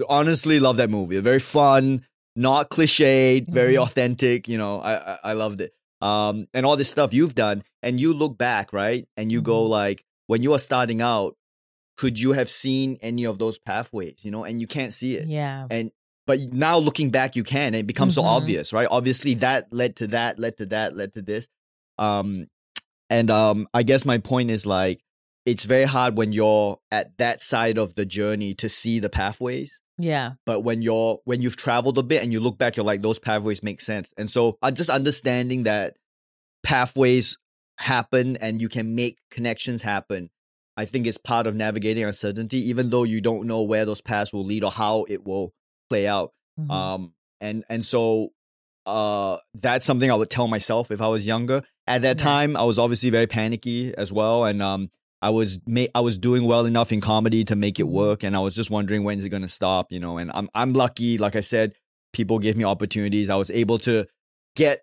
honestly 0.09 0.61
love 0.61 0.77
that 0.77 0.91
movie 0.91 1.19
very 1.21 1.39
fun 1.41 2.05
not 2.37 2.71
cliched 2.71 3.47
very 3.49 3.75
Mhm. 3.75 3.83
authentic 3.83 4.49
you 4.49 4.59
know 4.59 4.81
I, 4.81 4.95
I 5.15 5.19
i 5.25 5.33
loved 5.33 5.61
it 5.61 5.73
um 6.01 6.47
and 6.53 6.67
all 6.67 6.77
this 6.77 6.91
stuff 6.91 7.13
you've 7.15 7.35
done 7.35 7.63
and 7.83 8.01
you 8.01 8.13
look 8.13 8.37
back 8.39 8.73
right 8.73 9.07
and 9.17 9.31
you 9.31 9.41
go 9.43 9.65
Mhm. 9.65 9.69
like 9.71 10.05
when 10.27 10.43
you 10.43 10.53
are 10.53 10.59
starting 10.59 11.01
out 11.01 11.37
could 11.97 12.19
you 12.19 12.33
have 12.33 12.51
seen 12.51 12.99
any 13.03 13.25
of 13.25 13.39
those 13.39 13.59
pathways 13.59 14.25
you 14.25 14.31
know 14.31 14.45
and 14.45 14.61
you 14.61 14.67
can't 14.67 14.93
see 14.93 15.15
it 15.17 15.29
Yeah. 15.29 15.67
and 15.71 15.91
but 16.27 16.41
now 16.53 16.79
looking 16.79 17.11
back 17.11 17.37
you 17.37 17.45
can 17.45 17.69
and 17.75 17.77
it 17.77 17.87
becomes 17.87 18.15
so 18.17 18.23
Mhm. 18.23 18.37
obvious 18.37 18.73
right 18.73 18.89
obviously 18.91 19.35
that 19.35 19.73
led 19.73 19.97
to 19.97 20.07
that 20.09 20.39
led 20.39 20.57
to 20.57 20.67
that 20.67 20.97
led 20.97 21.13
to 21.13 21.23
this 21.23 21.47
um 21.99 22.47
and 23.11 23.31
um 23.31 23.69
i 23.73 23.83
guess 23.85 24.05
my 24.05 24.19
point 24.19 24.51
is 24.51 24.67
like 24.67 25.01
it's 25.47 25.65
very 25.65 25.85
hard 25.85 26.17
when 26.17 26.33
you're 26.33 26.79
at 26.91 27.17
that 27.19 27.43
side 27.43 27.79
of 27.79 27.95
the 27.95 28.07
journey 28.07 28.55
to 28.55 28.69
see 28.69 28.99
the 29.01 29.11
pathways. 29.11 29.81
Yeah. 29.97 30.33
but 30.45 30.61
when 30.63 30.83
you're 30.83 31.21
when 31.25 31.41
you've 31.41 31.57
traveled 31.57 31.99
a 31.99 32.03
bit 32.03 32.23
and 32.25 32.33
you 32.33 32.41
look 32.41 32.59
back 32.59 32.77
you're 32.77 32.85
like 32.85 33.01
those 33.03 33.21
pathways 33.21 33.63
make 33.63 33.81
sense. 33.81 34.13
And 34.17 34.29
so 34.29 34.59
uh, 34.61 34.73
just 34.73 34.91
understanding 34.91 35.63
that 35.65 35.97
pathways 36.65 37.39
happen 37.79 38.37
and 38.39 38.61
you 38.61 38.69
can 38.69 38.95
make 38.95 39.19
connections 39.31 39.83
happen 39.83 40.31
i 40.77 40.85
think 40.85 41.07
is 41.07 41.19
part 41.19 41.47
of 41.47 41.55
navigating 41.57 42.05
uncertainty 42.05 42.59
even 42.71 42.89
though 42.91 43.03
you 43.03 43.21
don't 43.21 43.47
know 43.47 43.63
where 43.65 43.85
those 43.85 44.01
paths 44.01 44.33
will 44.33 44.45
lead 44.45 44.63
or 44.65 44.71
how 44.71 45.05
it 45.09 45.25
will 45.25 45.53
play 45.91 46.07
out. 46.07 46.33
Mhm. 46.61 46.71
um 46.71 47.15
and 47.41 47.65
and 47.69 47.85
so 47.85 48.31
uh 48.87 49.37
that's 49.55 49.85
something 49.85 50.11
i 50.11 50.15
would 50.15 50.31
tell 50.31 50.47
myself 50.49 50.91
if 50.91 51.01
i 51.01 51.09
was 51.09 51.27
younger. 51.27 51.63
At 51.87 52.03
that 52.03 52.17
time 52.19 52.57
i 52.57 52.63
was 52.65 52.79
obviously 52.79 53.11
very 53.11 53.27
panicky 53.27 53.93
as 53.95 54.13
well. 54.13 54.45
And 54.45 54.63
um 54.63 54.91
i 55.25 55.31
was 55.39 55.59
ma- 55.67 55.93
i 55.95 56.01
was 56.09 56.17
doing 56.29 56.45
well 56.53 56.65
enough 56.67 56.91
in 56.93 57.01
comedy 57.01 57.43
to 57.51 57.57
make 57.57 57.77
it 57.85 57.89
work 58.03 58.23
and 58.25 58.37
i 58.37 58.41
was 58.47 58.55
just 58.55 58.71
wondering 58.71 59.03
when's 59.05 59.25
it 59.25 59.31
going 59.31 59.43
to 59.51 59.55
stop 59.61 59.85
you 59.95 60.01
know 60.05 60.19
and 60.21 60.31
i'm 60.35 60.49
i'm 60.55 60.73
lucky 60.73 61.19
like 61.25 61.35
i 61.37 61.41
said 61.53 61.75
people 62.13 62.39
gave 62.39 62.57
me 62.57 62.65
opportunities 62.65 63.29
i 63.31 63.35
was 63.43 63.51
able 63.51 63.79
to 63.79 64.07
get 64.57 64.83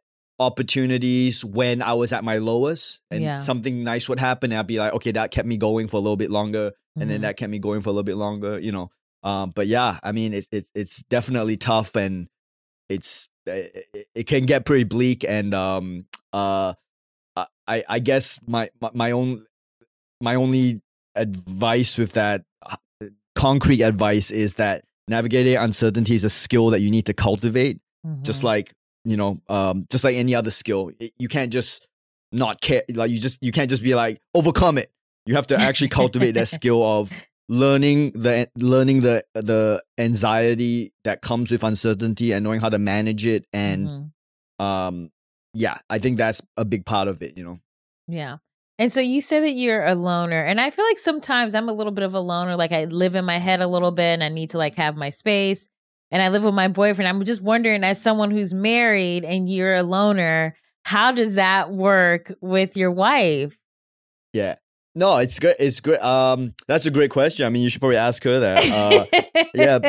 opportunities 0.62 1.46
when 1.46 1.82
I 1.82 1.94
was 1.94 2.12
at 2.14 2.24
my 2.24 2.38
lowest 2.38 3.02
and 3.12 3.22
Yeah. 3.24 3.40
something 3.40 3.84
nice 3.84 4.10
would 4.10 4.20
happen 4.20 4.52
and 4.52 4.60
I'd 4.60 4.68
be 4.68 4.80
like, 4.80 4.94
okay, 4.94 5.12
that 5.12 5.32
kept 5.32 5.48
me 5.48 5.58
going 5.58 5.88
for 5.88 5.98
a 5.98 6.00
little 6.00 6.18
bit 6.18 6.32
longer 6.32 6.72
and 7.00 7.10
then 7.10 7.20
Mhm. 7.20 7.24
that 7.24 7.38
kept 7.38 7.52
me 7.52 7.60
going 7.60 7.82
for 7.82 7.90
a 7.90 7.94
little 7.94 8.04
bit 8.04 8.18
longer, 8.18 8.60
you 8.60 8.72
know. 8.72 8.90
Um, 9.24 9.52
but 9.56 9.68
yeah, 9.68 10.00
I 10.04 10.12
mean, 10.12 10.34
it's 10.34 10.48
it's 10.52 10.70
it's 10.74 11.04
definitely 11.04 11.58
tough 11.58 11.96
and 11.96 12.28
it's 12.90 13.30
it, 13.46 13.86
it- 13.94 14.08
it 14.16 14.24
can 14.28 14.46
get 14.46 14.66
pretty 14.66 14.84
bleak 14.84 15.24
and 15.24 15.54
um 15.54 16.06
uh 16.34 16.74
I 17.68 17.84
I 17.88 18.00
guess 18.00 18.40
my 18.48 18.70
my, 18.82 18.90
my 18.94 19.12
own 19.12 19.46
my 20.22 20.36
only 20.36 20.82
advice 21.16 21.98
with 21.98 22.14
that 22.14 22.44
uh, 22.66 22.76
concrete 23.36 23.82
advice 23.82 24.32
is 24.32 24.56
that 24.56 24.84
navigating 25.08 25.58
uncertainty 25.58 26.16
is 26.16 26.24
a 26.24 26.30
skill 26.30 26.70
that 26.70 26.80
you 26.80 26.90
need 26.92 27.06
to 27.08 27.14
cultivate 27.14 27.80
just 28.24 28.42
Mhm. 28.42 28.46
like 28.46 28.72
you 29.06 29.18
know 29.18 29.42
um 29.50 29.86
just 29.92 30.04
like 30.04 30.16
any 30.16 30.34
other 30.36 30.52
skill 30.52 30.92
you 31.20 31.28
can't 31.28 31.52
just 31.52 31.88
not 32.32 32.62
care 32.62 32.84
like 32.94 33.12
you 33.12 33.20
just 33.20 33.38
you 33.42 33.52
can't 33.52 33.70
just 33.70 33.84
be 33.84 33.94
like 33.94 34.20
overcome 34.34 34.78
it 34.78 34.92
you 35.26 35.36
have 35.36 35.48
to 35.48 35.58
actually 35.60 35.90
cultivate 35.90 36.32
that 36.32 36.48
skill 36.60 36.82
of 36.84 37.12
learning 37.50 38.12
the 38.12 38.48
learning 38.58 39.02
the 39.02 39.24
the 39.34 39.84
anxiety 39.98 40.94
that 41.04 41.22
comes 41.22 41.52
with 41.52 41.64
uncertainty 41.64 42.32
and 42.32 42.44
knowing 42.44 42.60
how 42.62 42.70
to 42.70 42.80
manage 42.80 43.26
it 43.26 43.46
and 43.54 43.88
Mhm. 43.88 44.12
um 44.66 45.10
yeah 45.54 45.78
i 45.90 46.00
think 46.00 46.18
that's 46.18 46.42
a 46.58 46.64
big 46.66 46.86
part 46.86 47.08
of 47.08 47.22
it 47.22 47.38
you 47.38 47.44
know 47.44 47.60
Yeah. 48.08 48.38
And 48.82 48.92
so 48.92 49.00
you 49.00 49.22
say 49.22 49.40
that 49.42 49.52
you're 49.52 49.86
a 49.86 49.94
loner. 49.94 50.42
And 50.44 50.60
I 50.60 50.72
feel 50.72 50.84
like 50.86 50.98
sometimes 50.98 51.54
I'm 51.54 51.70
a 51.70 51.74
little 51.74 51.92
bit 51.94 52.04
of 52.04 52.16
a 52.16 52.20
loner. 52.20 52.56
Like 52.56 52.72
I 52.72 52.86
live 52.86 53.14
in 53.14 53.26
my 53.26 53.38
head 53.38 53.62
a 53.62 53.68
little 53.68 53.92
bit 53.92 54.14
and 54.14 54.24
I 54.24 54.30
need 54.30 54.50
to 54.52 54.58
like 54.58 54.76
have 54.76 54.96
my 54.98 55.12
space. 55.12 55.68
And 56.10 56.22
I 56.24 56.30
live 56.30 56.44
with 56.44 56.56
my 56.56 56.68
boyfriend. 56.68 57.08
I'm 57.08 57.24
just 57.24 57.44
wondering, 57.44 57.84
as 57.84 58.02
someone 58.02 58.32
who's 58.32 58.56
married 58.56 59.24
and 59.24 59.48
you're 59.48 59.76
a 59.76 59.84
loner, 59.84 60.56
how 60.84 61.12
does 61.12 61.36
that 61.36 61.72
work 61.72 62.34
with 62.42 62.76
your 62.76 62.90
wife? 62.92 63.56
yeah 64.34 64.56
no 64.96 65.18
it's 65.18 65.40
good 65.40 65.56
it's 65.60 65.80
good 65.82 66.00
um 66.00 66.54
that's 66.68 66.86
a 66.86 66.92
great 66.92 67.12
question 67.12 67.46
i 67.46 67.50
mean 67.50 67.62
you 67.64 67.68
should 67.70 67.82
probably 67.82 67.98
ask 67.98 68.24
her 68.24 68.40
that 68.40 68.64
uh 68.72 69.06
yeah, 69.54 69.80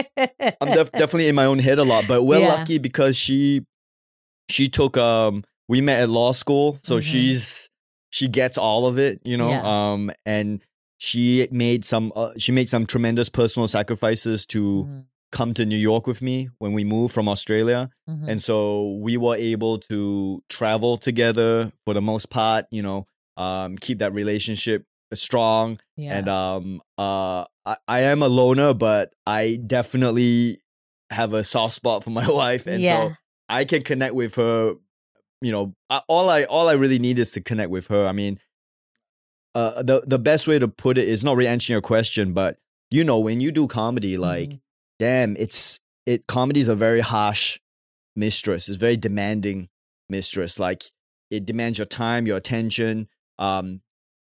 I'm 0.60 0.72
def- 0.72 0.92
definitely 1.00 1.28
in 1.28 1.34
my 1.36 1.44
own 1.46 1.60
head 1.60 1.78
a 1.78 1.84
lot, 1.84 2.06
but 2.08 2.24
we're 2.24 2.40
Yeah. 2.40 2.48
lucky 2.56 2.78
because 2.78 3.16
she 3.16 3.64
she 4.48 4.68
took 4.68 4.96
um 4.96 5.44
we 5.68 5.80
met 5.80 6.00
at 6.02 6.08
law 6.10 6.32
school, 6.32 6.78
so 6.82 6.98
Mhm. 6.98 7.02
she's 7.02 7.70
she 8.12 8.28
gets 8.28 8.56
all 8.58 8.86
of 8.86 8.98
it, 8.98 9.20
you 9.24 9.36
know. 9.36 9.50
Yeah. 9.50 9.64
Um 9.92 10.10
and 10.24 10.62
she 10.98 11.48
made 11.50 11.84
some 11.84 12.12
uh, 12.14 12.30
she 12.38 12.52
made 12.52 12.68
some 12.68 12.86
tremendous 12.86 13.28
personal 13.28 13.66
sacrifices 13.68 14.46
to 14.54 14.60
Mhm, 14.86 15.04
come 15.32 15.54
to 15.54 15.64
New 15.64 15.80
York 15.90 16.06
with 16.06 16.20
me 16.22 16.48
when 16.62 16.72
we 16.78 16.84
moved 16.84 17.12
from 17.14 17.26
Australia. 17.28 17.88
mhm. 18.08 18.28
And 18.30 18.38
so 18.48 18.56
we 19.06 19.16
were 19.16 19.36
able 19.52 19.78
to 19.90 19.98
travel 20.48 20.98
together 20.98 21.72
for 21.84 21.94
the 21.94 22.00
most 22.12 22.26
part, 22.30 22.66
you 22.70 22.82
know, 22.86 23.06
um 23.36 23.76
keep 23.84 23.98
that 23.98 24.12
relationship 24.12 24.84
strong 25.14 25.78
yeah. 25.96 26.16
and 26.18 26.28
um 26.28 26.64
uh 26.98 27.44
I, 27.72 27.76
I 27.96 28.00
am 28.12 28.22
a 28.22 28.28
loner 28.28 28.72
but 28.74 29.12
i 29.26 29.58
definitely 29.66 30.60
have 31.10 31.32
a 31.34 31.44
soft 31.44 31.74
spot 31.74 32.02
for 32.04 32.10
my 32.10 32.26
wife 32.42 32.66
and 32.66 32.82
Yeah. 32.82 33.08
so 33.08 33.14
i 33.48 33.64
can 33.64 33.82
connect 33.82 34.14
with 34.14 34.34
her 34.36 34.74
you 35.42 35.52
know 35.52 35.74
I, 35.90 36.00
all 36.08 36.30
i 36.30 36.44
all 36.44 36.68
i 36.68 36.72
really 36.74 36.98
need 36.98 37.18
is 37.18 37.30
to 37.32 37.40
connect 37.40 37.70
with 37.70 37.88
her 37.88 38.06
i 38.06 38.12
mean 38.12 38.38
uh 39.54 39.82
the 39.82 40.02
the 40.06 40.18
best 40.18 40.46
way 40.46 40.58
to 40.58 40.68
put 40.68 40.98
it 40.98 41.08
is 41.08 41.22
not 41.24 41.36
really 41.36 41.48
answering 41.48 41.74
your 41.74 41.82
question 41.82 42.32
but 42.32 42.56
you 42.90 43.04
know 43.04 43.18
when 43.18 43.40
you 43.40 43.50
do 43.52 43.66
comedy 43.66 44.16
like 44.16 44.50
Mhm. 44.50 44.60
damn 44.98 45.36
it's 45.36 45.78
it 46.06 46.26
comedy 46.26 46.60
is 46.60 46.68
a 46.68 46.74
very 46.74 47.00
harsh 47.00 47.58
mistress 48.16 48.68
it's 48.68 48.78
very 48.78 48.96
demanding 48.96 49.68
mistress 50.08 50.58
like 50.58 50.84
it 51.30 51.44
demands 51.46 51.78
your 51.78 51.86
time 51.86 52.26
your 52.26 52.36
attention 52.36 53.08
um 53.38 53.82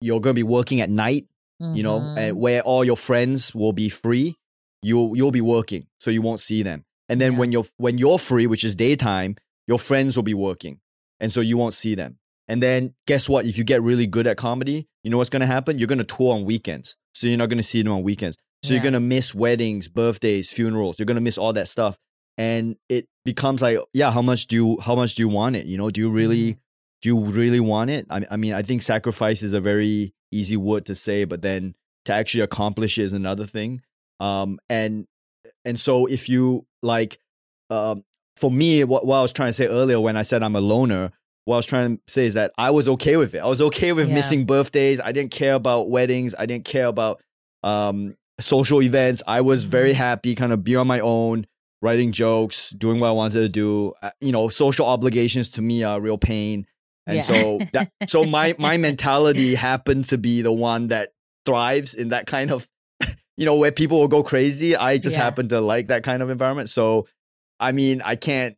you're 0.00 0.20
going 0.20 0.34
to 0.34 0.38
be 0.38 0.42
working 0.42 0.80
at 0.80 0.90
night 0.90 1.26
you 1.61 1.82
know, 1.84 2.12
and 2.16 2.36
where 2.36 2.62
all 2.62 2.84
your 2.84 2.96
friends 2.96 3.55
will 3.55 3.72
be 3.72 3.88
free, 3.88 4.34
you'll 4.82 5.16
you'll 5.16 5.30
be 5.30 5.40
working, 5.40 5.86
so 5.98 6.11
you 6.11 6.20
won't 6.20 6.40
see 6.40 6.62
them. 6.64 6.84
And 7.09 7.20
then 7.20 7.32
Yeah. 7.34 7.38
when 7.38 7.52
you're 7.52 7.64
when 7.76 7.96
you're 7.96 8.18
free, 8.18 8.46
which 8.48 8.64
is 8.64 8.74
daytime, 8.74 9.36
your 9.68 9.78
friends 9.78 10.16
will 10.16 10.24
be 10.24 10.34
working, 10.34 10.80
and 11.25 11.33
so 11.33 11.41
you 11.41 11.57
won't 11.57 11.75
see 11.75 11.95
them. 11.95 12.18
And 12.49 12.62
then 12.62 12.95
guess 13.07 13.27
what? 13.29 13.47
If 13.47 13.57
you 13.57 13.64
get 13.64 13.81
really 13.83 14.07
good 14.07 14.27
at 14.27 14.37
comedy, 14.37 14.87
you 15.03 15.11
know 15.11 15.16
what's 15.16 15.31
going 15.31 15.41
to 15.41 15.47
happen? 15.47 15.79
You're 15.79 15.89
going 15.89 15.99
to 15.99 16.05
tour 16.05 16.35
on 16.35 16.45
weekends, 16.45 16.97
so 17.14 17.27
you're 17.27 17.39
not 17.39 17.49
going 17.49 17.59
to 17.59 17.62
see 17.72 17.83
them 17.83 17.93
on 17.93 18.03
weekends. 18.03 18.37
So 18.62 18.68
Yeah. 18.68 18.77
you're 18.77 18.83
going 18.83 18.93
to 18.95 19.01
miss 19.01 19.35
weddings, 19.35 19.89
birthdays, 19.89 20.53
funerals. 20.53 20.99
You're 20.99 21.07
going 21.07 21.16
to 21.16 21.20
miss 21.22 21.39
all 21.39 21.53
that 21.55 21.68
stuff, 21.68 21.97
and 22.37 22.77
it 22.91 23.07
becomes 23.25 23.62
like, 23.62 23.79
yeah, 23.95 24.11
how 24.11 24.22
much 24.22 24.47
do 24.47 24.57
you 24.57 24.79
how 24.81 24.95
much 24.95 25.14
do 25.14 25.22
you 25.22 25.29
want 25.29 25.57
it? 25.57 25.64
You 25.66 25.79
know, 25.79 25.91
do 25.91 26.01
you 26.03 26.11
really 26.11 26.59
do 27.03 27.09
you 27.09 27.18
really 27.20 27.61
want 27.61 27.91
it? 27.91 28.07
I, 28.11 28.25
I 28.31 28.37
mean, 28.37 28.53
I 28.55 28.62
think 28.62 28.83
sacrifice 28.83 29.43
is 29.43 29.53
a 29.55 29.61
very 29.61 30.12
easy 30.33 30.57
word 30.59 30.85
to 30.87 30.95
say, 30.95 31.25
but 31.25 31.41
then 31.43 31.75
to 32.07 32.12
actually 32.12 32.43
accomplish 32.43 32.99
it 32.99 33.03
is 33.05 33.12
another 33.14 33.47
thing. 33.47 33.81
Um, 34.20 34.59
and 34.68 35.07
and 35.64 35.81
so 35.81 36.07
if 36.07 36.29
you 36.29 36.66
like, 36.83 37.18
um, 37.70 38.05
for 38.37 38.51
me, 38.51 38.85
what, 38.85 39.07
what 39.07 39.18
I 39.18 39.22
was 39.22 39.32
trying 39.32 39.49
to 39.51 39.53
say 39.53 39.66
earlier 39.66 40.01
when 40.01 40.16
I 40.16 40.22
said 40.22 40.43
I'm 40.43 40.57
a 40.57 40.61
loner, 40.61 41.11
what 41.45 41.57
I 41.57 41.59
was 41.59 41.66
trying 41.66 41.97
to 41.99 42.03
say 42.09 42.26
is 42.26 42.35
that 42.35 42.53
I 42.59 42.70
was 42.70 42.89
okay 42.89 43.16
with 43.16 43.35
it. 43.35 43.39
I 43.39 43.47
was 43.47 43.61
okay 43.62 43.93
with 43.93 44.09
Yeah. 44.09 44.14
missing 44.14 44.45
birthdays. 44.47 45.01
I 45.01 45.12
didn't 45.12 45.30
care 45.30 45.55
about 45.55 45.91
weddings. 45.91 46.35
I 46.39 46.47
didn't 46.47 46.64
care 46.64 46.87
about 46.87 47.20
um 47.62 48.16
social 48.41 48.82
events. 48.82 49.22
I 49.26 49.41
was 49.43 49.64
very 49.64 49.93
Mhm. 49.93 49.97
happy, 49.97 50.35
kind 50.35 50.53
of 50.53 50.64
be 50.64 50.74
on 50.76 50.87
my 50.87 51.01
own, 51.01 51.47
writing 51.82 52.12
jokes, 52.12 52.70
doing 52.70 52.99
what 52.99 53.09
I 53.09 53.12
wanted 53.12 53.41
to 53.43 53.49
do. 53.49 53.93
Uh, 54.03 54.11
you 54.20 54.32
know, 54.32 54.49
social 54.49 54.87
obligations 54.87 55.51
to 55.51 55.62
me 55.62 55.85
are 55.85 56.01
real 56.01 56.18
pain. 56.18 56.66
And 57.07 57.16
Yeah. 57.16 57.22
so 57.22 57.61
that 57.72 57.91
so 58.09 58.24
my 58.24 58.55
my 58.59 58.76
mentality 58.78 59.55
happened 59.55 60.07
to 60.07 60.18
be 60.18 60.43
the 60.43 60.53
one 60.53 60.89
that 60.89 61.11
thrives 61.47 61.95
in 61.95 62.09
that 62.09 62.26
kind 62.26 62.51
of 62.51 62.66
you 63.37 63.45
know 63.45 63.57
where 63.57 63.70
people 63.72 64.01
will 64.01 64.09
go 64.09 64.22
crazy. 64.22 64.74
I 64.74 64.97
just 64.99 65.16
Yeah. 65.16 65.24
happen 65.24 65.49
to 65.49 65.61
like 65.61 65.89
that 65.89 66.03
kind 66.03 66.22
of 66.22 66.30
environment. 66.30 66.70
So 66.70 67.07
I 67.61 67.72
mean, 67.72 68.02
I 68.05 68.16
can't 68.16 68.57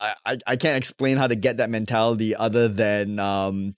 I, 0.00 0.14
I, 0.26 0.38
I 0.46 0.56
can't 0.56 0.76
explain 0.76 1.16
how 1.16 1.26
to 1.28 1.36
get 1.36 1.58
that 1.58 1.70
mentality 1.70 2.34
other 2.34 2.68
than 2.68 3.18
um 3.18 3.74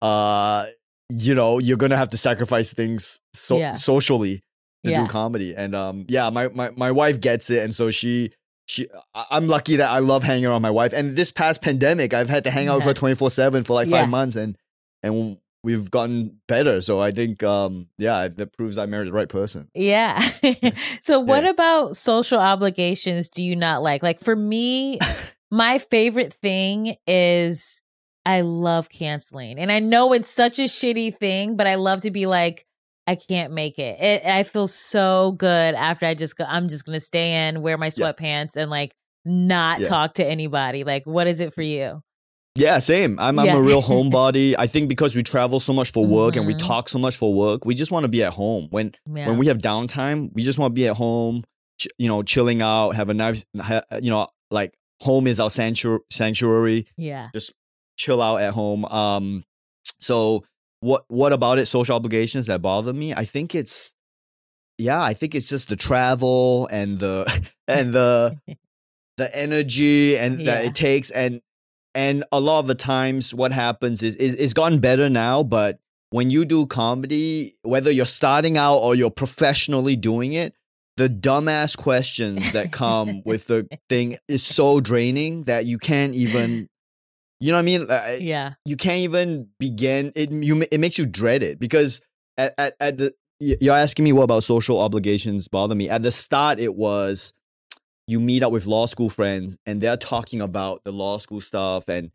uh 0.00 0.66
you 1.10 1.34
know, 1.34 1.58
you're 1.58 1.76
gonna 1.76 1.96
have 1.96 2.10
to 2.10 2.16
sacrifice 2.16 2.72
things 2.72 3.20
so 3.34 3.58
Yeah. 3.58 3.72
socially 3.72 4.42
to 4.84 4.90
Yeah. 4.90 5.02
do 5.02 5.06
comedy. 5.06 5.54
And 5.56 5.74
um 5.74 6.06
yeah, 6.08 6.30
my, 6.30 6.48
my 6.48 6.70
my 6.70 6.90
wife 6.90 7.20
gets 7.20 7.50
it 7.50 7.62
and 7.62 7.74
so 7.74 7.90
she 7.90 8.32
she 8.66 8.88
I'm 9.14 9.48
lucky 9.48 9.76
that 9.76 9.90
I 9.90 9.98
love 9.98 10.22
hanging 10.24 10.46
around 10.46 10.62
my 10.62 10.70
wife. 10.70 10.92
And 10.92 11.16
this 11.16 11.30
past 11.32 11.60
pandemic, 11.62 12.14
I've 12.14 12.30
had 12.30 12.44
to 12.44 12.50
hang 12.50 12.68
out 12.68 12.76
with 12.78 12.84
her 12.86 12.94
24/7 12.94 13.64
for 13.66 13.74
like 13.74 13.88
Yeah. 13.88 14.00
5 14.02 14.08
months 14.08 14.36
and 14.36 14.56
and 15.02 15.38
we've 15.62 15.90
gotten 15.90 16.40
better. 16.48 16.80
So 16.80 17.00
I 17.00 17.10
think 17.12 17.42
um 17.42 17.88
yeah, 17.98 18.28
that 18.28 18.56
proves 18.56 18.78
I 18.78 18.86
married 18.86 19.08
the 19.08 19.12
right 19.12 19.28
person. 19.28 19.68
Yeah. 19.74 20.20
so 21.02 21.20
what 21.20 21.44
Yeah. 21.44 21.50
about 21.50 21.96
social 21.96 22.38
obligations 22.38 23.28
do 23.28 23.42
you 23.42 23.56
not 23.56 23.82
like? 23.82 24.02
Like 24.02 24.20
for 24.20 24.36
me, 24.36 24.98
my 25.50 25.78
favorite 25.78 26.32
thing 26.34 26.96
is 27.06 27.80
I 28.24 28.42
love 28.42 28.88
canceling. 28.88 29.58
And 29.58 29.72
I 29.72 29.80
know 29.80 30.12
it's 30.12 30.30
such 30.30 30.58
a 30.58 30.62
shitty 30.64 31.18
thing, 31.18 31.56
but 31.56 31.66
I 31.66 31.74
love 31.76 32.02
to 32.02 32.10
be 32.10 32.26
like 32.26 32.66
I 33.06 33.16
can't 33.16 33.52
make 33.52 33.78
it. 33.80 34.00
it 34.00 34.24
I 34.26 34.44
feel 34.44 34.68
so 34.68 35.32
good 35.32 35.74
after 35.74 36.06
I 36.06 36.14
just 36.14 36.36
go 36.36 36.44
I'm 36.48 36.68
just 36.68 36.84
going 36.84 36.96
to 36.98 37.04
stay 37.04 37.48
in, 37.48 37.60
wear 37.62 37.76
my 37.76 37.86
Yeah. 37.86 38.12
sweatpants 38.12 38.56
and 38.56 38.70
like 38.70 38.94
not 39.24 39.80
Yeah. 39.80 39.88
talk 39.88 40.14
to 40.14 40.24
anybody. 40.26 40.84
Like 40.84 41.04
what 41.04 41.26
is 41.26 41.40
it 41.40 41.52
for 41.54 41.62
you? 41.62 42.02
Yeah, 42.54 42.78
same. 42.80 43.18
I'm 43.18 43.38
I'm 43.38 43.48
a 43.48 43.60
real 43.62 43.82
homebody. 43.90 44.54
I 44.58 44.66
think 44.66 44.88
because 44.88 45.16
we 45.16 45.22
travel 45.22 45.58
so 45.58 45.72
much 45.72 45.90
for 45.92 46.06
work 46.06 46.36
and 46.36 46.46
we 46.46 46.54
Mhm. 46.54 46.58
talk 46.66 46.88
so 46.88 46.98
much 46.98 47.16
for 47.16 47.32
work, 47.32 47.64
we 47.64 47.74
just 47.74 47.90
want 47.90 48.04
to 48.04 48.08
be 48.08 48.22
at 48.22 48.34
home. 48.34 48.68
When 48.70 48.92
Yeah. 49.12 49.28
when 49.28 49.38
we 49.38 49.46
have 49.46 49.58
downtime, 49.58 50.30
we 50.34 50.42
just 50.42 50.58
want 50.58 50.72
to 50.72 50.74
be 50.74 50.86
at 50.86 50.96
home, 50.96 51.44
ch- 51.80 51.88
you 51.98 52.08
know, 52.08 52.22
chilling 52.22 52.60
out, 52.60 52.94
have 52.94 53.08
a 53.08 53.14
nice, 53.14 53.44
ha- 53.58 53.84
you 54.02 54.10
know, 54.10 54.28
like 54.50 54.74
home 55.00 55.26
is 55.26 55.40
our 55.40 55.48
sanctuary. 55.50 56.00
Sanctuary. 56.10 56.86
yeah. 56.98 57.28
Just 57.34 57.52
chill 57.96 58.20
out 58.20 58.42
at 58.42 58.52
home. 58.52 58.84
Um, 58.84 59.44
so 60.00 60.44
what 60.80 61.04
what 61.08 61.32
about 61.32 61.58
it? 61.58 61.66
Social 61.66 61.96
obligations 61.96 62.46
that 62.48 62.60
bother 62.60 62.92
me? 62.92 63.14
I 63.14 63.24
think 63.24 63.54
it's, 63.54 63.94
yeah, 64.76 65.00
I 65.02 65.14
think 65.14 65.34
it's 65.34 65.48
just 65.48 65.68
the 65.70 65.76
travel 65.76 66.66
and 66.70 66.98
the 66.98 67.24
and 67.66 67.94
the 67.94 68.38
the 69.16 69.34
energy 69.36 70.18
and 70.18 70.46
that 70.46 70.64
it 70.66 70.74
takes 70.74 71.10
and 71.10 71.40
and 71.94 72.24
a 72.32 72.40
lot 72.40 72.60
of 72.60 72.66
the 72.66 72.74
times 72.74 73.34
what 73.34 73.52
happens 73.52 74.02
is, 74.02 74.16
is 74.16 74.34
it's 74.34 74.54
gotten 74.54 74.78
better 74.78 75.08
now 75.10 75.42
but 75.42 75.78
when 76.10 76.30
you 76.30 76.44
do 76.44 76.66
comedy 76.66 77.54
whether 77.62 77.90
you're 77.90 78.04
starting 78.04 78.56
out 78.58 78.78
or 78.78 78.94
you're 78.94 79.10
professionally 79.10 79.96
doing 79.96 80.32
it 80.32 80.54
the 80.96 81.08
dumbass 81.08 81.76
questions 81.76 82.52
that 82.52 82.70
come 82.72 83.22
with 83.24 83.46
the 83.46 83.66
thing 83.88 84.16
is 84.28 84.42
so 84.42 84.80
draining 84.80 85.44
that 85.44 85.64
you 85.66 85.78
can't 85.78 86.14
even 86.14 86.68
you 87.40 87.50
know 87.50 87.56
what 87.56 87.60
i 87.60 87.62
mean 87.62 87.86
Yeah. 88.20 88.54
you 88.64 88.76
can't 88.76 89.00
even 89.00 89.48
begin 89.58 90.12
it 90.14 90.30
you 90.30 90.64
it 90.70 90.78
makes 90.78 90.98
you 90.98 91.06
dread 91.06 91.42
it 91.42 91.58
because 91.58 92.00
at, 92.38 92.54
at, 92.58 92.74
at 92.80 92.98
the 92.98 93.14
you're 93.40 93.74
asking 93.74 94.04
me 94.04 94.12
what 94.12 94.22
about 94.22 94.44
social 94.44 94.78
obligations 94.80 95.48
bother 95.48 95.74
me 95.74 95.88
at 95.88 96.02
the 96.02 96.12
start 96.12 96.60
it 96.60 96.74
was 96.76 97.32
you 98.06 98.20
meet 98.20 98.42
up 98.42 98.52
with 98.52 98.66
law 98.66 98.86
school 98.86 99.10
friends 99.10 99.56
and 99.66 99.80
they're 99.80 99.96
talking 99.96 100.40
about 100.40 100.82
the 100.84 100.92
law 100.92 101.18
school 101.18 101.40
stuff 101.40 101.88
and 101.88 102.10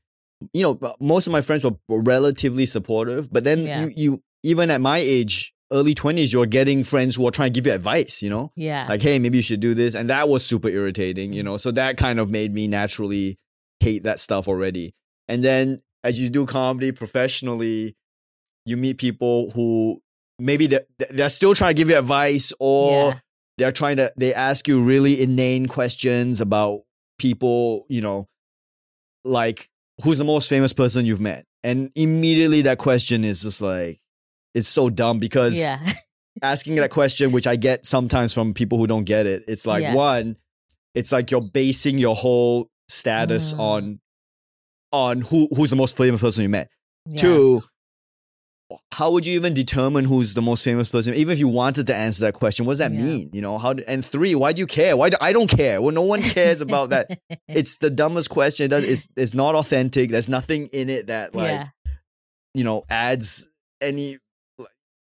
you 0.53 0.61
know, 0.61 0.95
most 0.99 1.27
of 1.27 1.33
my 1.33 1.41
friends 1.41 1.63
were, 1.63 1.75
were 1.87 2.01
relatively 2.01 2.65
supportive. 2.65 3.31
But 3.31 3.43
then 3.43 3.65
Yeah. 3.65 3.85
you, 3.85 3.93
you, 3.95 4.23
even 4.43 4.69
at 4.69 4.81
my 4.81 4.99
age, 4.99 5.53
early 5.71 5.95
20s, 5.95 6.31
you're 6.31 6.45
getting 6.45 6.83
friends 6.83 7.15
who 7.15 7.27
are 7.27 7.31
trying 7.31 7.51
to 7.51 7.57
give 7.57 7.65
you 7.65 7.73
advice, 7.73 8.21
you 8.21 8.29
know? 8.29 8.51
Yeah. 8.55 8.85
Like, 8.87 9.01
hey, 9.01 9.19
maybe 9.19 9.39
you 9.39 9.41
should 9.41 9.59
do 9.59 9.73
this. 9.73 9.95
And 9.95 10.09
that 10.09 10.29
was 10.29 10.45
super 10.45 10.69
irritating, 10.69 11.33
you 11.33 11.41
mm. 11.41 11.45
know? 11.45 11.57
So 11.57 11.71
that 11.71 11.97
kind 11.97 12.19
of 12.19 12.29
made 12.29 12.53
me 12.53 12.67
naturally 12.67 13.37
hate 13.79 14.03
that 14.03 14.19
stuff 14.19 14.47
already. 14.47 14.93
And 15.27 15.43
then 15.43 15.79
as 16.03 16.19
you 16.21 16.29
do 16.29 16.45
comedy 16.45 16.91
professionally, 16.91 17.95
you 18.65 18.77
meet 18.77 18.97
people 18.97 19.49
who 19.51 20.01
maybe 20.39 20.67
they're, 20.67 20.85
they're 21.09 21.29
still 21.29 21.55
trying 21.55 21.73
to 21.75 21.79
give 21.81 21.89
you 21.89 21.97
advice 21.97 22.53
or 22.59 22.91
Yeah. 23.09 23.19
They're 23.57 23.71
trying 23.71 23.97
to 23.97 24.11
they 24.17 24.33
ask 24.33 24.67
you 24.67 24.81
really 24.81 25.21
inane 25.21 25.67
questions 25.67 26.41
about 26.41 26.81
people 27.19 27.85
you 27.89 28.01
know 28.01 28.27
like 29.25 29.69
who's 30.03 30.17
the 30.17 30.23
most 30.23 30.49
famous 30.49 30.73
person 30.73 31.05
you've 31.05 31.19
met 31.19 31.45
and 31.63 31.91
immediately 31.95 32.61
that 32.61 32.77
question 32.77 33.23
is 33.23 33.41
just 33.41 33.61
like 33.61 33.97
it's 34.53 34.67
so 34.67 34.89
dumb 34.89 35.19
because 35.19 35.57
yeah. 35.59 35.93
asking 36.41 36.75
that 36.75 36.91
question 36.91 37.31
which 37.31 37.47
i 37.47 37.55
get 37.55 37.85
sometimes 37.85 38.33
from 38.33 38.53
people 38.53 38.77
who 38.77 38.85
don't 38.87 39.05
get 39.05 39.25
it 39.25 39.43
it's 39.47 39.65
like 39.65 39.81
Yeah. 39.81 39.95
one 39.95 40.37
it's 40.93 41.11
like 41.11 41.31
you're 41.31 41.41
basing 41.41 41.97
your 41.97 42.15
whole 42.15 42.69
status 42.87 43.53
Mm. 43.53 43.59
on 43.59 43.99
on 44.91 45.21
who 45.21 45.47
who's 45.55 45.69
the 45.71 45.75
most 45.75 45.97
famous 45.97 46.21
person 46.21 46.43
you 46.43 46.49
met 46.49 46.69
Yeah. 47.07 47.21
Two, 47.21 47.63
how 48.91 49.11
would 49.11 49.25
you 49.25 49.33
even 49.35 49.53
determine 49.53 50.03
who's 50.05 50.33
the 50.33 50.41
most 50.41 50.63
famous 50.63 50.89
person? 50.89 51.13
Even 51.13 51.31
if 51.31 51.39
you 51.39 51.47
wanted 51.47 51.87
to 51.87 51.95
answer 51.95 52.25
that 52.25 52.33
question, 52.33 52.65
what 52.65 52.73
does 52.73 52.79
that 52.79 52.91
Yeah. 52.91 53.01
mean? 53.01 53.29
You 53.31 53.41
know, 53.41 53.57
how? 53.57 53.73
Do, 53.73 53.83
and 53.87 54.03
three, 54.03 54.35
why 54.35 54.51
do 54.53 54.59
you 54.59 54.67
care? 54.67 54.97
Why 54.97 55.09
do 55.09 55.17
I 55.21 55.31
don't 55.31 55.49
care? 55.49 55.81
Well, 55.81 55.93
no 55.93 56.01
one 56.01 56.21
cares 56.21 56.61
about 56.61 56.89
that. 56.89 57.19
It's 57.47 57.77
the 57.77 57.89
dumbest 57.89 58.29
question. 58.29 58.71
It's 58.73 59.07
it's 59.15 59.33
not 59.33 59.55
authentic. 59.55 60.09
There's 60.11 60.27
nothing 60.29 60.67
in 60.67 60.89
it 60.89 61.07
that 61.07 61.33
like 61.33 61.49
yeah. 61.51 61.67
you 62.53 62.63
know 62.63 62.83
adds 62.89 63.47
any. 63.81 64.17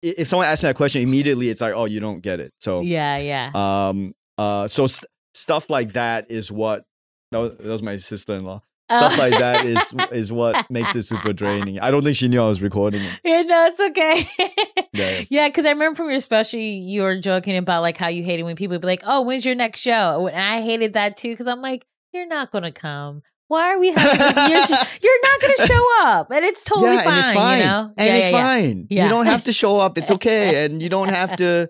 If 0.03 0.29
someone 0.29 0.47
asks 0.47 0.63
me 0.63 0.69
that 0.69 0.77
question 0.77 1.03
immediately, 1.03 1.49
it's 1.49 1.61
like, 1.61 1.75
oh, 1.75 1.87
you 1.87 1.99
don't 1.99 2.21
get 2.21 2.39
it. 2.39 2.53
So 2.61 2.83
Yeah. 2.83 3.21
Yeah. 3.21 3.51
um 3.89 4.15
uh 4.39 4.69
so 4.69 4.87
st- 4.87 5.11
stuff 5.35 5.69
like 5.69 5.95
that 5.95 6.31
is 6.31 6.53
what 6.53 6.85
that 7.33 7.39
was, 7.39 7.51
that 7.59 7.67
was 7.67 7.83
my 7.83 7.97
sister-in-law. 7.97 8.61
Oh. 8.63 8.68
Uh, 8.91 9.11
Stuff 9.11 9.19
like 9.19 9.39
that 9.39 9.67
is 9.67 9.95
is 10.13 10.33
what 10.33 10.71
makes 10.71 10.97
it 10.97 11.03
super 11.03 11.33
draining. 11.33 11.79
I 11.79 11.91
don't 11.91 12.03
think 12.03 12.17
she 12.17 12.29
knew 12.29 12.41
I 12.41 12.47
was 12.47 12.63
recording 12.63 13.03
it. 13.03 13.21
Yeah, 13.25 13.43
no, 13.43 13.67
it's 13.67 13.81
okay. 13.81 14.29
Yeah. 14.95 15.25
yeah, 15.31 15.49
because 15.49 15.67
I 15.67 15.71
remember 15.71 15.97
from 15.97 16.11
your 16.11 16.21
special, 16.21 16.59
you 16.59 17.03
were 17.03 17.19
joking 17.19 17.57
about 17.57 17.83
like 17.83 17.97
how 17.99 18.09
you 18.09 18.23
hated 18.23 18.45
when 18.45 18.57
people 18.57 18.75
would 18.75 18.81
be 18.81 18.87
like, 18.87 19.03
"Oh, 19.07 19.23
when's 19.23 19.45
your 19.45 19.55
next 19.55 19.81
show?" 19.81 20.27
And 20.27 20.41
I 20.41 20.63
hated 20.63 20.95
that 20.95 21.17
too 21.17 21.31
because 21.31 21.47
I'm 21.47 21.61
like, 21.61 21.87
"You're 22.13 22.27
not 22.27 22.51
gonna 22.51 22.73
come. 22.73 23.23
Why 23.49 23.73
are 23.73 23.79
we 23.79 23.93
having 23.93 24.19
this? 24.19 24.71
You're, 24.71 24.79
you're 25.03 25.23
not 25.23 25.41
gonna 25.41 25.67
show 25.67 25.89
up, 26.03 26.31
and 26.31 26.45
it's 26.45 26.65
totally 26.65 26.95
yeah, 26.95 27.03
fine. 27.03 27.09
and 27.09 27.19
it's 27.19 27.31
fine. 27.35 27.61
You 27.61 27.67
know? 27.67 27.93
And 27.97 28.09
yeah, 28.09 28.15
it's 28.15 28.31
yeah, 28.31 28.47
fine. 28.47 28.87
You 28.91 29.09
don't 29.09 29.27
have 29.27 29.43
to 29.45 29.53
show 29.53 29.79
up. 29.79 29.99
It's 29.99 30.11
okay. 30.11 30.65
and 30.65 30.83
you 30.83 30.89
don't 30.89 31.09
have 31.09 31.37
to 31.37 31.69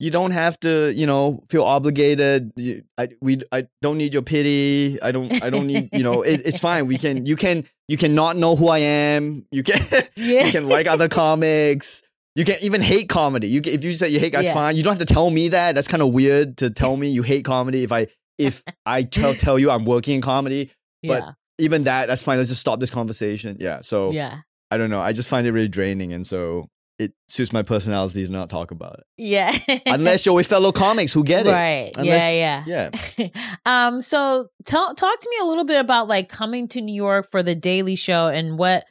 you 0.00 0.10
don't 0.10 0.32
have 0.32 0.58
to, 0.60 0.92
you 0.92 1.06
know, 1.06 1.44
feel 1.48 1.62
obligated. 1.62 2.52
You, 2.56 2.82
I 2.98 3.08
we 3.20 3.40
I 3.52 3.66
don't 3.82 3.98
need 3.98 4.12
your 4.12 4.22
pity. 4.22 5.00
I 5.00 5.12
don't 5.12 5.42
I 5.42 5.50
don't 5.50 5.66
need, 5.66 5.90
you 5.92 6.02
know, 6.02 6.22
it, 6.22 6.42
it's 6.44 6.60
fine. 6.60 6.86
We 6.86 6.98
can 6.98 7.26
you 7.26 7.36
can 7.36 7.64
you 7.88 7.96
can 7.96 8.14
not 8.14 8.36
know 8.36 8.56
who 8.56 8.68
I 8.68 8.78
am. 8.78 9.46
You 9.50 9.62
can 9.62 9.80
Yeah. 10.16 10.46
you 10.46 10.52
can 10.52 10.68
like 10.68 10.86
other 10.86 11.08
comics. 11.08 12.02
You 12.34 12.44
can 12.44 12.56
even 12.62 12.82
hate 12.82 13.08
comedy. 13.08 13.46
You 13.46 13.60
can, 13.60 13.72
if 13.74 13.84
you 13.84 13.92
say 13.92 14.08
you 14.08 14.18
hate, 14.18 14.32
that's 14.32 14.48
Yeah. 14.48 14.54
fine. 14.54 14.76
You 14.76 14.82
don't 14.82 14.98
have 14.98 15.06
to 15.06 15.14
tell 15.14 15.30
me 15.30 15.48
that. 15.48 15.76
That's 15.76 15.86
kind 15.86 16.02
of 16.02 16.12
weird 16.12 16.56
to 16.58 16.70
tell 16.70 16.96
me 16.96 17.08
you 17.08 17.22
hate 17.22 17.44
comedy. 17.44 17.84
If 17.84 17.92
I 17.92 18.08
if 18.38 18.62
I 18.86 19.04
tell 19.04 19.34
tell 19.34 19.58
you 19.58 19.70
I'm 19.70 19.84
working 19.84 20.16
in 20.16 20.20
comedy, 20.20 20.72
but 21.02 21.22
yeah, 21.22 21.30
even 21.58 21.84
that, 21.84 22.06
that's 22.06 22.24
fine. 22.24 22.38
Let's 22.38 22.48
just 22.50 22.60
stop 22.60 22.80
this 22.80 22.90
conversation. 22.90 23.58
Yeah. 23.60 23.80
So 23.82 24.10
yeah, 24.10 24.40
I 24.72 24.76
don't 24.76 24.90
know. 24.90 25.00
I 25.00 25.12
just 25.12 25.28
find 25.28 25.46
it 25.46 25.52
really 25.52 25.68
draining, 25.68 26.12
and 26.12 26.26
so 26.26 26.68
it 26.98 27.12
suits 27.28 27.52
my 27.52 27.62
personality 27.62 28.24
to 28.24 28.30
not 28.30 28.48
talk 28.50 28.70
about 28.70 29.00
it. 29.00 29.04
yeah. 29.16 29.56
Unless 29.86 30.26
you're 30.26 30.34
with 30.34 30.46
fellow 30.46 30.70
comics 30.70 31.12
who 31.12 31.24
get 31.24 31.46
it. 31.46 31.50
right? 31.52 31.90
Unless- 31.96 32.34
yeah, 32.36 32.64
yeah. 32.66 32.90
Yeah. 33.16 33.28
um 33.66 34.00
so 34.00 34.48
tell 34.64 34.94
talk 34.94 35.18
to 35.18 35.28
me 35.30 35.36
a 35.42 35.44
little 35.44 35.64
bit 35.64 35.80
about 35.80 36.06
like 36.08 36.28
coming 36.28 36.68
to 36.68 36.80
New 36.80 36.94
York 36.94 37.30
for 37.30 37.42
the 37.42 37.54
Daily 37.56 37.96
Show 37.96 38.28
and 38.28 38.58
what 38.58 38.84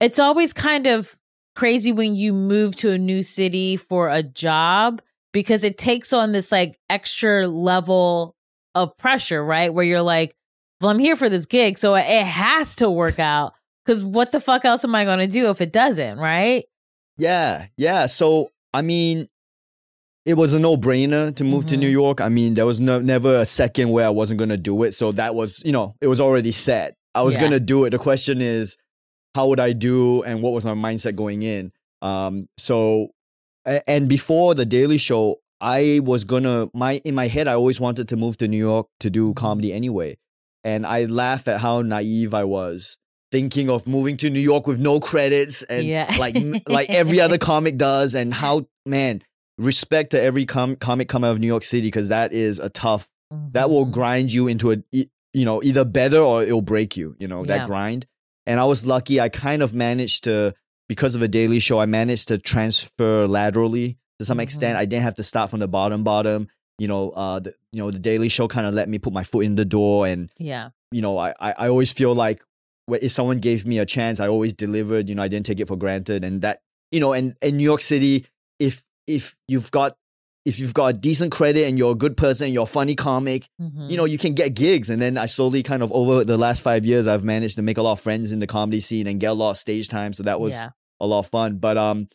it's 0.00 0.18
always 0.18 0.52
kind 0.52 0.86
of 0.86 1.16
crazy 1.54 1.92
when 1.92 2.16
you 2.16 2.32
move 2.32 2.74
to 2.76 2.90
a 2.90 2.98
new 2.98 3.22
city 3.22 3.76
for 3.76 4.08
a 4.08 4.22
job 4.22 5.02
because 5.32 5.64
it 5.64 5.76
takes 5.78 6.12
on 6.12 6.32
this 6.32 6.50
like 6.50 6.78
extra 6.90 7.46
level 7.46 8.34
of 8.74 8.96
pressure, 8.96 9.44
right? 9.44 9.72
Where 9.72 9.84
you're 9.84 10.02
like, 10.02 10.34
well, 10.80 10.90
I'm 10.90 10.98
here 10.98 11.14
for 11.16 11.28
this 11.28 11.46
gig, 11.46 11.78
so 11.78 11.94
it 11.94 12.04
has 12.26 12.74
to 12.76 12.90
work 12.90 13.18
out 13.18 13.52
cuz 13.86 14.02
what 14.02 14.32
the 14.32 14.40
fuck 14.40 14.64
else 14.64 14.82
am 14.84 14.94
I 14.94 15.04
going 15.04 15.18
to 15.20 15.26
do 15.26 15.50
if 15.50 15.60
it 15.60 15.72
doesn't, 15.72 16.18
right? 16.18 16.64
Yeah. 17.16 17.66
Yeah. 17.76 18.06
So 18.06 18.50
I 18.72 18.82
mean, 18.82 19.28
it 20.26 20.34
was 20.34 20.54
a 20.54 20.58
no 20.58 20.76
brainer 20.76 21.34
to 21.36 21.44
move 21.44 21.66
to 21.66 21.76
Mhm. 21.76 21.80
New 21.80 21.88
York. 21.88 22.20
I 22.20 22.28
mean, 22.28 22.54
there 22.54 22.66
was 22.66 22.80
no, 22.80 22.98
never 23.00 23.36
a 23.36 23.44
second 23.44 23.90
where 23.90 24.06
I 24.06 24.10
wasn't 24.10 24.38
gonna 24.38 24.56
do 24.56 24.82
it. 24.82 24.94
So 24.94 25.12
that 25.12 25.34
was, 25.34 25.62
you 25.64 25.72
know, 25.72 25.94
it 26.00 26.06
was 26.08 26.20
already 26.20 26.50
set. 26.52 26.96
I 27.14 27.22
was 27.22 27.34
Yeah. 27.34 27.42
gonna 27.42 27.60
do 27.60 27.84
it. 27.84 27.90
The 27.90 27.98
question 27.98 28.40
is, 28.40 28.76
how 29.34 29.48
would 29.48 29.60
I 29.60 29.72
do, 29.72 30.22
and 30.22 30.42
what 30.42 30.52
was 30.52 30.64
my 30.64 30.74
mindset 30.74 31.14
going 31.16 31.42
in? 31.42 31.72
Um. 32.02 32.48
So, 32.58 33.08
and 33.64 34.08
before 34.08 34.54
the 34.54 34.64
Daily 34.66 34.98
Show, 34.98 35.40
I 35.60 36.00
was 36.02 36.24
gonna 36.24 36.68
my 36.74 37.00
in 37.04 37.14
my 37.14 37.28
head, 37.28 37.46
I 37.48 37.54
always 37.54 37.80
wanted 37.80 38.08
to 38.08 38.16
move 38.16 38.36
to 38.38 38.48
New 38.48 38.58
York 38.58 38.88
to 39.00 39.10
do 39.10 39.26
Mm-hmm. 39.26 39.32
comedy 39.34 39.72
anyway, 39.72 40.16
and 40.64 40.84
I 40.86 41.04
laugh 41.04 41.46
at 41.48 41.60
how 41.60 41.82
naive 41.82 42.34
I 42.34 42.44
was. 42.44 42.98
Thinking 43.34 43.68
of 43.68 43.88
moving 43.88 44.16
to 44.18 44.30
New 44.30 44.38
York 44.38 44.68
with 44.68 44.78
no 44.78 45.00
credits 45.00 45.64
and 45.64 45.84
Yeah. 45.84 46.14
like 46.20 46.36
like 46.68 46.88
every 46.88 47.20
other 47.20 47.36
comic 47.36 47.76
does, 47.76 48.14
and 48.14 48.32
how 48.32 48.68
man 48.86 49.22
respect 49.58 50.10
to 50.10 50.20
every 50.22 50.44
com- 50.46 50.76
comic 50.76 51.08
coming 51.08 51.28
out 51.28 51.32
of 51.32 51.40
New 51.40 51.48
York 51.48 51.64
City 51.64 51.88
because 51.88 52.10
that 52.10 52.32
is 52.32 52.60
a 52.60 52.68
tough. 52.68 53.10
That 53.52 53.70
will 53.70 53.86
Mhm. 53.86 53.90
grind 53.92 54.32
you 54.32 54.46
into 54.46 54.70
a 54.72 54.76
you 54.92 55.44
know 55.44 55.60
either 55.64 55.84
better 55.84 56.20
or 56.20 56.42
it'll 56.44 56.62
break 56.62 56.96
you. 56.96 57.16
You 57.18 57.26
know 57.26 57.40
Yeah. 57.40 57.58
that 57.58 57.66
grind. 57.66 58.06
And 58.46 58.60
I 58.60 58.64
was 58.66 58.86
lucky. 58.86 59.20
I 59.20 59.28
kind 59.30 59.62
of 59.62 59.74
managed 59.74 60.24
to 60.24 60.54
because 60.88 61.16
of 61.16 61.22
a 61.22 61.28
daily 61.28 61.58
show. 61.58 61.80
I 61.80 61.86
managed 61.86 62.28
to 62.28 62.38
transfer 62.38 63.26
laterally 63.26 63.96
to 64.20 64.24
some 64.24 64.38
Mhm. 64.38 64.42
extent. 64.42 64.76
I 64.78 64.84
didn't 64.84 65.02
have 65.02 65.16
to 65.16 65.22
start 65.24 65.50
from 65.50 65.58
the 65.60 65.66
bottom 65.68 66.04
bottom. 66.04 66.46
You 66.78 66.86
know, 66.88 67.10
uh, 67.10 67.40
the, 67.40 67.54
you 67.72 67.80
know 67.80 67.90
the 67.90 67.98
Daily 67.98 68.28
Show 68.28 68.46
kind 68.48 68.66
of 68.66 68.74
let 68.74 68.88
me 68.88 68.98
put 68.98 69.12
my 69.12 69.24
foot 69.24 69.44
in 69.44 69.54
the 69.56 69.64
door 69.64 70.06
and 70.06 70.30
Yeah. 70.38 70.70
you 70.92 71.00
know, 71.02 71.18
I, 71.18 71.34
I, 71.40 71.68
always 71.68 71.90
feel 71.92 72.14
like 72.14 72.42
if 72.88 73.12
someone 73.12 73.38
gave 73.38 73.66
me 73.66 73.78
a 73.78 73.86
chance, 73.86 74.20
I 74.20 74.28
always 74.28 74.52
delivered. 74.52 75.08
You 75.08 75.14
know, 75.14 75.22
I 75.22 75.28
didn't 75.28 75.46
take 75.46 75.60
it 75.60 75.68
for 75.68 75.76
granted, 75.76 76.24
and 76.24 76.42
that 76.42 76.60
you 76.92 77.00
know, 77.00 77.12
and 77.12 77.34
in 77.42 77.56
New 77.56 77.64
York 77.64 77.80
City, 77.80 78.26
if 78.58 78.84
if 79.06 79.36
you've 79.48 79.70
got 79.70 79.96
if 80.44 80.58
you've 80.60 80.74
got 80.74 80.86
a 80.86 80.92
decent 80.92 81.32
credit 81.32 81.66
and 81.66 81.78
you're 81.78 81.92
a 81.92 81.96
good 81.96 82.18
person, 82.18 82.52
you're 82.52 82.64
a 82.64 82.66
funny 82.66 82.94
comic, 82.94 83.48
Mhm. 83.60 83.90
you 83.90 83.96
know, 83.96 84.04
you 84.04 84.18
can 84.18 84.34
get 84.34 84.52
gigs. 84.54 84.90
And 84.90 85.00
then 85.00 85.16
I 85.16 85.24
slowly 85.24 85.62
kind 85.62 85.82
of 85.82 85.90
over 85.90 86.22
the 86.22 86.36
last 86.36 86.62
five 86.62 86.84
years, 86.84 87.06
I've 87.06 87.24
managed 87.24 87.56
to 87.56 87.62
make 87.62 87.78
a 87.78 87.82
lot 87.82 87.92
of 87.92 88.00
friends 88.00 88.30
in 88.30 88.40
the 88.40 88.46
comedy 88.46 88.80
scene 88.80 89.06
and 89.06 89.18
get 89.18 89.30
a 89.30 89.34
lot 89.34 89.52
of 89.52 89.56
stage 89.56 89.88
time. 89.88 90.12
So 90.12 90.22
that 90.24 90.40
was 90.40 90.52
yeah. 90.52 90.70
a 91.00 91.06
lot 91.06 91.20
of 91.20 91.28
fun. 91.28 91.56
But 91.56 91.78
um, 91.78 92.08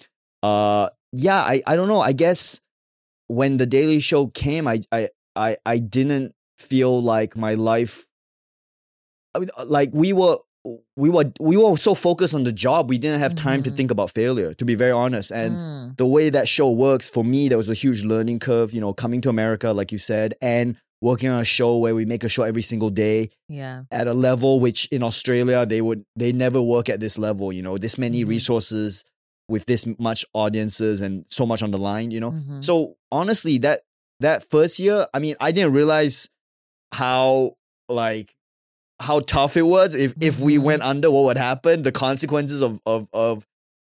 uh, 0.44 0.90
yeah, 1.12 1.40
I 1.40 1.64
I 1.66 1.76
don't 1.76 1.88
know. 1.88 2.02
I 2.02 2.14
guess 2.14 2.62
when 3.28 3.58
the 3.58 3.66
Daily 3.66 4.00
Show 4.00 4.28
came, 4.28 4.68
I 4.68 4.82
I 4.92 5.10
I 5.36 5.58
I 5.66 5.80
didn't 5.80 6.36
feel 6.60 7.02
like 7.02 7.36
my 7.36 7.56
life. 7.56 8.06
I 9.34 9.40
mean, 9.40 9.50
like 9.66 9.90
we 9.92 10.14
were 10.14 10.38
we 10.96 11.10
were 11.10 11.32
we 11.40 11.56
were 11.58 11.78
so 11.78 11.96
focused 11.96 12.34
on 12.34 12.44
the 12.44 12.52
job, 12.52 12.90
we 12.90 12.98
didn't 12.98 13.20
have 13.22 13.34
time 13.36 13.64
to 13.64 13.72
Mhm. 13.72 13.78
think 13.78 13.92
about 13.92 14.12
failure. 14.12 14.54
To 14.56 14.66
be 14.66 14.76
very 14.76 14.92
honest, 14.92 15.32
and 15.32 15.56
Mm. 15.56 15.98
the 15.98 16.06
way 16.06 16.30
that 16.30 16.48
show 16.48 16.70
works 16.70 17.08
for 17.10 17.24
me, 17.24 17.48
there 17.48 17.58
was 17.58 17.70
a 17.70 17.74
huge 17.74 18.04
learning 18.04 18.40
curve. 18.40 18.74
You 18.74 18.82
know, 18.82 18.94
coming 18.94 19.22
to 19.22 19.30
America, 19.30 19.72
like 19.72 19.92
you 19.92 19.98
said, 19.98 20.34
and 20.42 20.76
working 21.02 21.30
on 21.30 21.40
a 21.40 21.46
show 21.46 21.78
where 21.78 21.96
we 21.96 22.04
make 22.06 22.26
a 22.26 22.30
show 22.30 22.44
every 22.44 22.62
single 22.62 22.90
day 22.90 23.30
Yeah. 23.48 23.84
at 23.90 24.06
a 24.08 24.14
level 24.14 24.60
which 24.60 24.86
in 24.92 25.02
Australia 25.02 25.66
they 25.66 25.82
would 25.82 26.04
they 26.18 26.34
never 26.34 26.62
work 26.62 26.90
at 26.90 27.00
this 27.00 27.18
level. 27.18 27.54
You 27.54 27.62
know, 27.62 27.78
this 27.78 27.98
many 27.98 28.26
Mhm. 28.26 28.30
resources 28.30 29.06
with 29.48 29.66
this 29.66 29.88
much 29.98 30.26
audiences 30.34 31.02
and 31.02 31.26
so 31.30 31.46
much 31.46 31.64
on 31.64 31.72
the 31.72 31.78
line. 31.78 32.12
You 32.12 32.20
know, 32.20 32.32
Mhm. 32.32 32.64
so 32.64 32.98
honestly, 33.12 33.58
that 33.60 33.82
that 34.20 34.44
first 34.44 34.78
year, 34.80 35.08
I 35.14 35.20
mean, 35.20 35.36
I 35.40 35.54
didn't 35.54 35.72
realize 35.72 36.28
how 36.94 37.56
like 37.88 38.36
how 39.00 39.20
tough 39.22 39.56
it 39.58 39.62
was. 39.64 39.96
If 39.96 40.14
if 40.22 40.40
we 40.40 40.58
Mhm. 40.58 40.64
went 40.64 40.82
under, 40.84 41.10
what 41.12 41.24
would 41.26 41.38
happen? 41.38 41.84
The 41.84 41.92
consequences 41.92 42.62
of 42.62 42.80
of 42.86 43.08
of 43.14 43.46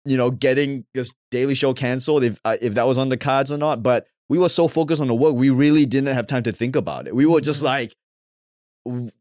you 0.05 0.17
know 0.17 0.31
getting 0.31 0.85
this 0.95 1.11
daily 1.31 1.55
show 1.55 1.73
canceled. 1.75 2.25
If 2.25 2.39
uh, 2.45 2.57
if 2.61 2.75
that 2.75 2.87
was 2.87 2.99
on 2.99 3.09
the 3.09 3.17
cards 3.17 3.51
or 3.53 3.59
not, 3.59 3.83
but 3.83 4.07
we 4.29 4.39
were 4.39 4.49
so 4.51 4.69
focused 4.69 5.01
on 5.01 5.09
the 5.09 5.15
work, 5.15 5.35
we 5.35 5.51
really 5.51 5.87
didn't 5.87 6.15
have 6.15 6.27
time 6.27 6.43
to 6.45 6.53
think 6.53 6.77
about 6.77 7.07
it. 7.07 7.15
We 7.15 7.25
were 7.27 7.41
just 7.41 7.61
Mhm. 7.63 7.65
like, 7.65 7.95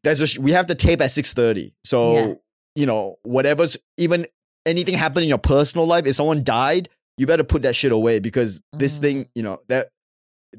there's 0.03 0.21
a 0.21 0.27
sh- 0.27 0.39
we 0.39 0.51
have 0.51 0.67
to 0.67 0.75
tape 0.75 1.01
at 1.01 1.11
six 1.11 1.33
thirty. 1.33 1.73
So 1.83 2.13
Yeah. 2.13 2.33
you 2.75 2.85
know 2.85 3.17
whatever's 3.23 3.77
even 3.97 4.27
anything 4.65 4.95
happened 4.95 5.23
in 5.23 5.29
your 5.29 5.37
personal 5.37 5.85
life, 5.87 6.05
if 6.05 6.15
someone 6.15 6.43
died, 6.43 6.89
you 7.17 7.25
better 7.25 7.43
put 7.43 7.61
that 7.63 7.75
shit 7.75 7.91
away 7.91 8.19
because 8.19 8.61
this 8.73 8.97
Mhm. 8.97 9.01
thing, 9.01 9.29
you 9.35 9.43
know 9.43 9.61
that 9.69 9.89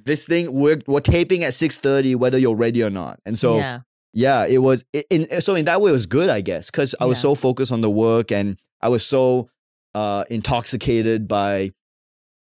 this 0.05 0.26
thing 0.26 0.53
we're 0.53 0.81
we're 0.87 1.01
taping 1.01 1.45
at 1.45 1.55
six 1.55 1.76
thirty 1.76 2.14
whether 2.14 2.39
you're 2.39 2.55
ready 2.57 2.83
or 2.83 2.91
not. 2.91 3.20
And 3.24 3.39
so 3.39 3.59
yeah. 3.59 3.81
Yeah, 4.12 4.46
it 4.46 4.59
was. 4.59 4.84
In, 5.11 5.40
so 5.40 5.54
in 5.54 5.66
that 5.66 5.80
way, 5.80 5.90
it 5.90 5.92
was 5.92 6.06
good, 6.06 6.28
I 6.28 6.40
guess, 6.40 6.70
because 6.70 6.94
I 7.00 7.06
was 7.06 7.20
so 7.20 7.34
focused 7.34 7.72
on 7.72 7.80
the 7.80 7.90
work 7.90 8.32
and 8.32 8.59
I 8.80 8.88
was 8.88 9.06
so 9.06 9.50
uh, 9.94 10.24
intoxicated 10.30 11.28
by 11.28 11.72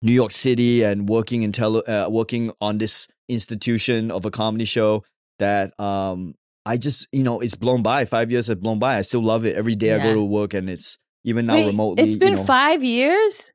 New 0.01 0.11
York 0.11 0.31
City 0.31 0.83
and 0.83 1.09
working 1.09 1.41
in 1.41 1.51
tele, 1.51 1.83
uh, 1.87 2.09
working 2.09 2.51
on 2.61 2.77
this 2.77 3.07
institution 3.27 4.11
of 4.11 4.25
a 4.25 4.31
comedy 4.31 4.65
show 4.65 5.03
that 5.39 5.77
um, 5.79 6.35
I 6.65 6.77
just, 6.77 7.07
you 7.11 7.23
know, 7.23 7.39
it's 7.39 7.55
blown 7.55 7.81
by. 7.81 8.05
Five 8.05 8.31
years 8.31 8.47
have 8.47 8.61
blown 8.61 8.79
by. 8.79 8.97
I 8.97 9.01
still 9.01 9.23
love 9.23 9.45
it. 9.45 9.55
Every 9.55 9.75
day 9.75 9.93
I 9.93 9.99
go 9.99 10.13
to 10.13 10.23
work 10.23 10.53
and 10.53 10.69
it's 10.69 10.97
even 11.23 11.45
now 11.45 11.55
Wait, 11.55 11.67
remotely. 11.67 12.03
It's 12.03 12.17
been 12.17 12.33
you 12.33 12.37
know, 12.37 12.45
five 12.45 12.83
years. 12.83 13.53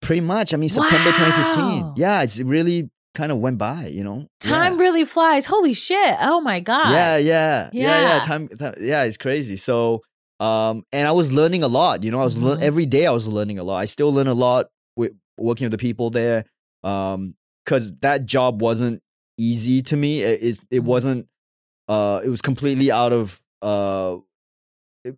pretty 0.00 0.20
much. 0.20 0.52
I 0.52 0.56
mean, 0.56 0.68
September 0.68 1.10
2015. 1.12 1.94
Yeah, 1.96 2.22
it's 2.22 2.40
really 2.40 2.90
kind 3.14 3.30
of 3.32 3.38
went 3.38 3.58
by. 3.58 3.86
You 3.86 4.04
know, 4.04 4.26
Time 4.40 4.74
Yeah. 4.74 4.78
really 4.80 5.04
flies. 5.04 5.46
Holy 5.46 5.72
shit! 5.72 6.16
Oh 6.20 6.40
my 6.40 6.60
god. 6.60 6.90
Yeah, 6.90 7.16
yeah, 7.16 7.70
yeah, 7.72 7.82
yeah. 7.82 8.14
Yeah. 8.16 8.20
Time, 8.20 8.48
time, 8.48 8.74
yeah, 8.80 9.04
it's 9.04 9.16
crazy. 9.16 9.56
So, 9.56 10.02
um, 10.40 10.84
and 10.92 11.06
I 11.08 11.12
was 11.12 11.32
learning 11.32 11.62
a 11.62 11.68
lot. 11.68 12.02
You 12.04 12.10
know, 12.10 12.18
I 12.18 12.24
was 12.24 12.36
lear- 12.42 12.56
Mhm. 12.56 12.62
every 12.62 12.86
day 12.86 13.06
I 13.06 13.12
was 13.12 13.28
learning 13.28 13.58
a 13.58 13.64
lot. 13.64 13.76
I 13.78 13.84
still 13.86 14.12
learn 14.12 14.26
a 14.28 14.34
lot 14.34 14.66
with 14.96 15.12
working 15.38 15.64
with 15.66 15.72
the 15.72 15.78
people 15.78 16.10
there. 16.10 16.44
Um, 16.84 17.34
because 17.64 17.96
that 18.00 18.26
job 18.26 18.60
wasn't 18.60 19.00
easy 19.38 19.82
to 19.82 19.96
me. 19.96 20.22
It 20.22 20.42
it, 20.42 20.58
it 20.70 20.80
Mhm. 20.80 20.84
wasn't. 20.84 21.28
Uh, 21.88 22.20
it 22.24 22.28
was 22.28 22.42
completely 22.42 22.90
out 22.90 23.12
of. 23.12 23.40
Uh, 23.60 24.16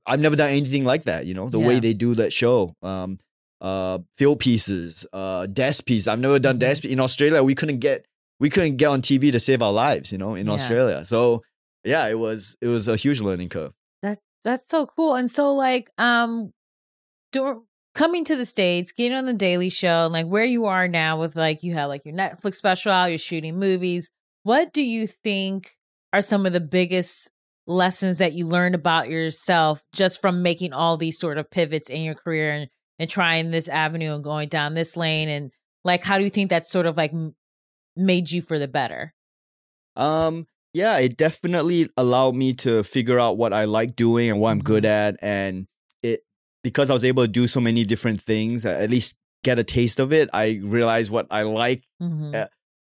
I've 0.07 0.21
never 0.21 0.37
done 0.37 0.51
anything 0.51 0.85
like 0.85 1.05
that. 1.05 1.27
You 1.27 1.35
know, 1.35 1.49
the 1.51 1.59
way 1.61 1.79
they 1.81 1.93
do 1.95 2.15
that 2.17 2.33
show. 2.33 2.75
Um, 2.83 3.19
uh, 3.61 3.99
field 4.17 4.41
pieces, 4.41 5.07
uh, 5.13 5.47
desk 5.47 5.87
pieces. 5.87 6.09
I've 6.09 6.19
never 6.19 6.39
done 6.39 6.59
desk 6.59 6.85
in 6.85 7.01
Australia. 7.01 7.43
We 7.43 7.55
couldn't 7.55 7.79
get 7.79 8.07
we 8.41 8.51
couldn't 8.51 8.77
get 8.77 8.87
on 8.87 9.01
TV 9.01 9.31
to 9.33 9.41
save 9.41 9.63
our 9.63 9.73
lives. 9.73 10.13
You 10.13 10.19
know, 10.19 10.35
in 10.35 10.47
Yeah. 10.47 10.53
Australia. 10.53 11.05
So 11.05 11.43
yeah, 11.85 12.07
it 12.09 12.19
was 12.19 12.57
it 12.61 12.67
was 12.69 12.89
a 12.89 12.97
huge 12.97 13.21
learning 13.21 13.49
curve. 13.51 13.73
That 14.03 14.19
that's 14.43 14.69
so 14.69 14.87
cool. 14.87 15.15
And 15.15 15.31
so 15.31 15.55
like 15.55 15.91
um 15.99 16.53
dur- 17.33 17.61
coming 17.95 18.25
to 18.25 18.37
the 18.37 18.47
States, 18.47 18.93
getting 18.93 19.17
on 19.17 19.27
the 19.27 19.33
Daily 19.33 19.69
Show, 19.71 20.05
and 20.07 20.13
like 20.13 20.27
where 20.27 20.45
you 20.45 20.67
are 20.67 20.89
now 20.89 21.19
with 21.21 21.37
like 21.37 21.63
you 21.63 21.75
have 21.75 21.89
like 21.89 22.05
your 22.05 22.15
Netflix 22.15 22.57
special 22.57 22.93
out, 22.93 23.07
you're 23.11 23.19
shooting 23.19 23.59
movies. 23.59 24.11
What 24.43 24.73
do 24.73 24.83
you 24.83 25.07
think 25.07 25.77
are 26.13 26.21
some 26.21 26.45
of 26.47 26.53
the 26.53 26.61
biggest 26.61 27.31
lessons 27.67 28.19
that 28.19 28.35
you 28.35 28.47
learned 28.47 28.75
about 28.75 29.09
yourself 29.09 29.83
just 29.95 30.21
from 30.21 30.43
making 30.43 30.73
all 30.75 30.97
these 30.99 31.19
sort 31.19 31.39
of 31.39 31.51
pivots 31.51 31.89
in 31.89 32.03
your 32.03 32.15
career 32.15 32.51
and, 32.53 32.69
and 32.99 33.11
trying 33.11 33.51
this 33.51 33.69
avenue 33.69 34.15
and 34.15 34.23
going 34.25 34.49
down 34.49 34.75
this 34.75 34.97
lane 34.97 35.29
and 35.29 35.51
like 35.85 36.05
how 36.05 36.19
do 36.19 36.25
you 36.25 36.31
think 36.31 36.51
that 36.51 36.69
sort 36.69 36.87
of 36.87 36.97
like 36.97 37.13
made 37.97 38.31
you 38.31 38.43
for 38.43 38.59
the 38.59 38.69
better? 38.69 39.15
Um, 39.97 40.47
yeah, 40.73 40.99
it 40.99 41.17
definitely 41.17 41.89
allowed 41.97 42.35
me 42.35 42.53
to 42.55 42.83
figure 42.83 43.19
out 43.21 43.37
what 43.37 43.53
I 43.53 43.65
like 43.65 43.95
doing 43.95 44.31
and 44.31 44.41
what 44.41 44.51
I'm 44.51 44.59
good 44.61 44.85
at, 44.85 45.17
and 45.23 45.67
it 46.03 46.23
because 46.63 46.91
I 46.91 46.95
was 46.95 47.05
able 47.05 47.23
to 47.25 47.29
do 47.29 47.47
so 47.47 47.61
many 47.61 47.85
different 47.85 48.21
things, 48.21 48.67
at 48.67 48.91
least 48.91 49.17
get 49.45 49.59
a 49.59 49.65
taste 49.65 50.01
of 50.01 50.13
it. 50.13 50.31
I 50.33 50.61
realized 50.65 51.13
what 51.13 51.27
I 51.31 51.43
like 51.43 51.85
Mhm. 52.03 52.35
uh, 52.35 52.49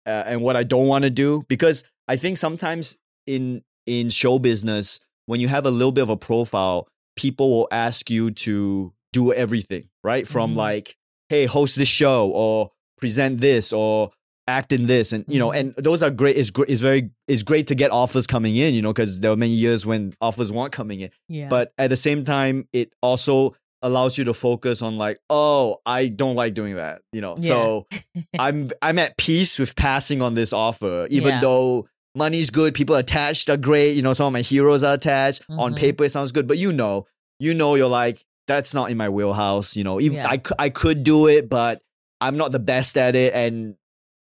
uh, 0.05 0.23
and 0.25 0.41
what 0.41 0.55
I 0.57 0.63
don't 0.63 0.87
want 0.87 1.03
to 1.03 1.09
do 1.09 1.43
because 1.47 1.83
I 2.07 2.17
think 2.17 2.37
sometimes 2.37 2.97
in 3.27 3.61
in 3.85 4.09
show 4.09 4.39
business 4.39 4.99
when 5.27 5.39
you 5.39 5.47
have 5.47 5.65
a 5.65 5.71
little 5.71 5.91
bit 5.91 6.01
of 6.01 6.09
a 6.09 6.17
profile, 6.17 6.87
people 7.15 7.49
will 7.51 7.67
ask 7.71 8.09
you 8.09 8.31
to 8.31 8.93
do 9.13 9.31
everything, 9.31 9.88
right? 10.03 10.27
From 10.27 10.53
Mhm. 10.53 10.57
like, 10.57 10.95
hey, 11.29 11.45
host 11.45 11.75
this 11.75 11.89
show 11.89 12.29
or 12.29 12.71
present 12.97 13.39
this 13.41 13.71
or 13.73 14.11
act 14.47 14.73
in 14.73 14.87
this 14.87 15.11
and 15.13 15.23
you 15.27 15.37
know 15.37 15.49
Mhm. 15.49 15.59
and 15.59 15.75
those 15.77 16.01
are 16.01 16.09
great 16.09 16.35
it's 16.35 16.49
great 16.49 16.69
it's 16.69 16.81
very 16.81 17.11
it's 17.27 17.43
great 17.43 17.67
to 17.67 17.75
get 17.75 17.91
offers 17.91 18.25
coming 18.25 18.55
in 18.55 18.73
you 18.73 18.81
know 18.81 18.89
because 18.91 19.19
there 19.19 19.29
were 19.29 19.37
many 19.37 19.51
years 19.51 19.85
when 19.85 20.11
offers 20.21 20.51
weren't 20.51 20.71
coming 20.71 21.01
in 21.01 21.11
Yeah. 21.27 21.49
but 21.49 21.71
at 21.77 21.91
the 21.91 21.95
same 21.95 22.23
time 22.23 22.67
it 22.73 22.91
also 23.03 23.55
allows 23.83 24.17
you 24.17 24.23
to 24.23 24.33
focus 24.33 24.81
on 24.81 24.97
like 24.97 25.17
oh 25.29 25.77
i 25.85 26.07
don't 26.07 26.35
like 26.35 26.55
doing 26.55 26.77
that 26.77 27.01
you 27.13 27.21
know 27.21 27.37
so 27.39 27.85
i'm 28.39 28.69
i'm 28.81 28.97
at 28.97 29.15
peace 29.17 29.59
with 29.59 29.75
passing 29.75 30.19
on 30.19 30.33
this 30.33 30.51
offer 30.51 31.05
even 31.11 31.29
Yeah. 31.35 31.41
though 31.41 31.87
money's 32.15 32.49
good 32.49 32.73
people 32.73 32.95
attached 32.95 33.49
are 33.51 33.55
great 33.57 33.91
you 33.95 34.01
know 34.01 34.13
some 34.13 34.25
of 34.25 34.33
my 34.33 34.41
heroes 34.41 34.81
are 34.81 34.95
attached 34.95 35.43
on 35.49 35.73
Mhm. 35.73 35.77
paper 35.77 36.03
it 36.05 36.09
sounds 36.09 36.31
good 36.31 36.47
but 36.47 36.57
you 36.57 36.71
know 36.71 37.05
you 37.39 37.53
know 37.53 37.75
you're 37.75 37.87
like 37.87 38.25
that's 38.49 38.73
not 38.73 38.89
in 38.91 38.97
my 38.97 39.07
wheelhouse 39.09 39.77
you 39.77 39.83
know 39.87 40.01
even 40.01 40.17
Yeah. 40.17 40.27
I, 40.33 40.41
I 40.57 40.69
could 40.69 41.03
do 41.03 41.27
it 41.27 41.47
but 41.49 41.81
i'm 42.19 42.35
not 42.35 42.51
the 42.51 42.59
best 42.73 42.97
at 42.97 43.15
it 43.15 43.31
and 43.33 43.75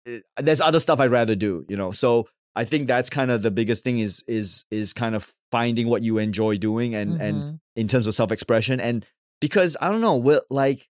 uh, 0.09 0.19
there's 0.47 0.61
other 0.63 0.81
stuff 0.81 1.01
i'd 1.01 1.11
rather 1.11 1.35
do 1.35 1.67
you 1.69 1.77
know 1.77 1.91
so 1.93 2.29
i 2.57 2.65
think 2.65 2.87
that's 2.87 3.11
kind 3.11 3.31
of 3.31 3.43
the 3.43 3.51
biggest 3.51 3.85
thing 3.85 3.99
is 3.99 4.23
is 4.27 4.65
is 4.71 4.93
kind 4.93 5.15
of 5.15 5.33
finding 5.51 5.89
what 5.89 6.03
you 6.03 6.19
enjoy 6.19 6.57
doing 6.57 6.95
and 6.95 7.21
and 7.21 7.37
Mhm. 7.43 7.59
in 7.77 7.89
terms 7.89 8.07
of 8.07 8.15
self-expression 8.15 8.81
and 8.81 9.05
because 9.41 9.77
i 9.81 9.91
don't 9.91 10.01
know 10.01 10.17
we're 10.17 10.41
like 10.51 10.89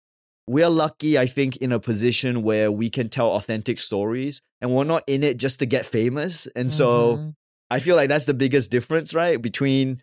we're 0.47 0.69
lucky 0.69 1.17
i 1.17 1.25
think 1.25 1.55
in 1.57 1.71
a 1.71 1.79
position 1.79 2.43
where 2.43 2.69
we 2.71 2.89
can 2.89 3.07
tell 3.07 3.29
authentic 3.39 3.79
stories 3.79 4.41
and 4.61 4.67
we're 4.75 4.83
not 4.95 5.03
in 5.07 5.23
it 5.23 5.37
just 5.37 5.59
to 5.59 5.65
get 5.65 5.85
famous 5.85 6.47
and 6.59 6.71
so 6.73 6.89
Mhm. 7.17 7.35
i 7.71 7.79
feel 7.79 7.95
like 7.95 8.09
that's 8.09 8.25
the 8.25 8.33
biggest 8.43 8.69
difference 8.71 9.13
right 9.13 9.41
between 9.41 10.01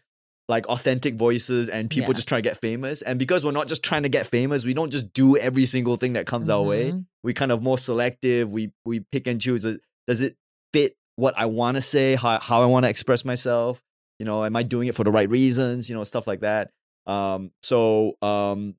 like 0.50 0.66
authentic 0.68 1.14
voices 1.14 1.68
and 1.68 1.88
people 1.88 2.10
Yeah. 2.10 2.16
just 2.20 2.28
trying 2.28 2.42
to 2.42 2.48
get 2.50 2.58
famous. 2.60 3.00
And 3.02 3.18
because 3.18 3.44
we're 3.44 3.52
not 3.60 3.68
just 3.68 3.82
trying 3.82 4.02
to 4.02 4.08
get 4.10 4.26
famous 4.26 4.64
we 4.64 4.74
don't 4.74 4.90
just 4.90 5.12
do 5.14 5.36
every 5.36 5.64
single 5.64 5.96
thing 5.96 6.12
that 6.14 6.26
comes 6.26 6.48
our 6.50 6.62
way. 6.62 6.92
Mhm. 6.92 7.06
we 7.22 7.32
kind 7.34 7.52
of 7.52 7.62
more 7.62 7.78
selective. 7.78 8.52
We 8.52 8.72
we 8.84 9.00
pick 9.12 9.26
and 9.26 9.40
choose 9.40 9.62
Does- 9.62 9.78
does 10.08 10.20
it 10.20 10.36
fit 10.74 10.96
what 11.16 11.34
i 11.36 11.46
want 11.46 11.74
to 11.76 11.82
say 11.82 12.14
how, 12.14 12.38
how 12.40 12.62
i 12.62 12.66
want 12.66 12.84
to 12.84 12.90
express 12.90 13.24
myself? 13.24 13.80
You 14.18 14.26
know 14.26 14.44
am 14.44 14.56
i 14.56 14.62
doing 14.74 14.88
it 14.88 14.94
for 14.94 15.04
the 15.04 15.10
right 15.18 15.28
reasons? 15.30 15.88
You 15.88 15.94
know 15.96 16.04
stuff 16.04 16.26
like 16.26 16.40
that. 16.40 16.70
Um 17.06 17.52
so 17.62 18.16
um 18.22 18.74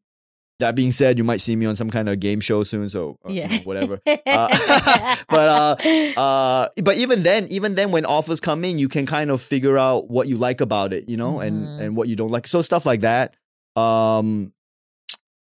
that 0.61 0.73
being 0.75 0.91
said 0.91 1.17
you 1.17 1.23
might 1.23 1.41
see 1.41 1.55
me 1.55 1.65
on 1.65 1.75
some 1.75 1.89
kind 1.91 2.07
of 2.09 2.19
game 2.19 2.39
show 2.39 2.63
soon 2.63 2.87
so 2.89 3.17
uh, 3.25 3.29
you 3.31 3.43
know, 3.43 3.49
yeah. 3.55 3.59
whatever 3.63 3.99
Uh, 4.07 5.15
but, 5.29 5.77
uh 6.17 6.69
but 6.83 6.95
even 6.97 7.23
then 7.23 7.47
even 7.49 7.75
then 7.75 7.91
when 7.91 8.05
offers 8.05 8.39
come 8.39 8.63
in 8.63 8.79
you 8.79 8.87
can 8.87 9.05
kind 9.05 9.29
of 9.29 9.41
figure 9.41 9.77
out 9.77 10.09
what 10.09 10.27
you 10.27 10.37
like 10.37 10.61
about 10.61 10.93
it 10.93 11.09
you 11.09 11.17
know 11.17 11.33
Mhm. 11.37 11.45
and 11.47 11.81
and 11.81 11.95
what 11.97 12.07
you 12.07 12.15
don't 12.15 12.31
like 12.31 12.47
so 12.47 12.61
stuff 12.61 12.85
like 12.85 13.01
that 13.01 13.35
um 13.75 14.53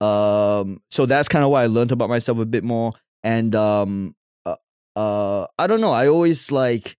um 0.02 0.80
so 0.92 1.06
that's 1.06 1.28
kind 1.28 1.44
of 1.44 1.50
why 1.52 1.64
i 1.64 1.68
learned 1.68 1.92
about 1.92 2.10
myself 2.10 2.38
a 2.40 2.46
bit 2.46 2.64
more 2.64 2.92
and 3.24 3.56
um 3.56 4.16
uh, 4.46 4.56
uh 4.96 5.48
i 5.58 5.66
don't 5.68 5.82
know 5.82 5.92
i 5.92 6.08
always 6.08 6.52
like 6.52 6.96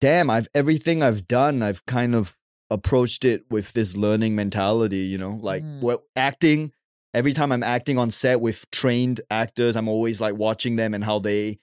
damn 0.00 0.30
i've 0.30 0.48
everything 0.54 1.02
i've 1.02 1.28
done 1.28 1.62
i've 1.62 1.84
kind 1.86 2.14
of 2.14 2.36
approached 2.70 3.24
it 3.26 3.44
with 3.50 3.72
this 3.74 3.96
learning 3.98 4.34
mentality 4.34 4.98
you 5.12 5.18
know 5.18 5.38
like 5.42 5.62
Mhm. 5.62 5.80
what 5.82 6.04
acting 6.16 6.72
every 7.14 7.32
time 7.32 7.52
i'm 7.52 7.62
acting 7.62 7.98
on 7.98 8.10
set 8.10 8.40
with 8.40 8.70
trained 8.70 9.20
actors 9.30 9.76
i'm 9.76 9.88
always 9.88 10.20
like 10.20 10.34
watching 10.34 10.76
them 10.76 10.94
and 10.94 11.04
how 11.04 11.18
they 11.18 11.58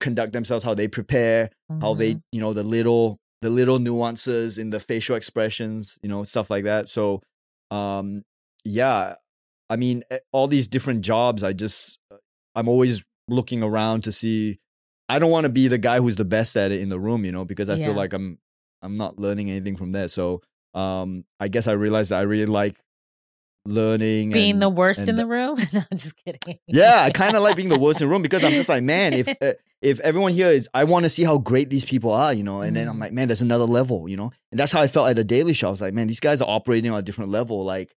conduct 0.00 0.32
themselves 0.32 0.64
how 0.64 0.74
they 0.74 0.88
prepare 0.88 1.50
how 1.80 1.94
they 1.94 2.14
Mhm. 2.14 2.22
you 2.32 2.40
know 2.40 2.52
the 2.52 2.62
little 2.64 3.18
the 3.42 3.50
little 3.50 3.78
nuances 3.78 4.58
in 4.58 4.70
the 4.70 4.80
facial 4.80 5.16
expressions 5.16 5.98
you 6.02 6.08
know 6.08 6.22
stuff 6.22 6.50
like 6.50 6.64
that 6.64 6.88
so 6.88 7.20
um 7.70 8.22
yeah 8.64 9.14
i 9.68 9.76
mean 9.76 10.02
all 10.32 10.46
these 10.48 10.68
different 10.68 11.02
jobs 11.02 11.42
i 11.44 11.52
just 11.52 11.98
uh, 12.10 12.16
i'm 12.54 12.68
always 12.68 13.02
looking 13.28 13.62
around 13.62 14.02
to 14.04 14.12
see 14.12 14.58
i 15.08 15.18
don't 15.18 15.30
want 15.30 15.44
to 15.44 15.48
be 15.50 15.68
the 15.68 15.78
guy 15.78 15.98
who's 15.98 16.16
the 16.16 16.24
best 16.24 16.56
at 16.56 16.72
it 16.72 16.80
in 16.80 16.88
the 16.88 16.98
room 16.98 17.24
you 17.24 17.32
know 17.32 17.44
because 17.44 17.68
i 17.70 17.74
Yeah. 17.76 17.86
feel 17.86 17.94
like 17.94 18.12
i'm 18.12 18.38
i'm 18.82 18.96
not 18.96 19.18
learning 19.18 19.50
anything 19.50 19.76
from 19.76 19.92
there 19.92 20.08
so 20.08 20.42
um 20.74 21.24
i 21.38 21.48
guess 21.48 21.66
i 21.66 21.72
realized 21.72 22.10
that 22.10 22.18
i 22.18 22.22
really 22.22 22.46
like 22.46 22.78
learning 23.66 24.30
being 24.30 24.52
and- 24.52 24.62
the 24.62 24.68
worst 24.68 25.08
in 25.08 25.16
the 25.16 25.26
room. 25.26 25.58
no, 25.72 25.80
I'm 25.90 25.96
just 25.98 26.14
kidding. 26.24 26.58
yeah, 26.66 27.02
I 27.02 27.10
kind 27.10 27.36
of 27.36 27.42
like 27.42 27.56
being 27.56 27.68
the 27.68 27.78
worst 27.78 28.00
in 28.00 28.08
the 28.08 28.12
room 28.12 28.22
because 28.22 28.42
I'm 28.44 28.52
just 28.52 28.68
like, 28.68 28.82
man, 28.82 29.12
if 29.12 29.28
uh, 29.28 29.52
if 29.82 30.00
everyone 30.00 30.32
here 30.32 30.48
is, 30.48 30.68
I 30.74 30.84
want 30.84 31.04
to 31.04 31.08
see 31.08 31.24
how 31.24 31.38
great 31.38 31.70
these 31.70 31.84
people 31.84 32.12
are, 32.12 32.32
you 32.34 32.42
know. 32.42 32.60
And 32.62 32.76
then 32.76 32.88
I'm 32.88 32.96
Mhm. 32.96 33.00
like, 33.00 33.12
man, 33.12 33.28
there's 33.28 33.42
another 33.42 33.64
level, 33.64 34.08
you 34.08 34.16
know. 34.16 34.30
And 34.50 34.58
that's 34.60 34.72
how 34.72 34.80
I 34.80 34.86
felt 34.86 35.08
at 35.08 35.16
the 35.16 35.24
Daily 35.24 35.52
Show. 35.54 35.68
I 35.68 35.70
was 35.70 35.80
like, 35.80 35.94
man, 35.94 36.06
these 36.06 36.20
guys 36.20 36.40
are 36.42 36.48
operating 36.48 36.90
on 36.90 36.98
a 36.98 37.02
different 37.02 37.30
level. 37.30 37.64
Like, 37.64 37.94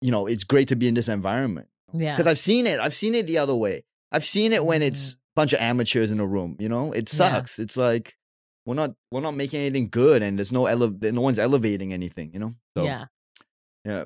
you 0.00 0.10
know, 0.10 0.26
it's 0.26 0.44
great 0.44 0.68
to 0.68 0.76
be 0.76 0.86
in 0.88 0.94
this 0.94 1.08
environment 1.08 1.68
yeah. 1.92 2.12
because 2.12 2.26
I've 2.26 2.38
seen 2.38 2.66
it. 2.66 2.78
I've 2.80 2.94
seen 2.94 3.14
it 3.14 3.26
the 3.26 3.38
other 3.38 3.54
way. 3.56 3.84
I've 4.12 4.24
seen 4.24 4.52
it 4.52 4.64
when 4.64 4.82
it's 4.82 5.14
a 5.14 5.16
bunch 5.34 5.52
of 5.52 5.60
amateurs 5.60 6.10
in 6.12 6.20
a 6.20 6.26
room. 6.26 6.56
You 6.60 6.68
know, 6.68 6.92
it 6.92 7.12
Yeah. 7.12 7.16
sucks. 7.16 7.58
It's 7.58 7.76
like 7.76 8.14
we're 8.66 8.74
not 8.74 8.94
we're 9.10 9.20
not 9.20 9.34
making 9.34 9.60
anything 9.60 9.88
good, 9.90 10.22
and 10.22 10.38
there's 10.38 10.52
no 10.52 10.66
ele- 10.66 10.96
no 11.02 11.20
one's 11.20 11.38
elevating 11.40 11.92
anything. 11.92 12.30
You 12.32 12.38
know. 12.40 12.54
So, 12.76 12.84
yeah. 12.84 13.06
Yeah. 13.84 14.04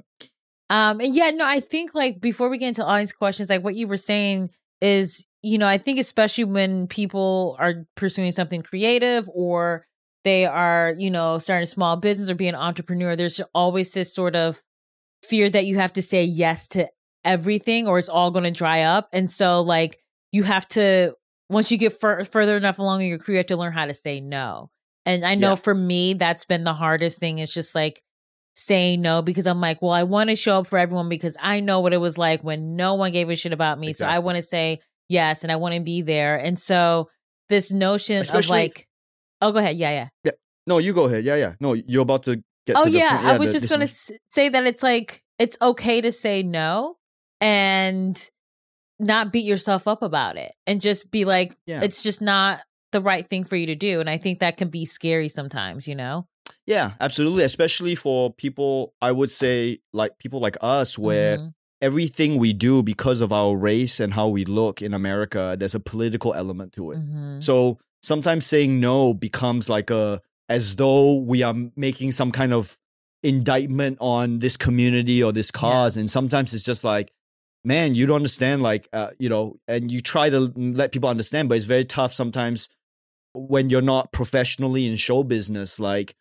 Um, 0.71 1.01
and 1.01 1.14
yeah, 1.14 1.31
no, 1.31 1.47
I 1.47 1.61
think 1.61 1.95
like 1.95 2.21
before 2.21 2.49
we 2.49 2.59
get 2.59 2.69
into 2.69 2.85
audience 2.85 3.12
questions, 3.12 3.49
like 3.49 3.64
what 3.64 3.75
you 3.75 3.87
were 3.89 3.97
saying 3.97 4.51
is, 4.81 5.27
you 5.43 5.59
know, 5.59 5.66
I 5.66 5.79
think 5.79 5.99
especially 5.99 6.45
when 6.45 6.87
people 6.89 7.57
are 7.59 7.87
pursuing 7.97 8.31
something 8.33 8.62
creative 8.62 9.29
or 9.33 9.87
they 10.25 10.45
are, 10.45 10.95
you 10.99 11.11
know, 11.11 11.39
starting 11.39 11.62
a 11.62 11.66
small 11.66 11.97
business 11.97 12.29
or 12.29 12.35
being 12.35 12.51
an 12.51 12.61
entrepreneur, 12.61 13.16
there's 13.16 13.41
always 13.55 13.93
this 13.93 14.12
sort 14.12 14.37
of 14.37 14.61
fear 15.23 15.49
that 15.49 15.64
you 15.64 15.79
have 15.79 15.93
to 15.95 16.03
say 16.03 16.23
yes 16.25 16.69
to 16.69 16.89
everything 17.25 17.87
or 17.87 17.99
it's 17.99 18.09
all 18.09 18.31
going 18.31 18.45
to 18.45 18.51
dry 18.51 18.83
up. 18.83 19.09
And 19.12 19.31
so, 19.31 19.62
like, 19.62 19.99
you 20.33 20.43
have 20.43 20.66
to, 20.69 21.14
once 21.49 21.71
you 21.71 21.79
get 21.79 21.99
fur- 22.01 22.25
further 22.25 22.57
enough 22.57 22.79
along 22.79 23.01
in 23.03 23.09
your 23.09 23.19
career, 23.19 23.37
you 23.37 23.39
have 23.39 23.47
to 23.47 23.57
learn 23.57 23.73
how 23.73 23.87
to 23.87 23.95
say 23.95 24.21
no. 24.21 24.71
And 25.07 25.25
I 25.25 25.35
know 25.35 25.51
Yeah. 25.51 25.55
for 25.57 25.75
me, 25.75 26.14
that's 26.14 26.45
been 26.45 26.64
the 26.64 26.75
hardest 26.75 27.19
thing 27.19 27.39
is 27.39 27.53
just 27.53 27.75
like 27.75 28.03
saying 28.59 29.00
no 29.00 29.22
because 29.22 29.46
I'm 29.46 29.61
like, 29.61 29.80
well, 29.80 29.92
I 29.92 30.02
want 30.02 30.30
to 30.30 30.36
show 30.36 30.59
up 30.59 30.66
for 30.66 30.80
everyone 30.80 31.09
because 31.09 31.36
I 31.40 31.61
know 31.61 31.78
what 31.78 31.92
it 31.92 31.98
was 31.98 32.18
like 32.18 32.42
when 32.42 32.74
no 32.74 32.94
one 32.94 33.12
gave 33.12 33.30
a 33.30 33.36
shit 33.36 33.52
about 33.52 33.78
me. 33.78 33.92
So 33.92 34.04
I 34.04 34.18
want 34.18 34.34
to 34.34 34.42
say 34.42 34.80
yes 35.09 35.44
and 35.44 35.52
I 35.52 35.56
want 35.56 35.76
to 35.76 35.80
be 35.80 36.02
there. 36.02 36.36
And 36.36 36.59
so 36.59 37.09
this 37.48 37.70
notion 37.70 38.20
of 38.20 38.50
like, 38.50 38.88
oh, 39.40 39.52
go 39.52 39.59
ahead. 39.61 39.76
Yeah, 39.76 39.90
yeah. 39.90 40.09
Yeah. 40.24 40.32
No, 40.66 40.78
you 40.78 40.92
go 40.92 41.04
ahead. 41.04 41.24
Yeah, 41.24 41.36
yeah. 41.36 41.54
No, 41.61 41.74
you're 41.74 42.02
about 42.02 42.24
to 42.24 42.42
get. 42.66 42.76
Oh 42.76 42.84
to 42.86 42.90
the 42.90 42.98
yeah. 42.98 43.20
I 43.22 43.38
was 43.38 43.52
the- 43.52 43.61
just 43.61 43.70
gonna 43.70 43.86
say 43.86 44.48
that 44.48 44.66
it's 44.66 44.82
like 44.82 45.22
it's 45.38 45.56
okay 45.62 46.00
to 46.00 46.11
say 46.11 46.42
no 46.42 46.96
and 47.40 48.20
not 48.98 49.32
beat 49.32 49.44
yourself 49.44 49.86
up 49.86 50.02
about 50.02 50.36
it, 50.36 50.52
and 50.66 50.80
just 50.80 51.12
be 51.12 51.24
like, 51.24 51.56
Yeah. 51.66 51.82
it's 51.82 52.02
just 52.02 52.20
not 52.20 52.59
the 52.90 53.00
right 53.00 53.24
thing 53.24 53.44
for 53.44 53.54
you 53.54 53.66
to 53.66 53.76
do. 53.76 54.00
And 54.00 54.11
I 54.11 54.18
think 54.18 54.40
that 54.40 54.56
can 54.56 54.68
be 54.68 54.84
scary 54.84 55.28
sometimes, 55.28 55.86
you 55.86 55.94
know. 55.94 56.26
Yeah, 56.69 56.93
absolutely. 57.01 57.45
Especially 57.45 57.95
for 57.95 58.33
people, 58.35 58.93
I 59.01 59.11
would 59.11 59.31
say, 59.31 59.79
like 59.95 60.19
people 60.19 60.39
like 60.39 60.59
us, 60.61 60.99
where 60.99 61.39
Mhm. 61.39 61.55
everything 61.81 62.37
we 62.37 62.53
do 62.53 62.83
because 62.83 63.21
of 63.23 63.33
our 63.33 63.57
race 63.57 64.01
and 64.01 64.12
how 64.12 64.29
we 64.29 64.45
look 64.45 64.83
in 64.83 64.93
America, 64.93 65.57
there's 65.59 65.75
a 65.75 65.81
political 65.81 66.35
element 66.35 66.73
to 66.75 66.93
it. 66.93 66.99
Mhm. 66.99 67.43
So 67.43 67.79
sometimes 68.03 68.45
saying 68.47 68.79
no 68.81 69.14
becomes 69.14 69.71
like 69.71 69.91
a 69.91 70.21
as 70.51 70.77
though 70.77 71.14
we 71.33 71.43
are 71.43 71.55
making 71.77 72.12
some 72.12 72.31
kind 72.33 72.53
of 72.53 72.77
indictment 73.23 73.97
on 74.01 74.39
this 74.39 74.57
community 74.57 75.23
or 75.23 75.33
this 75.33 75.51
cause, 75.51 75.97
and 75.97 76.11
sometimes 76.11 76.53
it's 76.55 76.64
just 76.64 76.85
like, 76.85 77.12
man, 77.64 77.95
you 77.95 78.07
don't 78.07 78.16
understand, 78.16 78.62
like, 78.62 78.89
uh, 78.93 79.11
you 79.19 79.29
know, 79.29 79.57
and 79.66 79.91
you 79.91 80.01
try 80.01 80.31
to 80.31 80.53
let 80.57 80.93
people 80.93 81.09
understand, 81.09 81.49
but 81.49 81.57
it's 81.57 81.66
very 81.66 81.85
tough 81.85 82.12
sometimes 82.14 82.69
when 83.35 83.69
you're 83.71 83.83
not 83.83 84.12
professionally 84.12 84.87
in 84.87 84.97
show 84.97 85.23
business. 85.23 85.79
Like, 85.81 86.14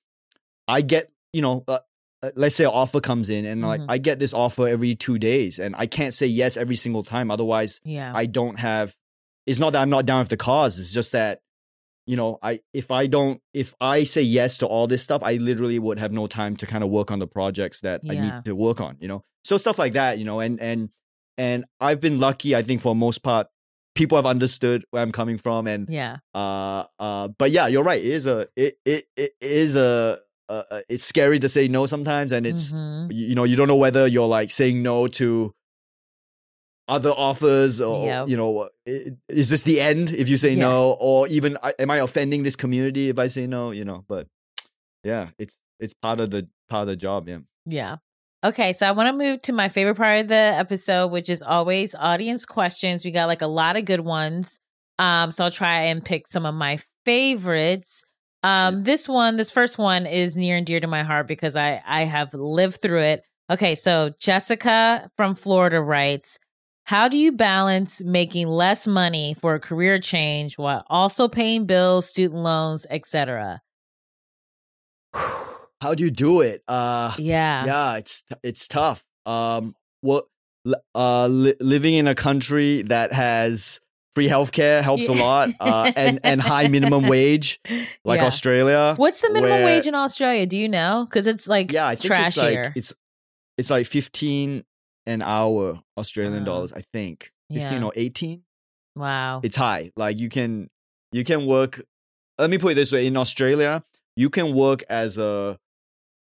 I 0.68 0.82
get, 0.82 1.12
you 1.34 1.42
know. 1.42 1.64
Uh, 1.68 1.80
uh, 2.24 2.32
let's 2.36 2.56
say 2.56 2.64
an 2.64 2.72
offer 2.74 3.00
comes 3.00 3.30
in 3.30 3.46
and 3.46 3.62
like 3.62 3.80
Mhm. 3.82 3.86
I 3.90 4.00
get 4.00 4.18
this 4.18 4.34
offer 4.34 4.68
every 4.68 4.96
two 4.96 5.20
days 5.20 5.60
and 5.60 5.76
I 5.78 5.86
can't 5.86 6.16
say 6.16 6.26
yes 6.26 6.58
every 6.58 6.76
single 6.76 7.04
time. 7.04 7.30
Otherwise, 7.30 7.80
yeah, 7.84 8.12
I 8.16 8.26
don't 8.26 8.58
have 8.60 8.96
it's 9.46 9.60
not 9.60 9.74
that 9.74 9.82
I'm 9.84 9.92
not 9.92 10.08
down 10.08 10.20
with 10.20 10.30
the 10.30 10.36
cause. 10.38 10.80
It's 10.80 10.92
just 10.92 11.12
that, 11.12 11.42
you 12.08 12.16
know, 12.18 12.40
I 12.42 12.62
if 12.74 12.90
I 12.90 13.06
don't 13.06 13.40
if 13.54 13.76
I 13.80 14.04
say 14.04 14.24
yes 14.24 14.58
to 14.60 14.66
all 14.66 14.88
this 14.88 15.04
stuff, 15.04 15.22
I 15.24 15.34
literally 15.34 15.78
would 15.78 16.00
have 16.00 16.12
no 16.12 16.26
time 16.26 16.56
to 16.58 16.66
kind 16.66 16.84
of 16.84 16.90
work 16.90 17.12
on 17.12 17.20
the 17.20 17.28
projects 17.28 17.82
that 17.82 18.02
I 18.10 18.16
need 18.16 18.34
to 18.46 18.56
work 18.56 18.82
on, 18.82 18.98
you 19.00 19.08
know. 19.08 19.24
So 19.44 19.58
stuff 19.58 19.78
like 19.78 19.94
that, 19.94 20.18
you 20.18 20.26
know, 20.26 20.40
and 20.40 20.60
and 20.60 20.90
and 21.38 21.66
I've 21.80 22.02
been 22.02 22.20
lucky, 22.20 22.56
I 22.56 22.64
think 22.64 22.82
for 22.82 22.96
the 22.96 23.00
most 23.00 23.22
part, 23.22 23.48
people 23.94 24.18
have 24.18 24.26
understood 24.26 24.86
where 24.90 25.04
I'm 25.04 25.12
coming 25.12 25.38
from 25.38 25.68
and 25.68 25.88
yeah, 25.88 26.18
uh 26.34 26.86
uh 26.98 27.28
but 27.28 27.52
yeah, 27.52 27.68
you're 27.68 27.84
right. 27.84 28.00
It 28.04 28.12
is 28.12 28.26
a 28.26 28.48
it 28.56 28.80
it, 28.86 29.04
it 29.16 29.32
is 29.40 29.76
a 29.76 30.20
uh, 30.50 30.64
uh, 30.72 30.82
it's 30.90 31.04
scary 31.04 31.40
to 31.40 31.50
say 31.50 31.68
no 31.68 31.86
sometimes 31.86 32.32
and 32.32 32.46
it's 32.48 32.72
Mhm. 32.74 33.12
you, 33.14 33.28
you 33.28 33.36
know 33.36 33.44
you 33.44 33.56
don't 33.56 33.68
know 33.68 33.76
whether 33.76 34.08
you're 34.08 34.28
like 34.28 34.52
saying 34.52 34.82
no 34.84 35.08
to 35.08 35.54
other 36.88 37.10
offers 37.12 37.82
or 37.82 38.06
Yep. 38.06 38.30
you 38.30 38.38
know 38.38 38.70
is 38.86 39.50
this 39.50 39.64
the 39.64 39.82
end 39.82 40.10
if 40.10 40.30
you 40.30 40.38
say 40.38 40.52
Yeah. 40.54 40.62
no 40.70 40.98
or 41.02 41.28
even 41.28 41.58
am 41.80 41.92
i 41.92 41.98
offending 41.98 42.44
this 42.44 42.56
community 42.56 43.10
if 43.10 43.20
i 43.20 43.28
say 43.28 43.46
no 43.46 43.72
you 43.72 43.84
know 43.84 44.06
but 44.08 44.28
yeah 45.04 45.30
it's 45.38 45.60
it's 45.82 45.94
part 45.94 46.22
of 46.22 46.32
the 46.32 46.48
part 46.70 46.84
of 46.84 46.88
the 46.88 46.96
job 46.96 47.28
yeah 47.28 47.40
yeah. 47.66 47.98
Okay, 48.46 48.72
so 48.74 48.88
I 48.88 48.92
want 48.92 49.10
to 49.10 49.18
move 49.18 49.42
to 49.42 49.52
my 49.52 49.68
favorite 49.68 49.96
part 49.96 50.22
of 50.22 50.28
the 50.30 50.36
episode, 50.36 51.08
which 51.08 51.28
is 51.28 51.42
always 51.42 51.96
audience 51.96 52.46
questions. 52.46 53.04
We 53.04 53.10
got 53.12 53.26
like 53.26 53.42
a 53.42 53.48
lot 53.48 53.76
of 53.76 53.84
good 53.84 54.02
ones. 54.02 54.60
Um, 55.00 55.32
so 55.34 55.44
I'll 55.44 55.52
try 55.52 55.86
and 55.86 56.06
pick 56.06 56.28
some 56.28 56.46
of 56.46 56.54
my 56.54 56.80
favorites. 57.04 58.06
Um, 58.44 58.84
this 58.84 59.08
one, 59.08 59.38
this 59.38 59.52
first 59.52 59.78
one 59.78 60.06
is 60.06 60.38
near 60.38 60.58
and 60.58 60.66
dear 60.66 60.80
to 60.80 60.88
my 60.88 61.04
heart 61.04 61.28
because 61.28 61.56
I 61.56 61.82
I 61.86 62.06
have 62.06 62.34
lived 62.34 62.82
through 62.82 63.02
it. 63.02 63.24
Okay, 63.50 63.76
so 63.76 64.12
Jessica 64.20 65.10
from 65.18 65.36
Florida 65.36 65.82
writes, 65.82 66.38
"How 66.86 67.08
do 67.08 67.18
you 67.18 67.32
balance 67.32 68.04
making 68.04 68.48
less 68.48 68.86
money 68.88 69.36
for 69.40 69.56
a 69.56 69.60
career 69.60 70.00
change 70.00 70.58
while 70.58 70.84
also 70.90 71.28
paying 71.28 71.66
bills, 71.66 72.08
student 72.08 72.42
loans, 72.42 72.86
etc.?" 72.90 73.62
how 75.82 75.94
do 75.94 76.04
you 76.04 76.12
do 76.12 76.42
it 76.42 76.64
uh 76.68 77.14
Yeah. 77.18 77.66
yeah 77.66 77.98
it's 77.98 78.24
it's 78.44 78.68
tough 78.68 79.06
um 79.26 79.76
what 80.02 80.26
li- 80.66 80.76
uh 80.96 81.28
li- 81.28 81.56
living 81.60 81.94
in 81.94 82.08
a 82.08 82.16
country 82.16 82.82
that 82.84 83.14
has 83.14 83.80
free 84.18 84.30
healthcare 84.36 84.82
helps 84.90 85.08
a 85.10 85.14
lot 85.14 85.50
uh 85.60 85.92
and 86.04 86.20
and 86.30 86.42
high 86.42 86.68
minimum 86.76 87.04
wage 87.16 87.60
like 88.12 88.20
Yeah. 88.22 88.26
australia 88.32 88.82
What's 89.04 89.22
the 89.22 89.30
minimum 89.32 89.62
where- 89.64 89.66
wage 89.78 89.86
in 89.92 89.96
Australia? 90.06 90.46
Do 90.54 90.58
you 90.64 90.70
know? 90.78 91.06
Because 91.08 91.26
it's 91.32 91.48
like 91.56 91.72
yeah 91.78 91.88
i 91.94 91.96
think 91.96 92.14
it's 92.28 92.38
like 92.46 92.72
it's 92.80 92.92
it's 93.60 93.70
like 93.76 93.86
15 93.88 94.64
an 95.14 95.22
hour 95.22 95.80
australian 96.02 96.44
dollars 96.44 96.74
i 96.74 96.84
think 96.94 97.32
15 97.54 97.72
Yeah. 97.72 97.86
or 97.88 97.94
18 97.96 98.44
wow. 98.96 99.40
it's 99.44 99.56
high 99.56 99.92
like 100.04 100.16
you 100.24 100.30
can 100.30 100.70
you 101.18 101.24
can 101.24 101.46
work 101.46 101.82
let 102.40 102.50
me 102.50 102.58
put 102.58 102.72
it 102.74 102.76
this 102.82 102.92
way 102.92 103.06
in 103.08 103.16
australia 103.18 103.84
you 104.16 104.30
can 104.30 104.54
work 104.56 104.84
as 104.90 105.18
a 105.18 105.58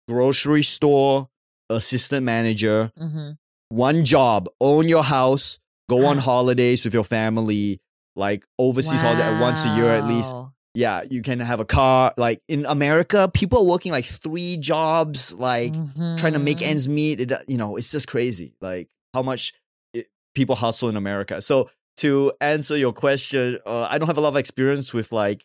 grocery 0.07 0.63
store 0.63 1.29
assistant 1.69 2.23
manager 2.25 2.91
hmm 2.97 3.31
one 3.71 4.03
job 4.03 4.47
own 4.59 4.89
your 4.89 5.03
house 5.03 5.59
go 5.93 6.05
on 6.11 6.17
holidays 6.31 6.79
with 6.85 6.93
your 6.93 7.03
family 7.17 7.79
like 8.15 8.41
overseas 8.57 9.01
holiday 9.01 9.31
once 9.47 9.65
a 9.65 9.71
year 9.77 9.89
at 9.99 10.05
least 10.13 10.33
yeah 10.75 10.97
you 11.09 11.21
can 11.27 11.39
have 11.51 11.59
a 11.59 11.65
car 11.65 12.13
like 12.25 12.39
in 12.47 12.65
america 12.77 13.29
people 13.39 13.57
are 13.63 13.69
working 13.73 13.91
like 13.91 14.05
three 14.25 14.55
jobs 14.57 15.21
like 15.49 15.73
trying 16.19 16.33
to 16.39 16.43
make 16.49 16.59
Mhm. 16.59 16.69
ends 16.71 16.85
meet. 16.87 17.15
It, 17.23 17.31
you 17.47 17.57
know, 17.61 17.75
it's 17.77 17.91
just 17.91 18.07
crazy. 18.07 18.49
Like 18.61 18.87
how 19.15 19.23
much 19.31 19.53
it, 19.97 20.05
people 20.37 20.55
hustle 20.55 20.89
in 20.89 20.95
America. 20.97 21.41
So 21.41 21.69
to 22.03 22.31
answer 22.39 22.75
your 22.77 22.93
question, 22.93 23.57
uh, 23.65 23.87
I 23.91 23.97
don't 23.97 24.07
have 24.11 24.17
a 24.17 24.21
lot 24.21 24.33
of 24.35 24.39
experience 24.45 24.93
with 24.93 25.11
like 25.11 25.43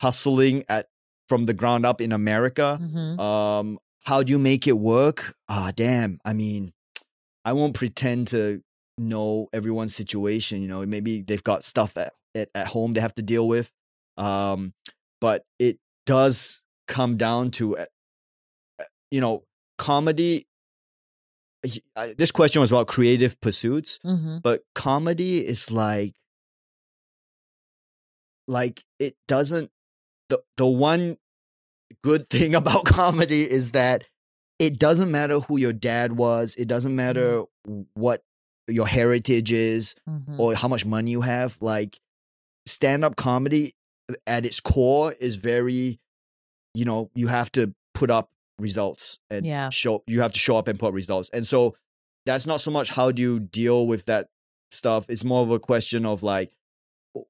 hustling 0.00 0.64
at 0.68 0.86
from 1.28 1.46
the 1.46 1.54
ground 1.54 1.84
up 1.86 2.00
in 2.00 2.12
America. 2.12 2.78
Mhm. 2.80 3.18
Um, 3.18 3.78
how 4.04 4.22
do 4.22 4.30
you 4.32 4.38
make 4.38 4.66
it 4.66 4.78
work? 4.78 5.34
Ah, 5.48 5.72
damn. 5.74 6.18
I 6.24 6.32
mean, 6.32 6.72
I 7.44 7.52
won't 7.52 7.74
pretend 7.74 8.28
to 8.28 8.62
know 8.98 9.48
everyone's 9.52 9.94
situation. 9.94 10.62
You 10.62 10.68
know, 10.68 10.84
maybe 10.86 11.22
they've 11.22 11.42
got 11.42 11.64
stuff 11.64 11.96
at 11.96 12.12
at, 12.34 12.48
at 12.54 12.66
home 12.66 12.92
they 12.92 13.00
have 13.00 13.14
to 13.16 13.22
deal 13.22 13.46
with. 13.48 13.70
Um, 14.16 14.74
but 15.20 15.44
it 15.58 15.78
does 16.06 16.62
come 16.86 17.16
down 17.16 17.50
to, 17.52 17.76
uh, 17.78 17.86
uh, 18.80 18.84
you 19.10 19.20
know, 19.20 19.44
comedy. 19.78 20.46
This 22.16 22.30
question 22.30 22.60
was 22.60 22.70
about 22.70 22.86
creative 22.86 23.40
pursuits, 23.40 23.98
Mhm. 24.04 24.42
but 24.42 24.62
comedy 24.74 25.44
is 25.44 25.70
like, 25.72 26.14
like 28.46 28.82
it 28.98 29.16
doesn't. 29.26 29.70
The 30.28 30.40
the 30.56 30.66
one 30.66 31.18
good 32.02 32.28
thing 32.30 32.54
about 32.62 32.84
comedy 32.84 33.48
is 33.48 33.72
that 33.72 34.04
it 34.58 34.78
doesn't 34.78 35.10
matter 35.10 35.40
who 35.40 35.58
your 35.58 35.72
dad 35.72 36.12
was. 36.12 36.54
It 36.56 36.68
doesn't 36.68 36.94
matter 36.94 37.44
what 37.94 38.22
your 38.68 38.86
heritage 38.86 39.50
is 39.52 39.94
Mhm. 40.08 40.38
or 40.38 40.54
how 40.54 40.68
much 40.68 40.84
money 40.84 41.10
you 41.10 41.22
have. 41.22 41.56
Like 41.60 41.98
stand 42.66 43.04
up 43.04 43.16
comedy 43.16 43.72
at 44.26 44.44
its 44.46 44.60
core 44.60 45.12
is 45.14 45.36
very, 45.36 46.00
you 46.74 46.84
know, 46.84 47.10
you 47.14 47.28
have 47.28 47.50
to 47.52 47.74
put 47.94 48.10
up 48.10 48.30
results 48.58 49.18
and 49.30 49.46
Yeah. 49.46 49.68
show 49.70 50.02
you 50.06 50.20
have 50.20 50.32
to 50.32 50.38
show 50.38 50.56
up 50.56 50.68
and 50.68 50.78
put 50.78 50.92
results. 50.92 51.30
And 51.32 51.46
so 51.46 51.76
that's 52.26 52.46
not 52.46 52.60
so 52.60 52.70
much 52.70 52.90
how 52.90 53.10
do 53.10 53.22
you 53.22 53.40
deal 53.40 53.86
with 53.86 54.04
that 54.06 54.28
stuff. 54.70 55.08
It's 55.08 55.24
more 55.24 55.42
of 55.42 55.50
a 55.50 55.58
question 55.58 56.04
of 56.04 56.22
like 56.22 56.52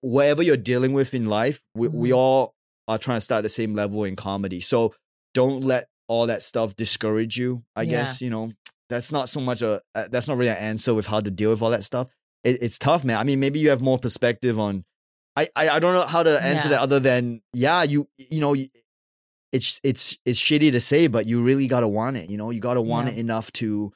whatever 0.00 0.42
you're 0.42 0.56
dealing 0.56 0.92
with 0.92 1.14
in 1.14 1.26
life, 1.26 1.62
we, 1.74 1.88
we 1.88 2.08
Mhm. 2.10 2.16
all 2.16 2.54
are 2.88 2.98
trying 2.98 3.18
to 3.18 3.20
start 3.20 3.40
at 3.40 3.42
the 3.42 3.48
same 3.48 3.74
level 3.74 4.04
in 4.04 4.16
comedy. 4.16 4.60
So 4.60 4.94
don't 5.34 5.62
let 5.62 5.88
all 6.08 6.26
that 6.26 6.42
stuff 6.42 6.74
discourage 6.74 7.36
you. 7.36 7.64
I 7.76 7.82
Yeah. 7.82 7.90
guess, 7.90 8.20
you 8.22 8.30
know, 8.30 8.50
that's 8.88 9.12
not 9.12 9.28
so 9.28 9.40
much 9.40 9.62
a, 9.62 9.80
uh, 9.94 10.08
that's 10.10 10.28
not 10.28 10.36
really 10.36 10.50
an 10.50 10.56
answer 10.56 10.94
with 10.94 11.06
how 11.06 11.20
to 11.20 11.30
deal 11.30 11.50
with 11.50 11.62
all 11.62 11.70
that 11.70 11.84
stuff. 11.84 12.08
It, 12.44 12.62
it's 12.62 12.78
tough, 12.78 13.04
man. 13.04 13.18
I 13.18 13.24
mean, 13.24 13.40
maybe 13.40 13.58
you 13.58 13.70
have 13.70 13.80
more 13.80 13.98
perspective 13.98 14.58
on, 14.58 14.84
I, 15.36 15.48
I, 15.54 15.68
I 15.68 15.78
don't 15.78 15.94
know 15.94 16.06
how 16.06 16.22
to 16.22 16.42
answer 16.42 16.68
Yeah. 16.68 16.76
that 16.76 16.80
other 16.82 17.00
than, 17.00 17.42
yeah, 17.52 17.82
you, 17.82 18.08
you 18.16 18.40
know, 18.40 18.54
it's, 19.52 19.80
it's, 19.82 20.18
it's 20.24 20.40
shitty 20.40 20.72
to 20.72 20.80
say, 20.80 21.06
but 21.06 21.26
you 21.26 21.42
really 21.42 21.66
got 21.66 21.80
to 21.80 21.88
want 21.88 22.16
it. 22.16 22.30
You 22.30 22.36
know, 22.36 22.50
you 22.50 22.60
got 22.60 22.74
to 22.74 22.82
want 22.82 23.08
Yeah. 23.08 23.14
it 23.14 23.18
enough 23.18 23.52
to, 23.54 23.92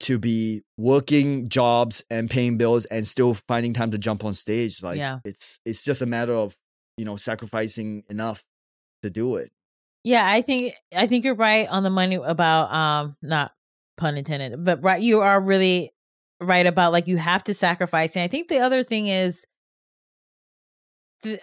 to 0.00 0.18
be 0.18 0.62
working 0.76 1.48
jobs 1.48 2.04
and 2.10 2.30
paying 2.30 2.56
bills 2.56 2.84
and 2.86 3.06
still 3.06 3.34
finding 3.34 3.74
time 3.74 3.90
to 3.90 3.98
jump 3.98 4.24
on 4.24 4.34
stage. 4.34 4.82
Like 4.82 4.98
Yeah. 4.98 5.18
it's, 5.24 5.58
it's 5.64 5.82
just 5.84 6.02
a 6.02 6.06
matter 6.06 6.32
of, 6.32 6.56
you 6.96 7.04
know, 7.04 7.16
sacrificing 7.16 8.04
enough 8.08 8.44
to 9.02 9.10
do 9.10 9.36
it. 9.36 9.50
Yeah, 10.04 10.24
I 10.28 10.42
think 10.42 10.74
I 10.94 11.06
think 11.08 11.24
you're 11.24 11.34
right 11.34 11.68
on 11.68 11.82
the 11.82 11.90
money 11.90 12.14
about 12.16 12.72
um 12.72 13.16
not 13.20 13.50
pun 13.98 14.16
intended, 14.16 14.64
but 14.64 14.82
right 14.82 15.02
you 15.02 15.20
are 15.20 15.40
really 15.40 15.92
right 16.40 16.66
about 16.66 16.92
like 16.92 17.06
you 17.06 17.18
have 17.18 17.44
to 17.44 17.54
sacrifice. 17.54 18.16
And 18.16 18.22
I 18.22 18.28
think 18.28 18.48
the 18.48 18.60
other 18.60 18.82
thing 18.82 19.08
is 19.08 19.44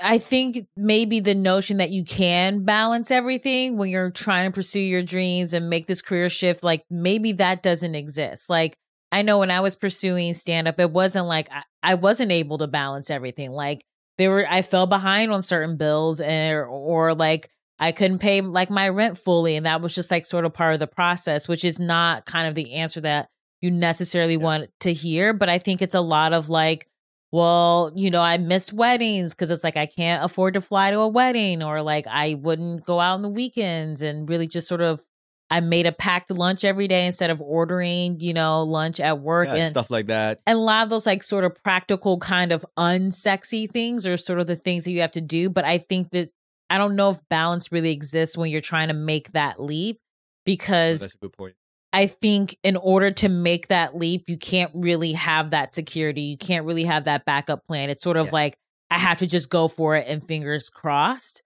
I 0.01 0.19
think 0.19 0.67
maybe 0.77 1.19
the 1.19 1.35
notion 1.35 1.77
that 1.77 1.91
you 1.91 2.05
can 2.05 2.63
balance 2.63 3.11
everything 3.11 3.77
when 3.77 3.89
you're 3.89 4.09
trying 4.09 4.49
to 4.49 4.55
pursue 4.55 4.79
your 4.79 5.03
dreams 5.03 5.53
and 5.53 5.69
make 5.69 5.87
this 5.87 6.01
career 6.01 6.29
shift, 6.29 6.63
like 6.63 6.85
maybe 6.89 7.33
that 7.33 7.61
doesn't 7.61 7.93
exist. 7.93 8.49
Like 8.49 8.77
I 9.11 9.21
know 9.21 9.39
when 9.39 9.51
I 9.51 9.59
was 9.59 9.75
pursuing 9.75 10.33
stand 10.33 10.67
up, 10.67 10.79
it 10.79 10.91
wasn't 10.91 11.27
like 11.27 11.49
I, 11.51 11.63
I 11.83 11.95
wasn't 11.95 12.31
able 12.31 12.57
to 12.59 12.67
balance 12.67 13.09
everything. 13.09 13.51
Like 13.51 13.83
there 14.17 14.31
were, 14.31 14.47
I 14.49 14.61
fell 14.61 14.87
behind 14.87 15.31
on 15.31 15.43
certain 15.43 15.75
bills 15.75 16.21
and, 16.21 16.65
or 16.69 17.13
like 17.13 17.49
I 17.79 17.91
couldn't 17.91 18.19
pay 18.19 18.41
like 18.41 18.69
my 18.69 18.87
rent 18.89 19.17
fully. 19.17 19.55
And 19.55 19.65
that 19.65 19.81
was 19.81 19.93
just 19.93 20.11
like 20.11 20.25
sort 20.25 20.45
of 20.45 20.53
part 20.53 20.73
of 20.73 20.79
the 20.79 20.87
process, 20.87 21.47
which 21.47 21.65
is 21.65 21.79
not 21.79 22.25
kind 22.25 22.47
of 22.47 22.55
the 22.55 22.75
answer 22.75 23.01
that 23.01 23.29
you 23.61 23.71
necessarily 23.71 24.37
want 24.37 24.69
to 24.81 24.93
hear. 24.93 25.33
But 25.33 25.49
I 25.49 25.57
think 25.57 25.81
it's 25.81 25.95
a 25.95 26.01
lot 26.01 26.33
of 26.33 26.49
like, 26.49 26.87
well, 27.31 27.91
you 27.95 28.11
know, 28.11 28.21
I 28.21 28.37
missed 28.37 28.71
weddings 28.71 29.33
because 29.33 29.51
it's 29.51 29.63
like 29.63 29.75
I 29.75 29.87
can't 29.87 30.23
afford 30.23 30.53
to 30.53 30.61
fly 30.61 30.91
to 30.91 30.99
a 30.99 31.07
wedding, 31.07 31.61
or 31.63 31.81
like 31.81 32.05
I 32.07 32.35
wouldn't 32.35 32.85
go 32.85 32.99
out 33.01 33.15
on 33.15 33.23
the 33.23 33.29
weekends 33.29 34.01
and 34.01 34.29
really 34.29 34.47
just 34.47 34.67
sort 34.69 34.81
of 34.81 35.03
I 35.49 35.59
made 35.59 35.85
a 35.85 35.91
packed 35.91 36.31
lunch 36.31 36.63
every 36.63 36.87
day 36.87 37.05
instead 37.05 37.29
of 37.29 37.41
ordering, 37.41 38.19
you 38.19 38.33
know, 38.33 38.63
lunch 38.63 38.99
at 38.99 39.19
work 39.19 39.47
Yeah, 39.47 39.55
and 39.55 39.63
stuff 39.65 39.91
like 39.91 40.07
that. 40.07 40.39
and 40.47 40.57
a 40.57 40.61
lot 40.61 40.83
of 40.83 40.89
those 40.89 41.05
like 41.05 41.23
sort 41.23 41.43
of 41.43 41.61
practical 41.61 42.17
kind 42.19 42.51
of 42.51 42.65
unsexy 42.79 43.69
things 43.69 44.07
are 44.07 44.17
sort 44.17 44.39
of 44.39 44.47
the 44.47 44.55
things 44.55 44.85
that 44.85 44.91
you 44.91 45.01
have 45.01 45.11
to 45.11 45.21
do. 45.21 45.49
But 45.49 45.65
I 45.65 45.77
think 45.77 46.11
that 46.11 46.29
I 46.69 46.77
don't 46.77 46.95
know 46.95 47.11
if 47.11 47.19
balance 47.29 47.71
really 47.71 47.91
exists 47.91 48.37
when 48.37 48.49
you're 48.49 48.61
trying 48.61 48.87
to 48.89 48.93
make 48.93 49.31
that 49.33 49.59
leap 49.61 49.99
because 50.45 51.01
That's 51.01 51.15
a 51.15 51.17
good 51.19 51.33
point. 51.33 51.55
I 51.93 52.07
think 52.07 52.57
in 52.63 52.75
order 52.75 53.11
to 53.11 53.29
make 53.29 53.69
that 53.69 53.95
leap, 53.95 54.25
you 54.29 54.37
can't 54.37 54.71
really 54.73 55.13
have 55.13 55.51
that 55.51 55.73
security. 55.73 56.21
You 56.23 56.37
can't 56.37 56.65
really 56.65 56.83
have 56.83 57.05
that 57.05 57.23
backup 57.25 57.65
plan. 57.67 57.89
It's 57.89 58.03
sort 58.03 58.17
of 58.17 58.27
Yeah. 58.27 58.31
like 58.33 58.57
I 58.91 58.97
have 58.97 59.19
to 59.19 59.27
just 59.27 59.49
go 59.49 59.67
for 59.67 59.95
it 59.95 60.05
and 60.07 60.25
fingers 60.25 60.69
crossed. 60.69 61.41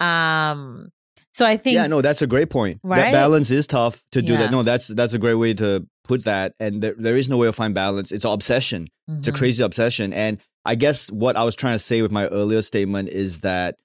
Um 0.00 0.90
so 1.32 1.44
I 1.44 1.56
think 1.56 1.74
yeah, 1.74 1.86
no, 1.88 2.00
that's 2.00 2.22
a 2.22 2.26
great 2.28 2.48
point. 2.50 2.80
Right? 2.84 2.96
That 2.96 3.12
balance 3.12 3.50
is 3.50 3.66
tough 3.66 4.04
to 4.12 4.22
do 4.22 4.34
Yeah. 4.34 4.38
that. 4.40 4.50
No, 4.52 4.62
that's 4.62 4.88
that's 4.88 5.14
a 5.14 5.18
great 5.18 5.34
way 5.34 5.54
to 5.54 5.86
put 6.04 6.24
that. 6.24 6.54
And 6.60 6.82
there, 6.82 6.94
there 6.96 7.16
is 7.16 7.28
no 7.28 7.36
way 7.38 7.46
to 7.46 7.52
find 7.52 7.74
balance. 7.74 8.12
It's 8.12 8.24
an 8.24 8.30
obsession. 8.32 8.88
It's 9.08 9.26
a 9.28 9.32
Mhm. 9.32 9.36
crazy 9.36 9.62
obsession. 9.62 10.12
And 10.12 10.38
I 10.64 10.74
guess 10.76 11.10
what 11.10 11.36
I 11.36 11.42
was 11.44 11.56
trying 11.56 11.74
to 11.74 11.78
say 11.78 12.02
with 12.02 12.12
my 12.12 12.26
earlier 12.28 12.62
statement 12.62 13.08
is 13.08 13.40
that 13.40 13.76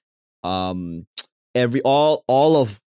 um 0.42 1.06
every 1.54 1.80
all 1.82 2.24
all 2.26 2.56
of 2.56 2.80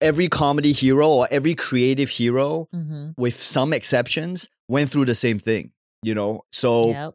every 0.00 0.28
comedy 0.28 0.72
hero 0.72 1.08
or 1.08 1.28
every 1.30 1.54
creative 1.54 2.10
hero, 2.10 2.68
Mhm. 2.74 3.14
with 3.16 3.40
some 3.40 3.72
exceptions, 3.72 4.48
went 4.68 4.90
through 4.90 5.04
the 5.06 5.14
same 5.14 5.38
thing. 5.38 5.72
You 6.02 6.14
know? 6.14 6.44
So 6.52 6.88
Yep. 6.88 7.14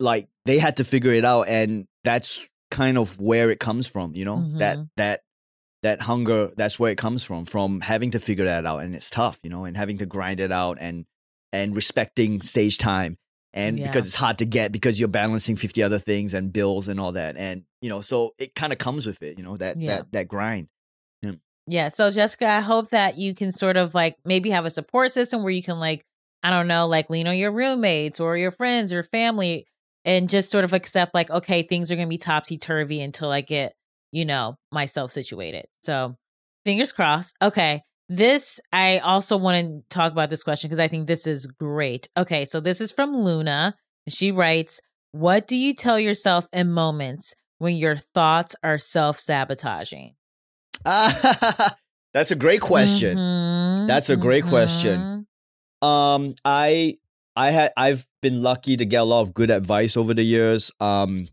like 0.00 0.28
they 0.44 0.58
had 0.58 0.76
to 0.78 0.84
figure 0.84 1.12
it 1.12 1.24
out 1.24 1.48
and 1.48 1.86
that's 2.04 2.48
kind 2.70 2.98
of 2.98 3.18
where 3.20 3.50
it 3.50 3.60
comes 3.60 3.86
from 3.86 4.14
you 4.16 4.24
know 4.24 4.58
that 4.58 4.76
Mhm. 4.78 4.88
that 4.96 5.20
that 5.82 6.00
hunger 6.02 6.50
that's 6.56 6.78
where 6.78 6.90
it 6.90 6.98
comes 6.98 7.22
from 7.22 7.44
from 7.44 7.80
having 7.80 8.10
to 8.12 8.18
figure 8.18 8.46
that 8.46 8.66
out 8.66 8.82
and 8.82 8.96
it's 8.96 9.10
tough 9.10 9.38
you 9.44 9.50
know 9.50 9.64
and 9.64 9.76
having 9.76 9.98
to 9.98 10.06
grind 10.06 10.40
it 10.40 10.50
out 10.50 10.78
and 10.80 11.06
and 11.52 11.76
respecting 11.76 12.40
stage 12.42 12.76
time 12.78 13.16
and 13.54 13.78
Yeah. 13.78 13.86
because 13.86 14.04
it's 14.06 14.14
hard 14.16 14.36
to 14.38 14.44
get 14.44 14.72
because 14.72 14.98
you're 15.00 15.08
balancing 15.08 15.56
50 15.56 15.82
other 15.82 15.98
things 15.98 16.34
and 16.34 16.52
bills 16.52 16.88
and 16.88 17.00
all 17.00 17.12
that 17.12 17.36
and 17.38 17.62
you 17.80 17.88
know 17.88 18.02
so 18.02 18.34
it 18.38 18.54
kind 18.54 18.72
of 18.72 18.78
comes 18.78 19.06
with 19.06 19.22
it 19.22 19.38
you 19.38 19.44
know 19.44 19.56
that 19.56 19.80
Yeah. 19.80 19.96
that 19.98 20.12
that 20.12 20.28
grind 20.28 20.68
Yeah. 21.66 21.88
So 21.88 22.10
Jessica, 22.10 22.46
I 22.46 22.60
hope 22.60 22.90
that 22.90 23.16
you 23.16 23.34
can 23.34 23.50
sort 23.50 23.78
of 23.78 23.94
like 23.94 24.16
maybe 24.22 24.50
have 24.50 24.66
a 24.66 24.70
support 24.70 25.12
system 25.12 25.42
where 25.42 25.50
you 25.50 25.62
can 25.62 25.80
like, 25.80 26.04
I 26.42 26.50
don't 26.50 26.68
know, 26.68 26.86
like 26.86 27.08
lean 27.08 27.26
on 27.26 27.38
your 27.38 27.52
roommates 27.52 28.20
or 28.20 28.36
your 28.36 28.50
friends 28.50 28.92
or 28.92 29.02
family 29.02 29.64
and 30.04 30.28
just 30.28 30.50
sort 30.50 30.64
of 30.64 30.74
accept 30.74 31.14
like, 31.14 31.30
okay, 31.30 31.62
things 31.62 31.90
are 31.90 31.96
gonna 31.96 32.06
be 32.06 32.18
topsy 32.18 32.58
turvy 32.58 33.00
until 33.00 33.30
I 33.30 33.40
get, 33.40 33.72
you 34.12 34.26
know, 34.26 34.56
myself 34.72 35.10
situated. 35.10 35.64
So 35.82 36.16
fingers 36.66 36.92
crossed. 36.92 37.34
Okay. 37.40 37.82
This 38.08 38.60
I 38.72 38.98
also 38.98 39.36
want 39.36 39.56
to 39.58 39.82
talk 39.88 40.12
about 40.12 40.28
this 40.30 40.42
question 40.42 40.68
because 40.68 40.80
I 40.80 40.88
think 40.88 41.06
this 41.06 41.26
is 41.26 41.46
great. 41.46 42.08
Okay, 42.16 42.44
so 42.44 42.60
this 42.60 42.80
is 42.80 42.92
from 42.92 43.16
Luna. 43.16 43.74
She 44.08 44.30
writes, 44.30 44.80
What 45.12 45.46
do 45.48 45.56
you 45.56 45.74
tell 45.74 45.98
yourself 45.98 46.46
in 46.52 46.70
moments 46.70 47.34
when 47.58 47.76
your 47.76 47.96
thoughts 47.96 48.54
are 48.62 48.76
self 48.78 49.18
sabotaging? 49.18 50.14
that's 50.84 52.30
a 52.30 52.36
great 52.36 52.60
question 52.60 53.16
Mhm, 53.16 53.86
That's 53.86 54.10
a 54.10 54.16
great 54.16 54.44
question. 54.44 55.26
mhm. 55.82 55.86
Um, 55.86 56.34
I 56.44 56.98
I 57.36 57.50
had 57.50 57.72
I've 57.76 58.06
been 58.22 58.42
lucky 58.42 58.76
to 58.76 58.84
get 58.84 59.00
a 59.00 59.04
lot 59.04 59.22
of 59.22 59.34
good 59.34 59.50
advice 59.50 59.96
over 59.96 60.14
the 60.14 60.22
years. 60.22 60.70
Um, 60.80 61.28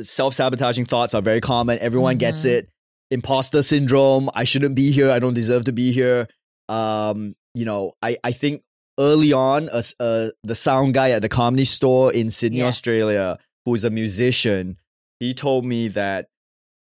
self 0.00 0.34
sabotaging 0.34 0.86
thoughts 0.86 1.14
are 1.14 1.22
very 1.22 1.40
common. 1.40 1.78
Everyone 1.80 2.16
gets 2.16 2.42
Mhm. 2.44 2.50
it. 2.50 2.68
Imposter 3.14 3.62
syndrome. 3.62 4.28
I 4.34 4.44
shouldn't 4.44 4.74
be 4.74 4.90
here. 4.90 5.10
I 5.10 5.18
don't 5.18 5.34
deserve 5.34 5.64
to 5.64 5.72
be 5.72 5.92
here. 5.92 6.26
Um, 6.68 7.34
you 7.54 7.64
know, 7.64 7.92
I 8.02 8.16
I 8.24 8.32
think 8.32 8.62
early 8.98 9.32
on, 9.32 9.68
as 9.70 9.94
uh, 10.00 10.28
the 10.42 10.54
sound 10.54 10.94
guy 10.94 11.10
at 11.10 11.22
the 11.22 11.28
comedy 11.28 11.64
store 11.64 12.12
in 12.12 12.30
Sydney, 12.30 12.58
Yeah. 12.58 12.66
Australia, 12.66 13.38
who 13.64 13.74
is 13.74 13.84
a 13.84 13.90
musician, 13.90 14.76
he 15.20 15.32
told 15.34 15.64
me 15.64 15.88
that 15.88 16.28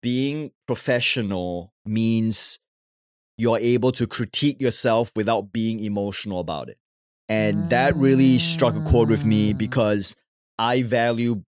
being 0.02 0.52
professional 0.68 1.74
means 1.86 2.60
you're 3.38 3.60
able 3.60 3.92
to 3.94 4.06
critique 4.08 4.62
yourself 4.62 5.12
without 5.16 5.52
being 5.54 5.80
emotional 5.80 6.40
about 6.40 6.70
it. 6.70 6.78
And 7.30 7.70
that 7.70 7.96
really 7.96 8.38
struck 8.38 8.76
a 8.76 8.82
chord 8.84 9.10
with 9.10 9.26
me 9.26 9.54
Mm. 9.54 9.58
because 9.58 10.16
I 10.60 10.84
value 10.84 11.44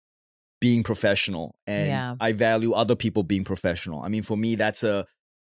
being 0.62 0.82
professional 0.82 1.54
and 1.66 1.88
Yeah. 1.88 2.14
I 2.20 2.32
value 2.32 2.72
other 2.72 2.96
people 2.96 3.22
being 3.24 3.44
professional. 3.44 4.02
I 4.02 4.08
mean, 4.08 4.22
for 4.22 4.36
me, 4.36 4.54
that's 4.54 4.82
a 4.82 5.04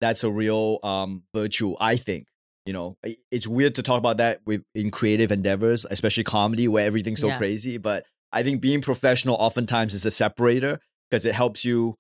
that's 0.02 0.24
a 0.24 0.30
real 0.30 0.80
um, 0.84 1.24
virtue. 1.34 1.74
I 1.80 1.96
think 1.98 2.28
you 2.68 2.74
know 2.74 2.98
it's 3.32 3.48
weird 3.48 3.74
to 3.76 3.82
talk 3.84 3.98
about 3.98 4.18
that 4.18 4.42
with 4.46 4.62
in 4.76 4.92
creative 4.92 5.32
endeavors, 5.32 5.86
especially 5.90 6.24
comedy 6.26 6.68
where 6.68 6.86
everything's 6.86 7.22
so 7.22 7.30
Yeah. 7.30 7.38
crazy. 7.38 7.78
But 7.78 8.06
I 8.32 8.44
think 8.44 8.62
being 8.62 8.82
professional 8.82 9.36
oftentimes 9.40 9.94
is 9.94 10.04
the 10.04 10.12
separator 10.12 10.80
because 11.10 11.24
it 11.26 11.34
helps 11.34 11.64
you 11.66 11.96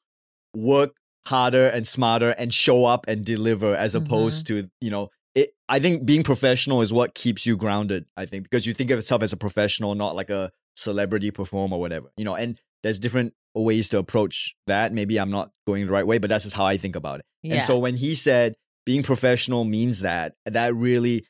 work 0.53 0.91
harder 1.27 1.67
and 1.67 1.87
smarter 1.87 2.29
and 2.37 2.53
show 2.53 2.85
up 2.85 3.05
and 3.07 3.25
deliver 3.25 3.75
as 3.75 3.95
opposed 3.95 4.47
to 4.47 4.63
you 4.79 4.89
know 4.89 5.09
it 5.35 5.49
i 5.67 5.77
think 5.77 6.05
being 6.05 6.23
professional 6.23 6.81
is 6.81 6.93
what 6.93 7.13
keeps 7.13 7.45
you 7.45 7.57
grounded 7.57 8.05
i 8.15 8.25
think 8.25 8.43
because 8.43 8.65
you 8.65 8.73
think 8.73 8.89
of 8.91 8.97
yourself 8.97 9.21
as 9.21 9.33
a 9.33 9.37
professional 9.37 9.93
not 9.93 10.15
like 10.15 10.29
a 10.29 10.49
celebrity 10.77 11.29
performer 11.29 11.75
or 11.75 11.81
whatever 11.81 12.07
you 12.15 12.23
know 12.23 12.33
and 12.33 12.57
there's 12.83 12.99
different 12.99 13.33
ways 13.55 13.89
to 13.89 13.97
approach 13.97 14.55
that. 14.67 14.93
Maybe 14.93 15.19
i'm 15.19 15.31
not 15.31 15.49
going 15.65 15.85
the 15.85 15.91
right 15.91 16.05
way 16.05 16.17
but 16.19 16.29
that's 16.29 16.43
just 16.43 16.55
how 16.55 16.65
i 16.65 16.77
think 16.77 16.95
about 16.95 17.19
it. 17.19 17.25
Yeah. 17.43 17.55
and 17.55 17.63
so 17.63 17.79
when 17.79 17.95
he 17.95 18.15
said 18.15 18.55
being 18.85 19.03
professional 19.03 19.63
means 19.65 20.01
that 20.01 20.33
that 20.45 20.73
really 20.75 21.25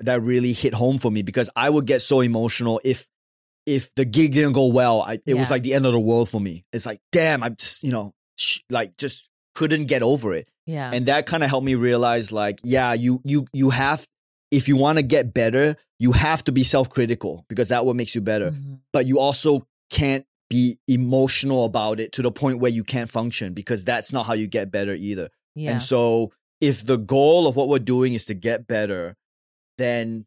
that 0.00 0.22
really 0.22 0.52
hit 0.52 0.72
home 0.74 0.98
for 0.98 1.10
me 1.10 1.22
because 1.22 1.50
i 1.56 1.68
would 1.68 1.86
get 1.86 2.00
so 2.02 2.20
emotional 2.20 2.80
if 2.84 3.06
if 3.66 3.90
the 3.94 4.04
gig 4.04 4.34
didn't 4.34 4.52
go 4.52 4.66
well. 4.66 5.00
I, 5.00 5.18
it 5.26 5.34
was 5.38 5.50
like 5.50 5.62
the 5.62 5.72
end 5.72 5.86
of 5.86 5.92
the 5.92 5.98
world 6.00 6.28
for 6.28 6.38
me. 6.40 6.64
It's 6.72 6.84
like 6.86 7.00
damn 7.12 7.42
i'm 7.42 7.56
just 7.56 7.82
you 7.82 7.90
know 7.92 8.12
sh- 8.38 8.60
like 8.70 8.96
just 8.98 9.28
couldn't 9.54 9.86
get 9.86 10.02
over 10.02 10.32
it. 10.34 10.48
Yeah. 10.66 10.90
and 10.94 11.06
that 11.06 11.26
kind 11.26 11.42
of 11.42 11.50
helped 11.50 11.64
me 11.66 11.74
realize 11.74 12.30
like 12.32 12.60
yeah 12.62 12.92
you 12.94 13.20
you 13.24 13.46
you 13.52 13.70
have 13.70 14.06
if 14.50 14.68
you 14.68 14.76
want 14.76 14.98
to 14.98 15.02
get 15.02 15.34
better 15.34 15.74
you 15.98 16.12
have 16.12 16.42
to 16.44 16.52
be 16.52 16.62
self-critical 16.64 17.44
because 17.48 17.68
that 17.70 17.84
what 17.86 17.96
makes 17.96 18.14
you 18.14 18.20
better. 18.20 18.50
Mhm. 18.52 18.80
but 18.92 19.06
you 19.06 19.18
also 19.18 19.66
can't 19.90 20.24
be 20.54 20.78
emotional 20.88 21.64
about 21.64 21.96
it 22.02 22.08
to 22.16 22.22
the 22.22 22.30
point 22.42 22.60
where 22.60 22.70
you 22.78 22.84
can't 22.84 23.10
function 23.10 23.48
because 23.60 23.84
that's 23.84 24.10
not 24.12 24.26
how 24.28 24.34
you 24.34 24.46
get 24.58 24.70
better 24.70 24.94
either 25.08 25.26
yeah. 25.54 25.70
and 25.72 25.80
so 25.82 26.32
if 26.60 26.76
the 26.86 26.96
goal 26.96 27.46
of 27.48 27.56
what 27.56 27.68
we're 27.68 27.78
doing 27.94 28.14
is 28.14 28.24
to 28.26 28.34
get 28.34 28.66
better, 28.66 29.16
then 29.76 30.24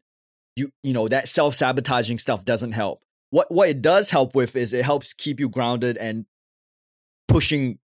you 0.56 0.70
you 0.86 0.92
know 0.92 1.08
that 1.08 1.26
self-sabotaging 1.28 2.18
stuff 2.18 2.44
doesn't 2.44 2.72
help. 2.72 3.02
What 3.30 3.50
what 3.50 3.68
it 3.68 3.80
does 3.82 4.10
help 4.10 4.34
with 4.34 4.54
is 4.54 4.72
it 4.72 4.84
helps 4.84 5.12
keep 5.12 5.40
you 5.40 5.48
grounded 5.48 5.96
and 5.96 6.26
pushing 7.26 7.78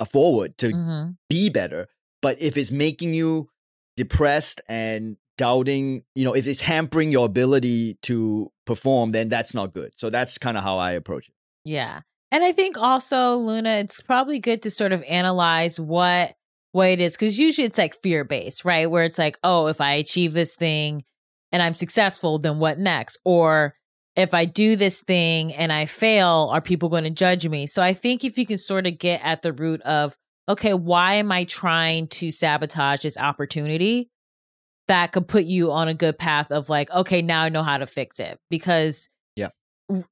uh, 0.00 0.04
forward 0.04 0.58
to 0.58 0.68
Mhm. 0.70 1.16
be 1.28 1.48
better. 1.48 1.88
But 2.20 2.40
if 2.42 2.56
it's 2.56 2.70
making 2.72 3.14
you 3.14 3.48
depressed 3.96 4.60
and 4.68 5.16
doubting, 5.38 6.04
you 6.14 6.24
know, 6.24 6.34
if 6.34 6.46
it's 6.46 6.60
hampering 6.60 7.12
your 7.12 7.26
ability 7.26 7.98
to 8.02 8.50
perform, 8.66 9.12
then 9.12 9.28
that's 9.28 9.54
not 9.54 9.72
good. 9.72 9.92
So 9.96 10.10
that's 10.10 10.38
kind 10.38 10.56
of 10.58 10.64
how 10.64 10.78
I 10.78 10.92
approach 10.92 11.28
it. 11.28 11.34
Yeah. 11.64 12.00
And 12.30 12.42
I 12.44 12.52
think 12.52 12.76
also, 12.76 13.36
Luna, 13.36 13.76
it's 13.76 14.00
probably 14.00 14.40
good 14.40 14.62
to 14.62 14.70
sort 14.70 14.92
of 14.92 15.02
analyze 15.04 15.78
what 15.78 16.34
what 16.72 16.88
it 16.88 17.00
is 17.00 17.12
because 17.12 17.38
usually 17.38 17.64
it's 17.64 17.78
like 17.78 18.02
fear 18.02 18.24
based, 18.24 18.64
right? 18.64 18.90
Where 18.90 19.04
it's 19.04 19.18
like, 19.18 19.38
oh, 19.44 19.68
if 19.68 19.80
I 19.80 19.92
achieve 19.92 20.32
this 20.32 20.56
thing 20.56 21.04
and 21.52 21.62
I'm 21.62 21.74
successful, 21.74 22.40
then 22.40 22.58
what 22.58 22.80
next? 22.80 23.16
Or 23.24 23.76
if 24.16 24.34
I 24.34 24.44
do 24.44 24.74
this 24.74 25.00
thing 25.00 25.54
and 25.54 25.72
I 25.72 25.86
fail, 25.86 26.50
are 26.52 26.60
people 26.60 26.88
going 26.88 27.04
to 27.04 27.10
judge 27.10 27.46
me? 27.46 27.68
So 27.68 27.80
I 27.80 27.94
think 27.94 28.24
if 28.24 28.36
you 28.36 28.44
can 28.44 28.58
sort 28.58 28.88
of 28.88 28.98
get 28.98 29.20
at 29.22 29.42
the 29.42 29.52
root 29.52 29.80
of, 29.82 30.16
okay, 30.48 30.74
why 30.74 31.14
am 31.14 31.30
I 31.30 31.44
trying 31.44 32.08
to 32.08 32.32
sabotage 32.32 33.02
this 33.02 33.16
opportunity? 33.16 34.10
That 34.88 35.12
could 35.12 35.28
put 35.28 35.44
you 35.44 35.70
on 35.70 35.86
a 35.86 35.94
good 35.94 36.18
path 36.18 36.50
of 36.50 36.68
like, 36.68 36.90
okay, 36.90 37.22
now 37.22 37.42
I 37.42 37.48
know 37.50 37.62
how 37.62 37.78
to 37.78 37.86
fix 37.86 38.18
it 38.18 38.40
because. 38.50 39.08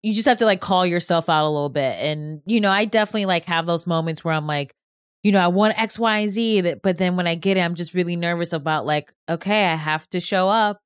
You 0.03 0.13
just 0.13 0.27
have 0.27 0.39
to 0.39 0.45
like 0.45 0.61
call 0.61 0.85
yourself 0.85 1.29
out 1.29 1.45
a 1.47 1.49
little 1.49 1.69
bit. 1.71 1.97
And, 1.99 2.43
you 2.47 2.61
know, 2.61 2.71
I 2.71 2.85
definitely 2.85 3.27
like 3.27 3.45
have 3.47 3.67
those 3.67 3.87
moments 3.87 4.23
where 4.25 4.35
I'm 4.35 4.47
like, 4.47 4.75
you 5.23 5.33
know, 5.33 5.39
I 5.39 5.49
want 5.49 5.81
X, 5.81 5.99
Y, 5.99 6.19
and 6.19 6.31
Z, 6.31 6.61
that- 6.63 6.83
but 6.83 6.99
then 6.99 7.17
when 7.17 7.27
I 7.27 7.35
get 7.37 7.57
it, 7.57 7.61
I'm 7.61 7.75
just 7.75 7.95
really 7.95 8.17
nervous 8.17 8.53
about 8.53 8.85
like, 8.87 9.13
okay, 9.29 9.67
I 9.67 9.77
have 9.77 10.09
to 10.11 10.21
show 10.21 10.49
up. 10.49 10.79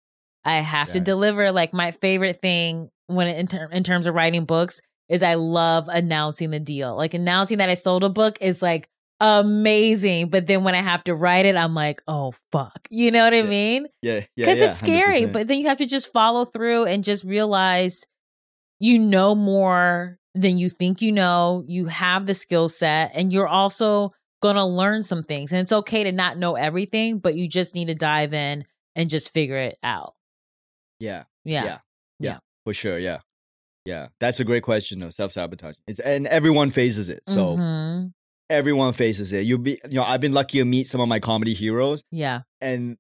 I 0.45 0.57
have 0.57 0.93
to 0.93 1.01
deliver. 1.01 1.51
Like 1.51 1.72
my 1.72 1.91
favorite 1.91 2.41
thing 2.41 2.91
when 3.07 3.26
it, 3.26 3.39
in, 3.39 3.47
ter- 3.49 3.68
in 3.70 3.82
terms 3.82 4.07
of 4.07 4.14
writing 4.14 4.45
books 4.45 4.80
is 5.09 5.22
I 5.22 5.34
love 5.34 5.89
announcing 5.89 6.51
the 6.51 6.61
deal. 6.61 6.95
Like 6.97 7.14
announcing 7.14 7.59
that 7.59 7.68
I 7.68 7.74
sold 7.74 8.05
a 8.05 8.09
book 8.09 8.39
is 8.41 8.62
like 8.62 8.89
amazing. 9.20 10.28
But 10.28 10.47
then 10.47 10.64
when 10.64 10.74
I 10.74 10.82
have 10.82 11.03
to 11.05 11.14
write 11.14 11.47
it, 11.47 11.57
I'm 11.57 11.74
like, 11.74 12.03
oh 12.07 12.34
fuck. 12.53 12.78
You 12.91 13.11
know 13.11 13.24
what 13.24 13.34
I 13.34 13.39
Yeah. 13.39 13.43
mean? 13.45 13.87
Yeah, 14.03 14.12
yeah, 14.14 14.20
because 14.37 14.59
yeah, 14.59 14.64
it's 14.66 14.78
scary 14.78 15.22
100%. 15.22 15.32
but 15.32 15.47
then 15.49 15.59
you 15.61 15.66
have 15.68 15.78
to 15.78 15.87
just 15.87 16.12
follow 16.12 16.45
through 16.45 16.84
and 16.84 17.03
just 17.03 17.24
realize 17.24 18.05
you 18.79 18.99
know 18.99 19.35
more 19.35 20.18
than 20.35 20.59
you 20.59 20.68
think 20.70 21.01
you 21.01 21.11
know 21.12 21.64
you 21.66 21.87
have 21.87 22.27
the 22.27 22.35
skill 22.35 22.68
set 22.68 23.11
and 23.14 23.33
you're 23.33 23.49
also 23.49 24.12
gonna 24.43 24.66
learn 24.66 25.03
some 25.03 25.22
things 25.22 25.51
and 25.53 25.61
it's 25.62 25.72
okay 25.72 26.05
to 26.05 26.12
not 26.12 26.37
know 26.37 26.57
everything 26.57 27.18
but 27.18 27.35
you 27.35 27.49
just 27.49 27.74
need 27.74 27.87
to 27.87 27.95
dive 27.95 28.35
in 28.35 28.64
and 28.95 29.09
just 29.09 29.33
figure 29.33 29.57
it 29.57 29.77
out 29.83 30.14
yeah, 31.01 31.24
yeah 31.45 31.64
Yeah. 31.64 31.79
yeah, 32.18 32.39
for 32.64 32.72
sure. 32.74 32.99
Yeah, 32.99 33.18
yeah. 33.85 34.09
That's 34.20 34.41
a 34.41 34.45
great 34.45 34.62
question. 34.62 34.99
Though 34.99 35.11
self 35.11 35.33
sabotage. 35.33 35.74
It's 35.87 35.99
and 35.99 36.27
everyone 36.27 36.70
faces 36.70 37.09
it. 37.11 37.20
So 37.29 37.57
Mhm. 37.57 38.12
everyone 38.49 38.93
faces 38.95 39.33
it. 39.33 39.45
You'll 39.45 39.59
be, 39.59 39.72
you 39.91 39.97
know, 39.99 40.05
I've 40.05 40.20
been 40.20 40.33
lucky 40.33 40.59
to 40.59 40.64
meet 40.64 40.87
some 40.87 41.01
of 41.01 41.09
my 41.09 41.20
comedy 41.20 41.53
heroes, 41.55 42.03
yeah 42.11 42.43
and 42.61 42.97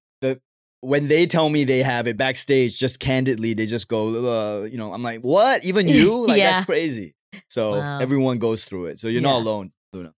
when 0.80 1.08
they 1.08 1.26
tell 1.26 1.48
me 1.48 1.64
they 1.64 1.82
have 1.82 2.06
it 2.06 2.16
backstage, 2.16 2.78
just 2.78 3.00
candidly, 3.00 3.54
they 3.54 3.66
just 3.66 3.88
go, 3.88 4.60
uh, 4.60 4.62
you 4.64 4.78
know, 4.78 4.92
I'm 4.92 5.02
like, 5.02 5.20
what? 5.20 5.64
Even 5.64 5.88
you? 5.88 6.24
Like 6.26 6.38
Yeah. 6.38 6.52
that's 6.52 6.66
crazy. 6.66 7.14
So 7.48 7.80
Wow. 7.80 7.98
everyone 8.00 8.38
goes 8.38 8.64
through 8.64 8.86
it. 8.86 9.00
So 9.00 9.08
you're 9.08 9.22
not 9.22 9.36
alone, 9.38 9.72
Luna. 9.92 10.12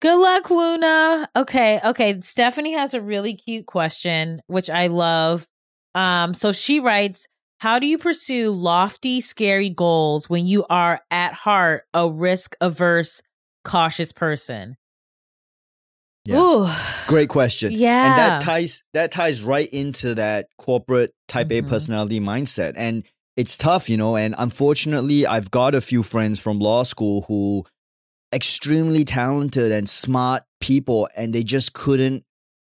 Good 0.00 0.16
luck, 0.18 0.50
Luna. 0.50 1.28
Okay, 1.36 1.78
okay. 1.84 2.20
Stephanie 2.22 2.72
has 2.72 2.94
a 2.94 3.00
really 3.02 3.34
cute 3.36 3.66
question, 3.66 4.40
which 4.46 4.70
I 4.70 4.86
love. 4.86 5.46
Um, 5.94 6.32
so 6.32 6.52
she 6.52 6.80
writes, 6.80 7.26
How 7.58 7.78
do 7.78 7.86
you 7.86 7.98
pursue 7.98 8.50
lofty, 8.50 9.20
scary 9.20 9.68
goals 9.68 10.30
when 10.30 10.46
you 10.46 10.64
are 10.70 11.00
at 11.10 11.34
heart 11.34 11.84
a 11.92 12.10
risk 12.10 12.56
averse, 12.62 13.20
cautious 13.64 14.10
person? 14.12 14.76
Yeah. 16.30 16.40
Ooh. 16.40 16.68
Great 17.06 17.28
question. 17.28 17.72
Yeah. 17.72 18.06
And 18.10 18.18
that 18.18 18.40
ties 18.42 18.82
that 18.94 19.10
ties 19.10 19.42
right 19.42 19.68
into 19.72 20.14
that 20.16 20.48
corporate 20.58 21.12
type 21.28 21.48
Mhm. 21.48 21.58
A 21.58 21.68
personality 21.68 22.20
mindset. 22.20 22.74
And 22.76 23.04
it's 23.36 23.56
tough, 23.56 23.88
you 23.88 23.96
know, 23.96 24.16
and 24.16 24.34
unfortunately 24.36 25.26
I've 25.26 25.50
got 25.50 25.74
a 25.74 25.80
few 25.80 26.02
friends 26.02 26.38
from 26.40 26.58
law 26.58 26.82
school 26.82 27.22
who 27.28 27.64
extremely 28.32 29.04
talented 29.04 29.72
and 29.72 29.88
smart 29.88 30.42
people 30.60 31.08
and 31.16 31.32
they 31.34 31.42
just 31.42 31.72
couldn't 31.72 32.24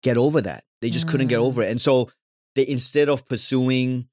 get 0.03 0.17
over 0.17 0.41
that. 0.41 0.65
They 0.81 0.91
just 0.91 1.07
couldn't 1.09 1.29
get 1.29 1.39
Mm. 1.39 1.43
over 1.47 1.63
it. 1.63 1.71
And 1.71 1.81
so 1.81 2.11
they 2.57 2.67
instead 2.67 3.09
of 3.09 3.27
pursuing 3.27 4.09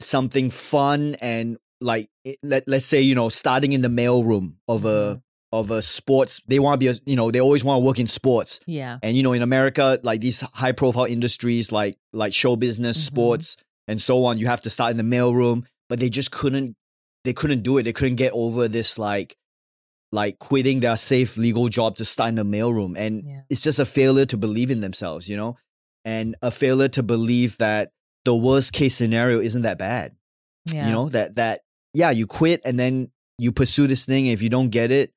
something 0.00 0.50
fun 0.50 1.16
and 1.20 1.58
like 1.80 2.08
let, 2.42 2.64
let's 2.68 2.86
say, 2.86 3.00
you 3.00 3.14
know, 3.14 3.28
starting 3.28 3.72
in 3.72 3.82
the 3.82 3.88
mailroom 3.88 4.56
of 4.68 4.84
a 4.84 5.20
of 5.52 5.70
a 5.70 5.82
sports 5.82 6.40
they 6.48 6.58
want 6.58 6.80
to 6.80 6.84
be 6.84 6.88
a, 6.88 6.94
you 7.04 7.14
know, 7.16 7.30
they 7.30 7.40
always 7.40 7.62
want 7.64 7.80
to 7.82 7.86
work 7.86 7.98
in 8.00 8.06
sports 8.06 8.58
Yeah. 8.66 8.98
and 9.02 9.16
you 9.16 9.22
know 9.22 9.32
in 9.34 9.42
america 9.42 9.98
like 10.02 10.20
these 10.22 10.40
high 10.54 10.72
profile 10.72 11.04
industries 11.04 11.70
like 11.70 11.94
like 12.12 12.32
show 12.32 12.56
business 12.56 12.96
Mhm. 12.98 13.06
sports 13.06 13.56
and 13.88 14.00
so 14.00 14.24
on 14.24 14.38
you 14.38 14.46
have 14.46 14.62
to 14.62 14.70
start 14.70 14.90
in 14.92 14.96
the 14.96 15.16
mailroom 15.16 15.64
but 15.88 15.98
they 16.00 16.08
just 16.08 16.30
couldn't 16.32 16.74
they 17.24 17.32
couldn't 17.34 17.62
do 17.62 17.76
it 17.78 17.82
they 17.82 17.92
couldn't 17.92 18.16
get 18.16 18.32
over 18.32 18.66
this 18.66 18.98
like 18.98 19.36
like 20.10 20.38
quitting 20.38 20.80
their 20.80 20.96
safe 20.96 21.36
legal 21.36 21.68
job 21.68 21.96
to 21.96 22.04
start 22.04 22.28
in 22.30 22.34
the 22.36 22.44
mailroom 22.44 22.94
and 22.96 23.22
Yeah. 23.26 23.40
it's 23.50 23.62
just 23.62 23.78
a 23.78 23.86
failure 23.86 24.26
to 24.26 24.36
believe 24.36 24.70
in 24.70 24.80
themselves 24.80 25.28
you 25.28 25.36
know 25.36 25.56
and 26.04 26.34
a 26.42 26.50
failure 26.50 26.88
to 26.88 27.02
believe 27.02 27.58
that 27.58 27.90
the 28.24 28.34
worst 28.34 28.72
case 28.72 28.94
scenario 28.94 29.40
isn't 29.40 29.62
that 29.62 29.78
bad 29.78 30.14
Yeah. 30.72 30.86
you 30.86 30.92
know 30.92 31.08
that 31.10 31.36
that 31.36 31.60
yeah 31.94 32.10
you 32.10 32.26
quit 32.26 32.60
and 32.64 32.78
then 32.78 33.10
you 33.38 33.52
pursue 33.52 33.86
this 33.86 34.04
thing 34.06 34.26
if 34.26 34.40
you 34.42 34.48
don't 34.48 34.68
get 34.70 34.90
it 34.90 35.12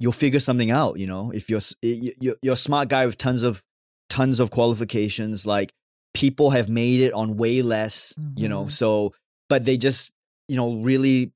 you'll 0.00 0.12
figure 0.24 0.40
something 0.40 0.70
out 0.70 0.98
you 0.98 1.06
know? 1.06 1.30
If 1.32 1.48
you're 1.50 1.58
s- 1.58 1.74
y- 1.82 2.12
y- 2.20 2.32
you're 2.42 2.54
a 2.54 2.56
smart 2.56 2.88
guy 2.88 3.06
with 3.06 3.16
tons 3.18 3.42
of 3.42 3.62
tons 4.08 4.40
of 4.40 4.50
qualifications 4.50 5.46
like 5.46 5.72
people 6.14 6.50
have 6.50 6.68
made 6.68 7.00
it 7.00 7.12
on 7.12 7.36
way 7.36 7.62
less 7.62 8.12
you 8.36 8.48
know? 8.48 8.64
Mhm. 8.64 8.70
so 8.72 9.12
but 9.48 9.64
they 9.64 9.76
just 9.76 10.12
you 10.48 10.56
know 10.56 10.76
really 10.82 11.32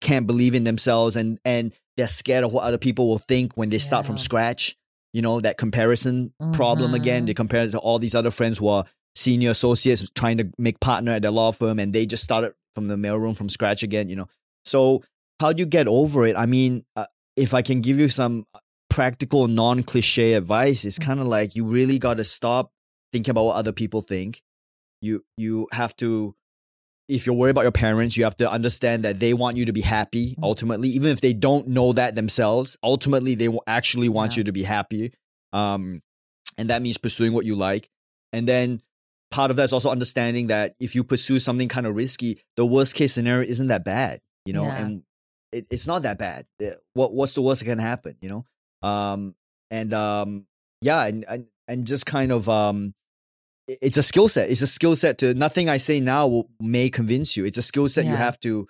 can't 0.00 0.26
believe 0.26 0.54
in 0.54 0.64
themselves 0.64 1.14
and 1.16 1.38
and 1.44 1.72
they're 1.96 2.08
scared 2.08 2.44
of 2.44 2.52
what 2.52 2.64
other 2.64 2.78
people 2.78 3.06
will 3.08 3.18
think 3.18 3.56
when 3.56 3.68
they 3.70 3.78
start 3.78 4.04
from 4.06 4.18
scratch 4.18 4.76
you 5.12 5.22
know 5.22 5.40
that 5.40 5.58
comparison 5.58 6.32
problem 6.52 6.94
again 6.94 7.22
Mhm. 7.22 7.26
they 7.26 7.34
compare 7.34 7.64
it 7.64 7.70
to 7.72 7.78
all 7.78 7.98
these 7.98 8.14
other 8.14 8.30
friends 8.30 8.58
who 8.58 8.66
are 8.68 8.84
senior 9.14 9.50
associates 9.50 10.02
trying 10.14 10.38
to 10.38 10.50
make 10.58 10.80
partner 10.80 11.12
at 11.12 11.22
their 11.22 11.30
law 11.30 11.52
firm 11.52 11.78
and 11.78 11.92
they 11.92 12.06
just 12.06 12.24
started 12.24 12.54
from 12.74 12.88
the 12.88 12.96
mailroom 12.96 13.36
from 13.36 13.48
scratch 13.50 13.82
again 13.82 14.08
you 14.08 14.16
know? 14.16 14.26
So 14.64 15.02
how 15.38 15.52
do 15.52 15.60
you 15.60 15.66
get 15.66 15.86
over 15.86 16.24
it? 16.26 16.34
I 16.36 16.46
mean 16.46 16.84
uh, 16.96 17.04
if 17.36 17.54
i 17.54 17.62
can 17.62 17.80
give 17.80 17.98
you 17.98 18.08
some 18.08 18.44
practical 18.90 19.48
non-cliche 19.48 20.34
advice 20.34 20.84
it's 20.84 20.98
kind 20.98 21.18
of 21.20 21.26
like 21.26 21.56
you 21.56 21.64
really 21.64 21.98
got 21.98 22.18
to 22.18 22.24
stop 22.24 22.70
thinking 23.12 23.30
about 23.30 23.44
what 23.44 23.56
other 23.56 23.72
people 23.72 24.02
think 24.02 24.42
you 25.00 25.24
you 25.36 25.66
have 25.72 25.96
to 25.96 26.34
if 27.08 27.26
you're 27.26 27.34
worried 27.34 27.50
about 27.50 27.62
your 27.62 27.72
parents 27.72 28.16
you 28.16 28.24
have 28.24 28.36
to 28.36 28.50
understand 28.50 29.02
that 29.04 29.18
they 29.18 29.32
want 29.34 29.56
you 29.56 29.64
to 29.64 29.72
be 29.72 29.80
happy 29.80 30.34
Mhm. 30.36 30.42
ultimately 30.44 30.88
even 30.90 31.10
if 31.10 31.20
they 31.22 31.32
don't 31.32 31.68
know 31.68 31.92
that 31.94 32.14
themselves 32.14 32.76
ultimately 32.82 33.34
they 33.34 33.48
will 33.48 33.62
actually 33.66 34.08
want 34.10 34.32
Yeah. 34.32 34.38
you 34.40 34.44
to 34.44 34.52
be 34.52 34.62
happy 34.62 35.12
um 35.52 36.02
and 36.58 36.68
that 36.70 36.82
means 36.82 36.98
pursuing 36.98 37.32
what 37.32 37.46
you 37.46 37.56
like 37.56 37.88
and 38.32 38.46
then 38.46 38.82
part 39.30 39.50
of 39.50 39.56
that's 39.56 39.72
also 39.72 39.90
understanding 39.90 40.48
that 40.48 40.74
if 40.78 40.94
you 40.94 41.02
pursue 41.02 41.38
something 41.38 41.66
kind 41.68 41.86
of 41.86 41.96
risky 41.96 42.40
the 42.56 42.66
worst 42.66 42.94
case 42.94 43.14
scenario 43.14 43.48
isn't 43.48 43.68
that 43.68 43.84
bad 43.84 44.20
you 44.44 44.52
know 44.52 44.64
Yeah. 44.66 44.84
and 44.84 45.02
it, 45.52 45.66
it's 45.70 45.86
not 45.86 46.02
that 46.02 46.18
bad. 46.18 46.46
Uh, 46.60 46.70
what 46.94 47.12
what's 47.12 47.34
the 47.34 47.42
worst 47.42 47.60
that 47.60 47.66
can 47.66 47.78
happen 47.78 48.16
you 48.20 48.28
know? 48.28 48.44
Um 48.88 49.34
and 49.70 49.92
um 49.92 50.46
yeah 50.80 51.06
and 51.06 51.24
and, 51.28 51.46
and 51.68 51.86
just 51.86 52.06
kind 52.06 52.32
of 52.32 52.48
um 52.48 52.94
it's 53.68 53.96
a 53.96 54.02
skill 54.02 54.28
set. 54.28 54.50
It's 54.50 54.62
a 54.62 54.66
skill 54.66 54.96
set 54.96 55.18
to 55.18 55.34
nothing 55.34 55.68
i 55.68 55.76
say 55.76 56.00
now 56.00 56.26
will, 56.26 56.50
may 56.60 56.90
convince 56.90 57.36
you. 57.36 57.44
It's 57.44 57.58
a 57.58 57.62
skill 57.62 57.88
set 57.88 58.04
you 58.04 58.16
have 58.16 58.38
to 58.40 58.66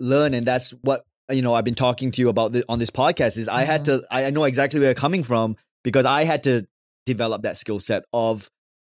learn 0.00 0.34
and 0.34 0.44
that's 0.44 0.70
what 0.82 1.04
you 1.30 1.40
know 1.40 1.54
i've 1.54 1.64
been 1.64 1.74
talking 1.76 2.10
to 2.10 2.20
you 2.20 2.28
about 2.28 2.52
the, 2.52 2.64
on 2.68 2.78
this 2.80 2.90
podcast 2.90 3.38
is 3.38 3.48
i 3.48 3.62
had 3.62 3.82
Mhm. 3.82 3.84
to 3.84 4.02
I, 4.10 4.28
know 4.30 4.44
exactly 4.44 4.80
where 4.80 4.88
you're 4.88 4.94
coming 4.94 5.22
from 5.22 5.56
because 5.84 6.04
i 6.04 6.24
had 6.24 6.42
to 6.42 6.66
develop 7.06 7.42
that 7.42 7.56
skill 7.56 7.78
set 7.80 8.02
of 8.12 8.50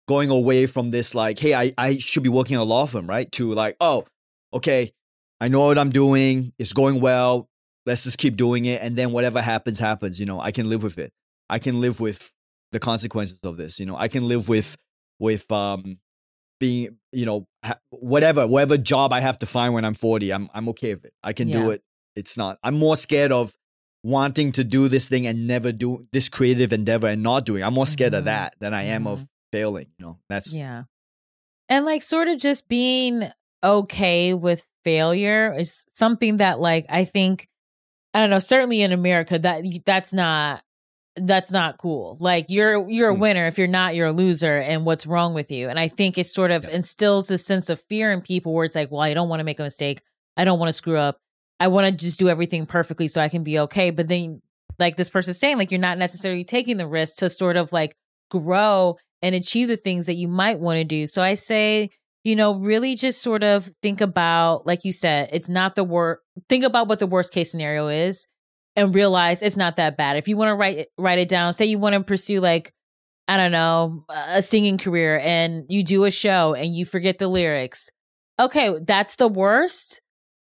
going 0.07 0.29
away 0.29 0.67
from 0.67 0.91
this 0.91 1.15
like 1.15 1.39
hey 1.39 1.53
I, 1.55 1.73
I 1.77 1.97
should 1.97 2.23
be 2.23 2.29
working 2.29 2.53
in 2.53 2.59
a 2.61 2.63
law 2.63 2.86
firm 2.86 3.07
right? 3.07 3.29
To 3.34 3.51
like 3.53 3.75
oh 3.82 4.05
okay 4.53 4.91
i 5.41 5.47
know 5.49 5.65
what 5.65 5.77
i'm 5.77 5.89
doing. 5.89 6.53
It's 6.57 6.71
going 6.73 7.01
well. 7.01 7.49
Let's 7.85 8.03
just 8.03 8.19
keep 8.19 8.35
doing 8.37 8.65
it. 8.65 8.79
And 8.83 8.95
then 8.95 9.11
whatever 9.11 9.41
happens 9.41 9.79
happens. 9.79 10.20
You 10.20 10.25
know 10.28 10.39
i 10.39 10.51
can 10.51 10.70
live 10.70 10.83
with 10.83 10.97
it. 10.97 11.11
I 11.49 11.59
can 11.59 11.82
live 11.82 11.99
with 11.99 12.32
the 12.71 12.79
consequences 12.79 13.39
of 13.43 13.57
this. 13.57 13.79
You 13.79 13.86
know 13.87 13.97
i 13.97 14.07
can 14.07 14.28
live 14.28 14.47
with 14.47 14.78
with 15.20 15.51
um 15.51 15.99
being 16.59 16.97
you 17.11 17.25
know 17.25 17.47
ha- 17.66 17.79
whatever 17.89 18.45
whatever 18.47 18.78
job 18.78 19.11
i 19.13 19.20
have 19.20 19.37
to 19.39 19.45
find 19.47 19.74
when 19.74 19.83
i'm 19.83 19.95
40 19.95 20.32
i'm 20.32 20.49
i'm 20.53 20.70
okay 20.70 20.93
with 20.93 21.05
it. 21.05 21.13
I 21.24 21.33
can 21.33 21.49
do 21.49 21.71
it. 21.71 21.82
It's 22.16 22.37
not 22.37 22.59
i'm 22.63 22.78
more 22.78 22.95
scared 22.95 23.32
of 23.32 23.53
wanting 24.03 24.51
to 24.53 24.63
do 24.63 24.87
this 24.87 25.07
thing 25.09 25.28
and 25.28 25.47
never 25.47 25.71
do 25.71 26.07
this 26.11 26.28
creative 26.29 26.71
endeavor 26.74 27.07
and 27.07 27.21
not 27.24 27.45
doing 27.45 27.61
it. 27.63 27.66
i'm 27.66 27.74
more 27.74 27.86
scared 27.86 28.13
Mhm. 28.13 28.20
of 28.20 28.25
that 28.25 28.55
than 28.59 28.74
i 28.74 28.83
am 28.83 29.05
of 29.07 29.28
failing 29.51 29.87
you 29.99 30.05
know. 30.05 30.20
That's 30.29 30.53
Yeah. 30.55 30.83
And 31.70 31.86
like 31.86 32.03
sort 32.03 32.28
of 32.28 32.39
just 32.39 32.67
being 32.67 33.29
okay 33.63 34.33
with 34.33 34.66
failure 34.83 35.55
is 35.58 35.86
something 35.93 36.37
that 36.37 36.59
like 36.59 36.86
I 36.89 37.05
think 37.05 37.47
I 38.13 38.20
don't 38.20 38.29
know, 38.29 38.39
certainly 38.39 38.82
in 38.82 38.91
America 38.91 39.39
that 39.39 39.63
that's 39.86 40.12
not 40.13 40.63
that's 41.17 41.51
not 41.51 41.78
cool. 41.78 42.17
Like 42.20 42.45
you're 42.49 42.89
you're 42.89 43.12
a 43.12 43.16
Mm. 43.16 43.20
winner 43.20 43.47
if 43.47 43.58
you're 43.58 43.67
not 43.67 43.95
you're 43.95 44.08
a 44.08 44.12
loser 44.13 44.58
and 44.58 44.86
what's 44.86 45.05
wrong 45.05 45.33
with 45.33 45.51
you. 45.51 45.70
And 45.70 45.79
I 45.79 45.87
think 45.87 46.17
it 46.17 46.28
sort 46.28 46.51
of 46.51 46.66
instills 46.66 47.28
this 47.28 47.45
sense 47.45 47.70
of 47.70 47.82
fear 47.89 48.12
in 48.12 48.21
people 48.21 48.53
where 48.53 48.66
it's 48.66 48.75
like, 48.75 48.91
well, 48.91 49.01
I 49.01 49.13
don't 49.13 49.29
want 49.29 49.39
to 49.39 49.43
make 49.43 49.59
a 49.59 49.63
mistake. 49.63 50.01
I 50.37 50.45
don't 50.45 50.59
want 50.59 50.70
to 50.70 50.74
screw 50.74 50.97
up. 50.97 51.17
I 51.59 51.67
want 51.67 51.86
to 51.86 51.91
just 51.91 52.17
do 52.17 52.29
everything 52.29 52.66
perfectly 52.66 53.08
so 53.08 53.21
I 53.21 53.29
can 53.29 53.43
be 53.43 53.59
okay. 53.59 53.91
But 53.91 54.08
then 54.08 54.41
like 54.79 54.95
this 54.95 55.09
person's 55.09 55.37
saying 55.37 55.58
like 55.58 55.70
you're 55.70 55.79
not 55.79 55.97
necessarily 55.97 56.43
taking 56.43 56.78
the 56.78 56.87
risk 56.87 57.17
to 57.17 57.29
sort 57.29 57.58
of 57.58 57.71
like 57.74 57.93
grow 58.29 58.97
and 59.21 59.36
achieve 59.36 59.67
the 59.67 59.78
things 59.78 60.05
that 60.08 60.16
you 60.16 60.28
might 60.28 60.59
want 60.59 60.78
to 60.78 60.83
do. 60.83 61.05
So 61.08 61.21
I 61.21 61.36
say, 61.36 61.91
you 62.23 62.35
know, 62.35 62.55
really 62.59 62.95
just 62.95 63.21
sort 63.21 63.43
of 63.43 63.71
think 63.81 64.01
about, 64.01 64.65
like 64.67 64.85
you 64.85 64.91
said, 64.91 65.29
it's 65.31 65.49
not 65.49 65.75
the 65.75 65.83
worst. 65.83 66.21
Think 66.49 66.63
about 66.63 66.87
what 66.87 66.99
the 66.99 67.07
worst 67.07 67.33
case 67.33 67.51
scenario 67.51 67.87
is, 67.87 68.27
and 68.75 68.93
realize 68.95 69.41
it's 69.41 69.57
not 69.57 69.75
that 69.77 69.97
bad. 69.97 70.17
If 70.17 70.27
you 70.27 70.37
want 70.37 70.49
to 70.49 70.55
write 70.55 70.77
it, 70.77 70.89
write 70.97 71.19
it 71.19 71.29
down, 71.29 71.53
say 71.53 71.65
you 71.65 71.79
want 71.79 71.93
to 71.93 72.03
pursue 72.03 72.39
like, 72.39 72.73
I 73.27 73.37
don't 73.37 73.51
know, 73.51 74.05
a 74.09 74.41
singing 74.41 74.77
career, 74.77 75.19
and 75.19 75.65
you 75.69 75.83
do 75.83 76.03
a 76.05 76.11
show 76.11 76.53
and 76.53 76.75
you 76.75 76.85
forget 76.85 77.17
the 77.17 77.27
lyrics. 77.27 77.89
Okay, 78.39 78.71
that's 78.85 79.15
the 79.17 79.27
worst. 79.27 80.01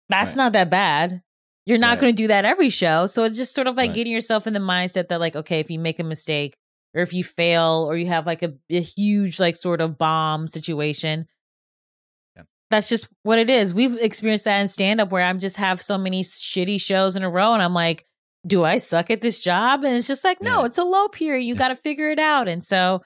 That's 0.09 0.30
Right. 0.32 0.36
not 0.36 0.52
that 0.52 0.70
bad. 0.70 1.22
You're 1.66 1.78
not 1.78 1.90
Right. 1.90 2.01
going 2.01 2.14
to 2.14 2.22
do 2.22 2.28
that 2.28 2.44
every 2.44 2.70
show. 2.70 3.06
So 3.06 3.24
it's 3.24 3.36
just 3.36 3.55
sort 3.55 3.66
of 3.66 3.76
like 3.76 3.88
Right. 3.88 3.94
getting 3.94 4.12
yourself 4.12 4.47
in 4.47 4.52
the 4.52 4.60
mindset 4.60 5.09
that, 5.09 5.20
like, 5.20 5.34
okay, 5.36 5.59
if 5.60 5.70
you 5.70 5.78
make 5.78 5.98
a 5.98 6.05
mistake 6.05 6.56
or 6.94 7.02
if 7.02 7.12
you 7.12 7.24
fail 7.24 7.86
or 7.88 7.97
you 7.97 8.06
have 8.06 8.24
like 8.26 8.43
a, 8.43 8.55
a 8.70 8.80
huge, 8.80 9.40
like, 9.40 9.56
sort 9.56 9.80
of 9.80 9.98
bomb 9.98 10.47
situation. 10.47 11.26
That's 12.70 12.88
just 12.88 13.09
what 13.22 13.38
it 13.38 13.48
is. 13.51 13.72
We've 13.74 13.97
experienced 13.97 14.44
that 14.47 14.60
in 14.60 14.68
stand 14.68 15.01
up 15.01 15.10
where 15.10 15.22
I'm 15.24 15.38
just 15.38 15.56
have 15.56 15.80
so 15.80 15.97
many 15.97 16.22
shitty 16.22 16.80
shows 16.80 17.16
in 17.16 17.22
a 17.22 17.30
row 17.30 17.52
and 17.52 17.62
I'm 17.62 17.74
like, 17.74 18.05
do 18.47 18.64
I 18.64 18.78
suck 18.78 19.10
at 19.10 19.20
this 19.20 19.40
job? 19.40 19.84
And 19.84 19.97
it's 19.97 20.06
just 20.06 20.24
like, 20.24 20.40
no, 20.40 20.60
Yeah. 20.60 20.66
it's 20.66 20.78
a 20.78 20.84
low 20.84 21.09
period. 21.09 21.44
You 21.44 21.55
Yeah. 21.55 21.59
got 21.59 21.68
to 21.68 21.76
figure 21.76 22.10
it 22.10 22.18
out. 22.18 22.48
And 22.48 22.62
so, 22.64 23.02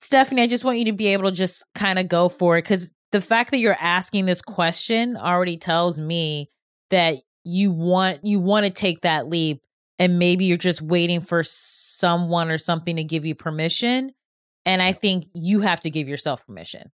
Stephanie, 0.00 0.42
I 0.42 0.46
just 0.46 0.64
want 0.64 0.78
you 0.78 0.86
to 0.86 0.92
be 0.92 1.08
able 1.08 1.24
to 1.24 1.32
just 1.36 1.64
kind 1.74 1.98
of 1.98 2.08
go 2.08 2.28
for 2.28 2.56
it 2.58 2.62
because 2.62 2.90
the 3.12 3.20
fact 3.20 3.50
that 3.50 3.58
you're 3.58 3.76
asking 3.80 4.26
this 4.26 4.40
question 4.42 5.16
already 5.16 5.56
tells 5.56 5.98
me 6.00 6.50
that 6.90 7.16
you 7.44 7.70
want 7.72 8.24
you 8.24 8.38
want 8.40 8.64
to 8.64 8.70
take 8.70 9.00
that 9.02 9.28
leap 9.28 9.60
and 9.98 10.18
maybe 10.18 10.44
you're 10.44 10.56
just 10.58 10.80
waiting 10.82 11.20
for 11.20 11.42
someone 11.42 12.50
or 12.50 12.58
something 12.58 12.96
to 12.96 13.04
give 13.04 13.24
you 13.24 13.34
permission 13.34 14.12
and 14.66 14.82
i 14.82 14.92
think 14.92 15.24
you 15.34 15.60
have 15.60 15.80
to 15.80 15.88
give 15.90 16.06
yourself 16.06 16.44
permission 16.46 16.90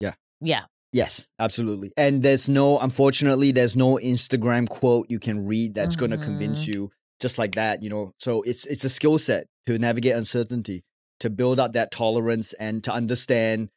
Yeah. 0.00 0.12
yeah 0.42 0.64
Yes, 0.94 1.28
absolutely. 1.40 1.92
And 1.96 2.22
there's 2.22 2.48
no, 2.48 2.78
unfortunately, 2.78 3.50
there's 3.50 3.74
no 3.74 3.96
Instagram 3.96 4.68
quote 4.68 5.06
you 5.10 5.18
can 5.18 5.44
read 5.44 5.74
that's 5.74 5.96
going 5.96 6.12
to 6.12 6.16
convince 6.16 6.62
mm-hmm. 6.62 6.82
you 6.82 6.90
just 7.20 7.36
like 7.36 7.56
that. 7.56 7.82
You 7.82 7.90
know, 7.90 8.12
so 8.20 8.42
it's 8.42 8.64
it's 8.66 8.84
a 8.84 8.88
skill 8.88 9.18
set 9.18 9.48
to 9.66 9.76
navigate 9.76 10.14
uncertainty, 10.14 10.84
to 11.18 11.30
build 11.30 11.58
up 11.58 11.72
that 11.72 11.90
tolerance, 11.90 12.52
and 12.52 12.82
to 12.84 12.92
understand 12.92 13.70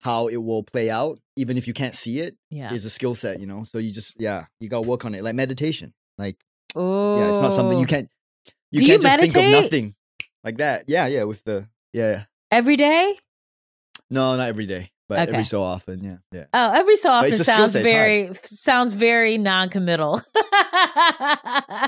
how 0.00 0.26
it 0.26 0.38
will 0.38 0.64
play 0.64 0.90
out, 0.90 1.20
even 1.36 1.58
if 1.58 1.68
you 1.68 1.74
can't 1.74 1.94
see 1.94 2.18
it, 2.18 2.36
yeah 2.50 2.74
is 2.74 2.84
a 2.84 2.90
skill 2.90 3.14
set. 3.14 3.38
You 3.38 3.46
know, 3.46 3.62
so 3.62 3.78
you 3.78 3.92
just 3.92 4.20
yeah, 4.20 4.46
you 4.58 4.68
got 4.68 4.82
to 4.82 4.88
work 4.88 5.04
on 5.04 5.14
it, 5.14 5.22
like 5.22 5.36
meditation. 5.36 5.94
Like 6.18 6.38
oh 6.74 7.20
yeah, 7.20 7.28
it's 7.28 7.38
not 7.38 7.52
something 7.52 7.78
you 7.78 7.86
can't 7.86 8.08
you 8.72 8.80
Do 8.80 8.84
you 8.84 8.90
can't 8.90 9.02
just 9.02 9.20
think 9.20 9.36
of 9.36 9.62
nothing 9.62 9.94
like 10.42 10.56
that. 10.56 10.86
Yeah, 10.88 11.06
yeah, 11.06 11.22
with 11.22 11.44
the 11.44 11.68
yeah, 11.92 12.10
yeah. 12.10 12.24
every 12.50 12.74
day 12.74 13.16
No, 14.10 14.36
not 14.36 14.48
every 14.48 14.66
day, 14.66 14.90
but 15.08 15.18
Okay. 15.20 15.32
every 15.32 15.44
so 15.44 15.62
often. 15.62 16.02
Yeah, 16.04 16.16
yeah. 16.32 16.44
oh 16.52 16.72
every 16.74 16.96
so 16.96 17.10
often 17.10 17.30
it's 17.32 17.40
a 17.40 17.44
skill 17.44 17.56
sounds 17.56 17.72
set, 17.72 17.80
it's 17.82 17.90
hard. 17.90 18.00
very 18.04 18.34
sounds 18.42 18.94
very 18.94 19.38
non-committal 19.38 20.20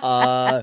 Uh, 0.02 0.62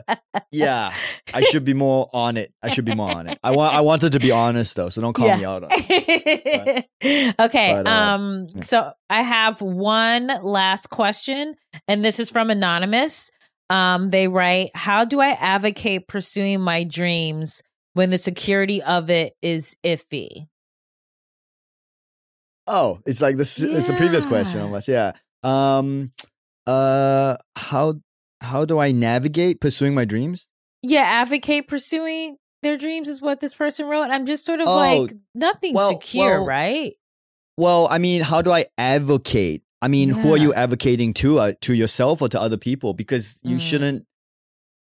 yeah, 0.52 0.94
I 1.34 1.42
should 1.42 1.64
be 1.66 1.74
more 1.74 2.10
on 2.14 2.38
it. 2.38 2.54
I 2.62 2.70
should 2.70 2.86
be 2.86 2.96
more 2.96 3.12
on 3.12 3.28
it. 3.28 3.40
I 3.44 3.52
want 3.52 3.74
I 3.76 3.82
wanted 3.82 4.14
to 4.14 4.20
be 4.20 4.32
honest 4.32 4.76
though, 4.76 4.90
so 4.90 5.02
don't 5.02 5.14
call 5.14 5.28
Yeah. 5.28 5.38
me 5.38 5.46
out 5.46 5.64
on 5.64 5.70
it. 5.74 6.86
okay. 7.40 7.72
But, 7.74 7.88
uh, 7.88 7.90
um 7.90 8.48
yeah. 8.56 8.64
so 8.64 8.92
I 9.10 9.22
have 9.22 9.62
one 9.62 10.28
last 10.44 10.90
question 10.90 11.56
and 11.88 12.04
this 12.04 12.20
is 12.20 12.30
from 12.30 12.50
anonymous. 12.50 13.32
Um 13.70 14.10
they 14.12 14.28
write, 14.28 14.72
"How 14.76 15.06
do 15.06 15.20
I 15.20 15.30
advocate 15.40 16.08
pursuing 16.08 16.62
my 16.62 16.84
dreams 16.84 17.62
when 17.94 18.10
the 18.12 18.18
security 18.18 18.82
of 18.82 19.10
it 19.10 19.36
is 19.42 19.76
iffy?" 19.84 20.48
Oh, 22.68 23.00
it's 23.06 23.22
like 23.22 23.38
this. 23.38 23.62
It's 23.62 23.90
a 23.90 23.94
previous 23.94 24.26
question 24.26 24.60
Yeah. 24.60 24.66
almost. 24.66 24.88
Yeah. 24.88 25.12
Um. 25.44 26.12
Uh. 26.66 27.38
How 27.56 27.96
How 28.42 28.66
do 28.66 28.80
I 28.80 28.92
navigate 28.92 29.60
pursuing 29.62 29.96
my 29.96 30.06
dreams? 30.06 30.48
Yeah, 30.84 31.02
advocate 31.02 31.68
pursuing 31.68 32.38
their 32.62 32.78
dreams 32.78 33.08
is 33.08 33.22
what 33.22 33.40
this 33.40 33.54
person 33.56 33.88
wrote. 33.88 34.10
I'm 34.12 34.26
just 34.26 34.46
sort 34.46 34.62
of 34.62 34.68
Oh, 34.68 34.76
like 34.76 35.14
nothing 35.34 35.74
well- 35.74 35.90
secure, 36.00 36.40
well, 36.40 36.46
right? 36.46 36.94
Well, 37.58 37.88
I 37.90 37.98
mean, 37.98 38.22
how 38.22 38.42
do 38.44 38.52
I 38.52 38.66
advocate? 38.78 39.64
I 39.82 39.88
mean, 39.88 40.10
who 40.10 40.34
are 40.34 40.38
you 40.38 40.54
advocating 40.54 41.14
to? 41.16 41.40
Uh, 41.40 41.54
to 41.62 41.74
yourself 41.74 42.22
or 42.22 42.30
to 42.30 42.40
other 42.42 42.58
people? 42.58 42.94
Because 42.94 43.40
you 43.44 43.58
Mm. 43.58 43.62
shouldn't. 43.62 44.06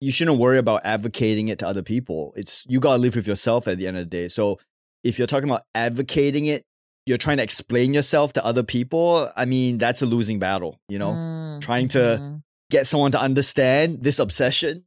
You 0.00 0.10
shouldn't 0.12 0.38
worry 0.38 0.58
about 0.58 0.82
advocating 0.84 1.48
it 1.48 1.58
to 1.60 1.66
other 1.68 1.82
people. 1.82 2.32
It's 2.36 2.64
you 2.68 2.80
gotta 2.80 3.00
live 3.00 3.16
with 3.16 3.26
yourself 3.26 3.66
at 3.66 3.78
the 3.78 3.86
end 3.86 3.96
of 3.96 4.04
the 4.04 4.10
day. 4.10 4.28
So 4.28 4.58
if 5.04 5.18
you're 5.18 5.26
talking 5.26 5.48
about 5.48 5.62
advocating 5.74 6.46
it, 6.46 6.64
you're 7.08 7.16
trying 7.16 7.38
to 7.38 7.42
explain 7.42 7.94
yourself 7.94 8.34
to 8.34 8.44
other 8.44 8.62
people. 8.62 9.30
I 9.36 9.44
mean, 9.46 9.78
that's 9.78 10.02
a 10.02 10.06
losing 10.06 10.38
battle. 10.38 10.78
You 10.88 10.98
know, 10.98 11.12
Mm, 11.12 11.60
trying 11.60 11.88
to 11.88 11.98
mhm. 11.98 12.42
get 12.70 12.86
someone 12.86 13.12
to 13.12 13.20
understand 13.20 14.02
this 14.02 14.18
obsession 14.18 14.84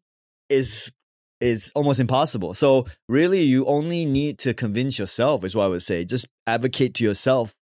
is 0.50 0.92
is 1.40 1.72
almost 1.76 2.00
impossible. 2.00 2.54
So 2.54 2.86
really 3.10 3.42
you 3.42 3.66
only 3.66 4.06
need 4.06 4.38
to 4.40 4.54
convince 4.54 5.00
yourself 5.00 5.44
is 5.44 5.56
what 5.56 5.66
I 5.66 5.68
would 5.70 5.82
say. 5.82 6.06
Just 6.06 6.28
advocate 6.46 6.94
to 6.96 7.04
yourself, 7.04 7.56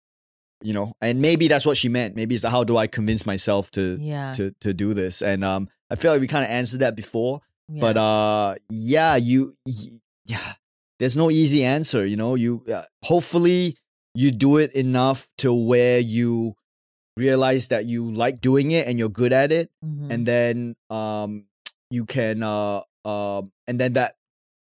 you 0.61 0.73
know. 0.73 0.91
And 0.99 1.21
maybe 1.21 1.47
that's 1.47 1.65
what 1.65 1.77
she 1.77 1.87
meant. 1.87 2.15
Maybe 2.15 2.35
it's 2.35 2.43
how 2.43 2.65
do 2.65 2.75
I 2.75 2.87
convince 2.87 3.25
myself 3.25 3.71
to 3.71 3.97
yeah, 3.99 4.33
to 4.33 4.51
to 4.59 4.73
do 4.73 4.93
this? 4.93 5.21
And 5.21 5.43
um 5.45 5.69
I 5.89 5.95
feel 5.95 6.11
like 6.11 6.21
we 6.21 6.27
kind 6.27 6.43
of 6.43 6.51
answered 6.51 6.81
that 6.81 6.95
before, 6.95 7.39
yeah. 7.69 7.81
but 7.81 7.95
uh 7.97 8.55
yeah, 8.69 9.15
you 9.15 9.55
yeah, 10.25 10.53
there's 10.99 11.15
no 11.15 11.31
easy 11.31 11.63
answer, 11.63 12.05
you 12.05 12.17
know. 12.17 12.35
You 12.35 12.63
uh, 12.71 12.83
hopefully 13.03 13.77
you 14.15 14.31
do 14.31 14.57
it 14.57 14.73
enough 14.73 15.27
to 15.37 15.53
where 15.53 15.99
you 15.99 16.55
realize 17.17 17.67
that 17.67 17.85
you 17.85 18.11
like 18.11 18.39
doing 18.39 18.71
it 18.71 18.87
and 18.87 18.97
you're 18.97 19.09
good 19.09 19.33
at 19.33 19.51
it 19.51 19.69
Mhm. 19.83 20.11
and 20.11 20.25
then 20.25 20.75
um 20.89 21.45
you 21.91 22.05
can 22.05 22.41
uh 22.43 22.81
um 23.05 23.51
and 23.67 23.79
then 23.79 23.93
that 23.93 24.15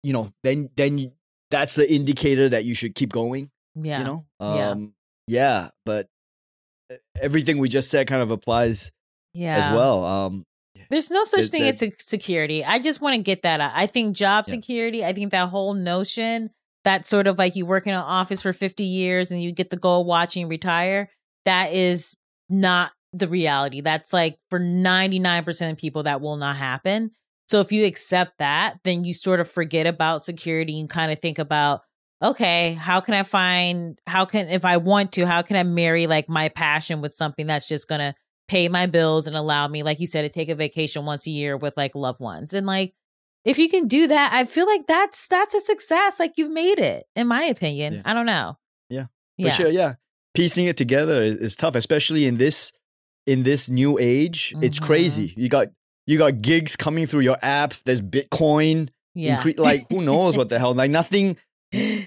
you 0.03 0.13
know 0.13 0.33
then 0.45 0.71
then 0.77 0.99
you, 0.99 1.13
that's 1.51 1.75
the 1.75 1.91
indicator 1.93 2.49
that 2.49 2.65
you 2.65 2.75
should 2.75 2.95
keep 2.95 3.11
going 3.13 3.51
yeah. 3.75 3.99
you 3.99 4.05
know 4.05 4.25
Yeah. 4.41 4.71
um 4.71 4.95
yeah 5.27 5.69
but 5.85 6.07
e- 6.93 6.97
everything 7.21 7.59
we 7.59 7.69
just 7.69 7.91
said 7.91 8.07
kind 8.07 8.23
of 8.23 8.31
applies 8.31 8.93
yeah. 9.33 9.57
as 9.59 9.75
well 9.75 10.05
um 10.05 10.45
There's 10.91 11.11
no 11.11 11.25
such 11.25 11.47
thing 11.49 11.63
as 11.63 11.83
security. 11.99 12.63
I 12.65 12.79
just 12.79 13.01
want 13.01 13.17
to 13.17 13.23
get 13.23 13.43
that 13.43 13.59
out. 13.59 13.73
I 13.75 13.87
think 13.87 14.15
job 14.15 14.45
Yeah. 14.47 14.53
security, 14.53 15.03
I 15.05 15.13
think 15.13 15.33
that 15.33 15.49
whole 15.49 15.75
notion 15.75 16.51
that 16.85 17.07
sort 17.07 17.27
of 17.27 17.39
like 17.39 17.57
you 17.57 17.67
work 17.67 17.87
in 17.87 17.95
an 17.95 18.01
office 18.01 18.43
for 18.43 18.53
50 18.53 18.85
years 18.85 19.31
and 19.31 19.43
you 19.43 19.53
get 19.53 19.71
the 19.71 19.77
go 19.77 20.01
watch 20.01 20.37
and 20.37 20.49
retire, 20.49 21.11
that 21.45 21.73
is 21.73 22.15
not 22.49 22.93
the 23.13 23.29
reality. 23.29 23.81
That's 23.81 24.13
like 24.13 24.39
for 24.51 24.61
99% 24.61 25.71
of 25.71 25.77
people, 25.79 26.03
that 26.05 26.21
will 26.21 26.37
not 26.37 26.57
happen. 26.57 27.11
So 27.49 27.61
if 27.61 27.73
you 27.73 27.85
accept 27.85 28.39
that, 28.39 28.77
then 28.85 29.05
you 29.05 29.15
sort 29.15 29.41
of 29.41 29.51
forget 29.51 29.87
about 29.87 30.25
security 30.25 30.81
and 30.81 30.89
kind 30.89 31.13
of 31.13 31.21
think 31.21 31.39
about, 31.39 31.81
okay, 32.23 32.75
how 32.75 33.01
can 33.01 33.15
I 33.15 33.23
find, 33.23 33.99
how 34.07 34.25
can, 34.25 34.49
if 34.49 34.65
I 34.65 34.79
want 34.79 35.13
to, 35.13 35.27
how 35.27 35.43
can 35.43 35.57
I 35.57 35.63
marry 35.63 36.07
like 36.07 36.29
my 36.29 36.49
passion 36.49 37.01
with 37.01 37.15
something 37.15 37.47
that's 37.47 37.69
just 37.69 37.89
to 37.89 38.15
pay 38.49 38.69
my 38.69 38.87
bills 38.87 39.27
and 39.27 39.37
allow 39.37 39.69
me, 39.69 39.83
like 39.83 40.01
you 40.01 40.07
said, 40.07 40.23
to 40.23 40.29
take 40.29 40.49
a 40.49 40.55
vacation 40.55 41.05
once 41.05 41.27
a 41.27 41.31
year 41.31 41.57
with 41.57 41.77
like 41.77 41.95
loved 41.95 42.21
ones. 42.21 42.53
And 42.55 42.67
like, 42.67 42.95
if 43.45 43.59
you 43.59 43.69
can 43.69 43.87
do 43.89 44.07
that, 44.09 44.33
I 44.33 44.45
feel 44.45 44.67
like 44.67 44.87
that's 44.87 45.29
that's 45.29 45.55
a 45.55 45.61
success. 45.61 46.19
Like 46.19 46.35
you've 46.37 46.51
made 46.51 46.79
it, 46.79 47.05
in 47.15 47.27
my 47.27 47.43
opinion. 47.45 47.95
Yeah. 47.95 48.03
I 48.05 48.15
don't 48.15 48.27
know. 48.27 48.57
Yeah, 48.91 49.07
yeah, 49.37 49.49
for 49.51 49.55
sure 49.63 49.71
yeah 49.71 49.95
piecing 50.35 50.67
it 50.67 50.77
together 50.77 51.21
is, 51.21 51.37
is 51.37 51.57
tough 51.57 51.75
especially 51.75 52.27
in 52.27 52.37
this 52.37 52.73
in 53.27 53.43
this 53.45 53.71
new 53.71 53.99
age 53.99 54.55
it's 54.61 54.79
Mhm. 54.81 54.85
crazy 54.87 55.33
you 55.37 55.49
got 55.49 55.69
you 56.07 56.19
got 56.19 56.43
gigs 56.43 56.77
coming 56.77 57.07
through 57.07 57.21
your 57.23 57.39
app 57.41 57.73
there's 57.85 58.03
bitcoin 58.03 58.89
yeah, 59.15 59.37
incre- 59.41 59.59
like 59.59 59.87
who 59.91 60.03
knows 60.03 60.37
what 60.37 60.49
the 60.49 60.59
hell 60.63 60.75
like 60.75 60.91
nothing 60.91 61.37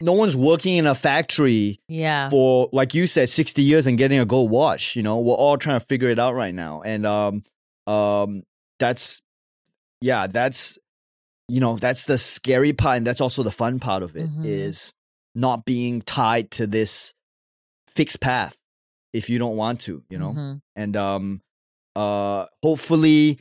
no 0.01 0.13
one's 0.13 0.35
working 0.37 0.75
in 0.77 0.87
a 0.87 0.93
factory 0.95 1.79
yeah, 1.89 2.29
for 2.29 2.69
like 2.71 2.93
you 2.93 3.07
said 3.07 3.27
60 3.29 3.61
years 3.63 3.87
and 3.87 3.97
getting 3.97 4.19
a 4.19 4.25
gold 4.25 4.51
watch 4.51 4.95
you 4.95 5.03
know 5.03 5.19
we're 5.19 5.33
all 5.33 5.57
trying 5.57 5.79
to 5.79 5.85
figure 5.85 6.09
it 6.09 6.19
out 6.19 6.35
right 6.35 6.53
now 6.53 6.81
and 6.83 7.05
um 7.05 7.41
um 7.87 8.43
that's 8.79 9.21
yeah 10.01 10.27
that's 10.27 10.77
you 11.47 11.59
know 11.59 11.77
that's 11.77 12.05
the 12.05 12.17
scary 12.17 12.73
part 12.73 12.97
and 12.97 13.07
that's 13.07 13.21
also 13.21 13.43
the 13.43 13.51
fun 13.51 13.79
part 13.79 14.03
of 14.03 14.15
it 14.15 14.29
is 14.43 14.91
Mhm. 15.35 15.41
not 15.41 15.65
being 15.65 16.01
tied 16.01 16.51
to 16.51 16.67
this 16.67 17.13
fixed 17.87 18.19
path 18.21 18.57
if 19.13 19.29
you 19.29 19.39
don't 19.39 19.55
want 19.57 19.79
to 19.81 20.03
you 20.09 20.17
know 20.17 20.31
Mhm. 20.33 20.61
and 20.75 20.95
um 20.97 21.41
uh 21.95 22.45
hopefully 22.63 23.39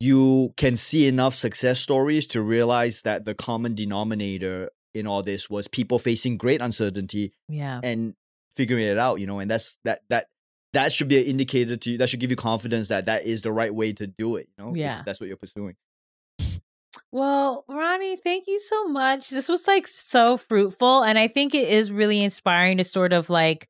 you 0.00 0.52
can 0.56 0.76
see 0.76 1.06
enough 1.08 1.34
success 1.34 1.80
stories 1.80 2.26
to 2.28 2.40
realize 2.42 3.02
that 3.02 3.24
the 3.24 3.34
common 3.34 3.74
denominator 3.74 4.70
in 4.94 5.06
all 5.06 5.22
this 5.22 5.48
was 5.50 5.66
people 5.68 5.98
facing 5.98 6.36
great 6.36 6.60
uncertainty 6.60 7.32
yeah, 7.48 7.80
and 7.82 8.14
figuring 8.56 8.84
it 8.84 8.98
out 8.98 9.20
you 9.20 9.26
know 9.26 9.38
and 9.38 9.50
that's 9.50 9.78
that 9.84 10.00
that 10.08 10.26
that 10.72 10.92
should 10.92 11.08
be 11.08 11.18
an 11.18 11.24
indicator 11.24 11.76
to 11.76 11.90
you 11.92 11.98
that 11.98 12.08
should 12.10 12.20
give 12.20 12.30
you 12.30 12.36
confidence 12.36 12.88
that 12.88 13.06
that 13.06 13.24
is 13.24 13.42
the 13.42 13.52
right 13.52 13.74
way 13.74 13.92
to 13.92 14.06
do 14.06 14.36
it 14.36 14.48
you 14.58 14.64
know 14.64 14.74
Yeah. 14.74 15.02
that's 15.06 15.20
what 15.20 15.28
you're 15.28 15.36
pursuing 15.36 15.76
Well, 17.10 17.64
Ronny, 17.68 18.16
thank 18.16 18.46
you 18.46 18.60
so 18.60 18.86
much. 18.86 19.30
This 19.30 19.48
was 19.48 19.66
like 19.66 19.86
so 19.86 20.36
fruitful. 20.36 21.02
And 21.02 21.18
I 21.18 21.28
think 21.28 21.54
it 21.54 21.68
is 21.68 21.90
really 21.90 22.22
inspiring 22.22 22.78
to 22.78 22.84
sort 22.84 23.12
of 23.12 23.30
like, 23.30 23.66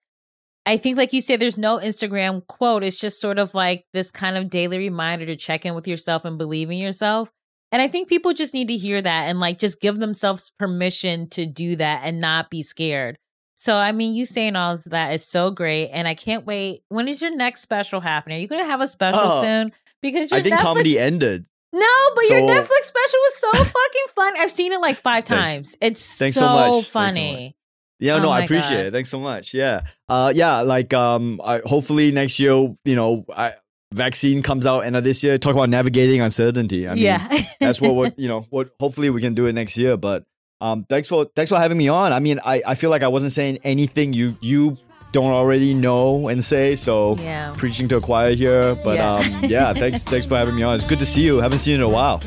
I 0.66 0.76
think, 0.76 0.98
like 0.98 1.12
you 1.12 1.22
said, 1.22 1.40
there's 1.40 1.56
no 1.56 1.78
Instagram 1.78 2.46
quote. 2.46 2.82
It's 2.82 2.98
just 3.00 3.20
sort 3.20 3.38
of 3.38 3.54
like 3.54 3.86
this 3.94 4.10
kind 4.10 4.36
of 4.36 4.50
daily 4.50 4.78
reminder 4.78 5.24
to 5.26 5.36
check 5.36 5.64
in 5.64 5.74
with 5.74 5.86
yourself 5.86 6.24
and 6.24 6.36
believe 6.36 6.70
in 6.70 6.78
yourself. 6.78 7.30
And 7.70 7.80
I 7.80 7.88
think 7.88 8.08
people 8.08 8.32
just 8.32 8.54
need 8.54 8.68
to 8.68 8.76
hear 8.76 9.00
that 9.00 9.28
and 9.28 9.40
like 9.40 9.58
just 9.58 9.80
give 9.80 9.98
themselves 9.98 10.52
permission 10.58 11.28
to 11.30 11.46
do 11.46 11.76
that 11.76 12.00
and 12.04 12.20
not 12.20 12.50
be 12.50 12.62
scared. 12.62 13.18
So 13.54 13.76
I 13.76 13.92
mean, 13.92 14.14
you 14.14 14.24
saying 14.24 14.56
all 14.56 14.74
of 14.74 14.84
that 14.84 15.12
is 15.12 15.26
so 15.26 15.50
great, 15.50 15.88
and 15.88 16.06
I 16.06 16.14
can't 16.14 16.46
wait. 16.46 16.82
When 16.90 17.08
is 17.08 17.20
your 17.20 17.34
next 17.34 17.62
special 17.62 18.00
happening? 18.00 18.38
Are 18.38 18.40
you 18.40 18.46
going 18.46 18.62
to 18.62 18.70
have 18.70 18.80
a 18.80 18.86
special 18.86 19.20
Oh, 19.20 19.42
soon? 19.42 19.72
Because 20.00 20.32
I 20.32 20.42
think 20.42 20.54
Netflix, 20.54 20.62
comedy 20.62 20.98
ended. 20.98 21.46
No, 21.78 22.10
but 22.14 22.24
your 22.28 22.40
Netflix 22.40 22.84
special 22.84 23.18
was 23.20 23.36
so 23.36 23.50
fucking 23.52 24.06
fun. 24.14 24.34
I've 24.38 24.50
seen 24.50 24.72
it 24.72 24.80
like 24.80 24.96
five 24.96 25.24
Thanks. 25.24 25.50
times. 25.72 25.76
It's 25.80 26.18
Thanks 26.18 26.36
so, 26.36 26.40
so 26.40 26.46
much. 26.76 26.84
Funny. 26.88 27.56
Yeah, 28.00 28.16
Oh 28.16 28.22
no, 28.22 28.30
I 28.30 28.42
appreciate 28.42 28.76
God. 28.76 28.86
it. 28.86 28.92
Thanks 28.92 29.08
so 29.10 29.18
much. 29.18 29.54
Yeah. 29.54 29.82
Uh 30.08 30.32
yeah, 30.34 30.60
like 30.60 30.92
um 30.94 31.40
I 31.44 31.60
hopefully 31.64 32.12
next 32.12 32.38
year, 32.38 32.52
you 32.84 32.94
know, 32.94 33.24
I 33.34 33.54
vaccine 33.92 34.42
comes 34.42 34.66
out 34.66 34.80
end 34.80 34.96
of 34.96 35.02
this 35.04 35.24
year. 35.24 35.38
Talk 35.38 35.54
about 35.54 35.68
navigating 35.68 36.20
uncertainty. 36.20 36.86
I 36.88 36.94
mean 36.94 37.04
yeah, 37.04 37.44
that's 37.60 37.80
what 37.80 37.94
what 37.94 38.18
you 38.24 38.28
know, 38.28 38.42
what 38.50 38.70
hopefully 38.78 39.10
we 39.10 39.20
can 39.20 39.34
do 39.34 39.46
it 39.46 39.52
next 39.52 39.76
year. 39.76 39.96
But 39.96 40.24
um 40.60 40.84
thanks 40.88 41.08
for 41.08 41.24
thanks 41.34 41.50
for 41.50 41.58
having 41.58 41.76
me 41.78 41.88
on. 41.88 42.12
I 42.12 42.20
mean, 42.20 42.38
I, 42.44 42.62
I 42.66 42.74
feel 42.76 42.90
like 42.90 43.02
I 43.02 43.08
wasn't 43.08 43.32
saying 43.32 43.58
anything 43.64 44.12
you 44.12 44.36
you 44.40 44.76
don't 45.12 45.32
already 45.32 45.74
know 45.74 46.28
and 46.28 46.42
say, 46.44 46.74
so 46.74 47.16
yeah. 47.16 47.52
preaching 47.56 47.88
to 47.88 47.96
a 47.96 48.00
choir 48.00 48.34
here. 48.34 48.74
But 48.84 48.96
Yeah. 48.96 49.14
um 49.16 49.44
yeah, 49.48 49.72
thanks 49.72 50.04
thanks 50.04 50.26
for 50.26 50.36
having 50.36 50.54
me 50.56 50.62
on. 50.62 50.74
It's 50.74 50.84
good 50.84 50.98
to 51.00 51.06
see 51.06 51.22
you. 51.24 51.38
Haven't 51.38 51.58
seen 51.58 51.78
you 51.78 51.84
in 51.84 51.90
a 51.90 51.94
while. 51.94 52.20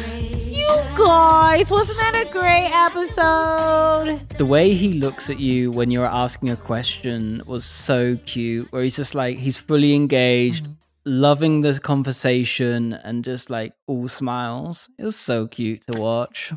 You 0.61 0.67
guys, 0.95 1.71
wasn't 1.71 1.97
that 1.99 2.15
a 2.27 2.31
great 2.31 2.69
episode? 2.71 4.19
The 4.37 4.45
way 4.45 4.73
he 4.73 4.93
looks 4.99 5.29
at 5.29 5.39
you 5.39 5.71
when 5.71 5.91
you're 5.91 6.05
asking 6.05 6.49
a 6.49 6.55
question 6.57 7.41
was 7.45 7.65
so 7.65 8.17
cute, 8.25 8.71
where 8.71 8.83
he's 8.83 8.95
just 8.97 9.15
like, 9.15 9.37
he's 9.37 9.57
fully 9.57 9.93
engaged, 9.95 10.63
Mm-hmm. 10.65 10.73
loving 11.05 11.61
the 11.61 11.79
conversation, 11.79 12.93
and 12.93 13.23
just 13.23 13.49
like 13.49 13.73
all 13.87 14.07
smiles. 14.07 14.89
It 14.99 15.03
was 15.03 15.15
so 15.15 15.47
cute 15.47 15.81
to 15.87 15.99
watch. 15.99 16.53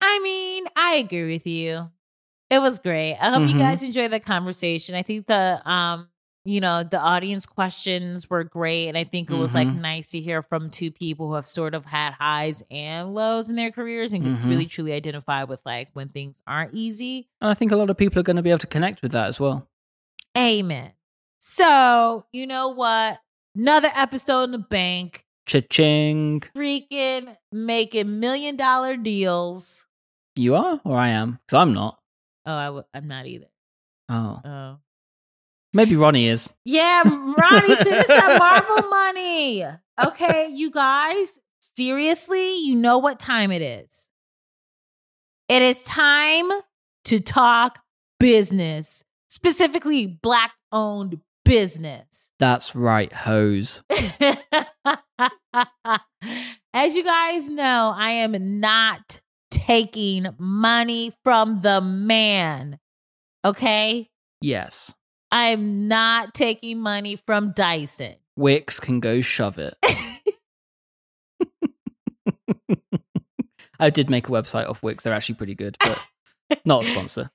I 0.00 0.18
mean, 0.22 0.64
I 0.76 0.94
agree 0.94 1.32
with 1.32 1.46
you. 1.46 1.90
It 2.50 2.60
was 2.60 2.78
great. 2.80 3.16
I 3.20 3.30
hope 3.30 3.48
you 3.48 3.54
Mhm. 3.54 3.58
guys 3.58 3.82
enjoyed 3.82 4.10
the 4.10 4.20
conversation. 4.20 4.94
I 4.94 5.02
think 5.02 5.26
the 5.26 5.62
um, 5.70 6.08
you 6.46 6.58
know, 6.58 6.82
the 6.82 6.98
audience 6.98 7.44
questions 7.44 8.30
were 8.30 8.42
great, 8.44 8.88
and 8.88 8.96
I 8.96 9.04
think 9.04 9.30
it 9.30 9.34
was 9.36 9.54
like 9.54 9.68
Mhm. 9.68 9.80
nice 9.82 10.08
to 10.12 10.20
hear 10.20 10.40
from 10.42 10.70
two 10.70 10.90
people 10.90 11.28
who 11.28 11.34
have 11.34 11.46
sort 11.46 11.74
of 11.74 11.84
had 11.84 12.14
highs 12.14 12.62
and 12.70 13.12
lows 13.14 13.50
in 13.50 13.56
their 13.56 13.70
careers 13.70 14.14
and 14.14 14.24
can 14.24 14.38
Mhm. 14.38 14.48
really 14.48 14.64
truly 14.66 14.94
identify 14.94 15.44
with 15.44 15.60
like 15.66 15.90
when 15.92 16.08
things 16.08 16.40
aren't 16.46 16.74
easy. 16.74 17.28
And 17.42 17.50
I 17.50 17.54
think 17.54 17.72
a 17.72 17.76
lot 17.76 17.90
of 17.90 17.98
people 17.98 18.18
are 18.20 18.22
going 18.24 18.36
to 18.36 18.42
be 18.42 18.48
able 18.50 18.58
to 18.60 18.66
connect 18.66 19.02
with 19.02 19.12
that 19.12 19.28
as 19.28 19.38
well. 19.38 19.68
Amen. 20.36 20.92
So, 21.40 22.24
you 22.32 22.46
know 22.46 22.68
what? 22.68 23.20
Another 23.54 23.90
episode 23.94 24.44
in 24.44 24.52
the 24.52 24.58
bank. 24.58 25.24
Cha-ching. 25.44 26.40
Freaking 26.56 27.36
making 27.52 28.18
million 28.18 28.56
dollar 28.56 28.96
deals. 28.96 29.86
You 30.36 30.54
are, 30.54 30.80
or 30.84 30.96
I 30.96 31.08
am, 31.10 31.38
because 31.46 31.58
I'm 31.60 31.74
not. 31.74 31.99
Oh, 32.46 32.54
I 32.54 32.64
w- 32.66 32.84
I'm 32.94 33.06
not 33.08 33.26
either. 33.26 33.46
Oh, 34.08 34.40
Oh. 34.44 34.76
maybe 35.72 35.96
Ronny 35.96 36.26
is. 36.28 36.50
Yeah, 36.64 37.02
Ronny, 37.04 37.74
send 37.76 37.96
us 37.96 38.06
that 38.06 38.38
Marvel 38.38 38.88
money. 38.90 39.64
Okay, 40.04 40.48
you 40.52 40.70
guys, 40.70 41.38
seriously, 41.76 42.58
you 42.58 42.74
know 42.76 42.98
what 42.98 43.18
time 43.20 43.52
it 43.52 43.62
is. 43.62 44.08
It 45.48 45.62
is 45.62 45.82
time 45.82 46.48
to 47.06 47.20
talk 47.20 47.80
business, 48.18 49.04
specifically 49.28 50.06
black 50.06 50.52
owned 50.72 51.20
business. 51.44 52.30
That's 52.38 52.74
right, 52.76 53.12
hose. 53.12 53.82
As 56.72 56.94
you 56.94 57.04
guys 57.04 57.48
know, 57.48 57.92
I 57.96 58.10
am 58.10 58.60
not 58.60 59.20
taking 59.50 60.28
money 60.38 61.12
from 61.24 61.60
the 61.60 61.80
man. 61.80 62.78
Okay? 63.44 64.08
Yes. 64.40 64.94
I'm 65.32 65.86
not 65.88 66.34
taking 66.34 66.80
money 66.80 67.16
from 67.16 67.52
Dyson. 67.52 68.16
Wix 68.36 68.80
can 68.80 69.00
go 69.00 69.20
shove 69.20 69.58
it. 69.58 69.74
I 73.78 73.88
did 73.90 74.10
make 74.10 74.28
a 74.28 74.30
website 74.32 74.68
off 74.68 74.82
Wix. 74.82 75.04
They're 75.04 75.12
actually 75.14 75.36
pretty 75.36 75.54
good, 75.54 75.76
but 75.80 75.98
not 76.66 76.82
a 76.82 76.86
sponsor. 76.86 77.30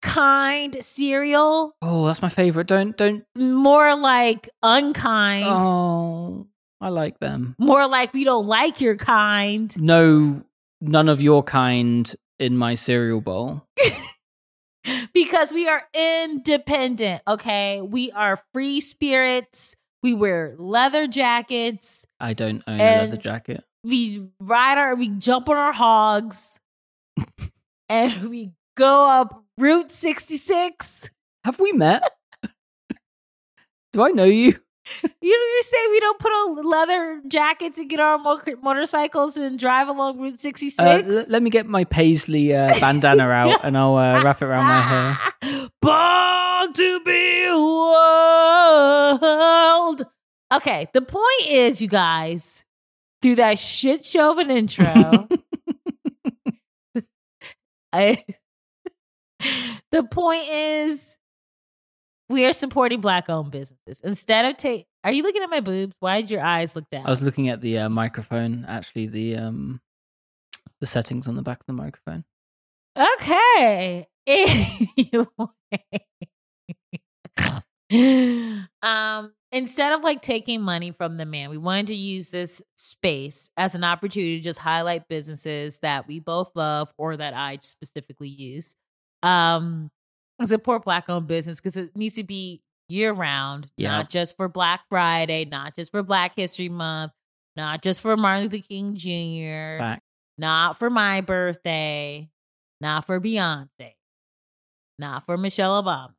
Kind 0.00 0.76
cereal, 0.84 1.72
Oh, 1.82 2.06
that's 2.06 2.22
my 2.22 2.28
favorite. 2.28 2.68
Don't 2.68 2.96
don't. 2.96 3.24
more 3.36 3.96
like 3.96 4.48
unkind, 4.62 5.46
Oh, 5.48 6.46
I 6.80 6.90
like 6.90 7.18
them. 7.18 7.56
more 7.58 7.88
like 7.88 8.14
we 8.14 8.22
don't 8.22 8.46
like 8.46 8.80
your 8.80 8.94
kind. 8.94 9.76
No, 9.80 10.42
none 10.80 11.08
of 11.08 11.20
your 11.20 11.42
kind 11.42 12.14
in 12.38 12.56
my 12.56 12.74
cereal 12.74 13.20
bowl. 13.20 13.64
because 15.12 15.52
we 15.52 15.68
are 15.68 15.82
independent, 15.94 17.22
okay? 17.26 17.82
We 17.82 18.10
are 18.12 18.40
free 18.52 18.80
spirits. 18.80 19.76
We 20.02 20.14
wear 20.14 20.54
leather 20.58 21.06
jackets. 21.06 22.06
I 22.20 22.34
don't 22.34 22.62
own 22.66 22.80
a 22.80 23.02
leather 23.02 23.16
jacket. 23.16 23.64
We 23.84 24.28
ride 24.40 24.78
our, 24.78 24.94
we 24.94 25.08
jump 25.08 25.48
on 25.48 25.56
our 25.56 25.72
hogs, 25.72 26.60
and 27.88 28.28
we 28.28 28.52
go 28.76 29.08
up 29.08 29.44
Route 29.56 29.90
66. 29.90 31.10
Have 31.44 31.58
we 31.60 31.72
met? 31.72 32.08
Do 33.92 34.02
I 34.02 34.10
know 34.10 34.24
you? 34.24 34.58
You, 35.02 35.08
know, 35.10 35.46
you 35.56 35.62
say 35.62 35.76
we 35.90 36.00
don't 36.00 36.18
put 36.18 36.30
on 36.30 36.64
leather 36.64 37.20
jackets 37.28 37.78
and 37.78 37.88
get 37.90 38.00
on 38.00 38.22
mo- 38.22 38.40
motorcycles 38.62 39.36
and 39.36 39.58
drive 39.58 39.88
along 39.88 40.18
Route 40.20 40.40
66? 40.40 40.78
Uh, 40.78 41.02
l- 41.06 41.24
let 41.28 41.42
me 41.42 41.50
get 41.50 41.66
my 41.66 41.84
paisley 41.84 42.54
uh, 42.54 42.72
bandana 42.80 43.24
out 43.28 43.60
and 43.64 43.76
I'll 43.76 43.96
uh, 43.96 44.22
wrap 44.24 44.40
it 44.40 44.46
around 44.46 44.64
my 44.66 44.80
hair. 44.80 45.18
Born 45.82 46.72
to 46.72 47.00
be 47.04 47.48
wild. 48.78 50.06
Okay, 50.54 50.88
the 50.94 51.02
point 51.02 51.46
is, 51.46 51.82
you 51.82 51.88
guys, 51.88 52.64
through 53.20 53.34
that 53.36 53.58
shit 53.58 54.04
show 54.06 54.32
of 54.32 54.38
an 54.38 54.50
intro, 54.50 55.28
I, 57.92 58.24
the 59.90 60.02
point 60.04 60.48
is, 60.48 61.18
we 62.28 62.44
are 62.46 62.52
supporting 62.52 63.00
black 63.00 63.28
owned 63.28 63.50
businesses. 63.50 64.00
Instead 64.02 64.44
of 64.44 64.56
take, 64.56 64.86
are 65.04 65.12
you 65.12 65.22
looking 65.22 65.42
at 65.42 65.50
my 65.50 65.60
boobs? 65.60 65.96
Why 66.00 66.20
did 66.20 66.30
your 66.30 66.42
eyes 66.42 66.76
look 66.76 66.88
down? 66.90 67.06
I 67.06 67.10
was 67.10 67.22
looking 67.22 67.48
at 67.48 67.60
the 67.60 67.78
uh, 67.78 67.88
microphone, 67.88 68.64
actually 68.68 69.06
the 69.06 69.36
um 69.36 69.80
the 70.80 70.86
settings 70.86 71.26
on 71.26 71.34
the 71.34 71.42
back 71.42 71.60
of 71.60 71.66
the 71.66 71.72
microphone. 71.72 72.24
Okay. 72.96 74.06
Anyway. 74.28 75.26
um, 78.82 79.32
instead 79.50 79.92
of 79.92 80.04
like 80.04 80.20
taking 80.20 80.60
money 80.60 80.90
from 80.90 81.16
the 81.16 81.24
man, 81.24 81.48
we 81.48 81.56
wanted 81.56 81.86
to 81.86 81.94
use 81.94 82.28
this 82.28 82.60
space 82.76 83.48
as 83.56 83.74
an 83.74 83.84
opportunity 83.84 84.36
to 84.36 84.44
just 84.44 84.58
highlight 84.58 85.08
businesses 85.08 85.78
that 85.78 86.06
we 86.06 86.20
both 86.20 86.52
love 86.54 86.92
or 86.98 87.16
that 87.16 87.32
I 87.32 87.58
specifically 87.62 88.28
use. 88.28 88.76
Um, 89.22 89.90
support 90.46 90.84
black 90.84 91.08
owned 91.08 91.26
business 91.26 91.58
because 91.58 91.76
it 91.76 91.96
needs 91.96 92.14
to 92.16 92.22
be 92.24 92.62
year 92.88 93.12
round, 93.12 93.68
Yeah. 93.76 93.90
not 93.98 94.10
just 94.10 94.36
for 94.36 94.48
Black 94.48 94.82
Friday, 94.88 95.44
not 95.44 95.74
just 95.74 95.90
for 95.90 96.02
Black 96.02 96.34
History 96.36 96.68
Month, 96.68 97.12
not 97.56 97.82
just 97.82 98.00
for 98.00 98.16
Martin 98.16 98.44
Luther 98.44 98.64
King 98.66 98.94
Jr 98.94 99.78
Back. 99.78 100.02
not 100.38 100.78
for 100.78 100.88
my 100.88 101.20
birthday, 101.20 102.30
not 102.80 103.04
for 103.04 103.20
Beyonce, 103.20 103.94
not 104.98 105.26
for 105.26 105.36
Michelle 105.36 105.82
Obama, 105.82 106.14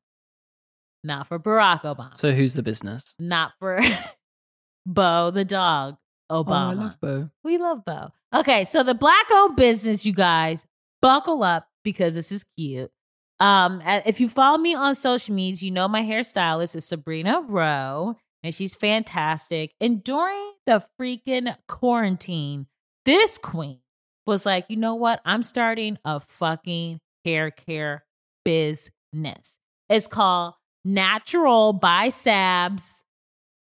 not 1.04 1.26
for 1.28 1.40
Barack 1.40 1.82
Obama, 1.84 2.16
So 2.16 2.32
who's 2.34 2.54
the 2.54 2.62
business? 2.64 3.16
not 3.18 3.54
for 3.60 3.80
Bo 4.86 5.32
the 5.32 5.46
dog 5.46 5.98
Obama. 6.32 6.48
Oh, 6.50 6.70
I 6.70 6.74
love 6.74 7.02
Bo. 7.02 7.30
we 7.44 7.58
love 7.58 7.86
Bo. 7.86 8.10
Okay, 8.34 8.66
so 8.66 8.84
the 8.84 8.94
black 8.94 9.26
owned 9.32 9.56
business, 9.56 10.06
you 10.06 10.14
guys, 10.14 10.66
buckle 11.02 11.42
up 11.44 11.68
because 11.84 12.14
this 12.16 12.32
is 12.32 12.44
cute. 12.58 12.92
Um, 13.40 13.82
if 13.86 14.20
you 14.20 14.28
follow 14.28 14.58
me 14.58 14.76
on 14.76 14.96
social 14.96 15.34
medias, 15.34 15.64
you 15.64 15.72
know 15.72 15.88
my 15.88 16.02
hairstylist 16.02 16.76
is 16.76 16.86
Sabrina 16.86 17.42
Rowe, 17.48 18.16
and 18.44 18.54
she's 18.54 18.76
fantastic. 18.76 19.74
And 19.80 20.04
during 20.04 20.52
the 20.66 20.84
freaking 21.00 21.56
quarantine, 21.68 22.68
this 23.06 23.38
queen 23.38 23.80
was 24.28 24.46
like, 24.46 24.66
you 24.70 24.76
know 24.78 24.96
what? 24.96 25.22
I'm 25.26 25.44
starting 25.44 25.98
a 26.04 26.20
fucking 26.20 27.00
hair 27.26 27.50
care 27.52 28.04
business. 28.46 29.58
It's 29.90 30.08
called 30.08 30.54
Natural 30.86 31.74
by 31.74 32.10
Sabs. 32.10 33.04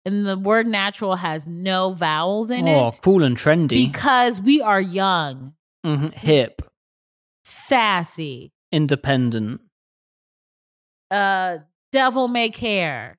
And 0.06 0.26
the 0.26 0.38
word 0.38 0.68
natural 0.68 1.16
has 1.16 1.48
no 1.48 1.92
vowels 1.94 2.52
in 2.52 2.68
Oh, 2.68 2.72
it 2.72 2.82
Oh, 2.82 2.92
cool 3.02 3.24
and 3.24 3.38
trendy. 3.38 3.70
because 3.70 4.42
we 4.42 4.62
are 4.62 4.82
young, 4.82 5.54
Mhm. 5.86 6.14
Hip, 6.14 6.62
sassy, 7.46 8.52
independent. 8.74 9.62
uh, 11.12 11.60
devil 11.92 12.28
may 12.28 12.50
care. 12.50 13.18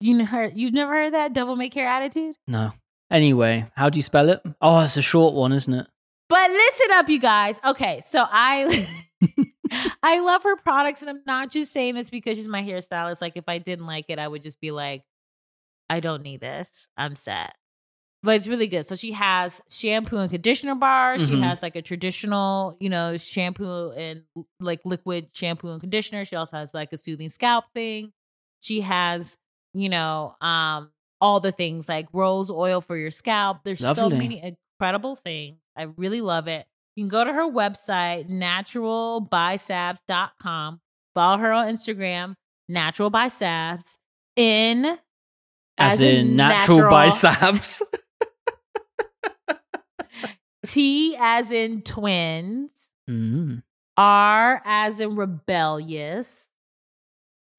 You 0.00 0.14
know, 0.14 0.24
heard, 0.24 0.52
you've 0.56 0.72
never 0.72 0.92
heard 0.92 1.12
that 1.12 1.32
devil 1.34 1.56
may 1.56 1.68
care 1.68 1.86
attitude? 1.88 2.36
No. 2.48 2.72
Anyway, 3.10 3.66
how 3.74 3.90
do 3.90 3.98
you 3.98 4.02
spell 4.02 4.28
it? 4.30 4.40
Oh, 4.60 4.80
it's 4.80 4.96
a 4.96 5.02
short 5.02 5.34
one, 5.34 5.52
isn't 5.52 5.74
it? 5.74 5.86
But 6.28 6.48
listen 6.50 6.86
up, 6.92 7.08
you 7.08 7.18
guys. 7.18 7.58
Okay, 7.64 8.00
so 8.02 8.24
I 8.30 8.86
I 10.02 10.20
love 10.20 10.44
her 10.44 10.56
products, 10.56 11.02
and 11.02 11.10
I'm 11.10 11.22
not 11.26 11.50
just 11.50 11.72
saying 11.72 11.96
this 11.96 12.08
because 12.08 12.36
she's 12.36 12.46
my 12.48 12.62
hairstylist. 12.62 13.20
Like, 13.20 13.36
if 13.36 13.48
I 13.48 13.58
didn't 13.58 13.86
like 13.86 14.06
it, 14.08 14.20
I 14.20 14.28
would 14.28 14.42
just 14.42 14.60
be 14.60 14.70
like, 14.70 15.02
I 15.90 15.98
don't 15.98 16.22
need 16.22 16.40
this. 16.40 16.86
I'm 16.96 17.16
set. 17.16 17.52
But 18.22 18.36
it's 18.36 18.46
really 18.46 18.66
good. 18.66 18.84
So 18.86 18.94
she 18.96 19.12
has 19.12 19.62
shampoo 19.70 20.18
and 20.18 20.30
conditioner 20.30 20.74
bars. 20.74 21.26
She 21.26 21.32
Mhm. 21.34 21.42
has 21.42 21.62
like 21.62 21.74
a 21.74 21.80
traditional, 21.82 22.76
you 22.78 22.90
know, 22.90 23.16
shampoo 23.16 23.92
and 23.92 24.24
like 24.60 24.80
liquid 24.84 25.28
shampoo 25.32 25.68
and 25.70 25.80
conditioner. 25.80 26.26
She 26.26 26.36
also 26.36 26.58
has 26.58 26.74
like 26.74 26.92
a 26.92 26.98
soothing 26.98 27.30
scalp 27.30 27.64
thing. 27.72 28.12
She 28.60 28.82
has, 28.82 29.38
you 29.72 29.88
know, 29.88 30.36
um, 30.42 30.90
all 31.22 31.40
the 31.40 31.50
things 31.52 31.88
like 31.88 32.08
rose 32.12 32.50
oil 32.50 32.82
for 32.82 32.94
your 32.96 33.10
scalp. 33.10 33.64
There's 33.64 33.80
so 33.80 34.10
many 34.10 34.54
incredible 34.78 35.16
things. 35.16 35.56
I 35.74 35.84
really 35.96 36.20
love 36.20 36.46
it. 36.46 36.66
You 36.96 37.04
can 37.04 37.08
go 37.08 37.24
to 37.24 37.32
her 37.32 37.48
website, 37.50 38.28
naturalbysabs.com. 38.28 40.80
Follow 41.14 41.38
her 41.38 41.52
on 41.52 41.68
Instagram, 41.68 42.34
Natural 42.68 43.08
by 43.10 43.26
Sabs. 43.28 43.96
In 44.36 44.98
As, 45.78 45.98
in, 46.00 46.36
natural, 46.36 46.90
biceps. 46.90 47.80
T 50.66 51.16
as 51.18 51.50
in 51.52 51.82
twins, 51.82 52.90
Mm. 53.08 53.62
R 53.96 54.62
as 54.64 55.00
in 55.00 55.16
rebellious, 55.16 56.48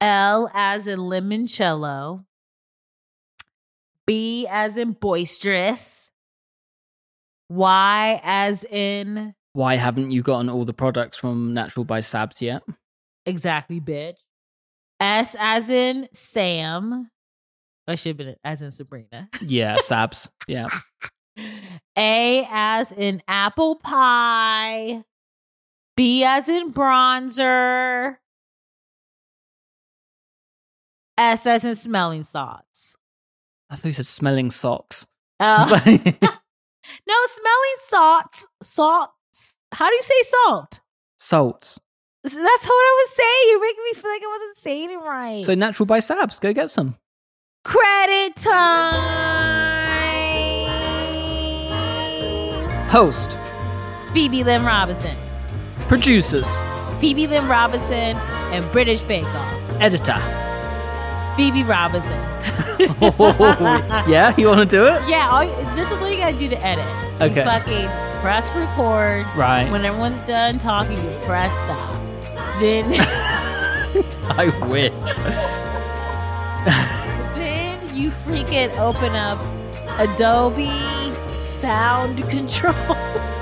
L 0.00 0.50
as 0.54 0.86
in 0.86 0.98
limoncello, 1.00 2.24
B 4.06 4.46
as 4.48 4.76
in 4.76 4.92
boisterous, 4.92 6.10
Y 7.48 8.20
as 8.24 8.64
in 8.64 9.34
Why 9.52 9.76
haven't 9.76 10.10
you 10.10 10.22
gotten 10.22 10.48
all 10.48 10.64
the 10.64 10.72
products 10.72 11.16
from 11.16 11.52
Natural 11.54 11.84
by 11.84 12.00
Sabs 12.00 12.40
yet? 12.40 12.62
exactly 13.26 13.80
bitch, 13.80 14.16
S 15.00 15.36
as 15.38 15.70
in 15.70 16.08
Sam. 16.12 17.10
I 17.86 17.94
should 17.96 18.10
have 18.10 18.16
been 18.16 18.36
as 18.44 18.62
in 18.62 18.70
Sabrina. 18.70 19.28
Yeah, 19.42 19.76
Sabs. 19.78 20.28
Yeah. 20.48 20.68
A 21.96 22.46
as 22.50 22.92
in 22.92 23.22
apple 23.28 23.76
pie. 23.76 25.04
B 25.96 26.24
as 26.24 26.48
in 26.48 26.72
bronzer. 26.72 28.16
S 31.18 31.46
as 31.46 31.64
in 31.64 31.74
smelling 31.74 32.22
salts. 32.22 32.96
I 33.70 33.76
thought 33.76 33.84
you 33.88 33.92
said 33.92 34.06
smelling 34.06 34.50
socks. 34.50 35.06
Oh. 35.40 35.68
Like- 35.70 36.22
no, 37.06 37.14
smelling 37.26 37.78
salts. 37.86 38.46
Salts. 38.62 39.56
How 39.72 39.88
do 39.88 39.94
you 39.94 40.02
say 40.02 40.22
salt? 40.44 40.80
salts. 41.18 41.78
That's 42.24 42.34
what 42.34 42.44
I 42.44 43.04
was 43.04 43.10
saying. 43.16 43.50
You're 43.50 43.60
making 43.60 43.84
me 43.84 43.92
feel 44.00 44.10
like 44.10 44.22
I 44.22 44.26
wasn't 44.38 44.56
saying 44.56 44.90
it 44.90 44.96
right. 44.96 45.44
So 45.44 45.54
Natural 45.54 45.86
by 45.86 45.98
Sabs. 45.98 46.40
Go 46.40 46.52
get 46.52 46.70
some. 46.70 46.96
Credit 47.64 48.36
time. 48.36 49.81
Host. 52.92 53.38
Phoebe 54.12 54.44
Lynn 54.44 54.66
Robinson. 54.66 55.16
Producers. 55.88 56.44
Phoebe 57.00 57.26
Lynn 57.26 57.48
Robinson 57.48 58.16
and 58.52 58.70
British 58.70 59.00
Bake 59.00 59.24
Off. 59.24 59.80
Editor. 59.80 60.18
Phoebe 61.34 61.62
Robinson. 61.64 62.12
yeah, 64.10 64.34
you 64.36 64.46
want 64.46 64.60
to 64.60 64.66
do 64.66 64.84
it? 64.84 65.08
Yeah, 65.08 65.30
all, 65.30 65.46
this 65.74 65.90
is 65.90 66.02
what 66.02 66.10
you 66.12 66.18
gotta 66.18 66.38
do 66.38 66.50
to 66.50 66.62
edit. 66.62 66.84
You 67.18 67.26
Okay. 67.30 67.44
fucking 67.44 67.88
press 68.20 68.50
record. 68.54 69.24
Right. 69.34 69.70
When 69.72 69.86
everyone's 69.86 70.20
done 70.24 70.58
talking, 70.58 71.02
you 71.02 71.18
press 71.24 71.50
stop. 71.62 71.94
Then, 72.60 72.84
I 74.36 74.52
wish. 74.68 74.92
then 77.36 77.96
you 77.96 78.10
freaking 78.10 78.76
open 78.78 79.16
up 79.16 79.40
Adobe 79.98 80.68
Sound 81.62 82.18
Control. 82.28 82.74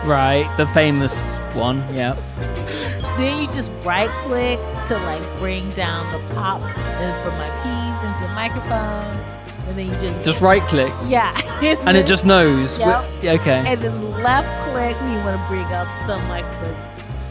Right, 0.05 0.47
the 0.59 0.67
famous 0.75 1.39
one. 1.55 1.79
Yeah. 1.95 2.13
then 3.17 3.41
you 3.43 3.49
just 3.51 3.73
right 3.83 4.11
click 4.27 4.59
to 4.89 4.99
like 4.99 5.23
bring 5.39 5.71
down 5.71 6.13
the 6.13 6.35
pops 6.35 6.77
and 6.79 7.25
from 7.25 7.35
my 7.39 7.49
P's 7.63 8.07
into 8.07 8.21
the 8.29 8.35
microphone. 8.35 9.17
And 9.69 9.79
then 9.79 9.87
you 9.87 9.95
just 10.07 10.23
Just 10.25 10.41
right 10.43 10.61
click, 10.69 10.93
yeah, 11.07 11.33
and 11.63 11.79
then- 11.87 11.97
it 11.97 12.07
just 12.07 12.27
knows. 12.27 12.79
Yep. 12.79 13.05
Okay. 13.41 13.63
and 13.67 13.81
then 13.81 14.11
left 14.23 14.51
click 14.69 15.01
when 15.01 15.13
you 15.13 15.19
want 15.25 15.41
to 15.41 15.49
bring 15.49 15.65
up 15.73 15.89
some 16.05 16.21
like 16.29 16.45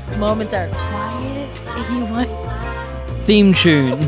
the 0.10 0.18
moments 0.18 0.56
are 0.56 0.70
quiet. 0.70 1.50
And 1.68 1.96
you 1.98 2.04
want 2.12 2.30
Theme 3.28 3.54
tune. 3.54 4.00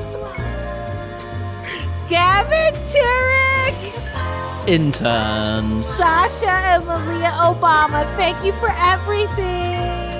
Gavin 2.09 2.73
Turek, 2.83 3.77
Interns. 4.67 5.85
Sasha, 5.85 6.49
and 6.49 6.85
Malia 6.85 7.31
Obama. 7.39 8.05
Thank 8.17 8.43
you 8.45 8.53
for 8.53 8.69
everything. 8.77 10.10